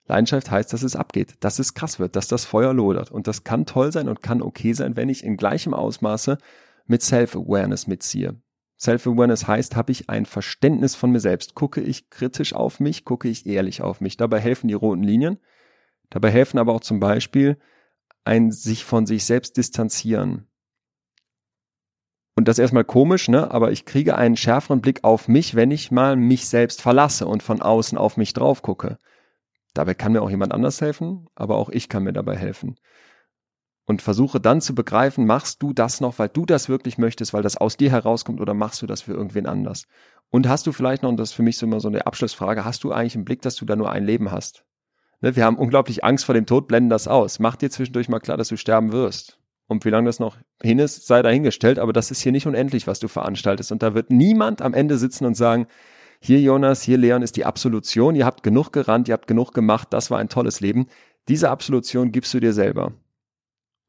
Leidenschaft 0.07 0.49
heißt, 0.49 0.74
dass 0.74 0.82
es 0.82 0.95
abgeht, 0.95 1.36
dass 1.41 1.59
es 1.59 1.74
krass 1.74 1.99
wird, 1.99 2.16
dass 2.16 2.28
das 2.28 2.45
Feuer 2.45 2.74
lodert. 2.74 3.12
Und 3.12 3.28
das 3.28 3.43
kann 3.43 3.66
toll 3.66 3.91
sein 3.91 4.09
und 4.09 4.24
kann 4.24 4.41
okay 4.41 4.74
sein, 4.74 4.95
wenn 4.95 5.09
ich 5.09 5.24
in 5.24 5.38
gleichem 5.38 5.74
Ausmaße 5.74 6.38
mit 6.86 7.01
Self-Awareness 7.01 7.88
mitziehe. 7.88 8.36
Self-Awareness 8.82 9.48
heißt, 9.48 9.76
habe 9.76 9.92
ich 9.92 10.10
ein 10.10 10.26
Verständnis 10.26 10.96
von 10.96 11.12
mir 11.12 11.20
selbst. 11.20 11.54
Gucke 11.54 11.82
ich 11.82 12.10
kritisch 12.10 12.54
auf 12.54 12.80
mich, 12.80 13.06
gucke 13.06 13.28
ich 13.28 13.46
ehrlich 13.46 13.82
auf 13.82 14.02
mich. 14.02 14.18
Dabei 14.18 14.40
helfen 14.40 14.68
die 14.68 14.74
roten 14.74 15.04
Linien. 15.04 15.38
Dabei 16.10 16.32
helfen 16.32 16.58
aber 16.58 16.74
auch 16.74 16.82
zum 16.82 17.00
Beispiel 17.00 17.58
ein 18.26 18.52
sich 18.52 18.84
von 18.84 19.06
sich 19.06 19.26
selbst 19.26 19.56
distanzieren. 19.58 20.48
Und 22.36 22.48
das 22.48 22.58
ist 22.58 22.64
erstmal 22.64 22.86
komisch, 22.86 23.28
ne? 23.28 23.52
Aber 23.52 23.72
ich 23.72 23.86
kriege 23.86 24.16
einen 24.16 24.38
schärferen 24.38 24.82
Blick 24.82 25.04
auf 25.04 25.28
mich, 25.28 25.54
wenn 25.54 25.70
ich 25.70 25.92
mal 25.92 26.16
mich 26.16 26.48
selbst 26.48 26.82
verlasse 26.82 27.28
und 27.28 27.44
von 27.44 27.62
außen 27.62 27.98
auf 27.98 28.18
mich 28.18 28.34
drauf 28.34 28.64
gucke. 28.64 28.98
Dabei 29.74 29.94
kann 29.94 30.14
mir 30.14 30.24
auch 30.24 30.30
jemand 30.30 30.54
anders 30.54 30.82
helfen, 30.82 31.28
aber 31.36 31.58
auch 31.58 31.70
ich 31.70 31.88
kann 31.88 32.04
mir 32.04 32.14
dabei 32.14 32.36
helfen 32.36 32.78
und 33.86 34.02
versuche 34.02 34.40
dann 34.40 34.62
zu 34.62 34.76
begreifen, 34.76 35.26
machst 35.26 35.62
du 35.62 35.74
das 35.74 36.02
noch, 36.02 36.20
weil 36.20 36.30
du 36.30 36.46
das 36.46 36.70
wirklich 36.70 36.98
möchtest, 36.98 37.34
weil 37.34 37.44
das 37.44 37.58
aus 37.58 37.78
dir 37.78 37.92
herauskommt 37.92 38.40
oder 38.40 38.54
machst 38.54 38.82
du 38.82 38.88
das 38.88 39.02
für 39.02 39.14
irgendwen 39.14 39.48
anders? 39.48 39.86
Und 40.30 40.48
hast 40.48 40.66
du 40.68 40.72
vielleicht 40.72 41.04
noch, 41.04 41.10
und 41.10 41.18
das 41.18 41.30
ist 41.30 41.36
für 41.36 41.44
mich 41.44 41.58
so 41.58 41.66
immer 41.66 41.80
so 41.80 41.88
eine 41.88 42.06
Abschlussfrage, 42.06 42.64
hast 42.64 42.84
du 42.84 42.92
eigentlich 42.92 43.16
im 43.16 43.26
Blick, 43.26 43.42
dass 43.42 43.56
du 43.56 43.66
da 43.66 43.76
nur 43.76 43.92
ein 43.92 44.06
Leben 44.06 44.32
hast? 44.32 44.64
Ne, 45.20 45.36
wir 45.36 45.46
haben 45.46 45.58
unglaublich 45.58 46.04
Angst 46.04 46.26
vor 46.26 46.34
dem 46.34 46.46
Tod, 46.46 46.68
blenden 46.68 46.90
das 46.90 47.08
aus. 47.08 47.40
Mach 47.40 47.56
dir 47.56 47.70
zwischendurch 47.70 48.10
mal 48.10 48.20
klar, 48.20 48.38
dass 48.38 48.48
du 48.48 48.58
sterben 48.58 48.92
wirst. 48.92 49.38
Und 49.68 49.86
wie 49.86 49.90
lange 49.90 50.08
das 50.08 50.20
noch 50.20 50.38
hin 50.62 50.80
ist, 50.80 51.08
sei 51.08 51.22
dahingestellt, 51.22 51.80
aber 51.80 51.94
das 51.94 52.12
ist 52.12 52.22
hier 52.22 52.32
nicht 52.32 52.48
unendlich, 52.48 52.88
was 52.88 53.00
du 53.00 53.08
veranstaltest. 53.08 53.72
Und 53.72 53.84
da 53.84 53.94
wird 53.94 54.10
niemand 54.10 54.62
am 54.62 54.74
Ende 54.74 54.98
sitzen 54.98 55.26
und 55.26 55.36
sagen, 55.36 55.68
hier 56.20 56.40
Jonas, 56.40 56.82
hier 56.82 56.98
Leon 56.98 57.22
ist 57.22 57.36
die 57.36 57.46
Absolution, 57.46 58.16
ihr 58.16 58.26
habt 58.26 58.44
genug 58.44 58.72
gerannt, 58.72 59.08
ihr 59.08 59.14
habt 59.14 59.28
genug 59.28 59.54
gemacht, 59.54 59.88
das 59.92 60.12
war 60.12 60.20
ein 60.20 60.30
tolles 60.30 60.60
Leben. 60.60 60.88
Diese 61.28 61.50
Absolution 61.50 62.12
gibst 62.12 62.34
du 62.34 62.40
dir 62.40 62.54
selber. 62.54 62.94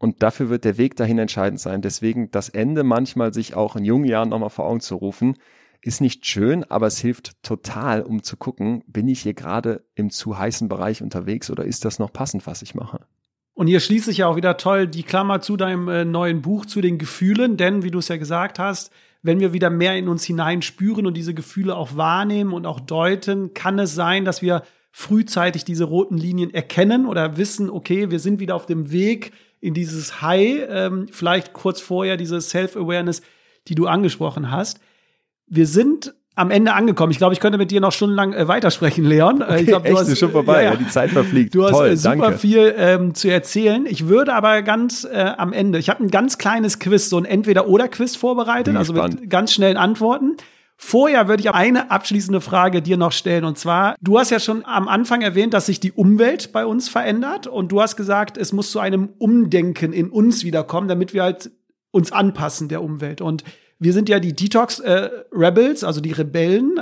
Und 0.03 0.21
dafür 0.21 0.51
wird 0.51 0.65
der 0.65 0.79
Weg 0.79 0.97
dahin 0.97 1.19
entscheidend 1.19 1.61
sein. 1.61 1.81
Deswegen 1.81 2.33
das 2.33 2.49
Ende 2.49 2.83
manchmal 2.83 3.33
sich 3.33 3.55
auch 3.55 3.77
in 3.77 3.85
jungen 3.85 4.05
Jahren 4.05 4.31
nochmal 4.31 4.51
vor 4.51 4.65
Augen 4.65 4.81
zu 4.81 4.97
rufen. 4.97 5.37
Ist 5.81 6.01
nicht 6.01 6.27
schön, 6.27 6.65
aber 6.65 6.89
es 6.89 6.99
hilft 6.99 7.41
total, 7.45 8.03
um 8.03 8.25
zu 8.25 8.37
gucken, 8.37 8.83
bin 8.89 9.07
ich 9.07 9.21
hier 9.21 9.35
gerade 9.35 9.85
im 9.95 10.11
zu 10.11 10.37
heißen 10.37 10.69
Bereich 10.69 11.05
unterwegs 11.05 11.53
oder 11.53 11.65
ist 11.65 11.85
das 11.85 12.01
noch 12.01 12.13
passend, 12.13 12.49
was 12.49 12.63
ich 12.63 12.75
mache? 12.75 13.07
Und 13.55 13.69
hier 13.69 13.79
schließt 13.79 14.07
sich 14.07 14.17
ja 14.19 14.27
auch 14.27 14.35
wieder 14.35 14.57
toll 14.57 14.89
die 14.89 15.05
Klammer 15.05 15.41
zu 15.41 15.57
deinem 15.57 15.87
äh, 15.87 16.05
neuen 16.05 16.43
Buch, 16.43 16.67
zu 16.67 16.81
den 16.81 16.99
Gefühlen, 16.99 17.57
denn 17.57 17.85
wie 17.85 17.93
du 17.93 18.01
es 18.01 18.09
ja 18.09 18.17
gesagt 18.17 18.59
hast, 18.59 18.91
wenn 19.23 19.39
wir 19.39 19.53
wieder 19.53 19.71
mehr 19.71 19.97
in 19.97 20.09
uns 20.09 20.25
hineinspüren 20.25 21.07
und 21.07 21.17
diese 21.17 21.33
Gefühle 21.33 21.77
auch 21.77 21.97
wahrnehmen 21.97 22.55
und 22.55 22.67
auch 22.67 22.81
deuten, 22.81 23.55
kann 23.55 23.79
es 23.79 23.95
sein, 23.95 24.25
dass 24.25 24.43
wir 24.43 24.65
frühzeitig 24.91 25.65
diese 25.65 25.85
roten 25.85 26.17
Linien 26.17 26.53
erkennen 26.53 27.07
oder 27.07 27.37
wissen, 27.37 27.71
okay, 27.71 28.11
wir 28.11 28.19
sind 28.19 28.41
wieder 28.41 28.57
auf 28.57 28.67
dem 28.67 28.91
Weg 28.91 29.31
in 29.63 29.75
dieses 29.75 30.21
High, 30.21 30.67
ähm, 30.69 31.07
vielleicht 31.11 31.53
kurz 31.53 31.81
vorher 31.81 32.17
diese 32.17 32.41
Self-Awareness, 32.41 33.23
die 33.69 33.77
du 33.77 33.87
angesprochen 33.87 34.51
hast. 34.51 34.81
Wir 35.47 35.67
sind 35.67 36.13
am 36.35 36.51
Ende 36.51 36.73
angekommen. 36.73 37.13
Ich 37.13 37.19
glaube, 37.19 37.35
ich 37.35 37.41
könnte 37.41 37.59
mit 37.59 37.71
dir 37.71 37.81
noch 37.81 37.93
stundenlang 37.93 38.33
äh, 38.33 38.49
weitersprechen, 38.49 39.05
Leon. 39.05 39.43
Okay, 39.43 39.61
ich 39.61 39.67
glaube, 39.67 39.89
du 39.89 39.95
echt, 39.95 40.11
hast 40.11 40.19
schon 40.19 40.33
vorbei. 40.33 40.65
Ja, 40.65 40.71
ja. 40.73 40.77
die 40.77 40.89
Zeit 40.89 41.11
verfliegt. 41.11 41.55
Du 41.55 41.61
Toll, 41.61 41.91
hast 41.91 41.93
äh, 41.93 41.97
super 41.97 42.17
danke. 42.17 42.39
viel 42.39 42.75
ähm, 42.77 43.15
zu 43.15 43.31
erzählen. 43.31 43.87
Ich 43.87 44.09
würde 44.09 44.35
aber 44.35 44.63
ganz 44.63 45.05
äh, 45.05 45.33
am 45.37 45.53
Ende. 45.53 45.79
Ich 45.79 45.89
habe 45.89 46.03
ein 46.03 46.11
ganz 46.11 46.39
kleines 46.39 46.81
Quiz, 46.81 47.09
so 47.09 47.19
ein 47.19 47.25
Entweder-oder-Quiz 47.25 48.17
vorbereitet, 48.17 48.77
also 48.77 48.95
mit 48.95 49.31
ganz 49.31 49.53
schnellen 49.53 49.77
Antworten. 49.77 50.37
Vorher 50.85 51.29
würde 51.29 51.43
ich 51.43 51.51
eine 51.53 51.93
abschließende 51.93 52.41
Frage 52.41 52.83
dir 52.83 52.97
noch 52.97 53.13
stellen. 53.13 53.45
Und 53.45 53.57
zwar, 53.57 53.95
du 54.01 54.19
hast 54.19 54.31
ja 54.31 54.41
schon 54.41 54.65
am 54.65 54.89
Anfang 54.89 55.23
erwähnt, 55.23 55.55
dass 55.55 55.67
sich 55.67 55.79
die 55.79 55.93
Umwelt 55.93 56.51
bei 56.53 56.67
uns 56.67 56.89
verändert. 56.89 57.47
Und 57.47 57.71
du 57.71 57.81
hast 57.81 57.97
gesagt, 57.97 58.37
es 58.37 58.53
muss 58.53 58.73
zu 58.73 58.81
einem 58.81 59.11
Umdenken 59.19 59.93
in 59.93 60.11
uns 60.11 60.43
wiederkommen, 60.43 60.89
damit 60.89 61.15
wir 61.15 61.23
halt 61.23 61.53
uns 61.93 62.11
anpassen 62.11 62.69
der 62.69 62.83
Umwelt. 62.83 63.21
Und 63.21 63.45
wir 63.79 63.93
sind 63.93 64.09
ja 64.09 64.19
die 64.19 64.35
Detox 64.35 64.81
äh, 64.81 65.09
Rebels, 65.31 65.85
also 65.85 66.01
die 66.01 66.11
Rebellen. 66.11 66.81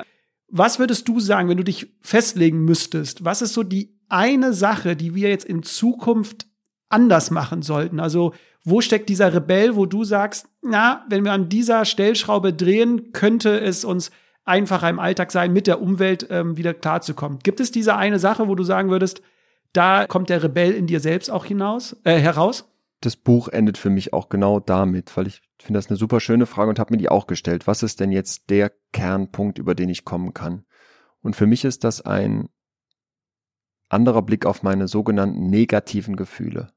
Was 0.49 0.79
würdest 0.79 1.07
du 1.07 1.21
sagen, 1.21 1.51
wenn 1.51 1.59
du 1.59 1.65
dich 1.65 1.95
festlegen 2.01 2.65
müsstest? 2.65 3.27
Was 3.27 3.43
ist 3.43 3.53
so 3.53 3.63
die 3.63 4.01
eine 4.09 4.55
Sache, 4.55 4.97
die 4.97 5.15
wir 5.15 5.29
jetzt 5.29 5.45
in 5.45 5.63
Zukunft 5.63 6.47
anders 6.91 7.31
machen 7.31 7.63
sollten? 7.63 8.01
Also, 8.01 8.35
wo 8.65 8.83
steckt 8.83 9.09
dieser 9.09 9.33
Rebell, 9.33 9.75
wo 9.75 9.87
du 9.87 10.05
sagst, 10.05 10.47
na, 10.63 11.05
wenn 11.09 11.25
wir 11.25 11.33
an 11.33 11.49
dieser 11.49 11.87
Stellschraube 11.87 12.53
drehen, 12.53 13.13
könnte 13.13 13.59
es 13.59 13.85
uns 13.85 14.11
einfacher 14.45 14.91
im 14.91 14.99
Alltag 14.99 15.33
sein, 15.33 15.53
mit 15.53 15.67
der 15.67 15.81
Umwelt 15.81 16.27
ähm, 16.31 16.57
wieder 16.57 16.75
klarzukommen? 16.75 17.39
Gibt 17.39 17.61
es 17.61 17.71
diese 17.71 17.97
eine 17.97 18.19
Sache, 18.19 18.49
wo 18.49 18.55
du 18.55 18.65
sagen 18.65 18.91
würdest, 18.91 19.23
da 19.73 20.07
kommt 20.07 20.29
der 20.29 20.43
Rebell 20.43 20.73
in 20.73 20.87
dir 20.87 21.01
selbst 21.01 21.31
auch 21.31 21.45
hinaus, 21.45 21.97
äh, 22.05 22.19
heraus? 22.19 22.67
Das 23.01 23.17
Buch 23.17 23.49
endet 23.49 23.79
für 23.79 23.89
mich 23.89 24.13
auch 24.13 24.29
genau 24.29 24.61
damit, 24.61 25.17
weil 25.17 25.27
ich 25.27 25.41
finde 25.59 25.79
das 25.79 25.89
eine 25.89 25.97
super 25.97 26.21
schöne 26.21 26.45
Frage 26.45 26.69
und 26.69 26.79
habe 26.79 26.93
mir 26.93 26.99
die 26.99 27.09
auch 27.09 27.27
gestellt. 27.27 27.67
Was 27.67 27.83
ist 27.83 28.01
denn 28.01 28.13
jetzt 28.13 28.51
der 28.51 28.73
Kernpunkt, 28.93 29.59
über 29.59 29.75
den 29.75 29.89
ich 29.89 30.05
kommen 30.05 30.35
kann? 30.35 30.65
Und 31.23 31.35
für 31.35 31.47
mich 31.47 31.65
ist 31.65 31.85
das 31.85 32.03
ein 32.03 32.49
anderer 33.89 34.23
Blick 34.23 34.45
auf 34.45 34.63
meine 34.63 34.87
sogenannten 34.87 35.49
negativen 35.49 36.17
Gefühle. 36.17 36.73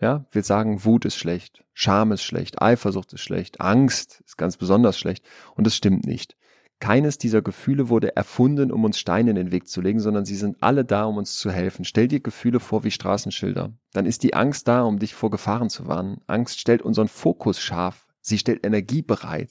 Ja, 0.00 0.24
wir 0.30 0.42
sagen, 0.42 0.84
Wut 0.84 1.04
ist 1.04 1.16
schlecht, 1.16 1.62
Scham 1.74 2.12
ist 2.12 2.22
schlecht, 2.22 2.62
Eifersucht 2.62 3.12
ist 3.12 3.20
schlecht, 3.20 3.60
Angst 3.60 4.22
ist 4.24 4.38
ganz 4.38 4.56
besonders 4.56 4.98
schlecht. 4.98 5.24
Und 5.56 5.66
es 5.66 5.76
stimmt 5.76 6.06
nicht. 6.06 6.36
Keines 6.80 7.18
dieser 7.18 7.42
Gefühle 7.42 7.90
wurde 7.90 8.16
erfunden, 8.16 8.72
um 8.72 8.84
uns 8.84 8.98
Steine 8.98 9.30
in 9.30 9.36
den 9.36 9.52
Weg 9.52 9.68
zu 9.68 9.82
legen, 9.82 10.00
sondern 10.00 10.24
sie 10.24 10.36
sind 10.36 10.62
alle 10.62 10.86
da, 10.86 11.04
um 11.04 11.18
uns 11.18 11.36
zu 11.36 11.50
helfen. 11.50 11.84
Stell 11.84 12.08
dir 12.08 12.20
Gefühle 12.20 12.58
vor 12.58 12.84
wie 12.84 12.90
Straßenschilder. 12.90 13.74
Dann 13.92 14.06
ist 14.06 14.22
die 14.22 14.32
Angst 14.32 14.66
da, 14.66 14.82
um 14.82 14.98
dich 14.98 15.14
vor 15.14 15.30
Gefahren 15.30 15.68
zu 15.68 15.86
warnen. 15.86 16.22
Angst 16.26 16.58
stellt 16.58 16.80
unseren 16.80 17.08
Fokus 17.08 17.60
scharf. 17.60 18.06
Sie 18.22 18.38
stellt 18.38 18.64
Energie 18.64 19.02
bereit. 19.02 19.50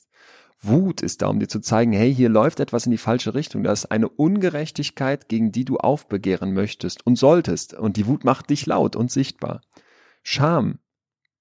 Wut 0.62 1.02
ist 1.02 1.22
da, 1.22 1.28
um 1.28 1.40
dir 1.40 1.48
zu 1.48 1.62
zeigen, 1.62 1.94
hey, 1.94 2.14
hier 2.14 2.28
läuft 2.28 2.60
etwas 2.60 2.86
in 2.86 2.92
die 2.92 2.98
falsche 2.98 3.34
Richtung. 3.34 3.64
Da 3.64 3.72
ist 3.72 3.86
eine 3.92 4.10
Ungerechtigkeit, 4.10 5.30
gegen 5.30 5.52
die 5.52 5.64
du 5.66 5.78
aufbegehren 5.78 6.54
möchtest 6.54 7.06
und 7.06 7.18
solltest. 7.18 7.76
Und 7.76 7.96
die 7.96 8.08
Wut 8.08 8.26
macht 8.26 8.50
dich 8.50 8.66
laut 8.66 8.96
und 8.96 9.12
sichtbar. 9.12 9.62
Scham 10.22 10.80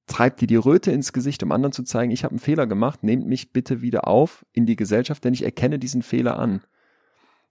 treibt 0.07 0.41
dir 0.41 0.47
die 0.47 0.57
Röte 0.57 0.91
ins 0.91 1.12
Gesicht, 1.12 1.43
um 1.43 1.53
anderen 1.53 1.72
zu 1.72 1.83
zeigen, 1.83 2.11
ich 2.11 2.24
habe 2.24 2.33
einen 2.33 2.39
Fehler 2.41 2.66
gemacht, 2.66 3.03
nehmt 3.03 3.26
mich 3.26 3.53
bitte 3.53 3.83
wieder 3.83 4.09
auf 4.09 4.45
in 4.53 4.66
die 4.66 4.76
Gesellschaft, 4.76 5.24
denn 5.24 5.35
ich 5.35 5.45
erkenne 5.45 5.79
diesen 5.79 6.03
Fehler 6.03 6.39
an. 6.39 6.62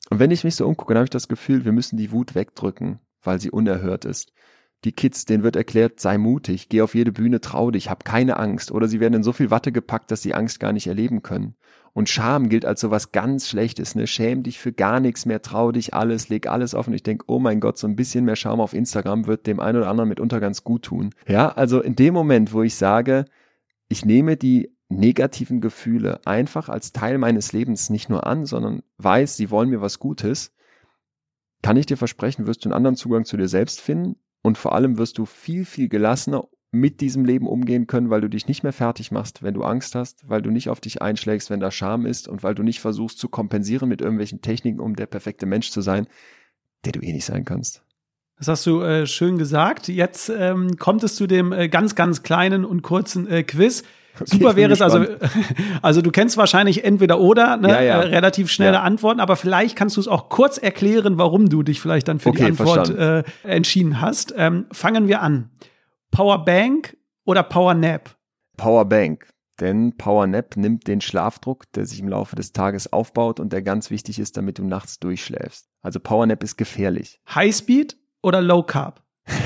Und 0.09 0.19
wenn 0.19 0.31
ich 0.31 0.43
mich 0.43 0.55
so 0.55 0.67
umgucke, 0.67 0.93
dann 0.93 0.99
habe 0.99 1.05
ich 1.05 1.11
das 1.11 1.27
Gefühl, 1.27 1.65
wir 1.65 1.71
müssen 1.71 1.97
die 1.97 2.11
Wut 2.11 2.35
wegdrücken, 2.35 2.99
weil 3.21 3.39
sie 3.39 3.51
unerhört 3.51 4.05
ist. 4.05 4.33
Die 4.83 4.91
Kids, 4.91 5.25
denen 5.25 5.43
wird 5.43 5.55
erklärt, 5.55 5.99
sei 5.99 6.19
mutig, 6.19 6.69
geh 6.69 6.81
auf 6.81 6.93
jede 6.93 7.11
Bühne, 7.11 7.41
trau 7.41 7.71
dich, 7.71 7.89
hab 7.89 8.05
keine 8.05 8.37
Angst. 8.37 8.71
Oder 8.71 8.87
sie 8.87 8.99
werden 8.99 9.15
in 9.15 9.23
so 9.23 9.33
viel 9.33 9.49
Watte 9.49 9.71
gepackt, 9.71 10.11
dass 10.11 10.21
sie 10.21 10.35
Angst 10.35 10.59
gar 10.59 10.71
nicht 10.71 10.85
erleben 10.85 11.23
können. 11.23 11.55
Und 11.93 12.09
Scham 12.09 12.47
gilt 12.47 12.63
als 12.63 12.81
so 12.81 12.91
was 12.91 13.11
ganz 13.11 13.47
Schlechtes, 13.47 13.95
ne? 13.95 14.05
Schäm 14.05 14.43
dich 14.43 14.59
für 14.59 14.71
gar 14.71 14.99
nichts 14.99 15.25
mehr, 15.25 15.41
trau 15.41 15.71
dich 15.71 15.95
alles, 15.95 16.29
leg 16.29 16.45
alles 16.45 16.75
offen. 16.75 16.93
Ich 16.93 17.01
denk, 17.01 17.23
oh 17.25 17.39
mein 17.39 17.59
Gott, 17.59 17.79
so 17.79 17.87
ein 17.87 17.95
bisschen 17.95 18.23
mehr 18.23 18.35
Scham 18.35 18.61
auf 18.61 18.75
Instagram 18.75 19.25
wird 19.25 19.47
dem 19.47 19.59
einen 19.59 19.79
oder 19.79 19.89
anderen 19.89 20.09
mitunter 20.09 20.39
ganz 20.39 20.63
gut 20.63 20.83
tun. 20.83 21.09
Ja, 21.27 21.49
also 21.49 21.81
in 21.81 21.95
dem 21.95 22.13
Moment, 22.13 22.53
wo 22.53 22.61
ich 22.61 22.75
sage, 22.75 23.25
ich 23.89 24.05
nehme 24.05 24.37
die 24.37 24.71
negativen 24.89 25.59
Gefühle 25.59 26.21
einfach 26.25 26.69
als 26.69 26.93
Teil 26.93 27.17
meines 27.17 27.51
Lebens 27.51 27.89
nicht 27.89 28.09
nur 28.09 28.27
an, 28.27 28.45
sondern 28.45 28.83
weiß, 28.99 29.35
sie 29.35 29.49
wollen 29.49 29.71
mir 29.71 29.81
was 29.81 29.97
Gutes, 29.97 30.53
kann 31.63 31.77
ich 31.77 31.87
dir 31.87 31.97
versprechen, 31.97 32.45
wirst 32.45 32.63
du 32.63 32.69
einen 32.69 32.77
anderen 32.77 32.95
Zugang 32.95 33.25
zu 33.25 33.37
dir 33.37 33.47
selbst 33.47 33.81
finden 33.81 34.17
und 34.41 34.57
vor 34.57 34.73
allem 34.73 34.97
wirst 34.97 35.17
du 35.17 35.25
viel, 35.25 35.65
viel 35.65 35.89
gelassener 35.89 36.47
mit 36.71 37.01
diesem 37.01 37.25
Leben 37.25 37.47
umgehen 37.47 37.87
können, 37.87 38.09
weil 38.09 38.21
du 38.21 38.29
dich 38.29 38.47
nicht 38.47 38.63
mehr 38.63 38.73
fertig 38.73 39.11
machst, 39.11 39.41
wenn 39.41 39.53
du 39.53 39.63
Angst 39.63 39.95
hast, 39.95 40.27
weil 40.27 40.41
du 40.41 40.51
nicht 40.51 40.69
auf 40.69 40.81
dich 40.81 41.01
einschlägst, 41.01 41.49
wenn 41.49 41.59
da 41.59 41.71
Scham 41.71 42.05
ist 42.05 42.27
und 42.27 42.43
weil 42.43 42.55
du 42.55 42.63
nicht 42.63 42.81
versuchst 42.81 43.19
zu 43.19 43.29
kompensieren 43.29 43.87
mit 43.89 44.01
irgendwelchen 44.01 44.41
Techniken, 44.41 44.79
um 44.79 44.95
der 44.95 45.05
perfekte 45.05 45.45
Mensch 45.45 45.71
zu 45.71 45.81
sein, 45.81 46.07
der 46.85 46.91
du 46.91 46.99
eh 46.99 47.13
nicht 47.13 47.25
sein 47.25 47.45
kannst. 47.45 47.83
Das 48.37 48.47
hast 48.47 48.65
du 48.65 48.81
äh, 48.81 49.07
schön 49.07 49.37
gesagt. 49.37 49.87
Jetzt 49.87 50.29
ähm, 50.29 50.77
kommt 50.77 51.03
es 51.03 51.15
zu 51.15 51.25
dem 51.25 51.51
äh, 51.51 51.69
ganz, 51.69 51.95
ganz 51.95 52.21
kleinen 52.21 52.65
und 52.65 52.81
kurzen 52.83 53.27
äh, 53.27 53.43
Quiz. 53.43 53.83
Okay, 54.19 54.31
Super 54.31 54.55
wäre 54.55 54.73
es, 54.73 54.81
also, 54.81 55.05
also 55.83 56.01
du 56.01 56.09
kennst 56.09 56.37
wahrscheinlich 56.37 56.83
entweder 56.83 57.19
oder, 57.19 57.55
ne? 57.57 57.69
Ja, 57.69 57.81
ja. 57.81 58.01
Äh, 58.01 58.07
relativ 58.07 58.49
schnelle 58.49 58.77
ja. 58.77 58.81
Antworten, 58.81 59.19
aber 59.19 59.35
vielleicht 59.35 59.75
kannst 59.75 59.95
du 59.95 60.01
es 60.01 60.07
auch 60.07 60.29
kurz 60.29 60.57
erklären, 60.57 61.19
warum 61.19 61.49
du 61.49 61.61
dich 61.61 61.79
vielleicht 61.79 62.07
dann 62.07 62.17
für 62.17 62.29
okay, 62.29 62.39
die 62.39 62.45
Antwort 62.45 62.89
äh, 62.89 63.23
entschieden 63.43 64.01
hast. 64.01 64.33
Ähm, 64.35 64.65
fangen 64.71 65.07
wir 65.07 65.21
an. 65.21 65.51
Powerbank 66.09 66.97
oder 67.25 67.43
Powernap? 67.43 68.15
Powerbank. 68.57 69.27
Denn 69.59 69.97
Powernap 69.97 70.57
nimmt 70.57 70.87
den 70.87 70.99
Schlafdruck, 71.01 71.71
der 71.73 71.85
sich 71.85 71.99
im 71.99 72.09
Laufe 72.09 72.35
des 72.35 72.53
Tages 72.53 72.91
aufbaut 72.91 73.39
und 73.39 73.53
der 73.53 73.61
ganz 73.61 73.91
wichtig 73.91 74.17
ist, 74.17 74.35
damit 74.35 74.57
du 74.57 74.63
nachts 74.63 74.97
durchschläfst. 74.97 75.67
Also 75.83 75.99
Powernap 75.99 76.41
ist 76.41 76.57
gefährlich. 76.57 77.19
Highspeed 77.29 77.97
oder 78.21 78.41
Low 78.41 78.63
Carb? 78.63 79.01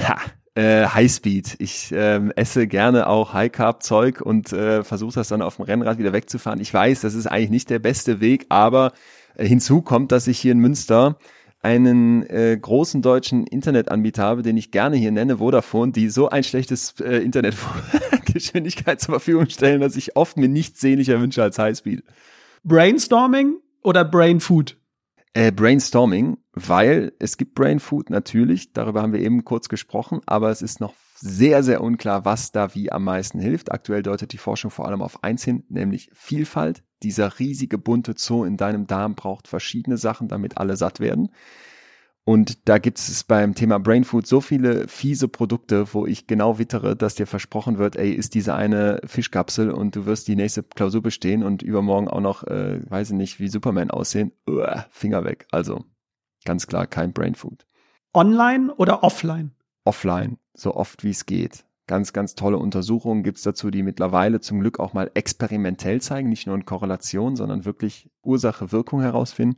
Ha, 0.08 0.18
äh, 0.56 0.86
Highspeed. 0.86 1.56
Ich 1.60 1.92
ähm, 1.94 2.32
esse 2.36 2.68
gerne 2.68 3.08
auch 3.08 3.34
High 3.34 3.52
Carb 3.52 3.84
Zeug 3.84 4.22
und 4.22 4.52
äh, 4.54 4.84
versuche 4.84 5.16
das 5.16 5.30
dann 5.30 5.42
auf 5.42 5.58
dem 5.58 5.66
Rennrad 5.66 5.98
wieder 5.98 6.14
wegzufahren. 6.14 6.60
Ich 6.60 6.74
weiß, 6.74 7.02
das 7.02 7.14
ist 7.14 7.28
eigentlich 7.28 7.50
nicht 7.50 7.70
der 7.70 7.80
beste 7.80 8.20
Weg, 8.20 8.46
aber 8.50 8.94
äh, 9.36 9.46
hinzu 9.46 9.82
kommt, 9.82 10.12
dass 10.12 10.28
ich 10.28 10.40
hier 10.40 10.52
in 10.52 10.60
Münster 10.60 11.18
einen 11.62 12.24
äh, 12.24 12.58
großen 12.60 13.02
deutschen 13.02 13.46
Internetanbieter 13.46 14.24
habe, 14.24 14.42
den 14.42 14.58
ich 14.58 14.72
gerne 14.72 14.98
hier 14.98 15.12
nenne, 15.12 15.38
Vodafone, 15.38 15.92
die 15.92 16.10
so 16.10 16.30
ein 16.30 16.44
schlechtes 16.44 17.00
äh, 17.00 17.18
Internetgeschwindigkeit 17.18 19.00
zur 19.02 19.14
Verfügung 19.14 19.48
stellen, 19.50 19.80
dass 19.80 19.96
ich 19.96 20.16
oft 20.16 20.38
mir 20.38 20.50
nichts 20.50 20.82
sehnlicher 20.82 21.22
wünsche 21.22 21.44
als 21.44 21.60
Highspeed. 21.60 22.04
Brainstorming 22.64 23.58
oder 23.84 24.04
Brain 24.04 24.40
Food? 24.40 24.78
Äh, 25.34 25.52
Brainstorming, 25.52 26.38
weil 26.52 27.14
es 27.20 27.38
gibt 27.38 27.56
Brain 27.56 27.80
Food 27.80 28.10
natürlich, 28.10 28.74
darüber 28.74 29.02
haben 29.02 29.14
wir 29.14 29.22
eben 29.22 29.46
kurz 29.46 29.70
gesprochen, 29.70 30.20
aber 30.26 30.50
es 30.50 30.62
ist 30.62 30.82
noch 30.82 30.94
sehr, 31.16 31.64
sehr 31.64 31.82
unklar, 31.82 32.26
was 32.26 32.52
da 32.52 32.76
wie 32.76 32.92
am 32.92 33.04
meisten 33.06 33.40
hilft. 33.40 33.72
Aktuell 33.72 34.04
deutet 34.04 34.34
die 34.34 34.38
Forschung 34.38 34.72
vor 34.72 34.88
allem 34.88 35.02
auf 35.02 35.24
eins 35.24 35.44
hin, 35.44 35.64
nämlich 35.70 36.10
Vielfalt. 36.14 36.84
Dieser 37.04 37.40
riesige 37.40 37.78
bunte 37.78 38.16
Zoo 38.18 38.44
in 38.44 38.58
deinem 38.58 38.88
Darm 38.88 39.16
braucht 39.16 39.48
verschiedene 39.48 39.98
Sachen, 39.98 40.28
damit 40.28 40.58
alle 40.58 40.76
satt 40.76 41.00
werden. 41.00 41.30
Und 42.24 42.70
da 42.70 42.78
gibt 42.78 43.00
es 43.00 43.24
beim 43.24 43.56
Thema 43.56 43.80
Brain 43.80 44.04
Food 44.04 44.28
so 44.28 44.42
viele 44.42 44.88
fiese 44.88 45.28
Produkte, 45.28 45.92
wo 45.94 46.06
ich 46.06 46.28
genau 46.28 46.60
wittere, 46.60 46.96
dass 46.96 47.16
dir 47.16 47.26
versprochen 47.26 47.80
wird, 47.80 47.96
ey, 47.96 48.12
ist 48.12 48.36
diese 48.36 48.54
eine 48.54 49.02
Fischkapsel 49.06 49.72
und 49.72 49.96
du 49.96 50.06
wirst 50.06 50.28
die 50.28 50.36
nächste 50.36 50.62
Klausur 50.62 51.02
bestehen 51.02 51.44
und 51.44 51.64
übermorgen 51.64 52.08
auch 52.08 52.22
noch, 52.22 52.44
äh, 52.44 52.80
weiß 52.90 53.10
ich 53.12 53.16
nicht, 53.16 53.40
wie 53.40 53.48
Superman 53.48 53.90
aussehen. 53.90 54.34
Uah, 54.48 54.86
Finger 54.92 55.24
weg. 55.24 55.48
Also 55.52 55.84
ganz 56.46 56.68
klar 56.68 56.86
kein 56.86 57.12
Brain 57.12 57.34
Food. 57.34 57.66
Online 58.14 58.74
oder 58.76 59.04
offline? 59.04 59.52
Offline, 59.84 60.38
so 60.54 60.76
oft 60.76 61.04
wie 61.04 61.10
es 61.10 61.26
geht. 61.26 61.66
Ganz, 61.88 62.14
ganz 62.14 62.36
tolle 62.36 62.60
Untersuchungen 62.60 63.24
gibt's 63.24 63.42
dazu, 63.42 63.72
die 63.72 63.82
mittlerweile 63.82 64.42
zum 64.42 64.60
Glück 64.60 64.80
auch 64.80 64.94
mal 64.94 65.10
experimentell 65.16 66.02
zeigen, 66.02 66.30
nicht 66.30 66.46
nur 66.46 66.56
in 66.56 66.66
Korrelation, 66.66 67.36
sondern 67.36 67.66
wirklich 67.66 68.12
Ursache-Wirkung 68.22 69.02
herausfinden 69.02 69.58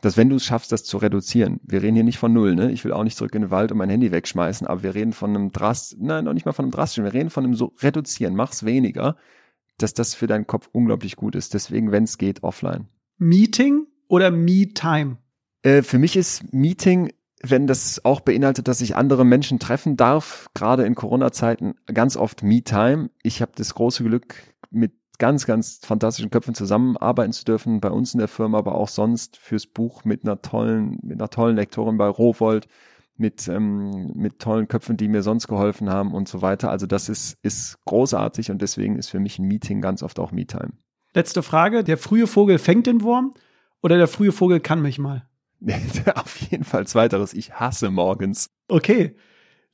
dass 0.00 0.16
wenn 0.16 0.28
du 0.28 0.36
es 0.36 0.44
schaffst, 0.44 0.70
das 0.70 0.84
zu 0.84 0.98
reduzieren, 0.98 1.60
wir 1.64 1.82
reden 1.82 1.96
hier 1.96 2.04
nicht 2.04 2.18
von 2.18 2.32
null, 2.32 2.54
ne? 2.54 2.70
Ich 2.70 2.84
will 2.84 2.92
auch 2.92 3.04
nicht 3.04 3.16
zurück 3.16 3.34
in 3.34 3.42
den 3.42 3.50
Wald 3.50 3.72
und 3.72 3.78
mein 3.78 3.90
Handy 3.90 4.12
wegschmeißen, 4.12 4.66
aber 4.66 4.82
wir 4.82 4.94
reden 4.94 5.12
von 5.12 5.30
einem 5.30 5.52
Drast, 5.52 5.96
nein, 5.98 6.24
noch 6.24 6.34
nicht 6.34 6.46
mal 6.46 6.52
von 6.52 6.66
einem 6.66 6.72
drastischen, 6.72 7.04
wir 7.04 7.14
reden 7.14 7.30
von 7.30 7.44
einem 7.44 7.54
so 7.54 7.72
reduzieren, 7.80 8.36
mach's 8.36 8.64
weniger, 8.64 9.16
dass 9.78 9.94
das 9.94 10.14
für 10.14 10.26
deinen 10.26 10.46
Kopf 10.46 10.68
unglaublich 10.72 11.16
gut 11.16 11.34
ist. 11.34 11.54
Deswegen, 11.54 11.92
wenn 11.92 12.04
es 12.04 12.18
geht, 12.18 12.42
offline. 12.42 12.88
Meeting 13.18 13.86
oder 14.08 14.30
Me-Time? 14.30 15.18
Äh, 15.62 15.82
für 15.82 15.98
mich 15.98 16.16
ist 16.16 16.52
Meeting, 16.52 17.12
wenn 17.42 17.66
das 17.66 18.04
auch 18.04 18.20
beinhaltet, 18.20 18.68
dass 18.68 18.80
ich 18.80 18.96
andere 18.96 19.24
Menschen 19.24 19.58
treffen 19.58 19.96
darf, 19.96 20.48
gerade 20.54 20.84
in 20.84 20.94
Corona-Zeiten, 20.94 21.74
ganz 21.92 22.16
oft 22.16 22.42
Me-Time. 22.42 23.10
Ich 23.22 23.42
habe 23.42 23.52
das 23.54 23.74
große 23.74 24.04
Glück, 24.04 24.34
mit 24.70 24.92
ganz, 25.18 25.46
ganz 25.46 25.80
fantastischen 25.84 26.30
Köpfen 26.30 26.54
zusammenarbeiten 26.54 27.32
zu 27.32 27.44
dürfen, 27.44 27.80
bei 27.80 27.90
uns 27.90 28.14
in 28.14 28.18
der 28.18 28.28
Firma, 28.28 28.58
aber 28.58 28.74
auch 28.74 28.88
sonst 28.88 29.36
fürs 29.36 29.66
Buch 29.66 30.04
mit 30.04 30.24
einer 30.24 30.40
tollen, 30.40 30.98
mit 31.02 31.18
einer 31.18 31.30
tollen 31.30 31.56
Lektorin 31.56 31.98
bei 31.98 32.08
Rowold, 32.08 32.68
mit, 33.16 33.48
ähm, 33.48 34.12
mit 34.14 34.38
tollen 34.38 34.68
Köpfen, 34.68 34.96
die 34.96 35.08
mir 35.08 35.22
sonst 35.22 35.48
geholfen 35.48 35.90
haben 35.90 36.14
und 36.14 36.28
so 36.28 36.40
weiter. 36.40 36.70
Also 36.70 36.86
das 36.86 37.08
ist, 37.08 37.36
ist 37.42 37.84
großartig 37.84 38.50
und 38.50 38.62
deswegen 38.62 38.96
ist 38.96 39.08
für 39.08 39.18
mich 39.18 39.38
ein 39.38 39.46
Meeting 39.46 39.80
ganz 39.80 40.02
oft 40.02 40.18
auch 40.20 40.30
Me-Time. 40.30 40.72
Letzte 41.14 41.42
Frage. 41.42 41.82
Der 41.82 41.98
frühe 41.98 42.28
Vogel 42.28 42.58
fängt 42.58 42.86
den 42.86 43.02
Wurm 43.02 43.34
oder 43.82 43.96
der 43.96 44.08
frühe 44.08 44.32
Vogel 44.32 44.60
kann 44.60 44.80
mich 44.80 44.98
mal? 44.98 45.28
Auf 46.14 46.36
jeden 46.42 46.64
Fall 46.64 46.86
zweiteres. 46.86 47.34
Ich 47.34 47.54
hasse 47.54 47.90
morgens. 47.90 48.50
Okay. 48.68 49.16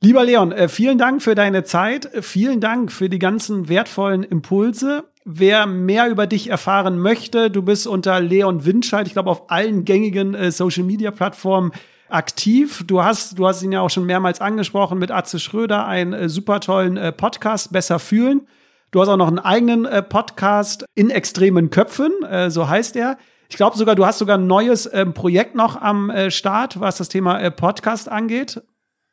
Lieber 0.01 0.23
Leon, 0.23 0.51
äh, 0.51 0.67
vielen 0.67 0.97
Dank 0.97 1.23
für 1.23 1.35
deine 1.35 1.63
Zeit. 1.63 2.09
Vielen 2.21 2.59
Dank 2.59 2.91
für 2.91 3.09
die 3.09 3.19
ganzen 3.19 3.69
wertvollen 3.69 4.23
Impulse. 4.23 5.05
Wer 5.23 5.65
mehr 5.65 6.09
über 6.09 6.27
dich 6.27 6.51
erfahren 6.51 6.99
möchte, 6.99 7.49
du 7.49 7.63
bist 7.63 7.87
unter 7.87 8.19
Leon 8.19 8.63
Windscheid, 8.63 9.07
ich 9.07 9.13
glaube, 9.13 9.31
auf 9.31 9.49
allen 9.49 9.83
gängigen 9.83 10.35
äh, 10.35 10.51
Social 10.51 10.83
Media 10.83 11.09
Plattformen 11.09 11.71
aktiv. 12.09 12.83
Du 12.85 13.03
hast, 13.03 13.39
du 13.39 13.47
hast 13.47 13.63
ihn 13.63 13.71
ja 13.71 13.81
auch 13.81 13.89
schon 13.89 14.05
mehrmals 14.05 14.41
angesprochen 14.41 14.99
mit 14.99 15.09
Atze 15.09 15.39
Schröder, 15.39 15.87
einen 15.87 16.13
äh, 16.13 16.29
super 16.29 16.59
tollen 16.59 16.97
äh, 16.97 17.11
Podcast, 17.11 17.71
Besser 17.71 17.97
fühlen. 17.97 18.47
Du 18.91 19.01
hast 19.01 19.09
auch 19.09 19.17
noch 19.17 19.27
einen 19.27 19.39
eigenen 19.39 19.85
äh, 19.85 20.03
Podcast 20.03 20.85
in 20.93 21.09
extremen 21.09 21.71
Köpfen, 21.71 22.11
äh, 22.23 22.51
so 22.51 22.69
heißt 22.69 22.95
er. 22.95 23.17
Ich 23.49 23.57
glaube 23.57 23.77
sogar, 23.77 23.95
du 23.95 24.05
hast 24.05 24.19
sogar 24.19 24.37
ein 24.37 24.47
neues 24.47 24.87
ähm, 24.93 25.13
Projekt 25.13 25.55
noch 25.55 25.81
am 25.81 26.09
äh, 26.09 26.31
Start, 26.31 26.79
was 26.79 26.97
das 26.97 27.09
Thema 27.09 27.39
äh, 27.39 27.51
Podcast 27.51 28.09
angeht. 28.09 28.61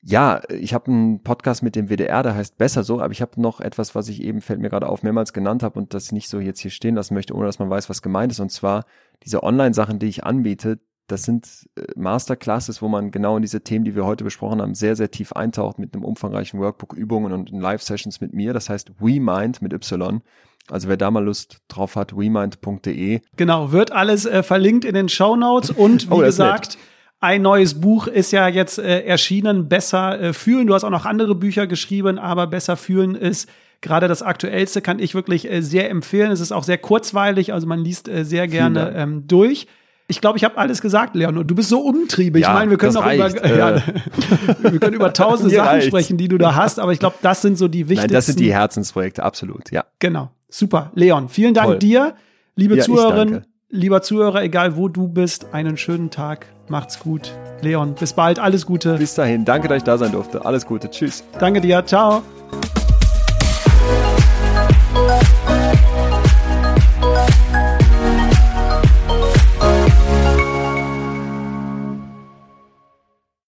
Ja, 0.04 0.40
ich 0.48 0.74
habe 0.74 0.90
einen 0.90 1.22
Podcast 1.22 1.62
mit 1.62 1.76
dem 1.76 1.88
WDR, 1.88 2.24
der 2.24 2.34
heißt 2.34 2.58
Besser 2.58 2.82
so, 2.82 3.00
aber 3.00 3.12
ich 3.12 3.22
habe 3.22 3.40
noch 3.40 3.60
etwas, 3.60 3.94
was 3.94 4.08
ich 4.08 4.22
eben, 4.22 4.40
fällt 4.40 4.58
mir 4.58 4.68
gerade 4.68 4.88
auf, 4.88 5.04
mehrmals 5.04 5.32
genannt 5.32 5.62
habe 5.62 5.78
und 5.78 5.94
das 5.94 6.06
ich 6.06 6.12
nicht 6.12 6.28
so 6.28 6.40
jetzt 6.40 6.58
hier 6.58 6.72
stehen 6.72 6.96
lassen 6.96 7.14
möchte, 7.14 7.34
ohne 7.34 7.46
dass 7.46 7.60
man 7.60 7.70
weiß, 7.70 7.88
was 7.88 8.02
gemeint 8.02 8.32
ist. 8.32 8.40
Und 8.40 8.50
zwar 8.50 8.84
diese 9.22 9.44
Online-Sachen, 9.44 10.00
die 10.00 10.06
ich 10.06 10.24
anbiete, 10.24 10.80
das 11.06 11.22
sind 11.22 11.68
äh, 11.76 11.82
Masterclasses, 11.94 12.82
wo 12.82 12.88
man 12.88 13.12
genau 13.12 13.36
in 13.36 13.42
diese 13.42 13.62
Themen, 13.62 13.84
die 13.84 13.94
wir 13.94 14.04
heute 14.04 14.24
besprochen 14.24 14.60
haben, 14.60 14.74
sehr, 14.74 14.96
sehr 14.96 15.10
tief 15.10 15.32
eintaucht 15.34 15.78
mit 15.78 15.94
einem 15.94 16.04
umfangreichen 16.04 16.58
Workbook, 16.58 16.94
Übungen 16.94 17.32
und 17.32 17.50
Live-Sessions 17.50 18.20
mit 18.20 18.32
mir. 18.32 18.52
Das 18.52 18.68
heißt 18.68 18.92
WeMind 18.98 19.62
mit 19.62 19.72
Y. 19.72 20.20
Also 20.68 20.88
wer 20.88 20.96
da 20.96 21.10
mal 21.10 21.24
Lust 21.24 21.58
drauf 21.68 21.96
hat, 21.96 22.16
wemind.de. 22.16 23.20
Genau, 23.36 23.72
wird 23.72 23.92
alles 23.92 24.26
äh, 24.26 24.42
verlinkt 24.42 24.84
in 24.84 24.94
den 24.94 25.08
Show 25.08 25.36
Notes 25.36 25.70
und 25.70 26.06
wie 26.10 26.14
oh, 26.14 26.18
gesagt, 26.18 26.78
ein 27.22 27.40
neues 27.40 27.80
Buch 27.80 28.08
ist 28.08 28.32
ja 28.32 28.48
jetzt 28.48 28.78
äh, 28.78 29.04
erschienen, 29.04 29.68
Besser 29.68 30.20
äh, 30.20 30.32
fühlen. 30.32 30.66
Du 30.66 30.74
hast 30.74 30.82
auch 30.82 30.90
noch 30.90 31.06
andere 31.06 31.36
Bücher 31.36 31.68
geschrieben, 31.68 32.18
aber 32.18 32.48
Besser 32.48 32.76
fühlen 32.76 33.14
ist 33.14 33.48
gerade 33.80 34.08
das 34.08 34.22
aktuellste, 34.22 34.82
kann 34.82 34.98
ich 34.98 35.14
wirklich 35.14 35.48
äh, 35.48 35.62
sehr 35.62 35.88
empfehlen. 35.88 36.32
Es 36.32 36.40
ist 36.40 36.50
auch 36.50 36.64
sehr 36.64 36.78
kurzweilig, 36.78 37.52
also 37.52 37.66
man 37.68 37.78
liest 37.78 38.08
äh, 38.08 38.24
sehr 38.24 38.48
gerne 38.48 38.92
ähm, 38.96 39.28
durch. 39.28 39.68
Ich 40.08 40.20
glaube, 40.20 40.36
ich 40.36 40.42
habe 40.42 40.58
alles 40.58 40.82
gesagt, 40.82 41.14
Leon. 41.14 41.38
Und 41.38 41.46
du 41.46 41.54
bist 41.54 41.68
so 41.68 41.80
umtriebig. 41.80 42.42
Ja, 42.42 42.48
ich 42.48 42.54
meine, 42.54 42.70
wir 42.72 42.78
können 42.78 42.96
auch 42.96 43.12
über, 43.12 43.46
ja, 43.56 43.76
äh. 43.76 43.82
wir 44.72 44.80
können 44.80 44.94
über 44.94 45.12
tausend 45.12 45.52
Sachen 45.54 45.68
reicht. 45.68 45.86
sprechen, 45.86 46.16
die 46.16 46.26
du 46.26 46.38
da 46.38 46.56
hast. 46.56 46.80
Aber 46.80 46.92
ich 46.92 46.98
glaube, 46.98 47.16
das 47.22 47.40
sind 47.40 47.56
so 47.56 47.68
die 47.68 47.88
wichtigsten. 47.88 48.08
Nein, 48.08 48.14
das 48.14 48.26
sind 48.26 48.40
die 48.40 48.52
Herzensprojekte, 48.52 49.22
absolut. 49.22 49.70
Ja. 49.70 49.84
Genau. 50.00 50.30
Super. 50.48 50.90
Leon, 50.96 51.28
vielen 51.28 51.54
Dank 51.54 51.68
Toll. 51.68 51.78
dir, 51.78 52.14
liebe 52.56 52.76
ja, 52.76 52.82
Zuhörerin, 52.82 53.42
lieber 53.70 54.02
Zuhörer, 54.02 54.42
egal 54.42 54.76
wo 54.76 54.88
du 54.88 55.06
bist. 55.06 55.54
Einen 55.54 55.76
schönen 55.76 56.10
Tag. 56.10 56.46
Macht's 56.72 56.98
gut. 56.98 57.34
Leon, 57.60 57.94
bis 57.94 58.14
bald. 58.14 58.38
Alles 58.38 58.64
Gute. 58.64 58.94
Bis 58.96 59.14
dahin. 59.14 59.44
Danke, 59.44 59.68
dass 59.68 59.76
ich 59.76 59.82
da 59.84 59.98
sein 59.98 60.10
durfte. 60.10 60.46
Alles 60.46 60.64
Gute. 60.64 60.88
Tschüss. 60.88 61.22
Danke 61.38 61.60
dir. 61.60 61.84
Ciao. 61.84 62.22